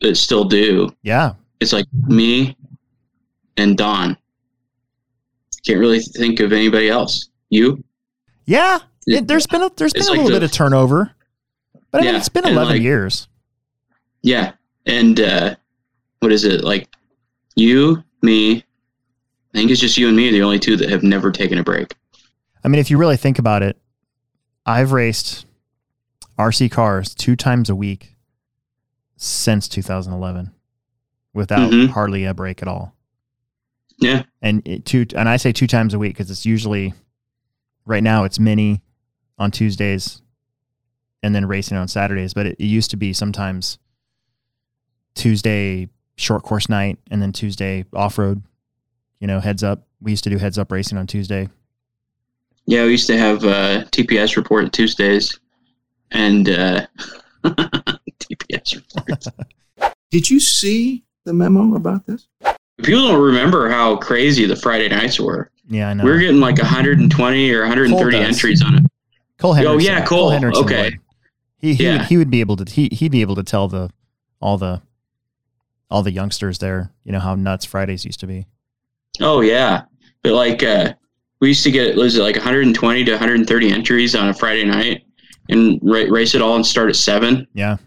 it 0.01 0.15
still 0.15 0.43
do. 0.45 0.89
Yeah. 1.01 1.33
It's 1.59 1.73
like 1.73 1.85
me 2.07 2.55
and 3.57 3.75
Don. 3.77 4.15
Can't 5.65 5.79
really 5.79 5.99
think 5.99 6.39
of 6.39 6.53
anybody 6.53 6.89
else. 6.89 7.29
You? 7.49 7.83
Yeah. 8.45 8.79
It- 9.07 9.27
there's 9.27 9.47
been 9.47 9.63
a 9.63 9.69
there's 9.75 9.93
been 9.93 10.03
a 10.03 10.05
like 10.05 10.11
little 10.17 10.25
the- 10.27 10.35
bit 10.35 10.43
of 10.43 10.51
turnover. 10.51 11.11
But 11.91 12.01
I 12.01 12.03
mean, 12.05 12.13
Yeah, 12.13 12.19
it's 12.19 12.29
been 12.29 12.45
11 12.45 12.75
like- 12.75 12.81
years. 12.81 13.27
Yeah. 14.21 14.53
And 14.85 15.19
uh 15.19 15.55
what 16.19 16.31
is 16.31 16.43
it? 16.45 16.63
Like 16.63 16.89
you, 17.55 18.03
me, 18.21 18.63
I 19.57 19.61
think 19.61 19.71
it's 19.71 19.81
just 19.81 19.97
you 19.97 20.07
and 20.07 20.15
me, 20.15 20.29
the 20.29 20.43
only 20.43 20.59
two 20.59 20.77
that 20.77 20.87
have 20.91 21.01
never 21.01 21.31
taken 21.31 21.57
a 21.57 21.63
break. 21.63 21.95
I 22.63 22.67
mean, 22.67 22.77
if 22.77 22.91
you 22.91 22.97
really 22.99 23.17
think 23.17 23.39
about 23.39 23.63
it, 23.63 23.75
I've 24.67 24.91
raced 24.91 25.47
RC 26.37 26.69
cars 26.69 27.15
two 27.15 27.35
times 27.35 27.67
a 27.67 27.75
week 27.75 28.13
since 29.15 29.67
2011 29.67 30.51
without 31.33 31.71
Mhm. 31.71 31.89
hardly 31.89 32.23
a 32.23 32.35
break 32.35 32.61
at 32.61 32.67
all. 32.67 32.93
Yeah. 33.97 34.25
And 34.43 34.61
it, 34.67 34.85
two, 34.85 35.07
and 35.15 35.27
I 35.27 35.37
say 35.37 35.51
two 35.51 35.65
times 35.65 35.95
a 35.95 35.97
week 35.99 36.13
because 36.13 36.29
it's 36.29 36.45
usually 36.45 36.93
right 37.83 38.03
now 38.03 38.25
it's 38.25 38.37
mini 38.37 38.83
on 39.39 39.49
Tuesdays 39.49 40.21
and 41.23 41.33
then 41.33 41.47
racing 41.47 41.77
on 41.79 41.87
Saturdays. 41.87 42.35
But 42.35 42.45
it, 42.45 42.57
it 42.59 42.65
used 42.65 42.91
to 42.91 42.97
be 42.97 43.11
sometimes 43.11 43.79
Tuesday 45.15 45.89
short 46.15 46.43
course 46.43 46.69
night 46.69 46.99
and 47.09 47.23
then 47.23 47.31
Tuesday 47.33 47.85
off 47.91 48.19
road. 48.19 48.43
You 49.19 49.27
know, 49.27 49.39
heads 49.39 49.63
up. 49.63 49.87
We 50.01 50.11
used 50.11 50.23
to 50.25 50.29
do 50.29 50.37
heads 50.37 50.57
up 50.57 50.71
racing 50.71 50.97
on 50.97 51.07
Tuesday. 51.07 51.49
Yeah, 52.65 52.83
we 52.83 52.91
used 52.91 53.07
to 53.07 53.17
have 53.17 53.43
uh, 53.43 53.85
TPS 53.85 54.35
report 54.35 54.71
Tuesdays, 54.73 55.39
and 56.11 56.49
uh, 56.49 56.85
TPS 57.43 58.75
report. 58.75 59.23
Did 60.11 60.29
you 60.29 60.39
see 60.39 61.03
the 61.25 61.33
memo 61.33 61.75
about 61.75 62.05
this? 62.05 62.27
People 62.83 63.07
don't 63.07 63.21
remember 63.21 63.69
how 63.69 63.95
crazy 63.97 64.45
the 64.45 64.55
Friday 64.55 64.87
nights 64.89 65.19
were. 65.19 65.49
Yeah, 65.69 65.89
I 65.89 65.93
know. 65.93 66.03
We 66.03 66.11
were 66.11 66.19
getting 66.19 66.39
like 66.39 66.57
120 66.57 67.51
or 67.51 67.59
130 67.61 68.17
entries 68.17 68.61
on 68.61 68.75
it. 68.75 68.83
Cole 69.39 69.51
Oh, 69.51 69.53
Henderson. 69.53 69.81
yeah, 69.81 70.05
Cole. 70.05 70.29
Henderson 70.29 70.63
Okay. 70.65 70.83
would. 70.83 70.99
He 71.59 71.73
he, 71.73 71.83
Yeah. 71.85 71.97
would, 71.97 72.01
he 72.07 72.17
would 72.17 72.29
be 72.29 72.39
able 72.39 72.55
to 72.57 72.71
he 72.71 72.87
he'd 72.91 73.11
be 73.11 73.21
able 73.21 73.35
to 73.35 73.43
tell 73.43 73.67
the 73.67 73.89
all 74.39 74.57
the 74.57 74.81
all 75.89 76.03
the 76.03 76.11
youngsters 76.11 76.59
there, 76.59 76.91
you 77.03 77.11
know 77.11 77.19
how 77.19 77.33
nuts 77.35 77.65
Fridays 77.65 78.05
used 78.05 78.19
to 78.19 78.27
be. 78.27 78.45
Oh 79.21 79.41
yeah, 79.41 79.83
but 80.23 80.33
like 80.33 80.63
uh, 80.63 80.93
we 81.39 81.49
used 81.49 81.63
to 81.63 81.71
get 81.71 81.95
was 81.95 82.17
it 82.17 82.21
like 82.21 82.35
120 82.35 83.03
to 83.03 83.11
130 83.11 83.71
entries 83.71 84.15
on 84.15 84.29
a 84.29 84.33
Friday 84.33 84.65
night, 84.65 85.03
and 85.49 85.79
ra- 85.83 86.05
race 86.09 86.35
it 86.35 86.41
all 86.41 86.55
and 86.55 86.65
start 86.65 86.89
at 86.89 86.95
seven. 86.95 87.47
Yeah. 87.53 87.77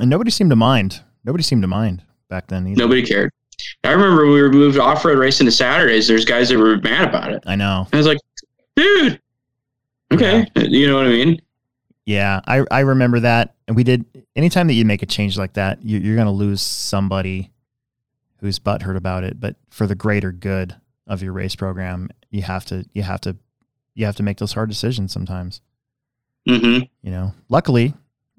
And 0.00 0.08
nobody 0.08 0.30
seemed 0.30 0.50
to 0.50 0.56
mind. 0.56 1.02
Nobody 1.24 1.42
seemed 1.42 1.62
to 1.62 1.68
mind 1.68 2.02
back 2.28 2.46
then 2.46 2.66
either. 2.66 2.78
Nobody 2.78 3.04
cared. 3.04 3.32
I 3.82 3.90
remember 3.90 4.26
we 4.26 4.40
were 4.40 4.50
moved 4.52 4.78
off 4.78 5.04
road 5.04 5.18
racing 5.18 5.46
to 5.46 5.50
Saturdays. 5.50 6.06
There's 6.06 6.24
guys 6.24 6.48
that 6.48 6.58
were 6.58 6.78
mad 6.78 7.08
about 7.08 7.32
it. 7.32 7.42
I 7.46 7.56
know. 7.56 7.88
I 7.92 7.96
was 7.96 8.06
like, 8.06 8.18
dude, 8.76 9.20
okay, 10.12 10.46
you 10.56 10.86
know 10.86 10.96
what 10.96 11.06
I 11.06 11.10
mean? 11.10 11.40
Yeah, 12.06 12.40
I 12.46 12.64
I 12.70 12.80
remember 12.80 13.20
that. 13.20 13.54
And 13.66 13.76
we 13.76 13.84
did 13.84 14.04
anytime 14.36 14.66
that 14.68 14.74
you 14.74 14.84
make 14.84 15.02
a 15.02 15.06
change 15.06 15.36
like 15.36 15.54
that, 15.54 15.84
you, 15.84 15.98
you're 15.98 16.14
going 16.14 16.26
to 16.26 16.32
lose 16.32 16.62
somebody 16.62 17.50
who's 18.40 18.58
butthurt 18.58 18.96
about 18.96 19.24
it. 19.24 19.40
But 19.40 19.56
for 19.70 19.86
the 19.86 19.94
greater 19.94 20.32
good 20.32 20.76
of 21.06 21.22
your 21.22 21.32
race 21.32 21.56
program, 21.56 22.10
you 22.30 22.42
have 22.42 22.64
to 22.66 22.84
you 22.92 23.02
have 23.02 23.20
to 23.22 23.36
you 23.94 24.06
have 24.06 24.16
to 24.16 24.22
make 24.22 24.38
those 24.38 24.52
hard 24.52 24.68
decisions 24.68 25.12
sometimes. 25.12 25.60
Mm-hmm. 26.48 26.84
you 27.02 27.10
know 27.10 27.34
luckily 27.50 27.92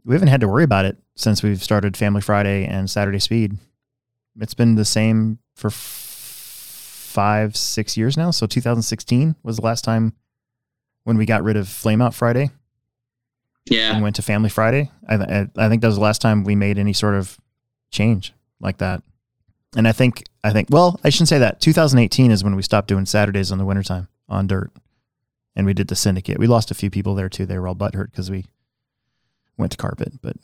we 0.03 0.15
haven't 0.15 0.29
had 0.29 0.41
to 0.41 0.47
worry 0.47 0.63
about 0.63 0.85
it 0.85 0.97
since 1.13 1.43
we've 1.43 1.61
started 1.61 1.95
family 1.95 2.21
friday 2.21 2.65
and 2.65 2.89
saturday 2.89 3.19
speed 3.19 3.55
it's 4.39 4.55
been 4.55 4.73
the 4.73 4.85
same 4.85 5.37
for 5.53 5.67
f- 5.67 5.73
five 5.75 7.55
six 7.55 7.95
years 7.95 8.17
now 8.17 8.31
so 8.31 8.47
2016 8.47 9.35
was 9.43 9.57
the 9.57 9.61
last 9.61 9.83
time 9.83 10.13
when 11.03 11.17
we 11.17 11.25
got 11.27 11.43
rid 11.43 11.55
of 11.55 11.67
flame 11.67 12.01
out 12.01 12.15
friday 12.15 12.49
and 13.93 14.01
went 14.01 14.15
to 14.15 14.23
family 14.23 14.49
friday 14.49 14.89
I, 15.07 15.17
th- 15.17 15.29
I, 15.29 15.65
I 15.65 15.69
think 15.69 15.83
that 15.83 15.89
was 15.89 15.97
the 15.97 16.01
last 16.01 16.21
time 16.21 16.43
we 16.43 16.55
made 16.55 16.79
any 16.79 16.93
sort 16.93 17.13
of 17.13 17.37
change 17.91 18.33
like 18.59 18.79
that 18.79 19.03
and 19.75 19.87
i 19.87 19.91
think 19.91 20.23
i 20.43 20.51
think 20.51 20.67
well 20.69 20.99
i 21.03 21.09
shouldn't 21.09 21.29
say 21.29 21.39
that 21.39 21.59
2018 21.61 22.31
is 22.31 22.43
when 22.43 22.55
we 22.55 22.61
stopped 22.61 22.87
doing 22.87 23.05
saturdays 23.05 23.51
on 23.51 23.57
the 23.57 23.65
wintertime 23.65 24.07
on 24.27 24.47
dirt 24.47 24.71
and 25.55 25.65
we 25.65 25.73
did 25.73 25.87
the 25.87 25.95
syndicate 25.95 26.39
we 26.39 26.47
lost 26.47 26.71
a 26.71 26.75
few 26.75 26.89
people 26.89 27.15
there 27.15 27.29
too 27.29 27.45
they 27.45 27.57
were 27.57 27.67
all 27.67 27.75
butthurt 27.75 28.11
because 28.11 28.31
we 28.31 28.45
went 29.57 29.71
to 29.71 29.77
carpet 29.77 30.13
but 30.21 30.35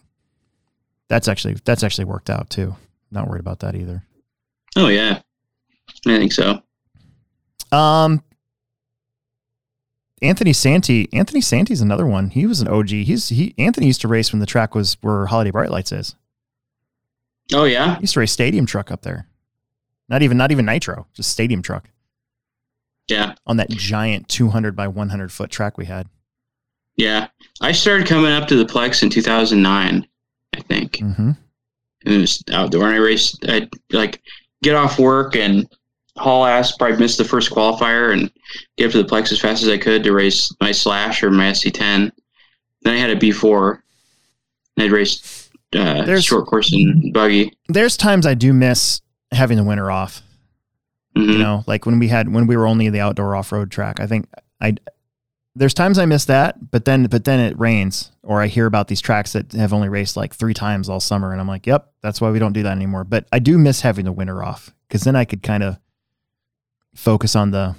that's 1.08 1.28
actually 1.28 1.56
that's 1.66 1.84
actually 1.84 2.06
worked 2.06 2.30
out 2.30 2.50
too 2.50 2.76
not 3.12 3.28
worried 3.28 3.40
about 3.40 3.60
that 3.60 3.76
either 3.76 4.04
oh 4.76 4.88
yeah, 4.88 5.22
I 6.08 6.18
think 6.18 6.34
so. 6.34 6.62
um 7.72 8.22
Anthony 10.22 10.54
Santi, 10.54 11.10
Anthony 11.14 11.42
Santi's 11.42 11.82
another 11.82 12.06
one. 12.06 12.30
He 12.30 12.48
was 12.48 12.62
an 12.62 12.68
OG. 12.68 12.90
He's 12.90 13.30
he 13.30 13.54
Anthony 13.58 13.88
used 13.88 14.02
to 14.02 14.08
race 14.08 14.32
when 14.32 14.40
the 14.40 14.46
track 14.46 14.74
was 14.74 14.98
where 15.02 15.28
Holiday 15.28 15.52
Bright 15.52 15.70
Lights 15.70 15.92
is. 15.92 16.16
Oh 17.54 17.66
yeah, 17.66 17.96
He 17.96 18.02
used 18.02 18.14
to 18.16 18.20
race 18.20 18.32
stadium 18.32 18.66
truck 18.66 18.92
up 18.92 19.02
there. 19.02 19.28
Not 20.10 20.22
even 20.22 20.38
not 20.38 20.52
even 20.52 20.66
nitro, 20.66 21.08
just 21.14 21.32
stadium 21.32 21.62
truck 21.62 21.90
yeah, 23.08 23.36
on 23.46 23.58
that 23.58 23.70
giant 23.70 24.28
200 24.30 24.76
by 24.76 24.88
100 24.88 25.32
foot 25.32 25.52
track 25.52 25.78
we 25.78 25.86
had. 25.86 26.08
yeah. 26.96 27.28
I 27.62 27.72
started 27.72 28.06
coming 28.08 28.32
up 28.32 28.48
to 28.50 28.56
the 28.58 28.66
Plex 28.66 29.02
in 29.02 29.10
2009, 29.10 30.06
I 30.54 30.60
think. 30.62 30.94
Mm-hmm. 30.94 31.32
And 32.06 32.14
it 32.14 32.18
was 32.18 32.44
outdoor, 32.52 32.88
and 32.88 32.96
I 32.96 32.98
raced. 32.98 33.48
I'd 33.48 33.70
like 33.92 34.22
get 34.62 34.76
off 34.76 35.00
work 35.00 35.36
and 35.36 35.68
haul 36.18 36.46
ass. 36.46 36.76
Probably 36.76 36.98
missed 36.98 37.18
the 37.18 37.24
first 37.24 37.52
qualifier 37.52 38.12
and 38.12 38.30
get 38.78 38.88
up 38.88 38.92
to 38.92 39.04
the 39.04 39.08
Plex 39.10 39.32
as 39.32 39.40
fast 39.40 39.64
as 39.64 39.70
I 39.70 39.78
could 39.78 40.04
to 40.04 40.12
race 40.12 40.54
my 40.60 40.72
Slash 40.72 41.24
or 41.24 41.32
my 41.32 41.46
SC10. 41.52 42.12
Then 42.82 42.94
I 42.94 42.98
had 42.98 43.10
a 43.10 43.16
B4. 43.16 43.80
And 44.78 44.84
I'd 44.86 44.92
raced 44.92 45.45
uh, 45.76 46.04
There's- 46.06 46.24
short 46.24 46.46
course 46.48 46.72
and 46.74 47.12
buggy. 47.14 47.52
There's 47.68 47.98
times 47.98 48.26
I 48.26 48.34
do 48.34 48.54
miss 48.54 49.02
having 49.32 49.58
the 49.58 49.64
winter 49.64 49.92
off. 49.92 50.22
Mhm. 51.18 51.34
You 51.34 51.38
know, 51.40 51.64
like 51.68 51.86
when 51.86 51.98
we 52.00 52.08
had 52.10 52.34
when 52.34 52.46
we 52.48 52.58
were 52.58 52.68
only 52.68 52.90
the 52.90 53.00
outdoor 53.00 53.36
off 53.36 53.52
road 53.52 53.72
track. 53.72 54.00
I 54.00 54.08
think 54.08 54.28
I 54.62 54.76
there's 55.58 55.74
times 55.74 55.98
I 55.98 56.06
miss 56.06 56.26
that, 56.26 56.70
but 56.72 56.84
then 56.86 57.06
but 57.06 57.24
then 57.24 57.40
it 57.40 57.58
rains 57.58 58.12
or 58.24 58.42
I 58.42 58.48
hear 58.48 58.66
about 58.66 58.90
these 58.90 59.00
tracks 59.00 59.32
that 59.34 59.54
have 59.54 59.72
only 59.72 59.88
raced 59.88 60.18
like 60.18 60.34
three 60.36 60.54
times 60.54 60.90
all 60.90 61.00
summer, 61.00 61.32
and 61.32 61.40
I'm 61.40 61.48
like, 61.48 61.66
yep, 61.66 61.92
that's 62.02 62.20
why 62.20 62.32
we 62.32 62.40
don't 62.40 62.52
do 62.54 62.64
that 62.64 62.74
anymore. 62.74 63.04
But 63.06 63.28
I 63.32 63.40
do 63.40 63.58
miss 63.58 63.80
having 63.82 64.04
the 64.04 64.12
winter 64.12 64.44
off 64.44 64.74
because 64.88 65.04
then 65.04 65.16
I 65.16 65.24
could 65.24 65.42
kind 65.44 65.64
of 65.64 65.78
focus 66.94 67.36
on 67.36 67.52
the. 67.52 67.76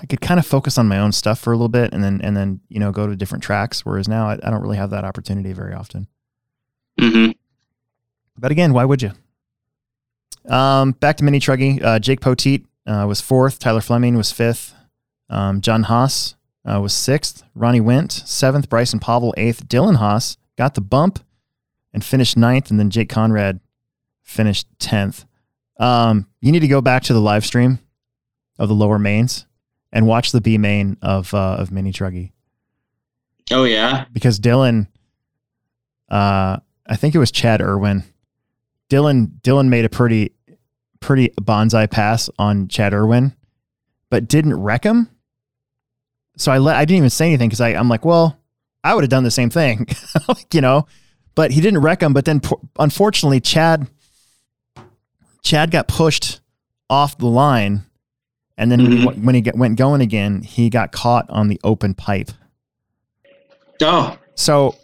I 0.00 0.06
could 0.06 0.20
kind 0.20 0.38
of 0.38 0.46
focus 0.46 0.78
on 0.78 0.86
my 0.88 0.98
own 0.98 1.12
stuff 1.12 1.40
for 1.40 1.52
a 1.52 1.56
little 1.56 1.68
bit, 1.68 1.92
and 1.92 2.02
then 2.04 2.20
and 2.22 2.36
then 2.36 2.60
you 2.68 2.78
know 2.78 2.92
go 2.92 3.06
to 3.06 3.16
different 3.16 3.42
tracks. 3.44 3.84
Whereas 3.84 4.08
now 4.08 4.28
I, 4.28 4.34
I 4.42 4.50
don't 4.50 4.62
really 4.62 4.76
have 4.76 4.90
that 4.90 5.04
opportunity 5.04 5.52
very 5.52 5.74
often. 5.74 6.06
Mhm. 7.00 7.34
But 8.36 8.52
again, 8.52 8.72
why 8.72 8.84
would 8.84 9.02
you? 9.02 9.12
Um, 10.48 10.92
back 10.92 11.16
to 11.18 11.24
mini 11.24 11.40
truggy. 11.40 11.82
Uh, 11.82 11.98
Jake 11.98 12.20
Poteet 12.20 12.64
uh, 12.86 13.04
was 13.08 13.20
fourth. 13.20 13.58
Tyler 13.58 13.80
Fleming 13.80 14.16
was 14.16 14.30
fifth. 14.32 14.74
Um, 15.28 15.60
John 15.60 15.84
Haas 15.84 16.36
uh, 16.64 16.80
was 16.80 16.92
sixth. 16.92 17.42
Ronnie 17.54 17.80
Went 17.80 18.12
seventh. 18.12 18.68
Bryson 18.68 19.00
Pavel 19.00 19.34
eighth. 19.36 19.68
Dylan 19.68 19.96
Haas 19.96 20.36
got 20.56 20.74
the 20.74 20.80
bump 20.80 21.18
and 21.92 22.04
finished 22.04 22.36
ninth, 22.36 22.70
and 22.70 22.78
then 22.78 22.90
Jake 22.90 23.08
Conrad 23.08 23.60
finished 24.22 24.66
tenth. 24.78 25.24
Um, 25.80 26.26
you 26.40 26.52
need 26.52 26.60
to 26.60 26.68
go 26.68 26.80
back 26.80 27.02
to 27.04 27.12
the 27.12 27.20
live 27.20 27.44
stream 27.44 27.78
of 28.58 28.68
the 28.68 28.74
lower 28.74 28.98
mains 28.98 29.46
and 29.92 30.06
watch 30.06 30.32
the 30.32 30.40
B 30.40 30.58
main 30.58 30.96
of 31.02 31.32
uh, 31.34 31.56
of 31.58 31.70
Mini 31.70 31.92
Truggy 31.92 32.32
Oh 33.50 33.64
yeah. 33.64 34.04
because 34.12 34.38
Dylan, 34.38 34.86
uh, 36.10 36.58
I 36.86 36.96
think 36.96 37.14
it 37.14 37.18
was 37.18 37.30
Chad 37.30 37.60
Irwin. 37.60 38.04
Dylan 38.90 39.40
Dylan 39.42 39.68
made 39.68 39.84
a 39.84 39.88
pretty 39.88 40.32
pretty 41.00 41.30
bonsai 41.40 41.90
pass 41.90 42.28
on 42.38 42.68
Chad 42.68 42.92
Irwin, 42.92 43.34
but 44.10 44.28
didn't 44.28 44.60
wreck 44.60 44.84
him. 44.84 45.08
So 46.36 46.52
I 46.52 46.58
let 46.58 46.76
I 46.76 46.84
didn't 46.84 46.98
even 46.98 47.10
say 47.10 47.26
anything 47.26 47.48
because 47.48 47.60
I 47.60 47.70
I'm 47.70 47.88
like, 47.88 48.04
well, 48.04 48.38
I 48.84 48.94
would 48.94 49.04
have 49.04 49.10
done 49.10 49.24
the 49.24 49.30
same 49.30 49.50
thing, 49.50 49.86
like, 50.28 50.54
you 50.54 50.60
know. 50.60 50.86
But 51.34 51.52
he 51.52 51.60
didn't 51.60 51.80
wreck 51.82 52.02
him. 52.02 52.12
But 52.12 52.24
then 52.24 52.40
unfortunately, 52.78 53.40
Chad 53.40 53.86
Chad 55.42 55.70
got 55.70 55.88
pushed 55.88 56.40
off 56.90 57.16
the 57.18 57.26
line, 57.26 57.84
and 58.58 58.70
then 58.70 58.80
mm-hmm. 58.80 59.04
when 59.04 59.14
he, 59.14 59.20
when 59.20 59.34
he 59.36 59.40
get, 59.40 59.56
went 59.56 59.78
going 59.78 60.00
again, 60.00 60.42
he 60.42 60.68
got 60.68 60.92
caught 60.92 61.30
on 61.30 61.48
the 61.48 61.60
open 61.64 61.94
pipe. 61.94 62.30
Oh, 63.80 64.18
So 64.34 64.74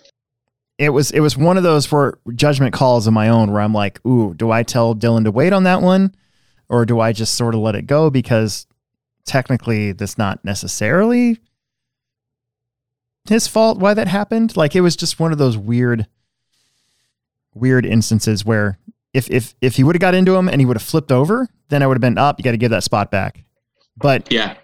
it 0.78 0.90
was 0.90 1.10
it 1.10 1.20
was 1.20 1.36
one 1.36 1.56
of 1.56 1.62
those 1.62 1.90
where 1.90 2.14
judgment 2.34 2.72
calls 2.72 3.06
of 3.06 3.12
my 3.12 3.28
own 3.28 3.52
where 3.52 3.60
I'm 3.60 3.74
like, 3.74 4.04
ooh, 4.06 4.32
do 4.34 4.50
I 4.50 4.62
tell 4.62 4.94
Dylan 4.94 5.24
to 5.24 5.30
wait 5.30 5.52
on 5.52 5.64
that 5.64 5.82
one, 5.82 6.14
or 6.68 6.86
do 6.86 7.00
I 7.00 7.12
just 7.12 7.34
sort 7.34 7.54
of 7.54 7.60
let 7.60 7.74
it 7.74 7.86
go 7.86 8.08
because 8.08 8.66
technically 9.26 9.92
that's 9.92 10.16
not 10.16 10.44
necessarily 10.44 11.40
his 13.28 13.48
fault 13.48 13.78
why 13.78 13.94
that 13.94 14.08
happened. 14.08 14.56
Like 14.56 14.76
it 14.76 14.82
was 14.82 14.96
just 14.96 15.18
one 15.18 15.32
of 15.32 15.38
those 15.38 15.56
weird, 15.56 16.06
weird 17.54 17.86
instances 17.86 18.44
where 18.44 18.78
if 19.12 19.30
if 19.30 19.54
if 19.60 19.76
he 19.76 19.84
would 19.84 19.96
have 19.96 20.00
got 20.00 20.14
into 20.14 20.36
him 20.36 20.48
and 20.48 20.60
he 20.60 20.66
would 20.66 20.76
have 20.76 20.86
flipped 20.86 21.10
over, 21.12 21.48
then 21.68 21.82
I 21.82 21.86
would 21.86 21.96
have 21.96 22.00
been 22.00 22.18
up. 22.18 22.38
you 22.38 22.44
got 22.44 22.52
to 22.52 22.56
give 22.56 22.70
that 22.70 22.84
spot 22.84 23.10
back. 23.10 23.44
But 23.96 24.32
yeah. 24.32 24.56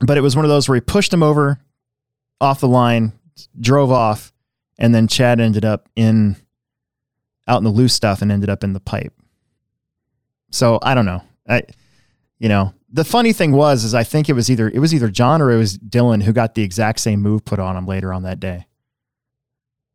but 0.00 0.16
it 0.16 0.20
was 0.20 0.36
one 0.36 0.44
of 0.44 0.48
those 0.48 0.68
where 0.68 0.76
he 0.76 0.80
pushed 0.80 1.12
him 1.12 1.22
over 1.22 1.60
off 2.40 2.60
the 2.60 2.68
line, 2.68 3.12
drove 3.60 3.90
off, 3.90 4.32
and 4.78 4.94
then 4.94 5.08
Chad 5.08 5.40
ended 5.40 5.64
up 5.64 5.88
in 5.96 6.36
out 7.46 7.58
in 7.58 7.64
the 7.64 7.70
loose 7.70 7.94
stuff 7.94 8.22
and 8.22 8.32
ended 8.32 8.48
up 8.48 8.64
in 8.64 8.72
the 8.72 8.80
pipe. 8.80 9.12
So 10.50 10.78
I 10.82 10.94
don't 10.94 11.06
know. 11.06 11.22
I 11.48 11.62
you 12.38 12.48
know, 12.48 12.74
the 12.90 13.04
funny 13.04 13.32
thing 13.32 13.52
was 13.52 13.84
is 13.84 13.94
I 13.94 14.04
think 14.04 14.28
it 14.28 14.34
was 14.34 14.50
either 14.50 14.68
it 14.68 14.78
was 14.78 14.94
either 14.94 15.08
John 15.08 15.42
or 15.42 15.50
it 15.50 15.56
was 15.56 15.78
Dylan 15.78 16.22
who 16.22 16.32
got 16.32 16.54
the 16.54 16.62
exact 16.62 17.00
same 17.00 17.20
move 17.20 17.44
put 17.44 17.58
on 17.58 17.76
him 17.76 17.86
later 17.86 18.12
on 18.12 18.22
that 18.22 18.40
day. 18.40 18.66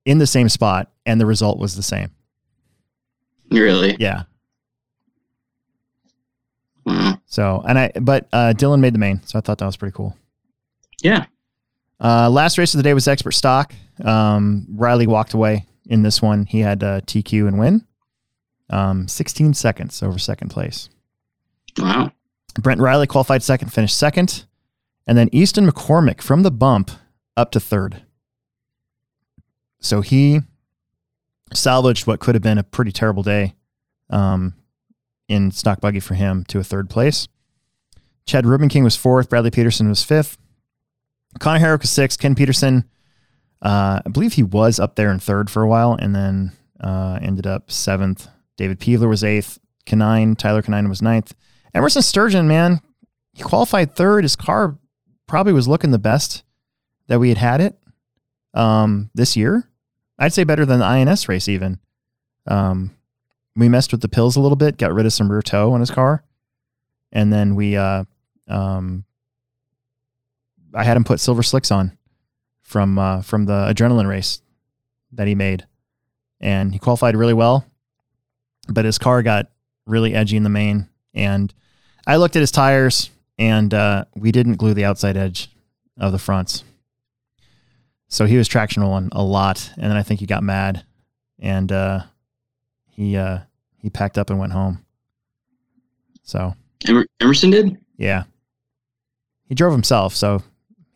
In 0.05 0.17
the 0.17 0.27
same 0.27 0.49
spot, 0.49 0.91
and 1.05 1.19
the 1.19 1.25
result 1.25 1.59
was 1.59 1.75
the 1.75 1.83
same. 1.83 2.09
Really? 3.51 3.95
Yeah. 3.99 4.23
So 7.25 7.63
and 7.67 7.77
I 7.77 7.91
but 7.99 8.27
uh 8.33 8.53
Dylan 8.55 8.79
made 8.79 8.93
the 8.93 8.99
main, 8.99 9.21
so 9.25 9.37
I 9.37 9.41
thought 9.41 9.57
that 9.59 9.65
was 9.65 9.77
pretty 9.77 9.95
cool. 9.95 10.15
Yeah. 11.01 11.25
Uh, 12.01 12.29
last 12.29 12.57
race 12.57 12.73
of 12.73 12.77
the 12.77 12.83
day 12.83 12.93
was 12.93 13.07
expert 13.07 13.33
stock. 13.33 13.73
Um, 14.03 14.65
Riley 14.69 15.05
walked 15.07 15.33
away 15.33 15.65
in 15.87 16.01
this 16.01 16.21
one. 16.21 16.45
He 16.45 16.59
had 16.59 16.83
uh, 16.83 17.01
TQ 17.01 17.47
and 17.47 17.59
win. 17.59 17.85
Um, 18.69 19.07
16 19.07 19.53
seconds 19.53 20.01
over 20.01 20.17
second 20.19 20.49
place. 20.49 20.89
Wow. 21.77 22.11
Brent 22.59 22.79
Riley 22.79 23.07
qualified 23.07 23.43
second, 23.43 23.73
finished 23.73 23.97
second. 23.97 24.45
And 25.07 25.17
then 25.17 25.29
Easton 25.31 25.69
McCormick 25.69 26.21
from 26.21 26.43
the 26.43 26.51
bump 26.51 26.91
up 27.35 27.51
to 27.51 27.59
third. 27.59 28.03
So 29.79 30.01
he 30.01 30.41
salvaged 31.53 32.05
what 32.05 32.19
could 32.19 32.35
have 32.35 32.41
been 32.43 32.57
a 32.57 32.63
pretty 32.63 32.91
terrible 32.91 33.23
day 33.23 33.55
um, 34.09 34.53
in 35.29 35.51
stock 35.51 35.79
buggy 35.79 36.01
for 36.01 36.15
him 36.15 36.43
to 36.49 36.59
a 36.59 36.63
third 36.63 36.89
place. 36.89 37.29
Chad 38.25 38.45
Rubin 38.45 38.67
King 38.67 38.83
was 38.83 38.97
fourth. 38.97 39.29
Bradley 39.29 39.51
Peterson 39.51 39.87
was 39.87 40.03
fifth. 40.03 40.37
Connor 41.39 41.59
Herrick 41.59 41.81
was 41.81 41.91
sixth. 41.91 42.19
Ken 42.19 42.35
Peterson, 42.35 42.83
uh, 43.61 44.01
I 44.05 44.09
believe 44.09 44.33
he 44.33 44.43
was 44.43 44.79
up 44.79 44.95
there 44.95 45.11
in 45.11 45.19
third 45.19 45.49
for 45.49 45.61
a 45.61 45.67
while 45.67 45.93
and 45.93 46.13
then 46.13 46.51
uh, 46.81 47.19
ended 47.21 47.47
up 47.47 47.71
seventh. 47.71 48.27
David 48.57 48.79
Peevler 48.79 49.07
was 49.07 49.23
eighth. 49.23 49.59
Canine, 49.85 50.35
Tyler 50.35 50.61
Canine 50.61 50.89
was 50.89 51.01
ninth. 51.01 51.33
Emerson 51.73 52.01
Sturgeon, 52.01 52.47
man, 52.47 52.81
he 53.33 53.43
qualified 53.43 53.95
third. 53.95 54.23
His 54.23 54.35
car 54.35 54.77
probably 55.27 55.53
was 55.53 55.67
looking 55.67 55.91
the 55.91 55.99
best 55.99 56.43
that 57.07 57.19
we 57.19 57.29
had 57.29 57.37
had 57.37 57.61
it 57.61 57.79
um, 58.53 59.09
this 59.13 59.37
year. 59.37 59.69
I'd 60.17 60.33
say 60.33 60.43
better 60.43 60.65
than 60.65 60.79
the 60.79 60.85
INS 60.85 61.29
race, 61.29 61.47
even. 61.47 61.79
Um, 62.45 62.91
we 63.59 63.69
messed 63.69 63.91
with 63.91 64.01
the 64.01 64.09
pills 64.09 64.35
a 64.35 64.41
little 64.41 64.55
bit, 64.55 64.77
got 64.77 64.93
rid 64.93 65.05
of 65.05 65.13
some 65.13 65.31
rear 65.31 65.41
toe 65.41 65.73
on 65.73 65.79
his 65.79 65.91
car, 65.91 66.23
and 67.11 67.31
then 67.31 67.55
we, 67.55 67.75
uh, 67.75 68.03
um, 68.47 69.03
I 70.73 70.83
had 70.83 70.97
him 70.97 71.03
put 71.03 71.19
silver 71.19 71.43
slicks 71.43 71.71
on 71.71 71.97
from 72.61 72.97
uh, 72.97 73.21
from 73.21 73.45
the 73.45 73.73
adrenaline 73.73 74.07
race 74.07 74.41
that 75.11 75.27
he 75.27 75.35
made, 75.35 75.65
and 76.39 76.71
he 76.71 76.79
qualified 76.79 77.15
really 77.15 77.33
well, 77.33 77.65
but 78.67 78.85
his 78.85 78.97
car 78.97 79.23
got 79.23 79.49
really 79.85 80.13
edgy 80.13 80.37
in 80.37 80.43
the 80.43 80.49
main, 80.49 80.87
and 81.13 81.53
I 82.07 82.17
looked 82.17 82.35
at 82.35 82.41
his 82.41 82.51
tires, 82.51 83.09
and 83.37 83.73
uh, 83.73 84.05
we 84.15 84.31
didn't 84.31 84.55
glue 84.55 84.73
the 84.73 84.85
outside 84.85 85.17
edge 85.17 85.49
of 85.97 86.11
the 86.11 86.19
fronts. 86.19 86.63
So 88.07 88.25
he 88.25 88.37
was 88.37 88.47
traction 88.47 88.81
rolling 88.81 89.09
a 89.11 89.23
lot, 89.23 89.71
and 89.75 89.85
then 89.85 89.97
I 89.97 90.03
think 90.03 90.19
he 90.19 90.25
got 90.25 90.43
mad, 90.43 90.83
and 91.39 91.71
uh, 91.71 92.01
he 92.89 93.15
uh, 93.17 93.39
he 93.81 93.89
packed 93.89 94.17
up 94.17 94.29
and 94.29 94.39
went 94.39 94.51
home. 94.53 94.83
So 96.23 96.53
Emerson 97.21 97.49
did? 97.49 97.77
yeah, 97.97 98.23
he 99.45 99.55
drove 99.55 99.71
himself. 99.73 100.15
So 100.15 100.43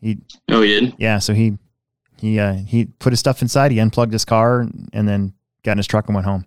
he 0.02 0.20
Oh, 0.50 0.62
he 0.62 0.80
did? 0.80 0.96
yeah, 0.98 1.20
so 1.20 1.34
he 1.34 1.58
he 2.20 2.40
uh, 2.40 2.54
he 2.54 2.86
put 2.86 3.12
his 3.14 3.20
stuff 3.20 3.42
inside. 3.42 3.72
He 3.72 3.80
unplugged 3.80 4.14
his 4.14 4.26
car 4.26 4.68
and 4.94 5.08
then 5.08 5.34
got 5.64 5.74
in 5.74 5.78
his 5.80 5.88
truck 5.88 6.08
and 6.08 6.16
went 6.16 6.26
home. 6.28 6.46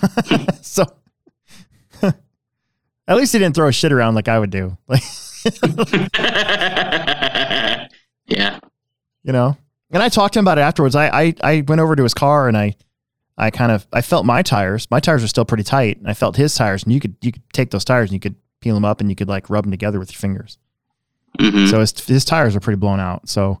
so 0.62 0.84
at 2.02 3.16
least 3.16 3.32
he 3.32 3.38
didn't 3.38 3.54
throw 3.54 3.70
shit 3.70 3.92
around 3.92 4.14
like 4.14 4.28
I 4.28 4.38
would 4.38 4.50
do. 4.50 4.76
Like 4.88 5.02
yeah. 8.28 8.58
you 9.22 9.32
know. 9.32 9.56
And 9.90 10.02
I 10.02 10.08
talked 10.08 10.34
to 10.34 10.40
him 10.40 10.44
about 10.44 10.58
it 10.58 10.62
afterwards. 10.62 10.96
I, 10.96 11.06
I 11.08 11.34
I 11.42 11.64
went 11.66 11.80
over 11.80 11.94
to 11.94 12.02
his 12.02 12.14
car 12.14 12.48
and 12.48 12.56
I 12.56 12.74
I 13.38 13.50
kind 13.50 13.70
of 13.72 13.86
I 13.92 14.00
felt 14.02 14.24
my 14.24 14.42
tires. 14.42 14.86
My 14.90 15.00
tires 15.00 15.22
were 15.22 15.28
still 15.28 15.44
pretty 15.44 15.62
tight. 15.64 15.98
And 15.98 16.08
I 16.08 16.14
felt 16.14 16.36
his 16.36 16.54
tires, 16.54 16.84
and 16.84 16.92
you 16.92 17.00
could 17.00 17.16
you 17.20 17.32
could 17.32 17.42
take 17.52 17.70
those 17.70 17.84
tires 17.84 18.08
and 18.10 18.14
you 18.14 18.20
could 18.20 18.36
peel 18.60 18.74
them 18.74 18.84
up 18.84 19.00
and 19.00 19.10
you 19.10 19.16
could 19.16 19.28
like 19.28 19.50
rub 19.50 19.64
them 19.64 19.70
together 19.70 19.98
with 19.98 20.10
your 20.12 20.18
fingers. 20.18 20.58
Mhm. 21.38 21.70
So 21.70 21.80
his 21.80 21.92
his 22.06 22.24
tires 22.24 22.56
are 22.56 22.60
pretty 22.60 22.78
blown 22.78 22.98
out. 23.00 23.28
So 23.28 23.60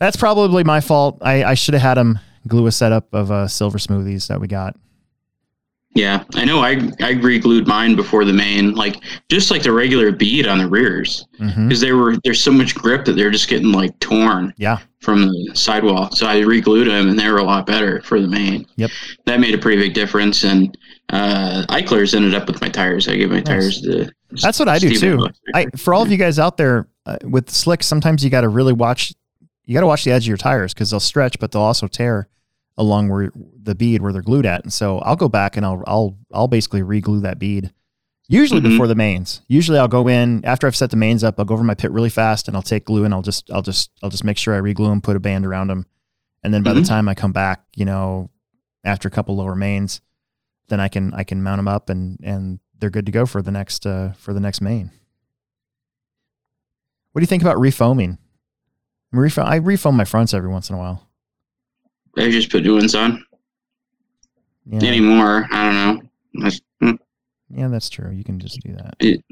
that's 0.00 0.16
probably 0.16 0.64
my 0.64 0.80
fault. 0.80 1.18
I, 1.22 1.44
I 1.44 1.54
should 1.54 1.74
have 1.74 1.82
had 1.82 1.98
him 1.98 2.18
glue 2.48 2.66
a 2.66 2.72
setup 2.72 3.12
of 3.14 3.30
uh, 3.30 3.46
silver 3.48 3.78
smoothies 3.78 4.26
that 4.26 4.40
we 4.40 4.48
got. 4.48 4.76
Yeah, 5.94 6.24
I 6.34 6.44
know. 6.44 6.58
I 6.60 6.90
I 7.00 7.12
re-glued 7.12 7.68
mine 7.68 7.94
before 7.94 8.24
the 8.24 8.32
main, 8.32 8.74
like 8.74 8.96
just 9.28 9.50
like 9.52 9.62
the 9.62 9.70
regular 9.72 10.10
bead 10.10 10.46
on 10.48 10.58
the 10.58 10.68
rears, 10.68 11.24
because 11.38 11.80
they 11.80 11.92
were 11.92 12.16
there's 12.24 12.40
so 12.40 12.50
much 12.50 12.74
grip 12.74 13.04
that 13.04 13.12
they're 13.12 13.30
just 13.30 13.48
getting 13.48 13.70
like 13.70 13.96
torn 14.00 14.52
Yeah. 14.56 14.78
from 15.00 15.22
the 15.28 15.52
sidewall. 15.54 16.10
So 16.10 16.26
I 16.26 16.40
re-glued 16.40 16.88
them, 16.88 17.08
and 17.10 17.16
they 17.18 17.28
were 17.30 17.38
a 17.38 17.44
lot 17.44 17.66
better 17.66 18.00
for 18.02 18.20
the 18.20 18.26
main. 18.26 18.66
Yep. 18.76 18.90
That 19.26 19.38
made 19.38 19.54
a 19.54 19.58
pretty 19.58 19.80
big 19.80 19.94
difference. 19.94 20.42
And 20.42 20.76
uh, 21.10 21.64
Eichlers 21.68 22.12
ended 22.14 22.34
up 22.34 22.48
with 22.48 22.60
my 22.60 22.68
tires. 22.68 23.06
I 23.06 23.14
gave 23.14 23.30
my 23.30 23.40
tires 23.40 23.80
to. 23.82 24.10
That's 24.42 24.58
what 24.58 24.68
I 24.68 24.80
do 24.80 24.98
too. 24.98 25.28
I, 25.54 25.66
for 25.76 25.94
all 25.94 26.02
of 26.02 26.10
you 26.10 26.16
guys 26.16 26.40
out 26.40 26.56
there 26.56 26.88
uh, 27.06 27.18
with 27.22 27.50
slicks, 27.50 27.86
sometimes 27.86 28.24
you 28.24 28.30
got 28.30 28.40
to 28.40 28.48
really 28.48 28.72
watch. 28.72 29.12
You 29.64 29.74
got 29.74 29.82
to 29.82 29.86
watch 29.86 30.02
the 30.02 30.10
edge 30.10 30.24
of 30.24 30.28
your 30.28 30.36
tires 30.38 30.74
because 30.74 30.90
they'll 30.90 30.98
stretch, 30.98 31.38
but 31.38 31.52
they'll 31.52 31.62
also 31.62 31.86
tear 31.86 32.26
along 32.76 33.08
where 33.08 33.30
the 33.62 33.74
bead 33.74 34.02
where 34.02 34.12
they're 34.12 34.22
glued 34.22 34.46
at. 34.46 34.62
And 34.62 34.72
so 34.72 34.98
I'll 35.00 35.16
go 35.16 35.28
back 35.28 35.56
and 35.56 35.64
I'll 35.64 35.82
I'll 35.86 36.18
I'll 36.32 36.48
basically 36.48 36.82
re-glue 36.82 37.20
that 37.20 37.38
bead. 37.38 37.72
Usually 38.26 38.60
Mhm. 38.60 38.70
before 38.70 38.86
the 38.86 38.94
mains. 38.94 39.42
Usually 39.48 39.78
I'll 39.78 39.86
go 39.88 40.08
in 40.08 40.44
after 40.44 40.66
I've 40.66 40.74
set 40.76 40.90
the 40.90 40.96
mains 40.96 41.22
up. 41.22 41.38
I'll 41.38 41.44
go 41.44 41.54
over 41.54 41.62
my 41.62 41.74
pit 41.74 41.90
really 41.92 42.08
fast 42.10 42.48
and 42.48 42.56
I'll 42.56 42.62
take 42.62 42.86
glue 42.86 43.04
and 43.04 43.12
I'll 43.14 43.22
just 43.22 43.50
I'll 43.50 43.62
just 43.62 43.90
I'll 44.02 44.10
just 44.10 44.24
make 44.24 44.38
sure 44.38 44.54
I 44.54 44.58
re-glue 44.58 44.88
them, 44.88 45.00
put 45.02 45.14
a 45.16 45.20
band 45.20 45.44
around 45.46 45.68
them, 45.68 45.86
and 46.42 46.52
then 46.54 46.62
by 46.62 46.72
the 46.72 46.80
Mhm. 46.80 46.88
time 46.88 47.08
I 47.08 47.14
come 47.14 47.32
back, 47.32 47.64
you 47.76 47.84
know, 47.84 48.30
after 48.82 49.08
a 49.08 49.10
couple 49.10 49.36
lower 49.36 49.54
mains, 49.54 50.00
then 50.68 50.80
I 50.80 50.88
can 50.88 51.12
I 51.14 51.22
can 51.22 51.42
mount 51.42 51.58
them 51.58 51.68
up 51.68 51.90
and 51.90 52.18
and 52.22 52.58
they're 52.80 52.90
good 52.90 53.06
to 53.06 53.12
go 53.12 53.24
for 53.26 53.40
the 53.42 53.52
next 53.52 53.86
uh, 53.86 54.12
for 54.16 54.32
the 54.32 54.40
next 54.40 54.60
main. 54.60 54.90
What 57.12 57.20
do 57.20 57.22
you 57.22 57.26
think 57.28 57.42
about 57.42 57.56
refoaming? 57.58 58.18
I, 59.12 59.16
mean, 59.16 59.28
refo- 59.30 59.44
I 59.46 59.60
refoam 59.60 59.94
my 59.94 60.04
fronts 60.04 60.34
every 60.34 60.48
once 60.50 60.68
in 60.70 60.74
a 60.74 60.78
while. 60.78 61.06
I 62.18 62.30
just 62.30 62.50
put 62.50 62.62
new 62.62 62.74
ones 62.76 62.94
on 62.94 63.24
Yeah, 64.66 64.82
anymore. 64.88 65.46
I 65.50 65.64
don't 65.64 65.74
know. 65.74 66.42
That's, 66.44 66.60
hmm. 66.80 66.92
yeah, 67.50 67.68
that's 67.68 67.88
true. 67.90 68.10
You 68.10 68.24
can 68.24 68.38
just 68.38 68.60
do 68.60 68.74
that. 68.76 69.22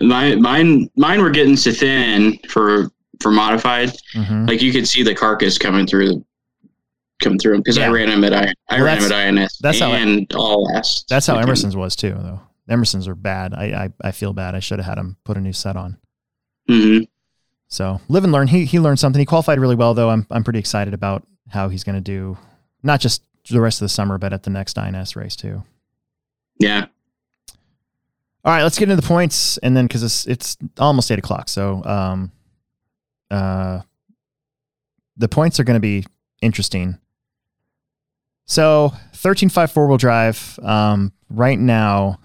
My 0.00 0.34
mine 0.36 0.90
mine 0.96 1.22
were 1.22 1.30
getting 1.30 1.56
so 1.56 1.72
thin 1.72 2.38
for 2.48 2.90
for 3.20 3.30
modified. 3.30 3.92
Mhm. 4.14 4.46
Like 4.48 4.60
you 4.62 4.72
could 4.72 4.86
see 4.86 5.02
the 5.02 5.14
carcass 5.14 5.56
coming 5.58 5.86
through 5.86 6.24
coming 7.18 7.38
through 7.38 7.56
because 7.58 7.78
I 7.78 7.88
ran 7.88 8.10
him 8.10 8.22
at 8.24 8.34
I, 8.34 8.52
I 8.68 8.76
Well, 8.76 8.84
ran 8.84 8.98
him 8.98 9.08
that's- 9.08 9.12
at 9.12 9.38
INS 9.38 9.58
that's 9.60 9.78
how 9.80 9.92
I- 9.92 9.98
and 9.98 10.32
all 10.34 10.64
last. 10.64 11.06
That's 11.08 11.26
how. 11.26 11.38
Emerson's 11.38 11.74
was 11.76 11.96
too, 11.96 12.10
though. 12.10 12.40
Emerson's 12.68 13.08
are 13.08 13.14
bad. 13.14 13.54
I 13.54 13.64
I, 14.02 14.08
I 14.08 14.12
feel 14.12 14.32
bad. 14.34 14.54
I 14.54 14.60
should 14.60 14.78
have 14.78 14.86
had 14.86 14.98
him 14.98 15.16
put 15.24 15.36
a 15.38 15.40
new 15.40 15.52
set 15.54 15.76
on. 15.76 15.96
Mhm. 16.68 17.08
So 17.68 18.00
live 18.08 18.24
and 18.24 18.32
learn. 18.32 18.48
He 18.48 18.66
he 18.66 18.78
learned 18.78 18.98
something. 18.98 19.18
He 19.20 19.24
qualified 19.26 19.58
really 19.58 19.76
well, 19.76 19.94
though. 19.94 20.10
I'm 20.10 20.26
I'm 20.30 20.44
pretty 20.44 20.58
excited 20.58 20.92
about 20.92 21.26
how 21.48 21.68
he's 21.68 21.84
going 21.84 21.96
to 21.96 22.00
do, 22.00 22.36
not 22.82 23.00
just 23.00 23.22
the 23.50 23.60
rest 23.60 23.80
of 23.80 23.84
the 23.84 23.90
summer, 23.90 24.18
but 24.18 24.32
at 24.32 24.42
the 24.42 24.50
next 24.50 24.78
INS 24.78 25.16
race 25.16 25.36
too. 25.36 25.62
Yeah. 26.58 26.86
All 28.44 28.52
right, 28.52 28.62
let's 28.62 28.78
get 28.78 28.88
into 28.88 29.00
the 29.00 29.06
points, 29.06 29.58
and 29.58 29.76
then 29.76 29.86
because 29.86 30.02
it's 30.02 30.26
it's 30.26 30.56
almost 30.78 31.10
eight 31.10 31.18
o'clock, 31.18 31.48
so 31.48 31.84
um, 31.84 32.30
uh, 33.28 33.80
the 35.16 35.28
points 35.28 35.58
are 35.58 35.64
going 35.64 35.74
to 35.74 35.80
be 35.80 36.04
interesting. 36.40 36.98
So 38.44 38.92
thirteen 39.14 39.48
five 39.48 39.72
four 39.72 39.88
wheel 39.88 39.96
drive. 39.96 40.58
Um, 40.62 41.12
right 41.28 41.58
now, 41.58 42.20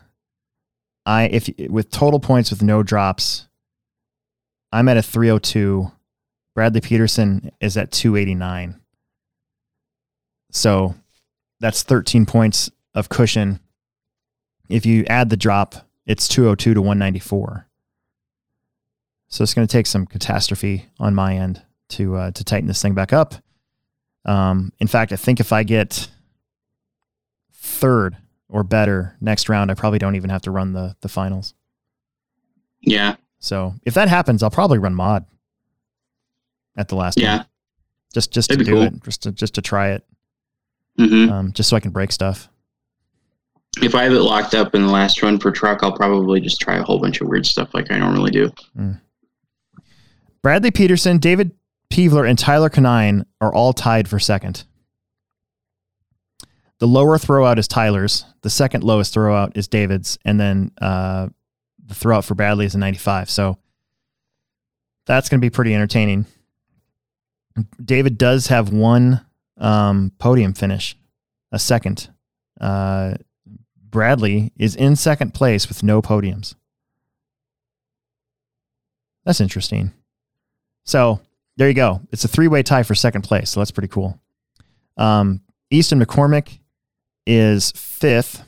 I 1.08 1.24
if 1.24 1.50
with 1.70 1.90
total 1.90 2.20
points 2.20 2.52
with 2.52 2.62
no 2.62 2.84
drops, 2.84 3.48
I'm 4.72 4.88
at 4.90 4.98
a 4.98 5.02
three 5.02 5.28
hundred 5.28 5.44
two. 5.44 5.92
Bradley 6.54 6.82
Peterson 6.82 7.52
is 7.60 7.78
at 7.78 7.92
two 7.92 8.16
eighty 8.16 8.36
nine. 8.36 8.81
So 10.52 10.96
that's 11.60 11.84
thirteen 11.84 12.26
points 12.26 12.70
of 12.94 13.10
cushion. 13.10 13.60
If 14.70 14.86
you 14.86 15.06
add 15.10 15.30
the 15.30 15.38
drop, 15.38 15.76
it's 16.06 16.28
202 16.30 16.74
to 16.76 16.82
194. 16.82 17.68
So 19.28 19.44
it's 19.44 19.54
going 19.54 19.68
to 19.68 19.72
take 19.72 19.86
some 19.88 20.06
catastrophe 20.06 20.86
on 21.00 21.14
my 21.16 21.36
end 21.36 21.62
to 21.90 22.16
uh, 22.16 22.32
to 22.32 22.44
tighten 22.44 22.68
this 22.68 22.82
thing 22.82 22.94
back 22.94 23.12
up. 23.14 23.36
Um, 24.26 24.72
in 24.80 24.88
fact, 24.88 25.12
I 25.12 25.16
think 25.16 25.40
if 25.40 25.52
I 25.52 25.64
get 25.64 26.10
third 27.54 28.18
or 28.50 28.64
better 28.64 29.16
next 29.22 29.50
round, 29.50 29.72
I 29.72 29.74
probably 29.74 30.00
don't 30.00 30.16
even 30.16 30.30
have 30.30 30.42
to 30.44 30.52
run 30.52 30.74
the 30.74 30.96
the 31.02 31.10
finals. 31.10 31.54
Yeah. 32.82 33.16
So 33.40 33.74
if 33.86 33.94
that 33.94 34.08
happens, 34.10 34.44
I'll 34.44 34.50
probably 34.52 34.78
run 34.80 34.94
mod 34.96 35.26
at 36.78 36.88
the 36.90 36.96
last 36.96 37.20
Yeah. 37.20 37.38
one. 37.38 37.46
Just 38.14 38.32
just 38.32 38.50
to 38.50 38.58
That'd 38.58 38.66
do 38.68 38.74
cool. 38.74 38.82
it, 38.84 39.04
just 39.04 39.24
to 39.24 39.32
just 39.32 39.56
to 39.56 39.62
try 39.62 39.90
it, 39.92 40.06
hmm 40.98 41.30
um, 41.30 41.54
just 41.54 41.70
so 41.70 41.78
I 41.78 41.80
can 41.80 41.92
break 41.92 42.12
stuff. 42.12 42.50
If 43.82 43.96
I 43.96 44.04
have 44.04 44.12
it 44.12 44.20
locked 44.20 44.54
up 44.54 44.76
in 44.76 44.82
the 44.82 44.92
last 44.92 45.22
run 45.24 45.40
for 45.40 45.52
truck, 45.52 45.82
I'll 45.82 45.96
probably 45.96 46.42
just 46.42 46.60
try 46.60 46.78
a 46.78 46.84
whole 46.84 47.00
bunch 47.00 47.22
of 47.22 47.28
weird 47.28 47.46
stuff 47.46 47.74
like 47.74 47.90
I 47.92 47.98
normally 47.98 48.32
do. 48.32 48.52
Bradley 50.42 50.72
Peterson, 50.72 51.20
David 51.20 51.52
Peevler, 51.90 52.28
and 52.30 52.38
Tyler 52.38 52.70
Canine 52.70 53.26
are 53.40 53.54
all 53.54 53.74
tied 53.74 54.08
for 54.10 54.20
second. 54.20 54.66
The 56.80 56.88
lower 56.88 57.18
throwout 57.18 57.60
is 57.60 57.68
Tyler's. 57.68 58.26
The 58.42 58.50
second 58.50 58.84
lowest 58.84 59.14
throwout 59.14 59.56
is 59.56 59.68
David's, 59.68 60.18
and 60.26 60.40
then 60.40 60.72
uh, 60.82 61.30
the 61.86 61.94
throwout 61.94 62.26
for 62.26 62.34
Bradley 62.34 62.66
is 62.66 62.74
a 62.74 62.80
95. 62.80 63.30
So 63.30 63.60
that's 65.06 65.30
going 65.30 65.40
to 65.40 65.46
be 65.46 65.52
pretty 65.52 65.76
entertaining. 65.76 66.26
David 67.84 68.18
does 68.18 68.48
have 68.48 68.74
one 68.74 69.24
um, 69.62 70.12
podium 70.18 70.54
finish, 70.54 70.98
a 71.52 71.60
second. 71.60 72.10
Uh, 72.60 73.14
Bradley 73.78 74.52
is 74.58 74.76
in 74.76 74.96
second 74.96 75.34
place 75.34 75.70
with 75.70 75.84
no 75.84 76.02
podiums. 76.02 76.56
That's 79.26 79.42
interesting. 79.42 79.92
So 80.84 81.22
there 81.58 81.68
you 81.68 81.74
go. 81.74 82.02
It's 82.12 82.26
a 82.26 82.28
three 82.28 82.48
way 82.48 82.64
tie 82.64 82.84
for 82.84 82.96
second 82.96 83.22
place. 83.22 83.52
So 83.52 83.60
that's 83.60 83.72
pretty 83.72 83.88
cool. 83.88 84.20
Um, 84.98 85.42
Easton 85.70 86.04
McCormick 86.04 86.60
is 87.26 87.72
fifth. 87.72 88.44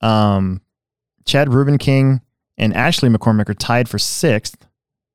Um, 0.00 0.60
Chad 1.24 1.52
Rubin 1.52 1.78
King 1.78 2.20
and 2.58 2.74
Ashley 2.74 3.08
McCormick 3.08 3.48
are 3.48 3.54
tied 3.54 3.88
for 3.88 3.98
sixth 3.98 4.66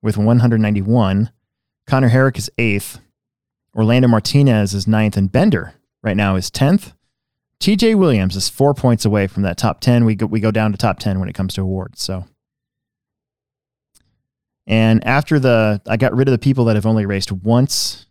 with 0.01 0.17
191. 0.17 1.29
Connor 1.87 2.09
Herrick 2.09 2.37
is 2.37 2.49
eighth. 2.57 2.99
Orlando 3.75 4.07
Martinez 4.07 4.73
is 4.73 4.87
ninth. 4.87 5.17
And 5.17 5.31
Bender 5.31 5.75
right 6.03 6.17
now 6.17 6.35
is 6.35 6.49
10th. 6.49 6.93
TJ 7.59 7.95
Williams 7.95 8.35
is 8.35 8.49
four 8.49 8.73
points 8.73 9.05
away 9.05 9.27
from 9.27 9.43
that 9.43 9.57
top 9.57 9.81
10. 9.81 10.03
We 10.05 10.15
go, 10.15 10.25
we 10.25 10.39
go 10.39 10.51
down 10.51 10.71
to 10.71 10.77
top 10.77 10.99
10 10.99 11.19
when 11.19 11.29
it 11.29 11.35
comes 11.35 11.53
to 11.53 11.61
awards. 11.61 12.01
So. 12.01 12.25
And 14.65 15.05
after 15.05 15.39
the, 15.39 15.81
I 15.87 15.97
got 15.97 16.15
rid 16.15 16.27
of 16.27 16.31
the 16.31 16.39
people 16.39 16.65
that 16.65 16.75
have 16.75 16.85
only 16.85 17.05
raced 17.05 17.31
once. 17.31 18.07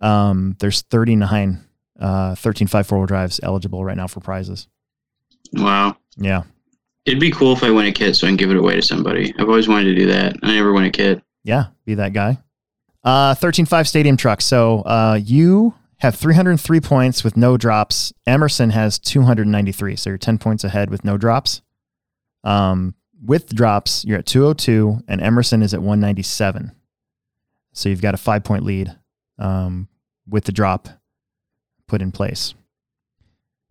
Um, 0.00 0.56
there's 0.60 0.82
39, 0.82 1.62
uh, 2.00 2.34
13 2.34 2.68
five 2.68 2.86
four 2.86 2.98
wheel 2.98 3.06
drives 3.06 3.40
eligible 3.42 3.84
right 3.84 3.96
now 3.96 4.06
for 4.06 4.20
prizes. 4.20 4.68
Wow. 5.52 5.96
Yeah. 6.16 6.42
It'd 7.04 7.20
be 7.20 7.30
cool 7.30 7.52
if 7.52 7.62
I 7.62 7.70
win 7.70 7.86
a 7.86 7.92
kit 7.92 8.16
so 8.16 8.26
I 8.26 8.30
can 8.30 8.36
give 8.36 8.50
it 8.50 8.56
away 8.56 8.76
to 8.76 8.82
somebody. 8.82 9.34
I've 9.38 9.48
always 9.48 9.68
wanted 9.68 9.84
to 9.84 9.94
do 9.94 10.06
that. 10.06 10.36
I 10.42 10.54
never 10.54 10.72
win 10.72 10.84
a 10.84 10.90
kit. 10.90 11.22
Yeah. 11.44 11.66
Be 11.84 11.94
that 11.94 12.14
guy. 12.14 12.38
Uh, 13.04 13.34
13 13.34 13.66
5 13.66 13.86
stadium 13.88 14.16
truck. 14.16 14.40
So, 14.40 14.80
uh, 14.80 15.20
you 15.22 15.74
have 15.98 16.14
303 16.14 16.80
points 16.80 17.24
with 17.24 17.36
no 17.36 17.56
drops. 17.56 18.12
Emerson 18.26 18.70
has 18.70 18.98
293. 18.98 19.96
So 19.96 20.10
you're 20.10 20.18
10 20.18 20.38
points 20.38 20.64
ahead 20.64 20.90
with 20.90 21.04
no 21.04 21.16
drops. 21.16 21.62
Um, 22.42 22.94
with 23.24 23.54
drops, 23.54 24.04
you're 24.04 24.18
at 24.18 24.26
202 24.26 24.98
and 25.08 25.22
Emerson 25.22 25.62
is 25.62 25.72
at 25.72 25.80
197. 25.80 26.72
So 27.72 27.88
you've 27.88 28.02
got 28.02 28.14
a 28.14 28.18
five 28.18 28.44
point 28.44 28.64
lead 28.64 28.94
um, 29.38 29.88
with 30.28 30.44
the 30.44 30.52
drop 30.52 30.88
put 31.88 32.02
in 32.02 32.12
place. 32.12 32.54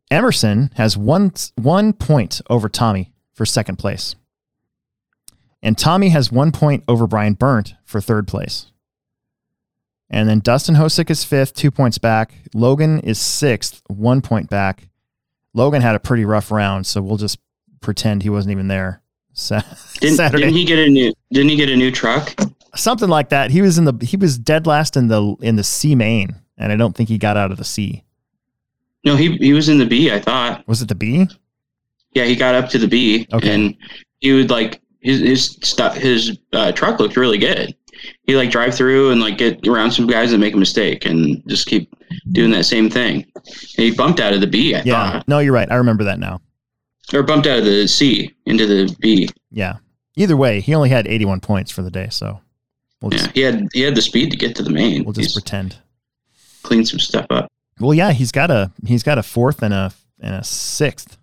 Emerson 0.09 0.71
has 0.75 0.97
one, 0.97 1.33
one 1.55 1.93
point 1.93 2.41
over 2.49 2.67
Tommy 2.67 3.13
for 3.33 3.45
second 3.45 3.77
place. 3.77 4.15
And 5.61 5.77
Tommy 5.77 6.09
has 6.09 6.31
one 6.31 6.51
point 6.51 6.83
over 6.87 7.07
Brian 7.07 7.33
Burnt 7.33 7.75
for 7.85 8.01
third 8.01 8.27
place. 8.27 8.71
And 10.09 10.29
then 10.29 10.39
Dustin 10.39 10.75
Hosick 10.75 11.09
is 11.09 11.23
fifth, 11.23 11.55
two 11.55 11.71
points 11.71 11.97
back. 11.97 12.33
Logan 12.53 12.99
is 12.99 13.19
sixth, 13.19 13.81
one 13.87 14.21
point 14.21 14.49
back. 14.49 14.89
Logan 15.53 15.81
had 15.81 15.95
a 15.95 15.99
pretty 15.99 16.25
rough 16.25 16.51
round, 16.51 16.85
so 16.85 17.01
we'll 17.01 17.17
just 17.17 17.39
pretend 17.81 18.23
he 18.23 18.29
wasn't 18.29 18.51
even 18.51 18.67
there. 18.67 19.01
Sa- 19.33 19.61
Didn't, 19.99 20.17
Saturday, 20.17 20.43
didn't 20.43 20.57
he 20.57 20.65
get 20.65 20.79
a 20.79 20.87
new? 20.89 21.13
Didn't 21.31 21.49
he 21.49 21.55
get 21.55 21.69
a 21.69 21.75
new 21.75 21.91
truck? 21.91 22.33
something 22.75 23.09
like 23.09 23.29
that. 23.29 23.51
He 23.51 23.61
was 23.61 23.77
in 23.77 23.85
the 23.85 23.93
he 24.05 24.17
was 24.17 24.37
dead 24.37 24.65
last 24.67 24.95
in 24.97 25.07
the 25.07 25.35
in 25.41 25.55
the 25.55 25.63
C 25.63 25.95
main, 25.95 26.35
and 26.57 26.71
I 26.71 26.75
don't 26.75 26.95
think 26.95 27.09
he 27.09 27.17
got 27.17 27.37
out 27.37 27.51
of 27.51 27.57
the 27.57 27.63
C. 27.63 28.03
No, 29.05 29.15
he 29.15 29.37
he 29.37 29.53
was 29.53 29.69
in 29.69 29.77
the 29.79 29.85
B. 29.85 30.11
I 30.11 30.19
thought. 30.19 30.67
Was 30.67 30.81
it 30.81 30.87
the 30.87 30.95
B? 30.95 31.27
Yeah, 32.13 32.25
he 32.25 32.35
got 32.35 32.53
up 32.55 32.69
to 32.69 32.77
the 32.77 32.87
B, 32.87 33.27
Okay. 33.33 33.53
and 33.53 33.75
he 34.21 34.33
would 34.33 34.49
like 34.51 34.81
his 35.01 35.19
his 35.21 35.45
stuff. 35.63 35.95
His 35.95 36.37
uh, 36.53 36.71
truck 36.71 36.99
looked 36.99 37.17
really 37.17 37.37
good. 37.39 37.75
He 38.23 38.35
like 38.35 38.51
drive 38.51 38.75
through 38.75 39.11
and 39.11 39.21
like 39.21 39.37
get 39.37 39.65
around 39.67 39.91
some 39.91 40.07
guys 40.07 40.31
that 40.31 40.37
make 40.37 40.53
a 40.53 40.57
mistake 40.57 41.05
and 41.05 41.41
just 41.47 41.67
keep 41.67 41.93
doing 42.31 42.51
that 42.51 42.65
same 42.65 42.89
thing. 42.89 43.25
And 43.35 43.85
he 43.85 43.91
bumped 43.91 44.19
out 44.19 44.33
of 44.33 44.41
the 44.41 44.47
B. 44.47 44.75
I 44.75 44.81
Yeah. 44.83 45.11
thought, 45.13 45.27
No, 45.27 45.39
you're 45.39 45.53
right. 45.53 45.71
I 45.71 45.75
remember 45.75 46.03
that 46.05 46.19
now. 46.19 46.41
or 47.13 47.21
bumped 47.23 47.47
out 47.47 47.59
of 47.59 47.65
the 47.65 47.87
C 47.87 48.33
into 48.45 48.65
the 48.65 48.95
B. 48.99 49.29
Yeah. 49.51 49.77
Either 50.15 50.37
way, 50.37 50.61
he 50.61 50.73
only 50.75 50.89
had 50.89 51.07
81 51.07 51.39
points 51.41 51.71
for 51.71 51.81
the 51.81 51.91
day, 51.91 52.07
so 52.11 52.39
we'll 53.01 53.13
Yeah, 53.13 53.27
he 53.33 53.41
had 53.41 53.67
he 53.73 53.81
had 53.81 53.95
the 53.95 54.01
speed 54.01 54.31
to 54.31 54.37
get 54.37 54.55
to 54.55 54.63
the 54.63 54.69
main. 54.69 55.03
we'll 55.03 55.13
just 55.13 55.29
He's 55.29 55.33
pretend. 55.33 55.77
clean 56.61 56.85
some 56.85 56.99
stuff 56.99 57.25
up. 57.29 57.47
Well, 57.79 57.93
yeah, 57.93 58.11
he's 58.13 58.31
got 58.31 58.51
a 58.51 58.71
he's 58.85 59.03
got 59.03 59.17
a 59.17 59.23
fourth 59.23 59.61
and 59.63 59.73
a 59.73 59.91
and 60.19 60.35
a 60.35 60.43
sixth 60.43 61.17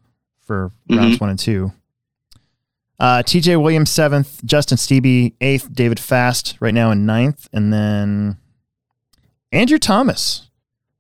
for 0.47 0.73
rounds 0.91 1.17
Mhm. 1.17 1.21
one 1.21 1.31
and 1.31 1.39
two. 1.39 1.73
Uh, 3.01 3.23
T.J. 3.23 3.57
Williams 3.57 3.89
seventh, 3.89 4.45
Justin 4.45 4.77
Stevie 4.77 5.35
eighth, 5.41 5.73
David 5.73 5.99
Fast 5.99 6.59
right 6.61 6.75
now 6.75 6.91
in 6.91 7.07
ninth, 7.07 7.49
and 7.51 7.73
then 7.73 8.37
Andrew 9.53 9.79
Thomas 9.79 10.51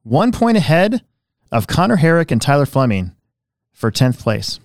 one 0.03 0.33
point 0.33 0.57
ahead 0.57 1.05
of 1.53 1.67
Connor 1.67 1.97
Herrick 1.97 2.31
and 2.31 2.41
Tyler 2.41 2.65
Fleming 2.65 3.15
for 3.75 3.91
tenth 3.91 4.19
place, 4.19 4.61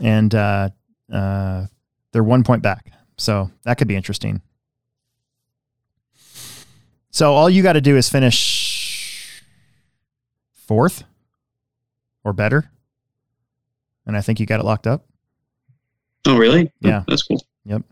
and 0.00 0.34
uh, 0.34 0.70
uh, 1.12 1.66
they're 2.10 2.24
one 2.24 2.42
point 2.42 2.62
back, 2.62 2.90
so 3.16 3.52
that 3.62 3.78
could 3.78 3.86
be 3.86 3.94
interesting. 3.94 4.42
So 7.12 7.34
all 7.34 7.48
you 7.48 7.62
got 7.62 7.74
to 7.74 7.80
do 7.80 7.96
is 7.96 8.08
finish 8.08 9.42
fourth 10.54 11.04
or 12.24 12.32
better. 12.32 12.70
And 14.06 14.16
I 14.16 14.22
think 14.22 14.40
you 14.40 14.46
got 14.46 14.58
it 14.58 14.64
locked 14.64 14.86
up. 14.86 15.04
Oh, 16.26 16.36
really? 16.38 16.70
Yeah. 16.80 17.02
that's 17.06 17.22
cool. 17.22 17.44
Yep. 17.64 17.82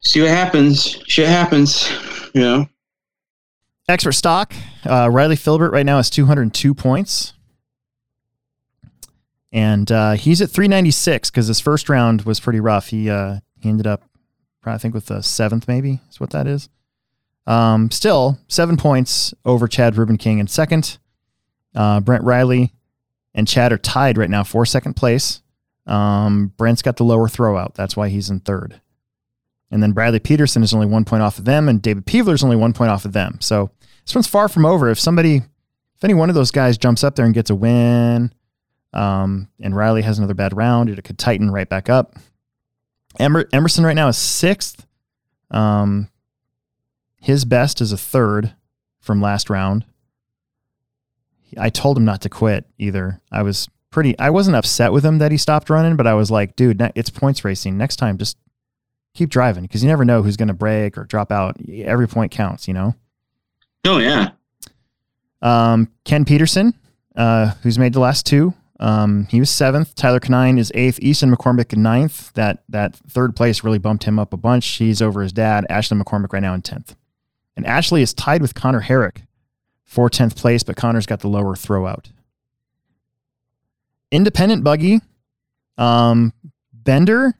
See 0.00 0.20
what 0.20 0.30
happens. 0.30 0.98
Shit 1.06 1.28
happens. 1.28 1.90
You 2.34 2.40
know. 2.42 2.66
Expert 3.88 4.12
stock. 4.12 4.54
Uh, 4.88 5.08
Riley 5.10 5.36
Filbert 5.36 5.72
right 5.72 5.84
now 5.84 5.98
is 5.98 6.08
202 6.10 6.74
points. 6.74 7.32
and 9.52 9.90
uh, 9.90 10.12
he's 10.12 10.40
at 10.40 10.50
396 10.50 11.30
because 11.30 11.48
his 11.48 11.60
first 11.60 11.88
round 11.88 12.22
was 12.22 12.38
pretty 12.40 12.60
rough. 12.60 12.88
He 12.88 13.10
uh, 13.10 13.40
he 13.58 13.68
ended 13.68 13.86
up, 13.86 14.02
I 14.64 14.78
think, 14.78 14.94
with 14.94 15.06
the 15.06 15.22
seventh 15.22 15.66
maybe 15.66 16.00
is 16.10 16.20
what 16.20 16.30
that 16.30 16.46
is. 16.46 16.68
Um, 17.46 17.90
still 17.90 18.38
seven 18.48 18.76
points 18.76 19.34
over 19.44 19.66
Chad 19.66 19.96
Ruben 19.96 20.18
King 20.18 20.38
in 20.38 20.46
second. 20.46 20.98
Uh, 21.74 21.98
Brent 22.00 22.22
Riley 22.24 22.72
and 23.34 23.48
Chad 23.48 23.72
are 23.72 23.78
tied 23.78 24.16
right 24.18 24.30
now 24.30 24.44
for 24.44 24.64
second 24.64 24.94
place. 24.94 25.42
Um, 25.86 26.52
Brent's 26.56 26.82
got 26.82 26.96
the 26.96 27.04
lower 27.04 27.28
throwout. 27.28 27.74
That's 27.74 27.96
why 27.96 28.08
he's 28.08 28.30
in 28.30 28.40
third. 28.40 28.80
And 29.70 29.82
then 29.82 29.92
Bradley 29.92 30.18
Peterson 30.18 30.62
is 30.62 30.74
only 30.74 30.86
one 30.86 31.04
point 31.04 31.22
off 31.22 31.38
of 31.38 31.44
them, 31.44 31.68
and 31.68 31.80
David 31.80 32.06
Peevler 32.06 32.34
is 32.34 32.42
only 32.42 32.56
one 32.56 32.72
point 32.72 32.90
off 32.90 33.04
of 33.04 33.12
them. 33.12 33.38
So 33.40 33.70
this 34.04 34.14
one's 34.14 34.26
far 34.26 34.48
from 34.48 34.66
over. 34.66 34.90
If 34.90 34.98
somebody, 34.98 35.36
if 35.36 36.04
any 36.04 36.14
one 36.14 36.28
of 36.28 36.34
those 36.34 36.50
guys 36.50 36.78
jumps 36.78 37.04
up 37.04 37.14
there 37.14 37.24
and 37.24 37.34
gets 37.34 37.50
a 37.50 37.54
win, 37.54 38.32
um, 38.92 39.48
and 39.60 39.76
Riley 39.76 40.02
has 40.02 40.18
another 40.18 40.34
bad 40.34 40.56
round, 40.56 40.90
it 40.90 41.02
could 41.04 41.18
tighten 41.18 41.50
right 41.50 41.68
back 41.68 41.88
up. 41.88 42.16
Emer- 43.20 43.48
Emerson 43.52 43.84
right 43.84 43.94
now 43.94 44.08
is 44.08 44.16
sixth. 44.18 44.86
Um, 45.50 46.08
his 47.20 47.44
best 47.44 47.80
is 47.80 47.92
a 47.92 47.96
third 47.96 48.54
from 49.00 49.20
last 49.20 49.50
round. 49.50 49.84
I 51.56 51.70
told 51.70 51.96
him 51.96 52.04
not 52.04 52.22
to 52.22 52.28
quit 52.28 52.66
either. 52.78 53.20
I 53.30 53.42
was 53.42 53.68
pretty, 53.90 54.18
I 54.18 54.30
wasn't 54.30 54.56
upset 54.56 54.92
with 54.92 55.04
him 55.04 55.18
that 55.18 55.32
he 55.32 55.38
stopped 55.38 55.70
running, 55.70 55.96
but 55.96 56.06
I 56.06 56.14
was 56.14 56.30
like, 56.30 56.56
dude, 56.56 56.80
it's 56.94 57.10
points 57.10 57.44
racing. 57.44 57.76
Next 57.76 57.96
time, 57.96 58.18
just 58.18 58.38
keep 59.14 59.28
driving 59.28 59.62
because 59.64 59.82
you 59.82 59.88
never 59.88 60.04
know 60.04 60.22
who's 60.22 60.36
going 60.36 60.48
to 60.48 60.54
break 60.54 60.96
or 60.96 61.04
drop 61.04 61.32
out. 61.32 61.56
Every 61.68 62.08
point 62.08 62.32
counts, 62.32 62.68
you 62.68 62.74
know? 62.74 62.94
Oh, 63.84 63.98
yeah. 63.98 64.30
Um, 65.42 65.88
Ken 66.04 66.24
Peterson, 66.24 66.74
uh, 67.16 67.52
who's 67.62 67.78
made 67.78 67.92
the 67.92 68.00
last 68.00 68.26
two, 68.26 68.54
um, 68.80 69.26
he 69.30 69.38
was 69.38 69.50
seventh. 69.50 69.94
Tyler 69.94 70.20
Canine 70.20 70.58
is 70.58 70.72
eighth. 70.74 70.98
Easton 71.00 71.34
McCormick 71.34 71.76
ninth. 71.76 72.32
That 72.32 72.64
that 72.70 72.96
third 72.96 73.36
place 73.36 73.62
really 73.62 73.78
bumped 73.78 74.04
him 74.04 74.18
up 74.18 74.32
a 74.32 74.38
bunch. 74.38 74.66
He's 74.66 75.02
over 75.02 75.22
his 75.22 75.34
dad, 75.34 75.66
Ashley 75.68 75.98
McCormick, 75.98 76.32
right 76.32 76.40
now 76.40 76.54
in 76.54 76.62
tenth. 76.62 76.96
And 77.56 77.66
Ashley 77.66 78.00
is 78.00 78.14
tied 78.14 78.40
with 78.40 78.54
Connor 78.54 78.80
Herrick 78.80 79.24
for 79.84 80.08
10th 80.08 80.34
place, 80.34 80.62
but 80.62 80.76
Connor's 80.76 81.04
got 81.04 81.20
the 81.20 81.28
lower 81.28 81.54
throwout. 81.54 82.06
Independent 84.10 84.64
buggy. 84.64 85.00
Um, 85.78 86.32
Bender. 86.72 87.34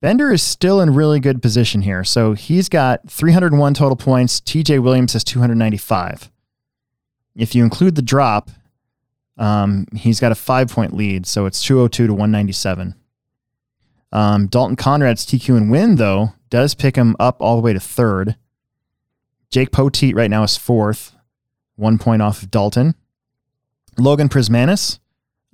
Bender 0.00 0.32
is 0.32 0.42
still 0.42 0.80
in 0.80 0.94
really 0.94 1.20
good 1.20 1.40
position 1.40 1.82
here. 1.82 2.04
So 2.04 2.34
he's 2.34 2.68
got 2.68 3.08
301 3.10 3.74
total 3.74 3.96
points. 3.96 4.40
TJ 4.40 4.82
Williams 4.82 5.14
has 5.14 5.24
295. 5.24 6.30
If 7.34 7.54
you 7.54 7.64
include 7.64 7.94
the 7.94 8.02
drop, 8.02 8.50
um, 9.38 9.86
he's 9.94 10.20
got 10.20 10.32
a 10.32 10.36
five 10.36 10.70
point 10.70 10.94
lead. 10.94 11.26
So 11.26 11.46
it's 11.46 11.62
202 11.62 12.06
to 12.06 12.12
197. 12.12 12.94
Um, 14.12 14.46
Dalton 14.46 14.76
Conrad's 14.76 15.26
TQ 15.26 15.56
and 15.56 15.70
win, 15.70 15.96
though, 15.96 16.32
does 16.48 16.74
pick 16.74 16.96
him 16.96 17.16
up 17.18 17.36
all 17.40 17.56
the 17.56 17.62
way 17.62 17.72
to 17.72 17.80
third. 17.80 18.36
Jake 19.50 19.70
Poteet 19.70 20.14
right 20.14 20.30
now 20.30 20.42
is 20.42 20.56
fourth, 20.56 21.14
one 21.76 21.98
point 21.98 22.22
off 22.22 22.42
of 22.42 22.50
Dalton. 22.50 22.94
Logan 23.98 24.28
Prismanis 24.28 24.98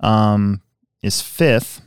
um, 0.03 0.61
is 1.01 1.21
fifth. 1.21 1.81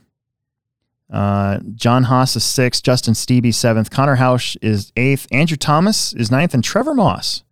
Uh, 1.13 1.61
John 1.75 2.05
Haas 2.05 2.35
is 2.35 2.43
sixth. 2.43 2.83
Justin 2.83 3.15
Stevie 3.15 3.53
seventh. 3.53 3.91
Connor 3.91 4.17
Hausch 4.17 4.57
is 4.61 4.93
eighth. 4.97 5.29
Andrew 5.31 5.57
Thomas 5.57 6.13
is 6.15 6.31
ninth, 6.31 6.55
and 6.55 6.65
Trevor 6.65 6.95
Moss 6.95 7.45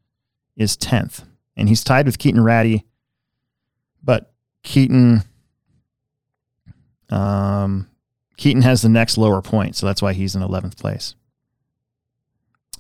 is 0.56 0.76
tenth. 0.76 1.24
And 1.56 1.68
he's 1.68 1.84
tied 1.84 2.06
with 2.06 2.18
Keaton 2.18 2.42
Ratty. 2.42 2.84
But 4.02 4.32
Keaton, 4.64 5.22
um, 7.10 7.88
Keaton 8.36 8.62
has 8.62 8.82
the 8.82 8.88
next 8.88 9.16
lower 9.16 9.40
point, 9.40 9.76
so 9.76 9.86
that's 9.86 10.02
why 10.02 10.14
he's 10.14 10.34
in 10.34 10.42
eleventh 10.42 10.76
place. 10.76 11.14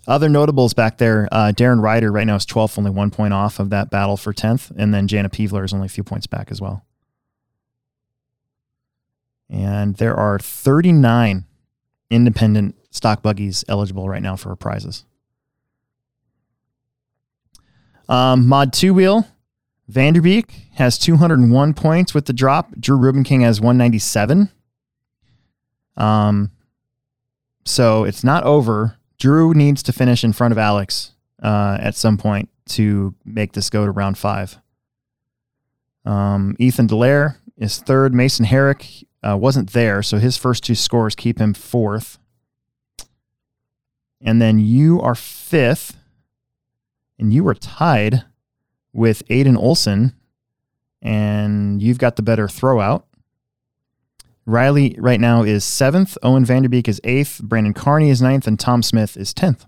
Other 0.06 0.28
notables 0.28 0.74
back 0.74 0.98
there, 0.98 1.28
uh, 1.32 1.52
Darren 1.56 1.80
Ryder 1.80 2.12
right 2.12 2.26
now 2.26 2.34
is 2.34 2.44
12th, 2.44 2.76
only 2.76 2.90
one 2.90 3.10
point 3.10 3.32
off 3.32 3.58
of 3.58 3.70
that 3.70 3.88
battle 3.88 4.18
for 4.18 4.34
10th. 4.34 4.70
And 4.76 4.92
then 4.92 5.08
Jana 5.08 5.30
Peevler 5.30 5.64
is 5.64 5.72
only 5.72 5.86
a 5.86 5.88
few 5.88 6.04
points 6.04 6.26
back 6.26 6.50
as 6.50 6.60
well. 6.60 6.84
And 9.50 9.96
there 9.96 10.16
are 10.16 10.38
39 10.38 11.44
independent 12.10 12.76
stock 12.90 13.22
buggies 13.22 13.64
eligible 13.68 14.08
right 14.08 14.22
now 14.22 14.36
for 14.36 14.54
prizes. 14.56 15.04
Um, 18.08 18.46
Mod 18.46 18.72
2 18.72 18.92
wheel, 18.94 19.26
Vanderbeek 19.90 20.50
has 20.74 20.98
201 20.98 21.74
points 21.74 22.14
with 22.14 22.26
the 22.26 22.32
drop. 22.32 22.72
Drew 22.78 22.96
Ruben 22.96 23.24
King 23.24 23.40
has 23.42 23.60
197. 23.60 24.50
Um, 25.96 26.50
so 27.64 28.04
it's 28.04 28.24
not 28.24 28.44
over. 28.44 28.98
Drew 29.18 29.54
needs 29.54 29.82
to 29.84 29.92
finish 29.92 30.24
in 30.24 30.32
front 30.32 30.52
of 30.52 30.58
Alex 30.58 31.12
uh, 31.42 31.78
at 31.80 31.94
some 31.94 32.18
point 32.18 32.48
to 32.66 33.14
make 33.24 33.52
this 33.52 33.70
go 33.70 33.84
to 33.84 33.90
round 33.90 34.18
five. 34.18 34.58
Um, 36.04 36.56
Ethan 36.58 36.88
Delaire 36.88 37.36
is 37.56 37.78
third. 37.78 38.14
Mason 38.14 38.44
Herrick 38.44 39.06
uh, 39.26 39.36
wasn't 39.36 39.72
there, 39.72 40.02
so 40.02 40.18
his 40.18 40.36
first 40.36 40.64
two 40.64 40.74
scores 40.74 41.14
keep 41.14 41.38
him 41.38 41.54
fourth. 41.54 42.18
And 44.20 44.40
then 44.40 44.58
you 44.58 45.00
are 45.00 45.14
fifth, 45.14 45.96
and 47.18 47.32
you 47.32 47.44
were 47.44 47.54
tied 47.54 48.24
with 48.92 49.26
Aiden 49.28 49.56
Olson, 49.56 50.14
and 51.02 51.82
you've 51.82 51.98
got 51.98 52.16
the 52.16 52.22
better 52.22 52.46
throwout. 52.46 53.04
Riley 54.46 54.94
right 54.98 55.20
now 55.20 55.42
is 55.42 55.64
seventh. 55.64 56.18
Owen 56.22 56.44
Vanderbeek 56.44 56.86
is 56.86 57.00
eighth. 57.04 57.40
Brandon 57.42 57.72
Carney 57.72 58.10
is 58.10 58.20
ninth, 58.20 58.46
and 58.46 58.60
Tom 58.60 58.82
Smith 58.82 59.16
is 59.16 59.32
tenth. 59.32 59.64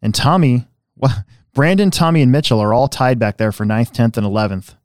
And 0.00 0.14
Tommy, 0.14 0.66
well, 0.96 1.24
Brandon, 1.52 1.90
Tommy, 1.90 2.22
and 2.22 2.30
Mitchell 2.30 2.60
are 2.60 2.72
all 2.72 2.88
tied 2.88 3.18
back 3.18 3.38
there 3.38 3.52
for 3.52 3.64
ninth, 3.64 3.92
tenth, 3.92 4.16
and 4.16 4.26
eleventh. 4.26 4.76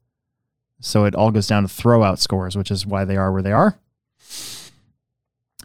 So 0.80 1.04
it 1.04 1.14
all 1.14 1.30
goes 1.30 1.46
down 1.46 1.66
to 1.66 1.68
throwout 1.68 2.18
scores, 2.18 2.56
which 2.56 2.70
is 2.70 2.86
why 2.86 3.04
they 3.04 3.16
are 3.16 3.30
where 3.30 3.42
they 3.42 3.52
are. 3.52 3.78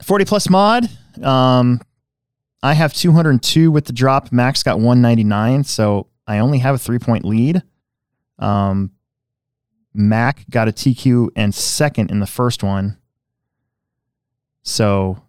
40 0.03 0.25
plus 0.25 0.49
mod. 0.49 0.89
Um, 1.23 1.81
I 2.61 2.73
have 2.73 2.93
202 2.93 3.71
with 3.71 3.85
the 3.85 3.93
drop. 3.93 4.31
Max 4.31 4.61
got 4.61 4.77
199, 4.77 5.63
so 5.63 6.07
I 6.27 6.39
only 6.39 6.59
have 6.59 6.75
a 6.75 6.77
three 6.77 6.99
point 6.99 7.23
lead. 7.23 7.63
Um, 8.39 8.91
Mac 9.93 10.49
got 10.49 10.67
a 10.67 10.71
TQ 10.71 11.29
and 11.35 11.55
second 11.55 12.11
in 12.11 12.19
the 12.19 12.27
first 12.27 12.63
one. 12.63 12.97
So 14.63 15.21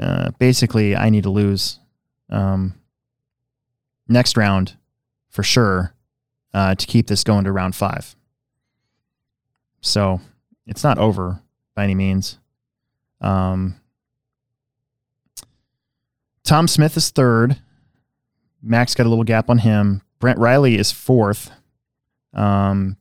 uh, 0.00 0.30
basically, 0.38 0.96
I 0.96 1.10
need 1.10 1.22
to 1.22 1.30
lose 1.30 1.78
um, 2.30 2.74
next 4.08 4.36
round 4.36 4.76
for 5.28 5.42
sure 5.42 5.94
uh, 6.52 6.74
to 6.74 6.86
keep 6.86 7.06
this 7.06 7.22
going 7.22 7.44
to 7.44 7.52
round 7.52 7.76
five. 7.76 8.16
So 9.80 10.20
it's 10.66 10.84
not 10.84 10.98
over 10.98 11.40
by 11.74 11.84
any 11.84 11.94
means. 11.94 12.38
Um, 13.20 13.76
Tom 16.44 16.68
Smith 16.68 16.96
is 16.96 17.10
third. 17.10 17.58
Max 18.62 18.94
got 18.94 19.06
a 19.06 19.08
little 19.08 19.24
gap 19.24 19.48
on 19.48 19.58
him. 19.58 20.02
Brent 20.18 20.38
Riley 20.38 20.76
is 20.76 20.92
fourth. 20.92 21.50
Um, 22.34 22.96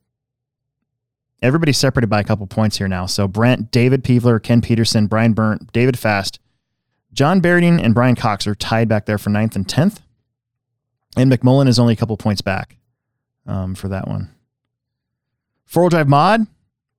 everybody's 1.41 1.77
separated 1.77 2.07
by 2.09 2.21
a 2.21 2.23
couple 2.23 2.47
points 2.47 2.77
here 2.77 2.87
now. 2.87 3.05
So 3.05 3.27
Brent, 3.27 3.71
David 3.71 4.03
Peevler, 4.03 4.41
Ken 4.41 4.61
Peterson, 4.61 5.07
Brian 5.07 5.33
Burnt, 5.33 5.71
David 5.73 5.99
Fast, 5.99 6.39
John 7.11 7.41
Berding, 7.41 7.83
and 7.83 7.93
Brian 7.93 8.15
Cox 8.15 8.47
are 8.47 8.55
tied 8.55 8.87
back 8.87 9.05
there 9.05 9.17
for 9.17 9.29
ninth 9.29 9.55
and 9.55 9.67
tenth. 9.67 10.01
And 11.17 11.31
McMullen 11.31 11.67
is 11.67 11.79
only 11.79 11.93
a 11.93 11.97
couple 11.97 12.15
points 12.17 12.41
back 12.41 12.77
um, 13.45 13.75
for 13.75 13.89
that 13.89 14.07
one. 14.07 14.29
Four 15.65 15.83
wheel 15.83 15.89
drive 15.89 16.07
mod 16.07 16.47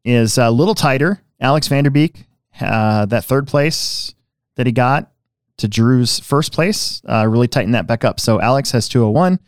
is 0.05 0.39
a 0.39 0.51
little 0.51 0.75
tighter. 0.75 1.23
Alex 1.41 1.69
Vanderbeek, 1.69 2.25
uh, 2.61 3.07
that 3.07 3.25
third 3.25 3.47
place 3.47 4.15
that 4.57 4.67
he 4.67 4.73
got 4.73 5.11
to 5.59 5.69
Drew's 5.69 6.21
first 6.21 6.53
place, 6.53 7.03
uh, 7.09 7.27
really 7.29 7.49
tightened 7.49 7.75
that 7.75 7.87
back 7.87 8.05
up. 8.05 8.21
So 8.21 8.41
Alex 8.41 8.73
has 8.73 8.89
201. 8.89 9.39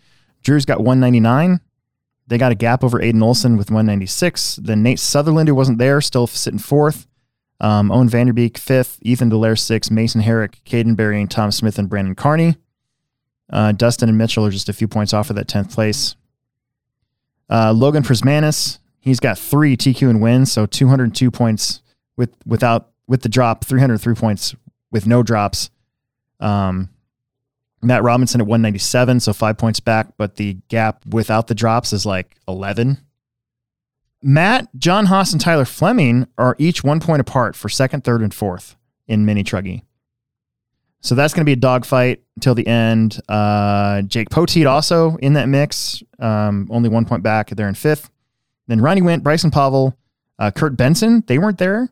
Drew's 0.42 0.64
got 0.64 0.78
199. 0.78 1.60
They 2.26 2.38
got 2.38 2.52
a 2.52 2.56
gap 2.56 2.82
over 2.84 2.98
Aiden 3.00 3.22
Olson 3.22 3.56
with 3.56 3.70
196. 3.70 4.56
Then 4.56 4.82
Nate 4.82 4.98
Sutherland, 4.98 5.48
who 5.48 5.54
wasn't 5.54 5.78
there, 5.78 6.00
still 6.00 6.26
sitting 6.26 6.58
fourth. 6.58 7.06
Um, 7.60 7.92
Owen 7.92 8.08
Vanderbeek, 8.08 8.58
fifth. 8.58 8.98
Ethan 9.02 9.30
Delaire, 9.30 9.58
sixth. 9.58 9.90
Mason 9.90 10.20
Herrick, 10.20 10.60
Caden 10.64 10.96
Berry, 10.96 11.20
and 11.20 11.30
Tom 11.30 11.52
Smith, 11.52 11.78
and 11.78 11.88
Brandon 11.88 12.14
Carney. 12.14 12.56
Uh, 13.50 13.72
Dustin 13.72 14.08
and 14.08 14.18
Mitchell 14.18 14.46
are 14.46 14.50
just 14.50 14.68
a 14.68 14.72
few 14.72 14.88
points 14.88 15.12
off 15.12 15.30
of 15.30 15.36
that 15.36 15.46
10th 15.46 15.72
place. 15.72 16.16
Uh, 17.50 17.72
Logan 17.72 18.02
Prismanis, 18.02 18.78
he's 19.02 19.20
got 19.20 19.36
three 19.36 19.76
TQ 19.76 20.08
and 20.08 20.22
wins, 20.22 20.50
so 20.50 20.64
202 20.64 21.30
points 21.30 21.82
with 22.16 22.30
without 22.46 22.90
with 23.06 23.20
the 23.22 23.28
drop, 23.28 23.64
303 23.64 24.14
points 24.14 24.54
with 24.90 25.06
no 25.06 25.22
drops. 25.22 25.68
Um, 26.40 26.88
Matt 27.82 28.02
Robinson 28.02 28.40
at 28.40 28.46
197, 28.46 29.20
so 29.20 29.32
five 29.32 29.58
points 29.58 29.80
back, 29.80 30.16
but 30.16 30.36
the 30.36 30.54
gap 30.68 31.04
without 31.04 31.48
the 31.48 31.54
drops 31.54 31.92
is 31.92 32.06
like 32.06 32.36
11. 32.46 32.98
Matt, 34.22 34.68
John 34.78 35.06
Haas, 35.06 35.32
and 35.32 35.40
Tyler 35.40 35.64
Fleming 35.64 36.28
are 36.38 36.54
each 36.58 36.84
one 36.84 37.00
point 37.00 37.20
apart 37.20 37.56
for 37.56 37.68
second, 37.68 38.04
third, 38.04 38.22
and 38.22 38.32
fourth 38.32 38.76
in 39.08 39.26
mini 39.26 39.42
truggy. 39.42 39.82
So 41.00 41.16
that's 41.16 41.34
going 41.34 41.40
to 41.40 41.44
be 41.44 41.54
a 41.54 41.56
dogfight 41.56 42.22
until 42.36 42.54
the 42.54 42.64
end. 42.64 43.20
Uh, 43.28 44.02
Jake 44.02 44.30
Poteet 44.30 44.70
also 44.70 45.16
in 45.16 45.32
that 45.32 45.48
mix, 45.48 46.04
um, 46.20 46.68
only 46.70 46.88
one 46.88 47.04
point 47.04 47.24
back. 47.24 47.50
They're 47.50 47.68
in 47.68 47.74
fifth. 47.74 48.08
Then 48.68 48.80
Ronnie 48.80 49.02
Wint, 49.02 49.22
Bryson 49.22 49.50
Pavel, 49.50 49.96
uh, 50.38 50.50
Kurt 50.50 50.76
Benson, 50.76 51.24
they 51.26 51.38
weren't 51.38 51.58
there. 51.58 51.88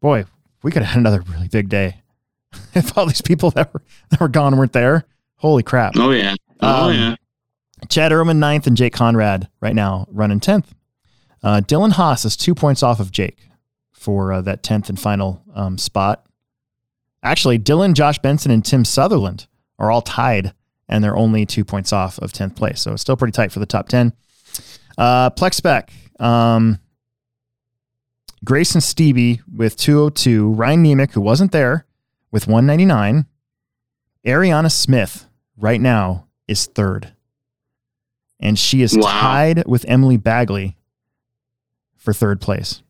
Boy, 0.00 0.24
we 0.62 0.70
could 0.70 0.82
have 0.82 0.92
had 0.94 1.00
another 1.00 1.22
really 1.22 1.48
big 1.48 1.68
day 1.68 2.02
if 2.74 2.96
all 2.96 3.06
these 3.06 3.22
people 3.22 3.50
that 3.52 3.72
were 3.72 3.82
that 4.10 4.20
were 4.20 4.28
gone 4.28 4.56
weren't 4.56 4.72
there. 4.72 5.04
Holy 5.36 5.62
crap! 5.62 5.94
Oh 5.96 6.10
yeah. 6.10 6.34
Oh 6.60 6.88
Um, 6.90 6.94
yeah. 6.94 7.14
Chad 7.88 8.12
Ehrman 8.12 8.36
ninth 8.36 8.66
and 8.66 8.76
Jake 8.76 8.92
Conrad 8.92 9.48
right 9.60 9.74
now 9.74 10.06
running 10.10 10.40
tenth. 10.40 10.74
Uh, 11.42 11.62
Dylan 11.64 11.92
Haas 11.92 12.26
is 12.26 12.36
two 12.36 12.54
points 12.54 12.82
off 12.82 13.00
of 13.00 13.10
Jake 13.10 13.48
for 13.92 14.32
uh, 14.34 14.42
that 14.42 14.62
tenth 14.62 14.90
and 14.90 15.00
final 15.00 15.42
um, 15.54 15.78
spot. 15.78 16.26
Actually, 17.22 17.58
Dylan, 17.58 17.94
Josh 17.94 18.18
Benson, 18.18 18.50
and 18.50 18.62
Tim 18.64 18.84
Sutherland 18.84 19.46
are 19.78 19.90
all 19.90 20.02
tied, 20.02 20.52
and 20.88 21.02
they're 21.02 21.16
only 21.16 21.46
two 21.46 21.64
points 21.64 21.92
off 21.92 22.18
of 22.18 22.32
tenth 22.32 22.54
place. 22.56 22.80
So 22.82 22.92
it's 22.92 23.02
still 23.02 23.16
pretty 23.16 23.32
tight 23.32 23.52
for 23.52 23.60
the 23.60 23.66
top 23.66 23.88
ten. 23.88 24.12
Uh, 24.98 25.30
Plex 25.30 25.54
Spec, 25.54 25.90
um, 26.20 26.78
Grayson 28.44 28.80
Stevie 28.80 29.40
with 29.52 29.76
202, 29.76 30.52
Ryan 30.52 30.84
Nemec, 30.84 31.12
who 31.12 31.20
wasn't 31.20 31.52
there, 31.52 31.86
with 32.30 32.46
199. 32.46 33.26
Ariana 34.24 34.70
Smith 34.70 35.26
right 35.56 35.80
now 35.80 36.26
is 36.46 36.66
third. 36.66 37.12
And 38.38 38.58
she 38.58 38.82
is 38.82 38.96
Wow. 38.96 39.02
tied 39.20 39.66
with 39.66 39.84
Emily 39.88 40.16
Bagley 40.16 40.76
for 41.96 42.12
third 42.12 42.40
place. 42.40 42.82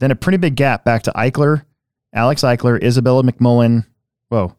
Then 0.00 0.10
a 0.10 0.16
pretty 0.16 0.38
big 0.38 0.56
gap 0.56 0.84
back 0.84 1.02
to 1.04 1.12
Eichler, 1.12 1.64
Alex 2.12 2.42
Eichler, 2.42 2.82
Isabella 2.82 3.22
McMullen, 3.22 3.86
whoa, 4.28 4.56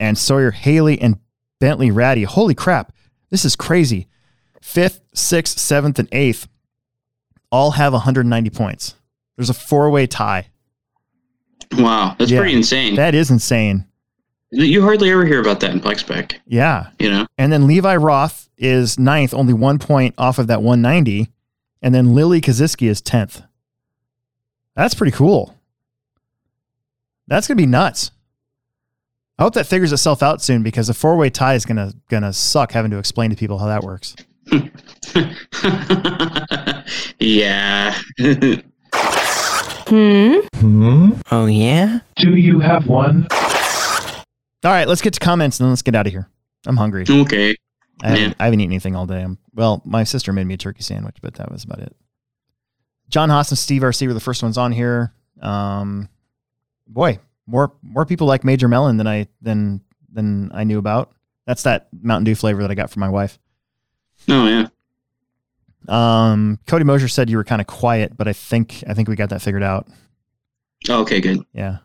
and 0.00 0.16
Sawyer 0.18 0.50
Haley 0.50 1.00
and 1.00 1.18
Bentley 1.60 1.90
Ratty. 1.90 2.24
Holy 2.24 2.54
crap, 2.54 2.92
this 3.30 3.44
is 3.44 3.54
crazy. 3.54 4.08
Fifth, 4.62 5.00
sixth, 5.14 5.58
seventh, 5.58 5.98
and 6.00 6.08
eighth 6.10 6.48
all 7.50 7.72
have 7.72 7.92
190 7.92 8.50
points. 8.50 8.94
There's 9.36 9.50
a 9.50 9.54
four 9.54 9.90
way 9.90 10.06
tie. 10.06 10.48
Wow, 11.76 12.16
that's 12.18 12.30
Yeah. 12.30 12.38
pretty 12.40 12.54
insane. 12.56 12.94
That 12.96 13.14
is 13.14 13.30
insane. 13.30 13.84
you 14.50 14.80
hardly 14.82 15.10
ever 15.10 15.26
hear 15.26 15.40
about 15.40 15.60
that 15.60 15.72
in 15.72 15.80
Plexspec. 15.80 16.36
Yeah. 16.46 16.88
You 16.98 17.10
know. 17.10 17.26
And 17.36 17.52
then 17.52 17.66
Levi 17.66 17.96
Roth 17.96 18.48
is 18.56 18.98
ninth, 18.98 19.34
only 19.34 19.52
one 19.52 19.78
point 19.78 20.14
off 20.16 20.38
of 20.38 20.46
that 20.46 20.62
190. 20.62 21.30
And 21.82 21.94
then 21.94 22.14
Lily 22.14 22.40
Kaziski 22.40 22.88
is 22.88 23.02
10th. 23.02 23.42
That's 24.74 24.94
pretty 24.94 25.12
cool. 25.14 25.54
That's 27.26 27.46
going 27.46 27.58
to 27.58 27.62
be 27.62 27.66
nuts. 27.66 28.10
I 29.38 29.42
hope 29.42 29.52
that 29.54 29.66
figures 29.66 29.92
itself 29.92 30.22
out 30.22 30.40
soon 30.42 30.62
because 30.62 30.88
a 30.88 30.94
four 30.94 31.16
way 31.16 31.28
tie 31.30 31.54
is 31.54 31.64
going 31.66 31.92
to 32.08 32.32
suck 32.32 32.72
having 32.72 32.90
to 32.90 32.98
explain 32.98 33.28
to 33.30 33.36
people 33.36 33.58
how 33.58 33.66
that 33.66 33.84
works. 33.84 34.16
yeah. 37.20 37.98
Hmm? 39.88 40.40
Hmm? 40.56 41.12
Oh, 41.30 41.46
yeah? 41.46 42.00
Do 42.16 42.36
you 42.36 42.60
have 42.60 42.88
one? 42.88 43.26
All 43.32 44.70
right, 44.70 44.86
let's 44.86 45.00
get 45.00 45.14
to 45.14 45.20
comments 45.20 45.58
and 45.58 45.64
then 45.64 45.70
let's 45.70 45.80
get 45.80 45.94
out 45.94 46.06
of 46.06 46.12
here. 46.12 46.28
I'm 46.66 46.76
hungry. 46.76 47.06
okay. 47.08 47.56
I 48.02 48.08
haven't, 48.08 48.22
Yeah. 48.22 48.34
I 48.38 48.44
haven't 48.44 48.60
eaten 48.60 48.70
anything 48.72 48.94
all 48.94 49.06
day. 49.06 49.22
I'm, 49.22 49.38
well, 49.54 49.80
my 49.86 50.04
sister 50.04 50.30
made 50.34 50.46
me 50.46 50.52
a 50.54 50.58
turkey 50.58 50.82
sandwich, 50.82 51.16
but 51.22 51.36
that 51.36 51.50
was 51.50 51.64
about 51.64 51.78
it. 51.78 51.96
John 53.08 53.30
Haas 53.30 53.50
and 53.50 53.58
Steve 53.58 53.80
RC 53.80 54.06
were 54.06 54.12
the 54.12 54.20
first 54.20 54.42
ones 54.42 54.58
on 54.58 54.72
here. 54.72 55.14
Um, 55.40 56.10
boy, 56.86 57.18
more 57.46 57.72
more 57.80 58.04
people 58.04 58.26
like 58.26 58.44
Major 58.44 58.68
Melon 58.68 58.98
than 58.98 59.06
I 59.06 59.28
than 59.40 59.80
than 60.12 60.50
I 60.52 60.64
knew 60.64 60.78
about. 60.78 61.12
That's 61.46 61.62
that 61.62 61.88
Mountain 61.98 62.24
Dew 62.24 62.34
flavor 62.34 62.60
that 62.60 62.70
I 62.70 62.74
got 62.74 62.90
from 62.90 63.00
my 63.00 63.08
wife. 63.08 63.38
Oh 64.28 64.46
yeah. 64.46 64.68
Um, 65.88 66.58
Cody 66.66 66.84
Mosier 66.84 67.08
said 67.08 67.30
you 67.30 67.36
were 67.36 67.44
kind 67.44 67.60
of 67.60 67.66
quiet, 67.66 68.16
but 68.16 68.28
I 68.28 68.32
think 68.32 68.84
I 68.86 68.94
think 68.94 69.08
we 69.08 69.16
got 69.16 69.30
that 69.30 69.42
figured 69.42 69.62
out. 69.62 69.86
Okay, 70.88 71.20
good. 71.20 71.44
Yeah. 71.52 71.78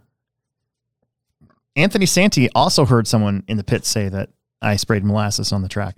Anthony 1.76 2.06
Santi 2.06 2.50
also 2.52 2.86
heard 2.86 3.08
someone 3.08 3.44
in 3.48 3.58
the 3.58 3.64
pit 3.64 3.86
say 3.86 4.10
that 4.10 4.30
I 4.62 4.76
sprayed 4.76 5.04
molasses 5.04 5.52
on 5.52 5.62
the 5.64 5.70
track. 5.70 5.98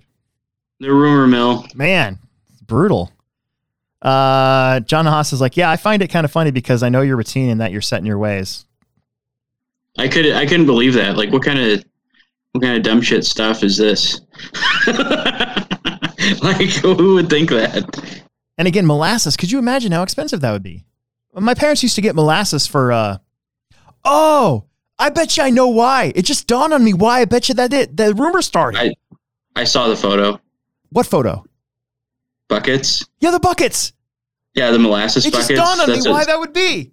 The 0.80 0.92
rumor 0.92 1.26
mill. 1.26 1.66
Man, 1.74 2.18
brutal. 2.66 3.12
Uh, 4.00 4.80
John 4.80 5.06
Haas 5.06 5.32
is 5.32 5.40
like, 5.40 5.56
yeah, 5.56 5.70
I 5.70 5.76
find 5.76 6.02
it 6.02 6.08
kind 6.08 6.24
of 6.24 6.30
funny 6.30 6.50
because 6.50 6.82
I 6.82 6.88
know 6.88 7.02
your 7.02 7.16
routine 7.16 7.50
and 7.50 7.60
that 7.60 7.72
you're 7.72 7.80
set 7.80 7.98
in 7.98 8.06
your 8.06 8.18
ways. 8.18 8.64
I 9.98 10.08
could 10.08 10.30
I 10.32 10.46
couldn't 10.46 10.66
believe 10.66 10.94
that. 10.94 11.16
Like 11.16 11.32
what 11.32 11.42
kind 11.42 11.58
of 11.58 11.84
what 12.52 12.62
kind 12.62 12.76
of 12.76 12.82
dumb 12.82 13.00
shit 13.00 13.24
stuff 13.24 13.62
is 13.62 13.76
this? 13.76 14.20
like 16.42 16.68
who 16.70 17.14
would 17.14 17.28
think 17.30 17.50
that? 17.50 17.84
And 18.58 18.66
again, 18.68 18.86
molasses. 18.86 19.36
Could 19.36 19.50
you 19.50 19.58
imagine 19.58 19.92
how 19.92 20.02
expensive 20.02 20.40
that 20.40 20.52
would 20.52 20.62
be? 20.62 20.84
My 21.34 21.54
parents 21.54 21.82
used 21.82 21.94
to 21.96 22.00
get 22.00 22.14
molasses 22.14 22.66
for. 22.66 22.92
uh 22.92 23.18
Oh, 24.04 24.64
I 24.98 25.10
bet 25.10 25.36
you 25.36 25.42
I 25.42 25.50
know 25.50 25.68
why. 25.68 26.12
It 26.14 26.22
just 26.22 26.46
dawned 26.46 26.72
on 26.72 26.82
me 26.84 26.94
why. 26.94 27.20
I 27.20 27.24
bet 27.26 27.48
you 27.48 27.54
that 27.56 27.72
it. 27.72 27.96
The 27.96 28.14
rumor 28.14 28.40
started. 28.42 28.78
I 28.80 28.92
I 29.54 29.64
saw 29.64 29.88
the 29.88 29.96
photo. 29.96 30.40
what 30.90 31.06
photo? 31.06 31.44
Buckets. 32.48 33.04
Yeah, 33.20 33.30
the 33.32 33.40
buckets. 33.40 33.92
Yeah, 34.54 34.70
the 34.70 34.78
molasses 34.78 35.26
It 35.26 35.32
just 35.32 35.48
buckets. 35.48 35.60
dawned 35.60 35.80
on 35.90 35.96
me 36.02 36.10
why 36.10 36.24
that 36.24 36.38
would 36.38 36.52
be. 36.52 36.92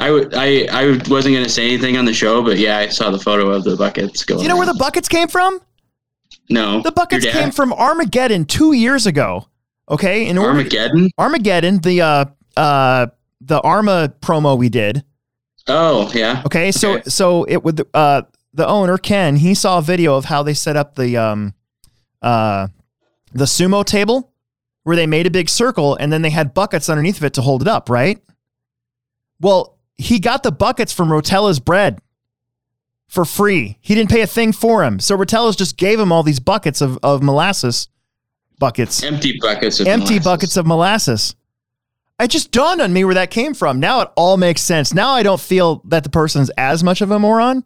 I 0.00 0.10
would 0.10 0.32
I 0.34 0.66
I 0.70 0.86
wasn't 1.08 1.34
gonna 1.34 1.48
say 1.48 1.66
anything 1.66 1.96
on 1.96 2.04
the 2.04 2.12
show, 2.14 2.42
but 2.42 2.56
yeah, 2.58 2.78
I 2.78 2.88
saw 2.88 3.10
the 3.10 3.18
photo 3.18 3.50
of 3.50 3.64
the 3.64 3.76
buckets 3.76 4.24
going. 4.24 4.38
Do 4.38 4.42
you 4.44 4.48
know 4.48 4.56
where 4.56 4.66
the 4.66 4.74
buckets 4.74 5.08
came 5.08 5.28
from? 5.28 5.60
No 6.50 6.80
The 6.82 6.92
buckets 6.92 7.26
came 7.26 7.50
from 7.50 7.72
Armageddon 7.72 8.44
two 8.44 8.72
years 8.72 9.06
ago. 9.06 9.46
Okay, 9.90 10.26
in 10.26 10.36
order 10.38 10.50
Armageddon. 10.58 11.10
Armageddon, 11.18 11.78
the 11.80 12.00
uh 12.02 12.24
uh 12.56 13.06
the 13.40 13.60
Arrma 13.60 14.14
promo 14.20 14.56
we 14.58 14.68
did. 14.68 15.04
Oh 15.66 16.10
yeah. 16.14 16.42
Okay, 16.46 16.72
so 16.72 16.94
Okay. 16.94 17.02
so 17.10 17.44
it 17.44 17.62
would 17.64 17.86
uh 17.94 18.22
the 18.54 18.66
owner 18.66 18.98
Ken 18.98 19.36
he 19.36 19.54
saw 19.54 19.78
a 19.78 19.82
video 19.82 20.16
of 20.16 20.24
how 20.24 20.42
they 20.42 20.54
set 20.54 20.76
up 20.76 20.94
the 20.94 21.16
um 21.16 21.54
uh 22.22 22.68
the 23.32 23.44
sumo 23.44 23.84
table 23.84 24.32
where 24.84 24.96
they 24.96 25.06
made 25.06 25.26
a 25.26 25.30
big 25.30 25.48
circle 25.50 25.96
and 25.96 26.10
then 26.12 26.22
they 26.22 26.30
had 26.30 26.54
buckets 26.54 26.88
underneath 26.88 27.18
of 27.18 27.24
it 27.24 27.34
to 27.34 27.42
hold 27.42 27.60
it 27.62 27.68
up, 27.68 27.90
right? 27.90 28.22
Well, 29.40 29.78
he 29.98 30.18
got 30.18 30.42
the 30.42 30.50
buckets 30.52 30.92
from 30.92 31.10
Rotella's 31.10 31.60
bread 31.60 32.00
for 33.08 33.24
free. 33.24 33.78
He 33.80 33.94
didn't 33.94 34.10
pay 34.10 34.20
a 34.20 34.26
thing 34.26 34.52
for 34.52 34.84
him. 34.84 35.00
So 35.00 35.16
Rotella's 35.16 35.56
just 35.56 35.76
gave 35.76 35.98
him 35.98 36.12
all 36.12 36.22
these 36.22 36.40
buckets 36.40 36.80
of, 36.80 36.98
of 37.02 37.22
molasses 37.22 37.88
buckets 38.58 39.02
Empty 39.04 39.38
buckets 39.40 39.80
of 39.80 39.86
empty 39.86 40.14
molasses. 40.14 40.24
buckets 40.24 40.56
of 40.56 40.66
molasses. 40.66 41.34
It 42.20 42.28
just 42.28 42.50
dawned 42.50 42.80
on 42.80 42.92
me 42.92 43.04
where 43.04 43.14
that 43.14 43.30
came 43.30 43.54
from. 43.54 43.78
Now 43.78 44.00
it 44.00 44.10
all 44.16 44.36
makes 44.36 44.60
sense. 44.60 44.92
Now 44.92 45.10
I 45.12 45.22
don't 45.22 45.40
feel 45.40 45.80
that 45.86 46.02
the 46.02 46.10
person's 46.10 46.50
as 46.58 46.82
much 46.82 47.00
of 47.00 47.10
a 47.12 47.18
moron. 47.18 47.62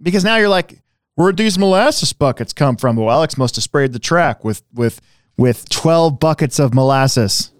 Because 0.00 0.24
now 0.24 0.36
you're 0.36 0.48
like, 0.48 0.78
where'd 1.16 1.36
these 1.36 1.58
molasses 1.58 2.12
buckets 2.12 2.52
come 2.52 2.76
from? 2.76 2.96
Well, 2.96 3.10
Alex 3.10 3.36
must 3.36 3.56
have 3.56 3.64
sprayed 3.64 3.92
the 3.92 3.98
track 3.98 4.44
with 4.44 4.62
with 4.72 5.00
with 5.36 5.68
12 5.68 6.20
buckets 6.20 6.58
of 6.58 6.74
molasses. 6.74 7.50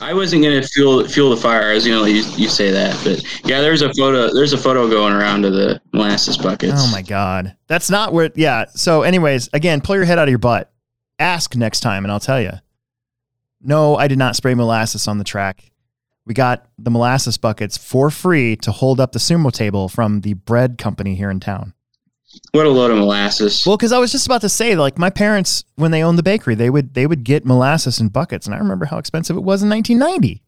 I 0.00 0.12
wasn't 0.12 0.42
gonna 0.42 0.62
fuel 0.62 1.06
fuel 1.08 1.30
the 1.30 1.36
fire. 1.36 1.70
I 1.70 1.74
was 1.74 1.86
gonna 1.86 2.00
let 2.00 2.12
you, 2.12 2.22
you 2.36 2.48
say 2.48 2.70
that, 2.70 2.98
but 3.02 3.22
yeah, 3.48 3.60
there's 3.60 3.82
a 3.82 3.92
photo. 3.94 4.32
There's 4.32 4.52
a 4.52 4.58
photo 4.58 4.88
going 4.88 5.14
around 5.14 5.44
of 5.44 5.54
the 5.54 5.80
molasses 5.92 6.36
buckets. 6.36 6.74
Oh 6.76 6.90
my 6.92 7.02
god. 7.02 7.56
That's 7.66 7.88
not 7.88 8.12
where 8.12 8.30
yeah. 8.34 8.66
So 8.74 9.02
anyways, 9.02 9.48
again, 9.52 9.80
pull 9.80 9.96
your 9.96 10.04
head 10.04 10.18
out 10.18 10.28
of 10.28 10.30
your 10.30 10.38
butt. 10.38 10.70
Ask 11.18 11.56
next 11.56 11.80
time 11.80 12.04
and 12.04 12.12
I'll 12.12 12.20
tell 12.20 12.40
you. 12.40 12.52
No, 13.62 13.96
I 13.96 14.06
did 14.06 14.18
not 14.18 14.36
spray 14.36 14.54
molasses 14.54 15.08
on 15.08 15.18
the 15.18 15.24
track. 15.24 15.72
We 16.26 16.34
got 16.34 16.68
the 16.76 16.90
molasses 16.90 17.38
buckets 17.38 17.78
for 17.78 18.10
free 18.10 18.56
to 18.56 18.72
hold 18.72 19.00
up 19.00 19.12
the 19.12 19.18
sumo 19.18 19.50
table 19.50 19.88
from 19.88 20.20
the 20.20 20.34
bread 20.34 20.76
company 20.76 21.14
here 21.14 21.30
in 21.30 21.40
town. 21.40 21.72
What 22.52 22.66
a 22.66 22.70
load 22.70 22.90
of 22.90 22.98
molasses. 22.98 23.64
Well, 23.66 23.76
because 23.76 23.92
I 23.92 23.98
was 23.98 24.12
just 24.12 24.26
about 24.26 24.40
to 24.42 24.48
say, 24.48 24.74
like 24.74 24.98
my 24.98 25.10
parents, 25.10 25.64
when 25.76 25.90
they 25.90 26.02
owned 26.02 26.18
the 26.18 26.22
bakery, 26.22 26.54
they 26.54 26.70
would 26.70 26.94
they 26.94 27.06
would 27.06 27.24
get 27.24 27.46
molasses 27.46 28.00
in 28.00 28.08
buckets, 28.08 28.46
and 28.46 28.54
I 28.54 28.58
remember 28.58 28.86
how 28.86 28.98
expensive 28.98 29.36
it 29.36 29.40
was 29.40 29.62
in 29.62 29.70
1990. 29.70 30.42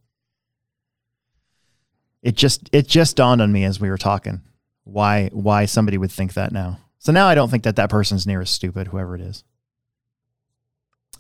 It 2.23 2.35
just 2.37 2.69
it 2.73 2.89
just 2.89 3.17
dawned 3.17 3.41
on 3.41 3.53
me 3.53 3.65
as 3.65 3.81
we 3.81 3.89
were 3.91 3.99
talking 3.99 4.43
why 4.89 5.29
why 5.33 5.67
somebody 5.67 5.99
would 5.99 6.11
think 6.11 6.35
that 6.35 6.53
now. 6.53 6.79
So 6.99 7.13
now 7.13 7.29
I 7.29 7.35
don't 7.35 7.51
think 7.51 7.63
that 7.63 7.77
that 7.77 7.91
person's 7.91 8.27
near 8.27 8.41
as 8.41 8.51
stupid, 8.51 8.89
whoever 8.89 9.15
it 9.15 9.21
is. 9.21 9.45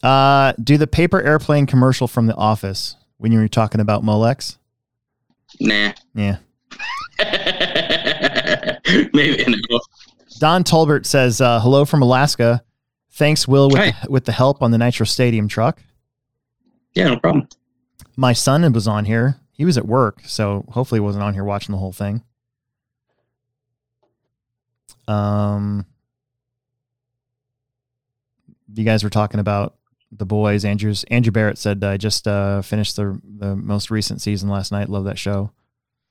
Uh, 0.02 0.52
do 0.62 0.76
the 0.76 0.86
paper 0.86 1.20
airplane 1.20 1.66
commercial 1.66 2.08
from 2.08 2.26
The 2.26 2.34
Office 2.34 2.96
when 3.18 3.32
you 3.32 3.38
were 3.38 3.48
talking 3.48 3.80
about 3.80 4.02
Molex? 4.02 4.56
Nah. 5.60 5.92
Yeah. 6.14 6.38
Maybe 9.12 9.44
no. 9.48 9.80
Don 10.38 10.64
Tolbert 10.64 11.06
says, 11.06 11.40
uh, 11.40 11.60
"Hello 11.60 11.84
from 11.84 12.02
Alaska. 12.02 12.62
Thanks, 13.12 13.48
Will, 13.48 13.68
with 13.68 13.94
the, 14.02 14.10
with 14.10 14.24
the 14.24 14.32
help 14.32 14.62
on 14.62 14.70
the 14.70 14.78
Nitro 14.78 15.06
Stadium 15.06 15.48
truck." 15.48 15.82
Yeah, 16.94 17.08
no 17.08 17.18
problem. 17.18 17.48
My 18.16 18.32
son 18.32 18.70
was 18.72 18.88
on 18.88 19.04
here. 19.04 19.36
He 19.52 19.64
was 19.64 19.76
at 19.76 19.86
work, 19.86 20.22
so 20.24 20.64
hopefully 20.70 21.00
he 21.00 21.04
wasn't 21.04 21.24
on 21.24 21.34
here 21.34 21.44
watching 21.44 21.72
the 21.72 21.78
whole 21.78 21.92
thing. 21.92 22.22
Um, 25.08 25.86
you 28.74 28.84
guys 28.84 29.02
were 29.02 29.10
talking 29.10 29.40
about 29.40 29.76
the 30.12 30.26
boys. 30.26 30.64
Andrew's 30.64 31.04
Andrew 31.04 31.32
Barrett 31.32 31.58
said 31.58 31.82
I 31.82 31.96
just 31.96 32.28
uh, 32.28 32.62
finished 32.62 32.96
the 32.96 33.20
the 33.24 33.56
most 33.56 33.90
recent 33.90 34.20
season 34.20 34.48
last 34.48 34.70
night. 34.72 34.88
Love 34.88 35.04
that 35.04 35.18
show. 35.18 35.50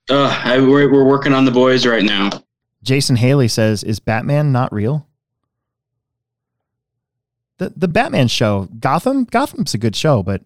Uh, 0.10 0.42
I, 0.44 0.60
we're, 0.60 0.90
we're 0.92 1.04
working 1.04 1.34
on 1.34 1.44
the 1.44 1.52
boys 1.52 1.86
right 1.86 2.04
now. 2.04 2.30
Jason 2.88 3.18
Haley 3.18 3.50
says, 3.50 3.84
"Is 3.84 4.00
Batman 4.00 4.52
not 4.54 4.72
real?" 4.74 5.08
The 7.58 7.74
the 7.76 7.88
Batman 7.88 8.28
show, 8.30 8.70
Gotham. 8.80 9.26
Gotham's 9.26 9.74
a 9.74 9.78
good 9.78 9.96
show, 9.96 10.24
but 10.24 10.42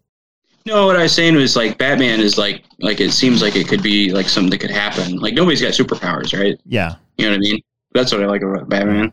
No, 0.65 0.87
what 0.87 0.95
I 0.97 1.03
was 1.03 1.13
saying 1.13 1.35
was 1.35 1.55
like 1.55 1.77
Batman 1.77 2.19
is 2.19 2.37
like 2.37 2.63
like 2.79 2.99
it 2.99 3.11
seems 3.11 3.41
like 3.41 3.55
it 3.55 3.67
could 3.67 3.83
be 3.83 4.11
like 4.11 4.27
something 4.27 4.49
that 4.49 4.57
could 4.59 4.71
happen. 4.71 5.17
Like 5.17 5.35
nobody's 5.35 5.61
got 5.61 5.73
superpowers, 5.73 6.37
right? 6.37 6.59
yeah, 6.65 6.95
You 7.17 7.25
know 7.25 7.31
what 7.31 7.35
I 7.37 7.39
mean? 7.39 7.61
That's 7.93 8.11
what 8.11 8.23
I 8.23 8.25
like 8.25 8.41
about 8.41 8.67
Batman 8.69 9.11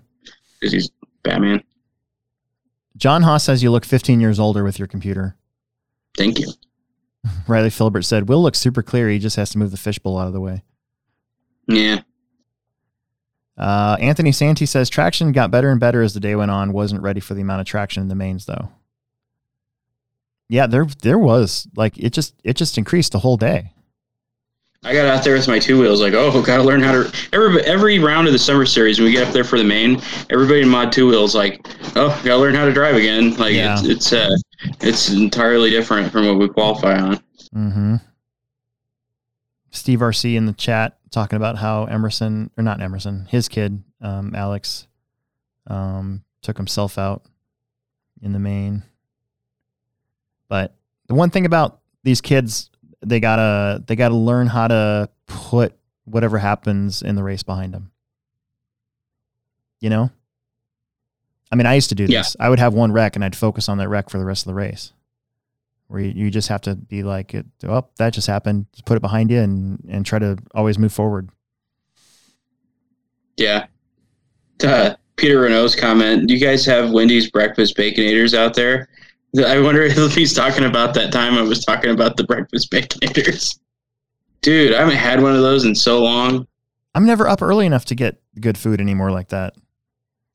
because 0.59 0.73
he's 0.73 0.91
Batman. 1.23 1.63
John 2.97 3.23
Haas 3.23 3.45
says 3.45 3.63
you 3.63 3.71
look 3.71 3.85
15 3.85 4.21
years 4.21 4.41
older 4.41 4.65
with 4.65 4.79
your 4.79 4.89
computer. 4.89 5.37
Thank 6.17 6.39
you. 6.39 6.49
Riley 7.49 7.71
Filbert 7.71 8.05
said, 8.05 8.29
Will 8.29 8.43
looks 8.43 8.59
super 8.59 8.83
clear. 8.83 9.09
He 9.09 9.19
just 9.21 9.37
has 9.37 9.51
to 9.51 9.59
move 9.59 9.71
the 9.71 9.77
fishbowl 9.77 10.19
out 10.19 10.27
of 10.27 10.33
the 10.33 10.41
way. 10.41 10.63
Yeah. 11.69 12.01
Uh, 13.59 13.97
Anthony 14.01 14.31
Santi 14.33 14.67
says 14.67 14.89
traction 14.89 15.33
got 15.33 15.51
better 15.51 15.71
and 15.71 15.81
better 15.81 16.01
as 16.01 16.15
the 16.15 16.21
day 16.21 16.37
went 16.37 16.51
on. 16.51 16.73
Wasn't 16.73 17.03
ready 17.03 17.19
for 17.21 17.35
the 17.35 17.41
amount 17.43 17.61
of 17.61 17.67
traction 17.67 18.03
in 18.03 18.09
the 18.09 18.15
mains 18.15 18.47
though. 18.47 18.69
Yeah, 20.49 20.67
there 20.67 20.87
there 21.03 21.19
was 21.19 21.67
like 21.77 21.99
it 21.99 22.13
just 22.13 22.35
it 22.45 22.55
just 22.55 22.79
increased 22.79 23.13
the 23.13 23.19
whole 23.19 23.37
day. 23.37 23.73
I 24.85 24.93
got 24.93 25.07
out 25.07 25.25
there 25.25 25.35
with 25.35 25.49
my 25.49 25.59
two 25.59 25.81
wheels, 25.81 26.01
like, 26.01 26.15
oh, 26.15 26.41
gotta 26.41 26.63
learn 26.63 26.81
how 26.81 26.93
to. 26.93 27.13
Every 27.33 27.61
every 27.65 27.99
round 27.99 28.29
of 28.29 28.33
the 28.33 28.39
summer 28.39 28.65
series, 28.65 28.99
when 29.01 29.07
we 29.07 29.13
get 29.13 29.27
up 29.27 29.35
there 29.35 29.43
for 29.43 29.59
the 29.59 29.65
main, 29.65 30.01
everybody 30.31 30.61
in 30.63 30.69
mod 30.69 30.93
two 30.93 31.09
wheels, 31.09 31.35
like, 31.35 31.67
oh, 31.97 32.09
gotta 32.25 32.37
learn 32.37 32.55
how 32.55 32.65
to 32.65 32.73
drive 32.73 32.95
again. 32.95 33.35
Like, 33.37 33.55
Yeah. 33.55 33.75
it's 33.81 33.89
it's 33.89 34.13
uh, 34.13 34.31
it's 34.81 35.11
entirely 35.11 35.71
different 35.71 36.13
from 36.13 36.27
what 36.27 36.39
we 36.39 36.49
qualify 36.49 36.97
on. 37.01 37.17
Mm-hmm. 37.57 37.97
Steve 39.79 40.01
RC 40.01 40.35
in 40.37 40.47
the 40.47 40.53
chat 40.53 40.99
talking 41.11 41.37
about 41.37 41.57
how 41.57 41.85
Emerson 41.85 42.51
or 42.59 42.63
not 42.65 42.81
Emerson, 42.81 43.27
his 43.31 43.49
kid, 43.49 43.83
um, 44.01 44.35
Alex, 44.35 44.87
um, 45.67 46.23
took 46.43 46.57
himself 46.57 46.99
out 46.99 47.25
in 48.21 48.33
the 48.33 48.39
main. 48.39 48.83
But 50.49 50.75
the 51.07 51.15
one 51.15 51.31
thing 51.31 51.47
about 51.47 51.81
these 52.03 52.21
kids, 52.21 52.71
they 53.01 53.21
gotta 53.21 53.83
they 53.87 53.97
gotta 53.97 54.17
learn 54.17 54.47
how 54.47 54.69
to 54.69 55.09
put 55.27 55.75
whatever 56.05 56.39
happens 56.39 57.03
in 57.03 57.15
the 57.17 57.23
race 57.23 57.43
behind 57.43 57.73
them. 57.75 57.91
You 59.81 59.91
know. 59.91 60.11
I 61.51 61.57
mean, 61.57 61.67
I 61.67 61.75
used 61.75 61.89
to 61.91 61.95
do 61.95 62.05
Yeah. 62.05 62.21
this. 62.21 62.37
I 62.39 62.49
would 62.51 62.59
have 62.59 62.75
one 62.75 62.93
wreck, 62.93 63.15
and 63.17 63.25
I'd 63.25 63.37
focus 63.37 63.69
on 63.69 63.79
that 63.79 63.89
wreck 63.89 64.11
for 64.11 64.19
the 64.19 64.25
rest 64.25 64.43
of 64.47 64.51
the 64.51 64.55
race 64.55 64.93
where 65.89 66.01
you, 66.01 66.13
you 66.25 66.31
just 66.31 66.49
have 66.49 66.61
to 66.63 66.77
be 66.77 67.03
like, 67.03 67.35
it, 67.35 67.47
oh, 67.65 67.87
that 67.97 68.13
just 68.13 68.27
happened. 68.27 68.67
Just 68.73 68.85
put 68.85 68.97
it 68.97 69.01
behind 69.01 69.31
you 69.31 69.41
and, 69.41 69.85
and 69.89 70.07
try 70.07 70.19
to 70.19 70.39
always 70.55 70.79
move 70.79 70.93
forward. 70.93 71.31
Yeah. 73.37 73.67
Uh, 74.63 74.95
Peter 75.17 75.41
Renault's 75.41 75.75
comment: 75.75 76.29
Do 76.29 76.35
you 76.35 76.41
guys 76.41 76.65
have 76.67 76.91
Wendy's 76.91 77.31
breakfast 77.31 77.77
baconators 77.77 78.37
out 78.37 78.55
there? 78.55 78.89
I 79.45 79.61
wonder 79.61 79.83
if 79.87 80.15
he's 80.15 80.33
talking 80.35 80.65
about 80.65 80.95
that 80.95 81.13
time 81.13 81.35
I 81.35 81.43
was 81.43 81.65
talking 81.65 81.91
about 81.91 82.17
the 82.17 82.25
breakfast 82.25 82.71
baconators. 82.73 83.59
Dude, 84.41 84.75
I 84.75 84.79
haven't 84.81 84.97
had 84.97 85.21
one 85.23 85.35
of 85.35 85.43
those 85.43 85.65
in 85.65 85.75
so 85.75 86.03
long. 86.03 86.47
I'm 86.95 87.07
never 87.07 87.29
up 87.29 87.43
early 87.43 87.67
enough 87.67 87.85
to 87.87 87.95
get 87.95 88.21
good 88.41 88.57
food 88.57 88.81
anymore 88.81 89.11
like 89.11 89.29
that. 89.29 89.55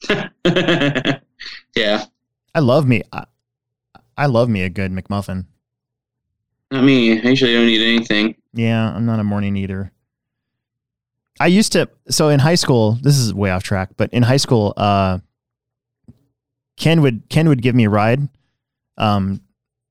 yeah. 1.75 2.05
I 2.55 2.59
love 2.59 2.87
me. 2.87 3.03
I, 3.11 3.25
I 4.17 4.25
love 4.27 4.49
me 4.49 4.61
a 4.63 4.69
good 4.69 4.91
McMuffin. 4.91 5.45
I 6.71 6.81
mean, 6.81 7.21
I 7.25 7.29
usually 7.29 7.53
don't 7.53 7.67
eat 7.67 7.81
anything. 7.95 8.35
Yeah, 8.53 8.91
I'm 8.93 9.05
not 9.05 9.19
a 9.19 9.23
morning 9.23 9.55
eater. 9.55 9.91
I 11.39 11.47
used 11.47 11.71
to 11.73 11.89
so 12.09 12.29
in 12.29 12.39
high 12.39 12.55
school, 12.55 12.97
this 13.01 13.17
is 13.17 13.33
way 13.33 13.49
off 13.51 13.63
track, 13.63 13.91
but 13.97 14.11
in 14.13 14.23
high 14.23 14.37
school, 14.37 14.73
uh 14.77 15.19
Ken 16.77 17.01
would 17.01 17.29
Ken 17.29 17.47
would 17.49 17.61
give 17.61 17.75
me 17.75 17.85
a 17.85 17.89
ride. 17.89 18.27
Um 18.97 19.41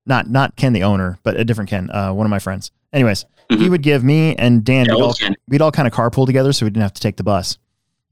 not 0.05 0.29
not 0.29 0.55
Ken 0.55 0.73
the 0.73 0.83
owner, 0.83 1.19
but 1.23 1.39
a 1.39 1.45
different 1.45 1.69
Ken, 1.69 1.89
uh 1.89 2.13
one 2.13 2.25
of 2.25 2.29
my 2.29 2.39
friends. 2.39 2.71
Anyways, 2.91 3.25
he 3.49 3.55
Mhm. 3.55 3.69
would 3.71 3.81
give 3.83 4.03
me 4.03 4.35
and 4.35 4.63
Dan 4.63 4.85
Yeah, 4.85 4.95
we'd, 4.95 5.01
all, 5.01 5.15
we'd 5.47 5.61
all 5.61 5.71
kind 5.71 5.87
of 5.87 5.93
carpool 5.93 6.25
together 6.25 6.53
so 6.53 6.65
we 6.65 6.69
didn't 6.69 6.83
have 6.83 6.93
to 6.93 7.01
take 7.01 7.17
the 7.17 7.23
bus. 7.23 7.57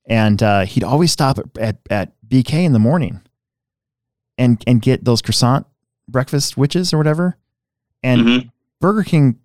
And 0.05 0.41
uh 0.43 0.65
he'd 0.65 0.83
always 0.83 1.11
stop 1.11 1.39
at, 1.39 1.57
at, 1.57 1.77
at 1.89 2.11
BK 2.27 2.65
in 2.65 2.73
the 2.73 2.79
morning 2.79 3.21
and 4.37 4.61
and 4.67 4.81
get 4.81 5.05
those 5.05 5.21
croissant 5.21 5.67
breakfast 6.11 6.57
witches 6.57 6.93
or 6.93 6.97
whatever. 6.97 7.37
And 8.03 8.21
Mhm. 8.21 8.51
Burger 8.79 9.03
King 9.03 9.37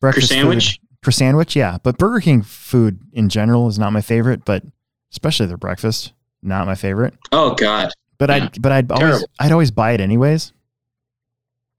breakfast 0.00 0.28
food- 0.30 0.34
sandwich? 0.36 0.80
for 1.02 1.10
sandwich, 1.10 1.56
yeah. 1.56 1.78
But 1.82 1.98
Burger 1.98 2.20
King 2.20 2.42
food 2.42 3.00
in 3.12 3.28
general 3.28 3.66
is 3.68 3.78
not 3.78 3.92
my 3.92 4.00
favorite, 4.00 4.44
but 4.44 4.64
especially 5.10 5.46
their 5.46 5.56
breakfast, 5.56 6.12
not 6.42 6.66
my 6.66 6.74
favorite. 6.76 7.14
Oh 7.32 7.54
God. 7.54 7.90
But 8.18 8.30
Yeah. 8.30 8.36
I'd 8.36 8.62
but 8.62 8.72
I'd 8.72 8.90
always 8.92 9.24
I'd 9.40 9.52
always 9.52 9.70
buy 9.72 9.92
it 9.92 10.00
anyways. 10.00 10.52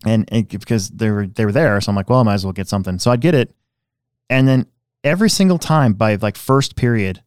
And, 0.05 0.27
and 0.33 0.47
because 0.49 0.89
they 0.89 1.09
were 1.09 1.27
they 1.27 1.45
were 1.45 1.53
there, 1.53 1.79
so 1.79 1.89
I'm 1.89 1.95
like, 1.95 2.09
well, 2.09 2.19
I 2.19 2.23
might 2.23 2.33
as 2.33 2.43
well 2.45 2.51
get 2.51 2.67
something. 2.67 2.99
So 2.99 3.09
I'd 3.11 3.21
get 3.21 3.33
it, 3.33 3.55
and 4.29 4.45
then 4.47 4.65
every 5.05 5.29
single 5.29 5.57
time 5.57 5.93
by 5.93 6.15
like 6.15 6.35
first 6.35 6.75
period, 6.75 7.23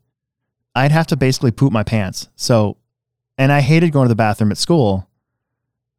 I'd 0.75 0.93
have 0.93 1.07
to 1.07 1.17
basically 1.17 1.53
poop 1.53 1.73
my 1.73 1.83
pants. 1.83 2.29
So, 2.37 2.77
and 3.39 3.51
I 3.51 3.63
hated 3.63 3.93
going 3.93 4.05
to 4.05 4.09
the 4.11 4.15
bathroom 4.15 4.51
at 4.51 4.59
school, 4.59 5.09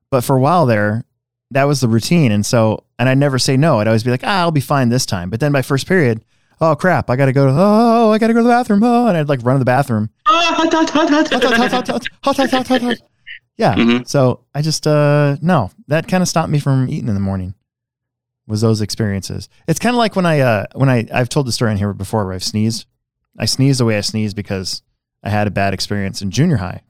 but 0.09 0.23
for 0.23 0.35
a 0.35 0.39
while 0.39 0.65
there, 0.65 1.05
that 1.51 1.65
was 1.65 1.81
the 1.81 1.88
routine. 1.88 2.31
And 2.31 2.45
so, 2.45 2.84
and 2.99 3.09
I'd 3.09 3.17
never 3.17 3.39
say 3.39 3.57
no. 3.57 3.79
I'd 3.79 3.88
always 3.88 4.03
be 4.03 4.11
like, 4.11 4.23
ah, 4.23 4.39
I'll 4.39 4.51
be 4.51 4.61
fine 4.61 4.89
this 4.89 5.05
time. 5.05 5.29
But 5.29 5.39
then 5.39 5.51
by 5.51 5.61
first 5.61 5.88
period, 5.88 6.23
oh 6.61 6.75
crap, 6.75 7.09
I 7.09 7.15
got 7.15 7.27
to 7.27 7.34
go 7.34 7.45
to, 7.45 7.53
oh, 7.55 8.11
I 8.11 8.17
got 8.17 8.27
to 8.27 8.34
go 8.34 8.39
to 8.39 8.43
the 8.43 8.49
bathroom. 8.49 8.84
Oh, 8.84 9.07
and 9.07 9.17
I'd 9.17 9.29
like 9.29 9.43
run 9.43 9.55
to 9.55 9.59
the 9.59 9.65
bathroom. 9.65 10.09
Yeah. 13.57 13.73
Mm-hmm. 13.73 14.03
So 14.03 14.41
I 14.53 14.61
just, 14.61 14.85
uh, 14.85 15.38
no, 15.41 15.71
that 15.88 16.07
kind 16.07 16.21
of 16.21 16.27
stopped 16.27 16.51
me 16.51 16.59
from 16.59 16.88
eating 16.89 17.07
in 17.07 17.15
the 17.15 17.19
morning 17.19 17.55
was 18.45 18.61
those 18.61 18.81
experiences. 18.81 19.49
It's 19.67 19.79
kind 19.79 19.95
of 19.95 19.97
like 19.97 20.15
when 20.15 20.25
I, 20.25 20.41
uh, 20.41 20.65
when 20.75 20.89
I, 20.89 21.07
I've 21.11 21.27
told 21.27 21.47
the 21.47 21.51
story 21.51 21.71
in 21.71 21.77
here 21.77 21.91
before 21.91 22.23
where 22.23 22.34
I've 22.34 22.43
sneezed. 22.43 22.85
I 23.38 23.45
sneezed 23.45 23.79
the 23.79 23.85
way 23.85 23.97
I 23.97 24.01
sneezed 24.01 24.35
because 24.35 24.84
I 25.23 25.29
had 25.29 25.47
a 25.47 25.51
bad 25.51 25.73
experience 25.73 26.21
in 26.21 26.31
junior 26.31 26.57
high 26.57 26.81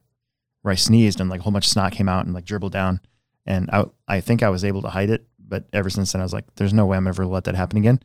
where 0.61 0.71
I 0.71 0.75
sneezed 0.75 1.19
and 1.19 1.29
like 1.29 1.39
a 1.39 1.43
whole 1.43 1.51
bunch 1.51 1.65
of 1.65 1.71
snot 1.71 1.93
came 1.93 2.09
out 2.09 2.25
and 2.25 2.33
like 2.33 2.45
dribbled 2.45 2.73
down. 2.73 2.99
And 3.45 3.69
I, 3.71 3.85
I 4.07 4.21
think 4.21 4.43
I 4.43 4.49
was 4.49 4.65
able 4.65 4.81
to 4.81 4.89
hide 4.89 5.09
it. 5.09 5.25
But 5.39 5.65
ever 5.71 5.89
since 5.89 6.11
then, 6.11 6.21
I 6.21 6.25
was 6.25 6.33
like, 6.33 6.43
there's 6.55 6.73
no 6.73 6.85
way 6.85 6.97
I'm 6.97 7.07
ever 7.07 7.25
let 7.25 7.45
that 7.45 7.55
happen 7.55 7.77
again. 7.77 8.01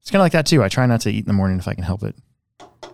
It's 0.00 0.10
kind 0.10 0.20
of 0.20 0.24
like 0.24 0.32
that 0.32 0.46
too. 0.46 0.62
I 0.62 0.68
try 0.68 0.86
not 0.86 1.00
to 1.02 1.10
eat 1.10 1.20
in 1.20 1.26
the 1.26 1.32
morning 1.32 1.58
if 1.58 1.66
I 1.66 1.74
can 1.74 1.84
help 1.84 2.02
it. 2.02 2.14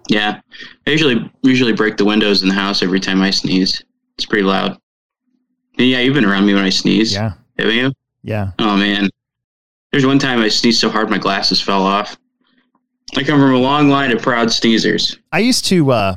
Yeah. 0.08 0.40
I 0.86 0.90
usually 0.90 1.30
usually 1.42 1.72
break 1.72 1.96
the 1.96 2.04
windows 2.04 2.42
in 2.42 2.48
the 2.48 2.54
house 2.54 2.82
every 2.82 3.00
time 3.00 3.20
I 3.22 3.30
sneeze. 3.30 3.82
It's 4.16 4.24
pretty 4.24 4.44
loud. 4.44 4.78
Yeah, 5.78 6.00
you've 6.00 6.14
been 6.14 6.24
around 6.24 6.46
me 6.46 6.54
when 6.54 6.64
I 6.64 6.70
sneeze. 6.70 7.12
Yeah. 7.12 7.32
Haven't 7.58 7.74
you? 7.74 7.92
Yeah. 8.22 8.52
Oh 8.58 8.76
man. 8.76 9.08
There's 9.90 10.06
one 10.06 10.18
time 10.18 10.40
I 10.40 10.48
sneezed 10.48 10.80
so 10.80 10.88
hard 10.88 11.10
my 11.10 11.18
glasses 11.18 11.60
fell 11.60 11.82
off. 11.82 12.16
I 13.16 13.24
come 13.24 13.40
from 13.40 13.54
a 13.54 13.58
long 13.58 13.88
line 13.88 14.10
of 14.10 14.22
proud 14.22 14.48
sneezers. 14.48 15.18
I 15.32 15.40
used 15.40 15.64
to 15.66 15.90
uh 15.90 16.16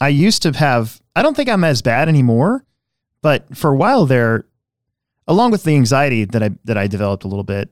I 0.00 0.08
used 0.08 0.42
to 0.42 0.52
have 0.52 1.00
I 1.16 1.22
don't 1.22 1.34
think 1.34 1.48
I'm 1.48 1.64
as 1.64 1.82
bad 1.82 2.08
anymore, 2.08 2.64
but 3.22 3.56
for 3.56 3.70
a 3.70 3.76
while 3.76 4.06
there 4.06 4.44
along 5.26 5.50
with 5.50 5.64
the 5.64 5.74
anxiety 5.74 6.24
that 6.24 6.42
I 6.42 6.50
that 6.64 6.76
I 6.76 6.86
developed 6.86 7.24
a 7.24 7.28
little 7.28 7.44
bit, 7.44 7.70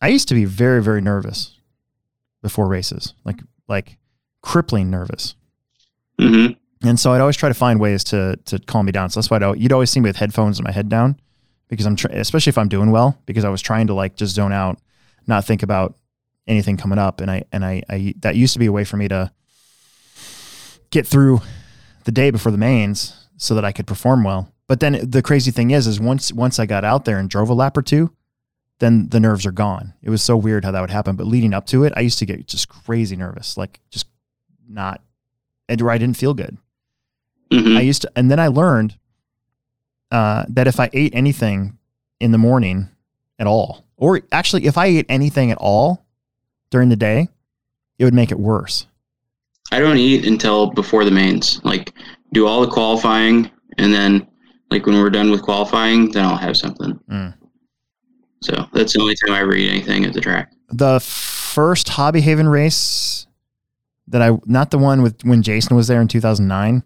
I 0.00 0.08
used 0.08 0.28
to 0.28 0.34
be 0.34 0.44
very 0.44 0.82
very 0.82 1.00
nervous 1.00 1.58
before 2.42 2.68
races. 2.68 3.14
Like 3.24 3.40
like 3.68 3.98
crippling 4.42 4.90
nervous. 4.90 5.34
Mm-hmm. 6.20 6.54
And 6.86 6.98
so 6.98 7.12
I'd 7.12 7.20
always 7.20 7.36
try 7.36 7.48
to 7.48 7.54
find 7.54 7.80
ways 7.80 8.04
to 8.04 8.36
to 8.46 8.58
calm 8.58 8.86
me 8.86 8.92
down. 8.92 9.10
So 9.10 9.20
that's 9.20 9.30
why 9.30 9.38
I'd, 9.38 9.60
you'd 9.60 9.72
always 9.72 9.90
see 9.90 10.00
me 10.00 10.08
with 10.08 10.16
headphones 10.16 10.58
and 10.58 10.64
my 10.64 10.72
head 10.72 10.88
down 10.88 11.18
because 11.68 11.86
I'm 11.86 11.96
tr- 11.96 12.08
especially 12.10 12.50
if 12.50 12.58
I'm 12.58 12.68
doing 12.68 12.90
well 12.90 13.18
because 13.24 13.44
I 13.44 13.48
was 13.48 13.62
trying 13.62 13.86
to 13.86 13.94
like 13.94 14.16
just 14.16 14.34
zone 14.34 14.52
out, 14.52 14.78
not 15.26 15.44
think 15.44 15.62
about 15.62 15.96
anything 16.46 16.76
coming 16.76 16.98
up. 16.98 17.20
And 17.20 17.30
I 17.30 17.44
and 17.52 17.64
I, 17.64 17.82
I 17.88 18.14
that 18.20 18.36
used 18.36 18.52
to 18.52 18.58
be 18.58 18.66
a 18.66 18.72
way 18.72 18.84
for 18.84 18.96
me 18.96 19.08
to 19.08 19.32
get 20.92 21.06
through 21.06 21.40
the 22.04 22.12
day 22.12 22.30
before 22.30 22.52
the 22.52 22.58
mains 22.58 23.26
so 23.36 23.56
that 23.56 23.64
I 23.64 23.72
could 23.72 23.86
perform 23.86 24.22
well. 24.22 24.52
But 24.68 24.78
then 24.78 25.10
the 25.10 25.22
crazy 25.22 25.50
thing 25.50 25.72
is, 25.72 25.88
is 25.88 25.98
once 25.98 26.32
once 26.32 26.60
I 26.60 26.66
got 26.66 26.84
out 26.84 27.04
there 27.04 27.18
and 27.18 27.28
drove 27.28 27.48
a 27.48 27.54
lap 27.54 27.76
or 27.76 27.82
two, 27.82 28.12
then 28.78 29.08
the 29.08 29.18
nerves 29.18 29.44
are 29.44 29.52
gone. 29.52 29.94
It 30.02 30.10
was 30.10 30.22
so 30.22 30.36
weird 30.36 30.64
how 30.64 30.70
that 30.70 30.80
would 30.80 30.90
happen. 30.90 31.16
But 31.16 31.26
leading 31.26 31.52
up 31.52 31.66
to 31.66 31.84
it, 31.84 31.92
I 31.96 32.00
used 32.00 32.20
to 32.20 32.26
get 32.26 32.46
just 32.46 32.68
crazy 32.68 33.16
nervous, 33.16 33.56
like 33.56 33.80
just 33.90 34.06
not, 34.68 35.02
and 35.68 35.80
where 35.80 35.90
I 35.90 35.98
didn't 35.98 36.16
feel 36.16 36.34
good. 36.34 36.56
Mm-hmm. 37.50 37.76
I 37.76 37.80
used 37.80 38.02
to, 38.02 38.12
and 38.14 38.30
then 38.30 38.38
I 38.38 38.46
learned 38.46 38.96
uh, 40.10 40.44
that 40.48 40.68
if 40.68 40.78
I 40.78 40.88
ate 40.92 41.14
anything 41.14 41.78
in 42.20 42.30
the 42.30 42.38
morning 42.38 42.88
at 43.38 43.46
all. 43.46 43.84
Or 43.96 44.20
actually, 44.30 44.66
if 44.66 44.78
I 44.78 44.86
ate 44.86 45.06
anything 45.08 45.50
at 45.50 45.58
all 45.58 46.06
during 46.70 46.88
the 46.88 46.96
day, 46.96 47.28
it 47.98 48.04
would 48.04 48.14
make 48.14 48.30
it 48.30 48.38
worse. 48.38 48.86
I 49.72 49.80
don't 49.80 49.96
eat 49.96 50.26
until 50.26 50.70
before 50.70 51.04
the 51.04 51.10
mains. 51.10 51.64
Like 51.64 51.94
do 52.32 52.46
all 52.46 52.60
the 52.60 52.70
qualifying, 52.70 53.50
and 53.78 53.92
then 53.92 54.26
like 54.70 54.84
when 54.84 54.96
we're 54.96 55.10
done 55.10 55.30
with 55.30 55.42
qualifying, 55.42 56.12
then 56.12 56.24
I'll 56.24 56.36
have 56.36 56.56
something. 56.56 57.00
Mm. 57.10 57.34
So 58.42 58.66
that's 58.72 58.92
the 58.92 59.00
only 59.00 59.14
time 59.14 59.32
I 59.32 59.40
ever 59.40 59.54
eat 59.54 59.70
anything 59.70 60.04
at 60.04 60.12
the 60.12 60.20
track. 60.20 60.52
The 60.68 61.00
first 61.00 61.88
Hobby 61.88 62.20
Haven 62.20 62.48
race 62.48 63.26
that 64.08 64.20
I, 64.20 64.36
not 64.44 64.70
the 64.70 64.78
one 64.78 65.00
with 65.00 65.24
when 65.24 65.42
Jason 65.42 65.74
was 65.74 65.86
there 65.86 66.02
in 66.02 66.08
2009, 66.08 66.82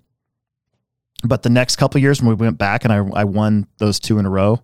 but 1.25 1.43
the 1.43 1.51
next 1.51 1.77
couple 1.77 2.01
years 2.01 2.21
when 2.21 2.29
we 2.29 2.35
went 2.35 2.57
back 2.57 2.85
and 2.85 2.93
I, 2.93 2.99
I 2.99 3.25
won 3.25 3.67
those 3.79 3.99
two 3.99 4.19
in 4.19 4.27
a 4.27 4.31
row. 4.31 4.63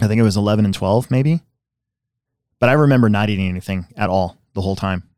I 0.00 0.06
think 0.06 0.20
it 0.20 0.22
was 0.22 0.36
11 0.36 0.64
and 0.64 0.72
12, 0.72 1.10
maybe. 1.10 1.40
But 2.60 2.68
I 2.68 2.74
remember 2.74 3.08
not 3.08 3.30
eating 3.30 3.48
anything 3.48 3.86
at 3.96 4.10
all 4.10 4.38
the 4.54 4.60
whole 4.60 4.76
time. 4.76 5.08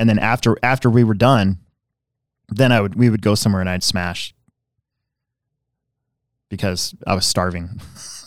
And 0.00 0.08
then 0.08 0.18
after 0.18 0.56
after 0.62 0.88
we 0.88 1.04
were 1.04 1.14
done, 1.14 1.58
then 2.48 2.72
I 2.72 2.80
would 2.80 2.94
we 2.94 3.10
would 3.10 3.20
go 3.22 3.34
somewhere 3.34 3.60
and 3.60 3.68
I'd 3.68 3.84
smash 3.84 4.34
because 6.48 6.94
I 7.06 7.14
was 7.14 7.26
starving. 7.26 7.80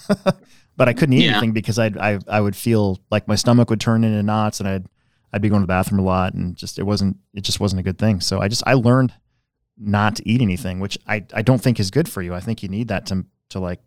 but 0.77 0.87
I 0.87 0.93
couldn't 0.93 1.13
eat 1.13 1.25
Yeah. 1.25 1.31
anything 1.31 1.51
because 1.51 1.79
I'd, 1.79 1.97
I 1.97 2.19
I 2.27 2.39
would 2.41 2.55
feel 2.55 2.99
like 3.11 3.27
my 3.27 3.35
stomach 3.35 3.69
would 3.69 3.81
turn 3.81 4.03
into 4.03 4.21
knots 4.23 4.59
and 4.59 4.69
I'd 4.69 4.85
I'd 5.33 5.41
be 5.41 5.49
going 5.49 5.61
to 5.61 5.65
the 5.65 5.67
bathroom 5.67 5.99
a 5.99 6.03
lot 6.03 6.33
and 6.33 6.55
just 6.55 6.77
it 6.79 6.83
wasn't 6.83 7.17
it 7.33 7.41
just 7.41 7.59
wasn't 7.59 7.79
a 7.79 7.83
good 7.83 7.97
thing. 7.97 8.21
So 8.21 8.39
I 8.39 8.47
just 8.47 8.63
I 8.67 8.73
learned 8.73 9.13
not 9.77 10.17
to 10.17 10.29
eat 10.29 10.41
anything, 10.41 10.79
which 10.79 10.97
I, 11.07 11.25
I 11.33 11.41
don't 11.41 11.59
think 11.61 11.79
is 11.79 11.89
good 11.89 12.07
for 12.07 12.21
you. 12.21 12.33
I 12.35 12.39
think 12.39 12.61
you 12.61 12.69
need 12.69 12.89
that 12.89 13.07
to 13.07 13.25
to 13.49 13.59
like 13.59 13.79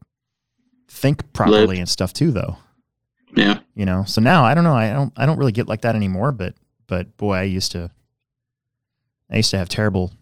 think 0.89 1.33
properly 1.33 1.79
and 1.79 1.89
stuff 1.89 2.13
too 2.13 2.33
though. 2.33 2.57
Yeah. 3.37 3.61
You 3.75 3.85
know. 3.87 4.05
So 4.05 4.21
now 4.21 4.45
I 4.45 4.55
don't 4.55 4.65
know. 4.65 4.75
I 4.75 4.93
don't 4.93 5.13
I 5.17 5.25
don't 5.27 5.39
really 5.39 5.53
get 5.53 5.69
like 5.69 5.83
that 5.83 5.95
anymore, 5.95 6.33
but 6.33 6.55
but 6.87 7.17
boy, 7.17 7.35
I 7.35 7.43
used 7.43 7.73
to 7.73 7.91
I 9.31 9.37
used 9.37 9.51
to 9.51 9.59
have 9.59 9.69
terrible 9.69 10.13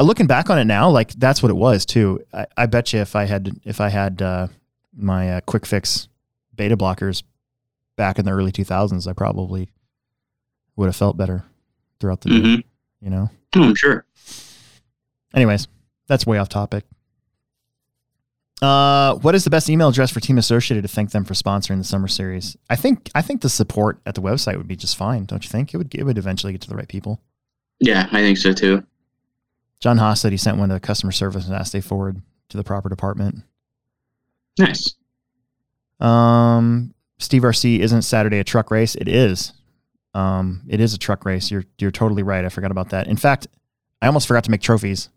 uh, 0.00 0.04
looking 0.04 0.26
back 0.26 0.48
on 0.50 0.58
it 0.58 0.64
now, 0.64 0.88
like 0.90 1.10
that's 1.14 1.42
what 1.42 1.50
it 1.50 1.56
was 1.56 1.84
too. 1.84 2.20
I, 2.32 2.46
I 2.56 2.66
bet 2.66 2.92
you 2.92 3.00
if 3.00 3.16
I 3.16 3.24
had 3.24 3.50
if 3.64 3.80
I 3.80 3.88
had 3.88 4.22
uh, 4.22 4.48
my 4.96 5.36
uh, 5.36 5.40
quick 5.42 5.66
fix 5.66 6.08
beta 6.54 6.76
blockers 6.76 7.22
back 7.96 8.18
in 8.18 8.24
the 8.24 8.30
early 8.32 8.52
2000s, 8.52 9.08
I 9.08 9.12
probably 9.12 9.70
would 10.76 10.86
have 10.86 10.96
felt 10.96 11.16
better 11.16 11.44
throughout 11.98 12.20
the 12.20 12.30
day. 12.30 12.36
Mhm. 12.36 12.64
You 13.00 13.10
know. 13.10 13.30
Oh, 13.56 13.62
I'm 13.64 13.74
sure. 13.74 14.04
Anyways, 15.34 15.68
that's 16.06 16.26
way 16.26 16.38
off 16.38 16.48
topic. 16.48 16.84
Uh, 18.60 19.14
what 19.16 19.34
is 19.34 19.44
the 19.44 19.50
best 19.50 19.70
email 19.70 19.88
address 19.88 20.10
for 20.10 20.20
Team 20.20 20.36
Associated 20.36 20.82
to 20.82 20.88
thank 20.88 21.12
them 21.12 21.24
for 21.24 21.34
sponsoring 21.34 21.78
the 21.78 21.84
summer 21.84 22.08
series? 22.08 22.56
I 22.68 22.76
think 22.76 23.10
I 23.14 23.22
think 23.22 23.42
the 23.42 23.48
support 23.48 24.00
at 24.04 24.14
the 24.14 24.20
website 24.20 24.56
would 24.56 24.66
be 24.66 24.76
just 24.76 24.96
fine, 24.96 25.26
don't 25.26 25.44
you 25.44 25.50
think? 25.50 25.72
It 25.72 25.76
would 25.76 25.94
it 25.94 26.02
would 26.02 26.18
eventually 26.18 26.52
get 26.52 26.62
to 26.62 26.68
the 26.68 26.74
right 26.74 26.88
people. 26.88 27.20
Yeah, 27.78 28.08
I 28.10 28.20
think 28.20 28.38
so 28.38 28.52
too. 28.52 28.84
John 29.80 29.98
Haas 29.98 30.20
said 30.20 30.32
he 30.32 30.38
sent 30.38 30.58
one 30.58 30.70
to 30.70 30.80
customer 30.80 31.12
service 31.12 31.46
and 31.46 31.54
asked 31.54 31.72
they 31.72 31.80
forward 31.80 32.20
to 32.48 32.56
the 32.56 32.64
proper 32.64 32.88
department. 32.88 33.44
Nice. 34.58 34.96
Um, 36.00 36.94
Steve 37.18 37.42
RC 37.42 37.78
isn't 37.78 38.02
Saturday 38.02 38.40
a 38.40 38.44
truck 38.44 38.72
race? 38.72 38.96
It 38.96 39.06
is. 39.06 39.52
Um, 40.14 40.62
it 40.68 40.80
is 40.80 40.94
a 40.94 40.98
truck 40.98 41.24
race. 41.24 41.50
You're 41.50 41.64
you're 41.78 41.92
totally 41.92 42.24
right. 42.24 42.44
I 42.44 42.48
forgot 42.48 42.72
about 42.72 42.90
that. 42.90 43.06
In 43.06 43.16
fact, 43.16 43.46
I 44.02 44.06
almost 44.06 44.26
forgot 44.26 44.42
to 44.44 44.50
make 44.50 44.62
trophies. 44.62 45.10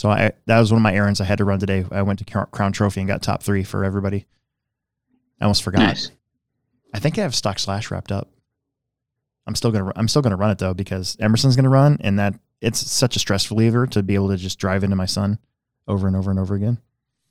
So 0.00 0.10
I 0.10 0.32
that 0.46 0.58
was 0.58 0.72
one 0.72 0.78
of 0.78 0.82
my 0.82 0.94
errands 0.94 1.20
I 1.20 1.24
had 1.24 1.36
to 1.38 1.44
run 1.44 1.58
today. 1.58 1.84
I 1.90 2.00
went 2.00 2.20
to 2.20 2.46
Crown 2.46 2.72
Trophy 2.72 3.02
and 3.02 3.06
got 3.06 3.20
top 3.20 3.42
three 3.42 3.62
for 3.62 3.84
everybody. 3.84 4.24
I 5.38 5.44
almost 5.44 5.62
forgot. 5.62 5.80
Nice. 5.80 6.10
I 6.94 6.98
think 6.98 7.18
I 7.18 7.20
have 7.20 7.34
stock 7.34 7.58
slash 7.58 7.90
wrapped 7.90 8.10
up. 8.10 8.30
I'm 9.46 9.54
still 9.54 9.70
gonna 9.70 9.92
I'm 9.96 10.08
still 10.08 10.22
gonna 10.22 10.38
run 10.38 10.52
it 10.52 10.56
though 10.56 10.72
because 10.72 11.18
Emerson's 11.20 11.54
gonna 11.54 11.68
run 11.68 11.98
and 12.00 12.18
that 12.18 12.32
it's 12.62 12.78
such 12.90 13.14
a 13.14 13.18
stress 13.18 13.50
reliever 13.50 13.86
to 13.88 14.02
be 14.02 14.14
able 14.14 14.30
to 14.30 14.38
just 14.38 14.58
drive 14.58 14.84
into 14.84 14.96
my 14.96 15.04
son 15.04 15.38
over 15.86 16.06
and 16.06 16.16
over 16.16 16.30
and 16.30 16.40
over 16.40 16.54
again. 16.54 16.78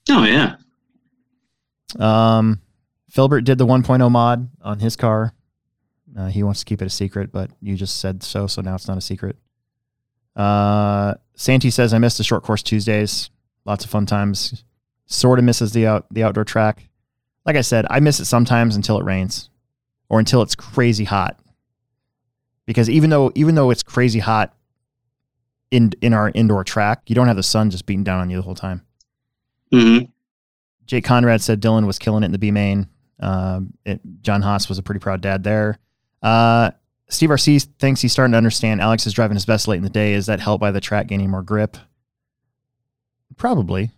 Oh 0.07 0.23
yeah. 0.23 0.57
Um, 1.97 2.61
Filbert 3.09 3.45
did 3.45 3.57
the 3.57 3.65
1.0 3.65 4.11
mod 4.11 4.47
on 4.61 4.77
his 4.77 4.95
car. 4.95 5.33
Uh, 6.15 6.27
he 6.27 6.43
wants 6.43 6.59
to 6.59 6.65
keep 6.65 6.83
it 6.83 6.85
a 6.85 6.91
secret, 6.91 7.31
but 7.31 7.49
you 7.61 7.75
just 7.75 7.99
said 7.99 8.21
so, 8.21 8.45
so 8.45 8.61
now 8.61 8.75
it's 8.75 8.87
not 8.87 8.99
a 8.99 9.01
secret. 9.01 9.37
Uh, 10.35 11.15
Santi 11.39 11.69
says 11.69 11.93
I 11.93 11.99
missed 11.99 12.17
the 12.17 12.23
short 12.25 12.43
course 12.43 12.61
Tuesdays. 12.61 13.29
Lots 13.63 13.85
of 13.85 13.89
fun 13.89 14.05
times. 14.05 14.65
Sort 15.05 15.39
of 15.39 15.45
misses 15.45 15.71
the 15.71 15.87
out 15.87 16.05
the 16.11 16.21
outdoor 16.21 16.43
track. 16.43 16.89
Like 17.45 17.55
I 17.55 17.61
said, 17.61 17.85
I 17.89 18.01
miss 18.01 18.19
it 18.19 18.25
sometimes 18.25 18.75
until 18.75 18.99
it 18.99 19.05
rains, 19.05 19.49
or 20.09 20.19
until 20.19 20.41
it's 20.41 20.53
crazy 20.53 21.05
hot. 21.05 21.39
Because 22.65 22.89
even 22.89 23.09
though 23.09 23.31
even 23.35 23.55
though 23.55 23.71
it's 23.71 23.83
crazy 23.83 24.19
hot 24.19 24.53
in 25.71 25.93
in 26.01 26.13
our 26.13 26.29
indoor 26.35 26.65
track, 26.65 27.03
you 27.07 27.15
don't 27.15 27.27
have 27.27 27.37
the 27.37 27.41
sun 27.41 27.69
just 27.69 27.85
beating 27.85 28.03
down 28.03 28.19
on 28.19 28.29
you 28.29 28.35
the 28.35 28.43
whole 28.43 28.53
time. 28.53 28.85
Mm-hmm. 29.71 30.11
Jake 30.87 31.05
Conrad 31.05 31.41
said 31.41 31.61
Dylan 31.61 31.87
was 31.87 31.97
killing 31.97 32.23
it 32.23 32.25
in 32.25 32.31
the 32.33 32.37
B 32.37 32.51
main. 32.51 32.89
Um, 33.21 33.75
it, 33.85 34.01
John 34.21 34.41
Haas 34.41 34.67
was 34.67 34.77
a 34.77 34.83
pretty 34.83 34.99
proud 34.99 35.21
dad 35.21 35.45
there. 35.45 35.79
Uh, 36.21 36.71
Steve 37.09 37.29
RC 37.29 37.67
thinks 37.79 38.01
he's 38.01 38.11
starting 38.11 38.31
to 38.33 38.37
understand 38.37 38.81
Alex 38.81 39.07
is 39.07 39.13
driving 39.13 39.35
his 39.35 39.45
best 39.45 39.67
late 39.67 39.77
in 39.77 39.83
the 39.83 39.89
day. 39.89 40.13
Is 40.13 40.27
that 40.27 40.39
helped 40.39 40.61
by 40.61 40.71
the 40.71 40.79
track 40.79 41.07
gaining 41.07 41.29
more 41.31 41.41
grip? 41.41 41.75
Probably. 43.35 43.91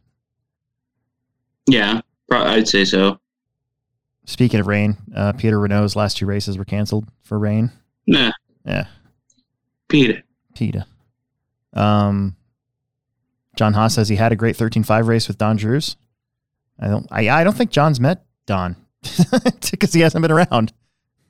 Yeah, 1.68 2.02
I'd 2.32 2.68
say 2.68 2.86
so. 2.86 3.20
Speaking 4.26 4.60
of 4.60 4.68
rain, 4.68 4.98
uh, 5.16 5.34
Peter 5.34 5.60
Renault's 5.60 5.96
last 5.96 6.18
two 6.18 6.26
races 6.26 6.58
were 6.58 6.66
canceled 6.66 7.08
for 7.24 7.38
rain. 7.38 7.72
Nah, 8.08 8.32
Yeah, 8.66 8.86
Pete. 9.90 10.24
Peter. 10.56 10.86
Um, 11.74 12.36
John 13.56 13.74
Haas 13.74 13.96
says 13.96 14.10
he 14.10 14.16
had 14.16 14.32
a 14.32 14.36
great 14.36 14.58
13.5 14.58 15.08
race 15.08 15.28
with 15.28 15.38
Don 15.38 15.58
Drews. 15.58 15.98
I 16.80 16.88
don't. 16.88 17.08
I, 17.12 17.30
I 17.30 17.44
don't 17.44 17.56
think 17.56 17.72
John's 17.72 18.00
met 18.00 18.26
Don 18.46 18.76
because 19.72 19.94
he 19.94 20.02
hasn't 20.02 20.22
been 20.22 20.32
around 20.32 20.72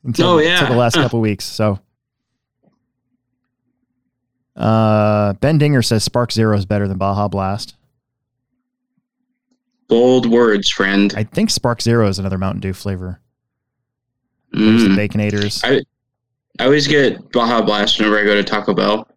until, 0.04 0.28
Oh, 0.28 0.38
yeah. 0.40 0.54
until 0.60 0.70
the 0.70 0.80
last 0.80 0.96
couple 0.96 1.20
weeks. 1.22 1.46
So, 1.46 1.80
uh, 4.56 5.34
Ben 5.34 5.58
Dinger 5.58 5.82
says 5.82 6.04
Spark 6.04 6.32
Zero 6.32 6.56
is 6.58 6.66
better 6.66 6.88
than 6.88 6.98
Baja 6.98 7.28
Blast. 7.28 7.76
Bold 9.88 10.26
words, 10.26 10.70
friend. 10.70 11.14
I 11.18 11.24
think 11.24 11.50
Spark 11.50 11.82
Zero 11.82 12.08
is 12.08 12.20
another 12.20 12.38
Mountain 12.38 12.62
Dew 12.62 12.74
flavor. 12.74 13.20
There's 14.52 14.84
Mm. 14.84 14.96
the 14.96 15.08
Baconators. 15.08 15.62
I 15.64 15.82
I 16.60 16.66
always 16.66 16.86
get 16.88 17.32
Baja 17.32 17.62
Blast 17.62 17.98
whenever 17.98 18.20
I 18.20 18.24
go 18.26 18.36
to 18.36 18.44
Taco 18.44 18.74
Bell. 18.74 19.08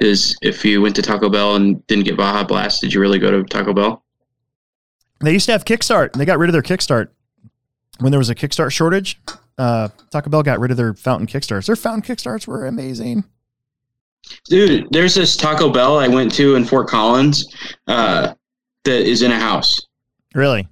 Is 0.00 0.36
if 0.42 0.64
you 0.64 0.80
went 0.82 0.96
to 0.96 1.02
Taco 1.02 1.28
Bell 1.28 1.54
and 1.56 1.86
didn't 1.86 2.04
get 2.04 2.16
Baja 2.16 2.42
Blast, 2.44 2.80
did 2.80 2.92
you 2.92 3.00
really 3.00 3.18
go 3.18 3.30
to 3.30 3.44
Taco 3.44 3.72
Bell? 3.72 4.02
They 5.20 5.32
used 5.32 5.46
to 5.46 5.52
have 5.52 5.64
Kickstart. 5.64 6.12
And 6.12 6.20
they 6.20 6.24
got 6.24 6.38
rid 6.38 6.48
of 6.48 6.52
their 6.52 6.62
Kickstart 6.62 7.08
when 8.00 8.10
there 8.10 8.18
was 8.18 8.30
a 8.30 8.34
Kickstart 8.34 8.72
shortage. 8.72 9.20
Uh, 9.60 9.88
Taco 10.10 10.30
Bell 10.30 10.42
got 10.42 10.58
rid 10.58 10.70
of 10.70 10.78
their 10.78 10.94
fountain 10.94 11.26
Kickstarts. 11.26 11.66
Their 11.66 11.76
fountain 11.76 12.00
Kickstarts 12.00 12.46
were 12.46 12.64
amazing. 12.64 13.24
Dude, 14.46 14.86
there's 14.90 15.14
this 15.14 15.36
Taco 15.36 15.70
Bell 15.70 15.98
I 15.98 16.08
went 16.08 16.32
to 16.36 16.54
in 16.54 16.64
Fort 16.64 16.88
Collins 16.88 17.54
uh, 17.86 18.32
that 18.84 19.02
is 19.02 19.20
in 19.20 19.32
a 19.32 19.38
house. 19.38 19.86
Really? 20.34 20.66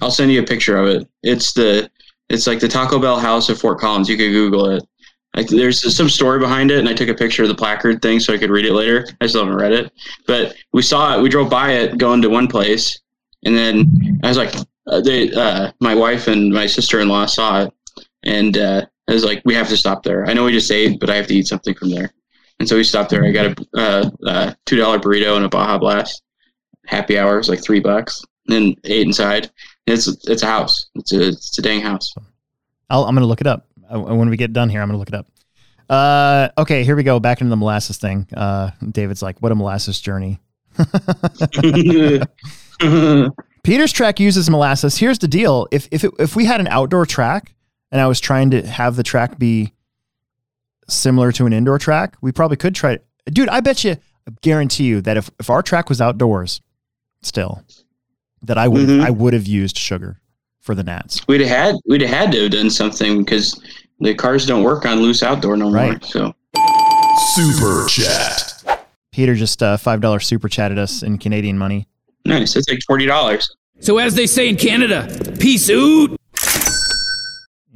I'll 0.00 0.10
send 0.10 0.32
you 0.32 0.40
a 0.40 0.46
picture 0.46 0.78
of 0.78 0.86
it. 0.86 1.06
It's 1.24 1.52
the 1.52 1.90
it's 2.30 2.46
like 2.46 2.58
the 2.58 2.68
Taco 2.68 2.98
Bell 2.98 3.18
house 3.18 3.50
of 3.50 3.60
Fort 3.60 3.80
Collins. 3.80 4.08
You 4.08 4.16
could 4.16 4.32
Google 4.32 4.70
it. 4.70 4.82
Like 5.34 5.48
there's 5.48 5.94
some 5.94 6.08
story 6.08 6.38
behind 6.38 6.70
it, 6.70 6.78
and 6.78 6.88
I 6.88 6.94
took 6.94 7.10
a 7.10 7.14
picture 7.14 7.42
of 7.42 7.50
the 7.50 7.54
placard 7.54 8.00
thing 8.00 8.18
so 8.18 8.32
I 8.32 8.38
could 8.38 8.48
read 8.48 8.64
it 8.64 8.72
later. 8.72 9.06
I 9.20 9.26
still 9.26 9.44
haven't 9.44 9.58
read 9.58 9.72
it, 9.72 9.92
but 10.26 10.56
we 10.72 10.80
saw 10.80 11.18
it. 11.18 11.22
We 11.22 11.28
drove 11.28 11.50
by 11.50 11.72
it 11.72 11.98
going 11.98 12.22
to 12.22 12.30
one 12.30 12.48
place, 12.48 12.98
and 13.44 13.54
then 13.54 14.20
I 14.22 14.28
was 14.28 14.38
like, 14.38 14.54
uh, 14.86 15.02
they, 15.02 15.30
uh, 15.32 15.72
my 15.80 15.94
wife 15.94 16.28
and 16.28 16.50
my 16.50 16.66
sister 16.66 17.00
in 17.00 17.08
law 17.08 17.26
saw 17.26 17.64
it, 17.64 17.74
and 18.26 18.58
uh, 18.58 18.84
I 19.08 19.12
was 19.12 19.24
like, 19.24 19.40
we 19.44 19.54
have 19.54 19.68
to 19.68 19.76
stop 19.76 20.02
there. 20.02 20.26
I 20.26 20.34
know 20.34 20.44
we 20.44 20.52
just 20.52 20.70
ate, 20.70 21.00
but 21.00 21.08
I 21.08 21.16
have 21.16 21.28
to 21.28 21.34
eat 21.34 21.46
something 21.46 21.74
from 21.74 21.90
there. 21.90 22.12
And 22.58 22.68
so 22.68 22.76
we 22.76 22.84
stopped 22.84 23.10
there. 23.10 23.24
I 23.24 23.30
got 23.30 23.46
a 23.46 23.56
uh, 23.78 24.10
uh, 24.26 24.54
two 24.66 24.76
dollar 24.76 24.98
burrito 24.98 25.36
and 25.36 25.44
a 25.44 25.48
Baja 25.48 25.78
Blast. 25.78 26.22
Happy 26.86 27.18
hour 27.18 27.38
was 27.38 27.48
like 27.48 27.62
three 27.62 27.80
bucks. 27.80 28.22
And 28.48 28.54
then 28.54 28.74
ate 28.84 29.06
inside. 29.06 29.50
It's 29.86 30.08
it's 30.28 30.42
a 30.42 30.46
house. 30.46 30.88
It's 30.96 31.12
a 31.12 31.28
it's 31.28 31.58
a 31.58 31.62
dang 31.62 31.80
house. 31.80 32.12
I'll, 32.90 33.04
I'm 33.04 33.14
going 33.14 33.22
to 33.22 33.28
look 33.28 33.40
it 33.40 33.46
up. 33.46 33.68
When 33.90 34.28
we 34.28 34.36
get 34.36 34.52
done 34.52 34.68
here, 34.68 34.82
I'm 34.82 34.88
going 34.88 34.94
to 34.94 34.98
look 34.98 35.08
it 35.08 35.14
up. 35.14 35.28
Uh, 35.88 36.48
okay, 36.58 36.82
here 36.82 36.96
we 36.96 37.04
go. 37.04 37.20
Back 37.20 37.40
into 37.40 37.50
the 37.50 37.56
molasses 37.56 37.98
thing. 37.98 38.26
Uh, 38.36 38.72
David's 38.90 39.22
like, 39.22 39.38
what 39.38 39.52
a 39.52 39.54
molasses 39.54 40.00
journey. 40.00 40.40
Peter's 43.62 43.92
track 43.92 44.18
uses 44.18 44.50
molasses. 44.50 44.96
Here's 44.96 45.18
the 45.18 45.28
deal: 45.28 45.68
if 45.70 45.88
if 45.90 46.04
it, 46.04 46.12
if 46.18 46.36
we 46.36 46.44
had 46.44 46.60
an 46.60 46.68
outdoor 46.68 47.06
track 47.06 47.55
and 47.92 48.00
I 48.00 48.06
was 48.06 48.20
trying 48.20 48.50
to 48.50 48.66
have 48.66 48.96
the 48.96 49.02
track 49.02 49.38
be 49.38 49.72
similar 50.88 51.32
to 51.32 51.46
an 51.46 51.52
indoor 51.52 51.78
track, 51.78 52.16
we 52.20 52.32
probably 52.32 52.56
could 52.56 52.74
try. 52.74 52.92
it. 52.92 53.06
Dude, 53.26 53.48
I 53.48 53.60
bet 53.60 53.82
you, 53.84 53.92
I 54.28 54.32
guarantee 54.42 54.84
you 54.84 55.00
that 55.02 55.16
if 55.16 55.30
if 55.40 55.50
our 55.50 55.62
track 55.62 55.88
was 55.88 56.00
outdoors, 56.00 56.60
still, 57.22 57.62
that 58.42 58.58
I 58.58 58.68
would 58.68 58.86
Mhm. 58.88 59.04
I 59.04 59.10
would 59.10 59.32
have 59.32 59.46
used 59.46 59.76
sugar 59.78 60.20
for 60.60 60.74
the 60.74 60.82
gnats. 60.84 61.26
We'd 61.28 61.40
have 61.40 61.50
had 61.50 61.74
we'd 61.86 62.00
have 62.02 62.10
had 62.10 62.32
to 62.32 62.42
have 62.42 62.50
done 62.52 62.70
something 62.70 63.18
because 63.24 63.60
the 64.00 64.14
cars 64.14 64.46
don't 64.46 64.62
work 64.62 64.84
on 64.86 65.00
loose 65.00 65.22
outdoor 65.22 65.56
no 65.56 65.66
more. 65.66 65.74
Right. 65.74 66.04
So 66.04 66.34
Super 67.34 67.86
chat. 67.88 68.52
Peter 69.12 69.34
just 69.34 69.62
uh, 69.62 69.76
five 69.76 70.00
dollar 70.00 70.20
super 70.20 70.48
chatted 70.48 70.78
us 70.78 71.02
in 71.02 71.18
Canadian 71.18 71.56
money. 71.58 71.88
nice. 72.24 72.54
That's 72.54 72.68
like 72.68 72.80
forty 72.86 73.06
dollars. 73.06 73.48
So, 73.80 73.98
as 73.98 74.14
they 74.14 74.26
say 74.26 74.48
in 74.48 74.56
Canada, 74.56 75.06
peace 75.38 75.68
out. 75.70 76.16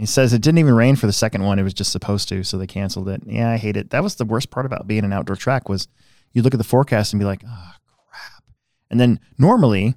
He 0.00 0.06
says 0.06 0.32
it 0.32 0.40
didn't 0.40 0.58
even 0.60 0.74
rain 0.74 0.96
for 0.96 1.06
the 1.06 1.12
second 1.12 1.44
one; 1.44 1.58
it 1.58 1.62
was 1.62 1.74
just 1.74 1.92
supposed 1.92 2.26
to, 2.30 2.42
so 2.42 2.56
they 2.56 2.66
canceled 2.66 3.06
it. 3.10 3.22
Yeah, 3.26 3.50
I 3.50 3.58
hate 3.58 3.76
it. 3.76 3.90
That 3.90 4.02
was 4.02 4.14
the 4.14 4.24
worst 4.24 4.50
part 4.50 4.64
about 4.64 4.86
being 4.86 5.04
an 5.04 5.12
outdoor 5.12 5.36
track 5.36 5.68
was 5.68 5.88
you 6.32 6.40
look 6.40 6.54
at 6.54 6.58
the 6.58 6.64
forecast 6.64 7.12
and 7.12 7.20
be 7.20 7.26
like, 7.26 7.42
"Oh 7.46 7.72
crap!" 8.10 8.42
And 8.90 8.98
then 8.98 9.20
normally 9.36 9.96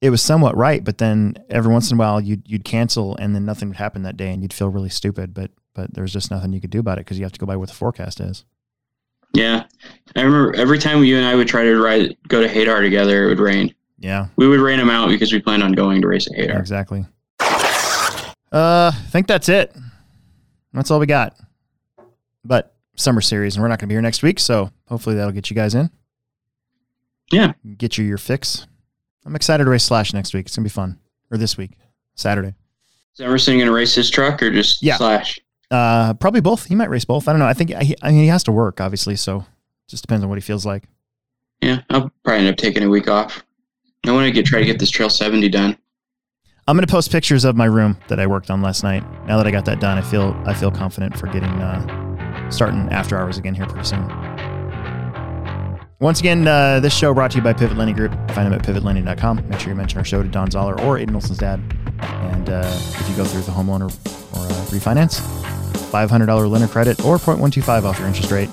it 0.00 0.10
was 0.10 0.20
somewhat 0.22 0.56
right, 0.56 0.82
but 0.82 0.98
then 0.98 1.36
every 1.48 1.72
once 1.72 1.88
in 1.88 1.96
a 1.96 2.00
while 2.00 2.20
you'd 2.20 2.42
you'd 2.50 2.64
cancel, 2.64 3.16
and 3.16 3.32
then 3.32 3.44
nothing 3.44 3.68
would 3.68 3.76
happen 3.76 4.02
that 4.02 4.16
day, 4.16 4.32
and 4.32 4.42
you'd 4.42 4.52
feel 4.52 4.68
really 4.68 4.88
stupid. 4.88 5.32
But 5.32 5.52
but 5.72 5.94
there's 5.94 6.12
just 6.12 6.32
nothing 6.32 6.52
you 6.52 6.60
could 6.60 6.70
do 6.70 6.80
about 6.80 6.98
it 6.98 7.02
because 7.06 7.16
you 7.16 7.24
have 7.24 7.32
to 7.32 7.38
go 7.38 7.46
by 7.46 7.56
what 7.56 7.68
the 7.68 7.76
forecast 7.76 8.18
is. 8.18 8.44
Yeah, 9.34 9.66
I 10.16 10.22
remember 10.22 10.52
every 10.56 10.80
time 10.80 11.04
you 11.04 11.16
and 11.16 11.24
I 11.24 11.36
would 11.36 11.46
try 11.46 11.62
to 11.62 11.80
ride 11.80 12.16
go 12.26 12.40
to 12.42 12.48
Hadar 12.48 12.80
together, 12.80 13.26
it 13.26 13.28
would 13.28 13.38
rain. 13.38 13.72
Yeah, 14.00 14.26
We 14.34 14.48
would 14.48 14.58
rain 14.58 14.80
them 14.80 14.90
out 14.90 15.10
because 15.10 15.32
we 15.32 15.38
planned 15.40 15.62
on 15.62 15.70
going 15.74 16.00
to 16.00 16.08
race 16.08 16.26
at 16.26 16.32
Hadar. 16.36 16.58
exactly. 16.58 17.06
Uh, 18.52 18.92
I 18.94 19.06
think 19.10 19.26
that's 19.26 19.48
it. 19.48 19.74
That's 20.72 20.90
all 20.90 21.00
we 21.00 21.06
got. 21.06 21.36
But 22.44 22.74
summer 22.96 23.20
series, 23.20 23.56
and 23.56 23.62
we're 23.62 23.68
not 23.68 23.78
going 23.78 23.88
to 23.88 23.92
be 23.92 23.94
here 23.94 24.02
next 24.02 24.22
week, 24.22 24.38
so 24.38 24.70
hopefully 24.88 25.16
that'll 25.16 25.32
get 25.32 25.48
you 25.50 25.56
guys 25.56 25.74
in. 25.74 25.90
Yeah. 27.30 27.54
get 27.78 27.96
you 27.96 28.04
your 28.04 28.18
fix. 28.18 28.66
I'm 29.24 29.34
excited 29.34 29.64
to 29.64 29.70
race 29.70 29.84
Slash 29.84 30.12
next 30.12 30.34
week. 30.34 30.46
It's 30.46 30.56
gonna 30.56 30.64
be 30.64 30.68
fun. 30.70 30.98
Or 31.30 31.38
this 31.38 31.56
week, 31.56 31.70
Saturday. 32.14 32.54
Is 33.14 33.20
Emerson 33.20 33.54
going 33.56 33.66
to 33.66 33.72
race 33.72 33.94
his 33.94 34.10
truck 34.10 34.42
or 34.42 34.50
just 34.50 34.82
Yeah. 34.82 34.96
Slash? 34.96 35.40
Uh, 35.70 36.12
probably 36.14 36.40
both. 36.42 36.66
He 36.66 36.74
might 36.74 36.90
race 36.90 37.04
both. 37.06 37.28
I 37.28 37.32
don't 37.32 37.38
know. 37.38 37.46
I 37.46 37.54
think 37.54 37.70
he, 37.70 37.94
I 38.02 38.10
mean 38.10 38.20
he 38.20 38.26
has 38.26 38.42
to 38.44 38.52
work, 38.52 38.80
obviously. 38.80 39.16
So 39.16 39.46
just 39.88 40.02
depends 40.02 40.22
on 40.22 40.28
what 40.28 40.36
he 40.36 40.42
feels 40.42 40.66
like. 40.66 40.84
Yeah, 41.62 41.80
I'll 41.88 42.10
probably 42.24 42.40
end 42.40 42.48
up 42.48 42.56
taking 42.56 42.82
a 42.82 42.88
week 42.88 43.08
off. 43.08 43.42
I 44.04 44.12
want 44.12 44.26
to 44.26 44.32
get 44.32 44.44
try 44.44 44.58
to 44.58 44.66
get 44.66 44.78
this 44.78 44.90
Trail 44.90 45.08
70 45.08 45.48
done. 45.48 45.78
I'm 46.68 46.76
gonna 46.76 46.86
post 46.86 47.10
pictures 47.10 47.44
of 47.44 47.56
my 47.56 47.64
room 47.64 47.96
that 48.06 48.20
I 48.20 48.26
worked 48.28 48.48
on 48.48 48.62
last 48.62 48.84
night. 48.84 49.02
Now 49.26 49.36
that 49.36 49.46
I 49.48 49.50
got 49.50 49.64
that 49.64 49.80
done, 49.80 49.98
I 49.98 50.00
feel 50.00 50.40
I 50.46 50.54
feel 50.54 50.70
confident 50.70 51.18
for 51.18 51.26
getting 51.26 51.50
uh, 51.50 52.50
starting 52.50 52.88
after 52.90 53.18
hours 53.18 53.36
again 53.36 53.54
here 53.54 53.66
pretty 53.66 53.84
soon. 53.84 54.06
Once 55.98 56.20
again, 56.20 56.46
uh, 56.46 56.78
this 56.78 56.96
show 56.96 57.12
brought 57.14 57.32
to 57.32 57.38
you 57.38 57.42
by 57.42 57.52
Pivot 57.52 57.76
Lending 57.76 57.96
Group. 57.96 58.12
Find 58.30 58.46
them 58.46 58.52
at 58.52 58.62
pivotlending.com. 58.62 59.48
Make 59.48 59.58
sure 59.58 59.70
you 59.70 59.74
mention 59.76 59.98
our 59.98 60.04
show 60.04 60.22
to 60.22 60.28
Don 60.28 60.50
Zoller 60.50 60.80
or 60.80 60.98
Aiden 60.98 61.14
Olson's 61.14 61.38
dad. 61.38 61.60
And 62.00 62.48
uh, 62.50 62.62
if 62.64 63.08
you 63.08 63.16
go 63.16 63.24
through 63.24 63.42
the 63.42 63.52
homeowner 63.52 63.84
or 64.34 64.44
uh, 64.44 64.64
refinance, 64.66 65.20
$500 65.90 66.50
lender 66.50 66.66
credit 66.66 67.04
or 67.04 67.18
0.125 67.18 67.84
off 67.84 67.98
your 68.00 68.08
interest 68.08 68.32
rate. 68.32 68.50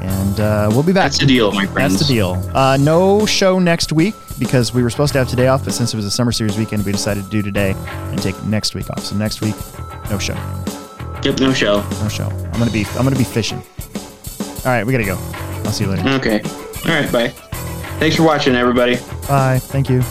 And 0.00 0.40
uh, 0.40 0.68
we'll 0.70 0.82
be 0.82 0.94
back. 0.94 1.04
That's 1.04 1.18
the 1.18 1.26
deal, 1.26 1.52
my 1.52 1.66
friends. 1.66 1.94
That's 1.94 2.08
the 2.08 2.14
deal. 2.14 2.32
Uh, 2.54 2.78
no 2.78 3.26
show 3.26 3.58
next 3.58 3.92
week 3.92 4.14
because 4.40 4.74
we 4.74 4.82
were 4.82 4.90
supposed 4.90 5.12
to 5.12 5.18
have 5.20 5.28
today 5.28 5.46
off, 5.46 5.64
but 5.64 5.72
since 5.72 5.94
it 5.94 5.96
was 5.96 6.04
a 6.06 6.10
summer 6.10 6.32
series 6.32 6.58
weekend, 6.58 6.84
we 6.84 6.90
decided 6.90 7.22
to 7.24 7.30
do 7.30 7.42
today 7.42 7.74
and 7.86 8.20
take 8.20 8.42
next 8.44 8.74
week 8.74 8.90
off. 8.90 9.04
So 9.04 9.14
next 9.14 9.40
week, 9.40 9.54
no 10.10 10.18
show, 10.18 10.34
Yep, 11.22 11.38
no 11.38 11.52
show. 11.52 11.82
no 12.02 12.08
show. 12.08 12.26
I'm 12.52 12.58
gonna 12.58 12.70
be 12.72 12.84
I'm 12.96 13.04
gonna 13.04 13.14
be 13.16 13.22
fishing. 13.24 13.62
All 14.64 14.72
right, 14.72 14.84
we 14.84 14.92
gotta 14.92 15.04
go. 15.04 15.16
I'll 15.64 15.72
see 15.72 15.84
you 15.84 15.90
later. 15.90 16.08
Okay. 16.16 16.40
All 16.86 17.00
right, 17.00 17.12
bye. 17.12 17.28
Thanks 18.00 18.16
for 18.16 18.22
watching, 18.24 18.54
everybody. 18.56 18.96
Bye. 19.28 19.58
Thank 19.60 19.88
you. 19.90 20.02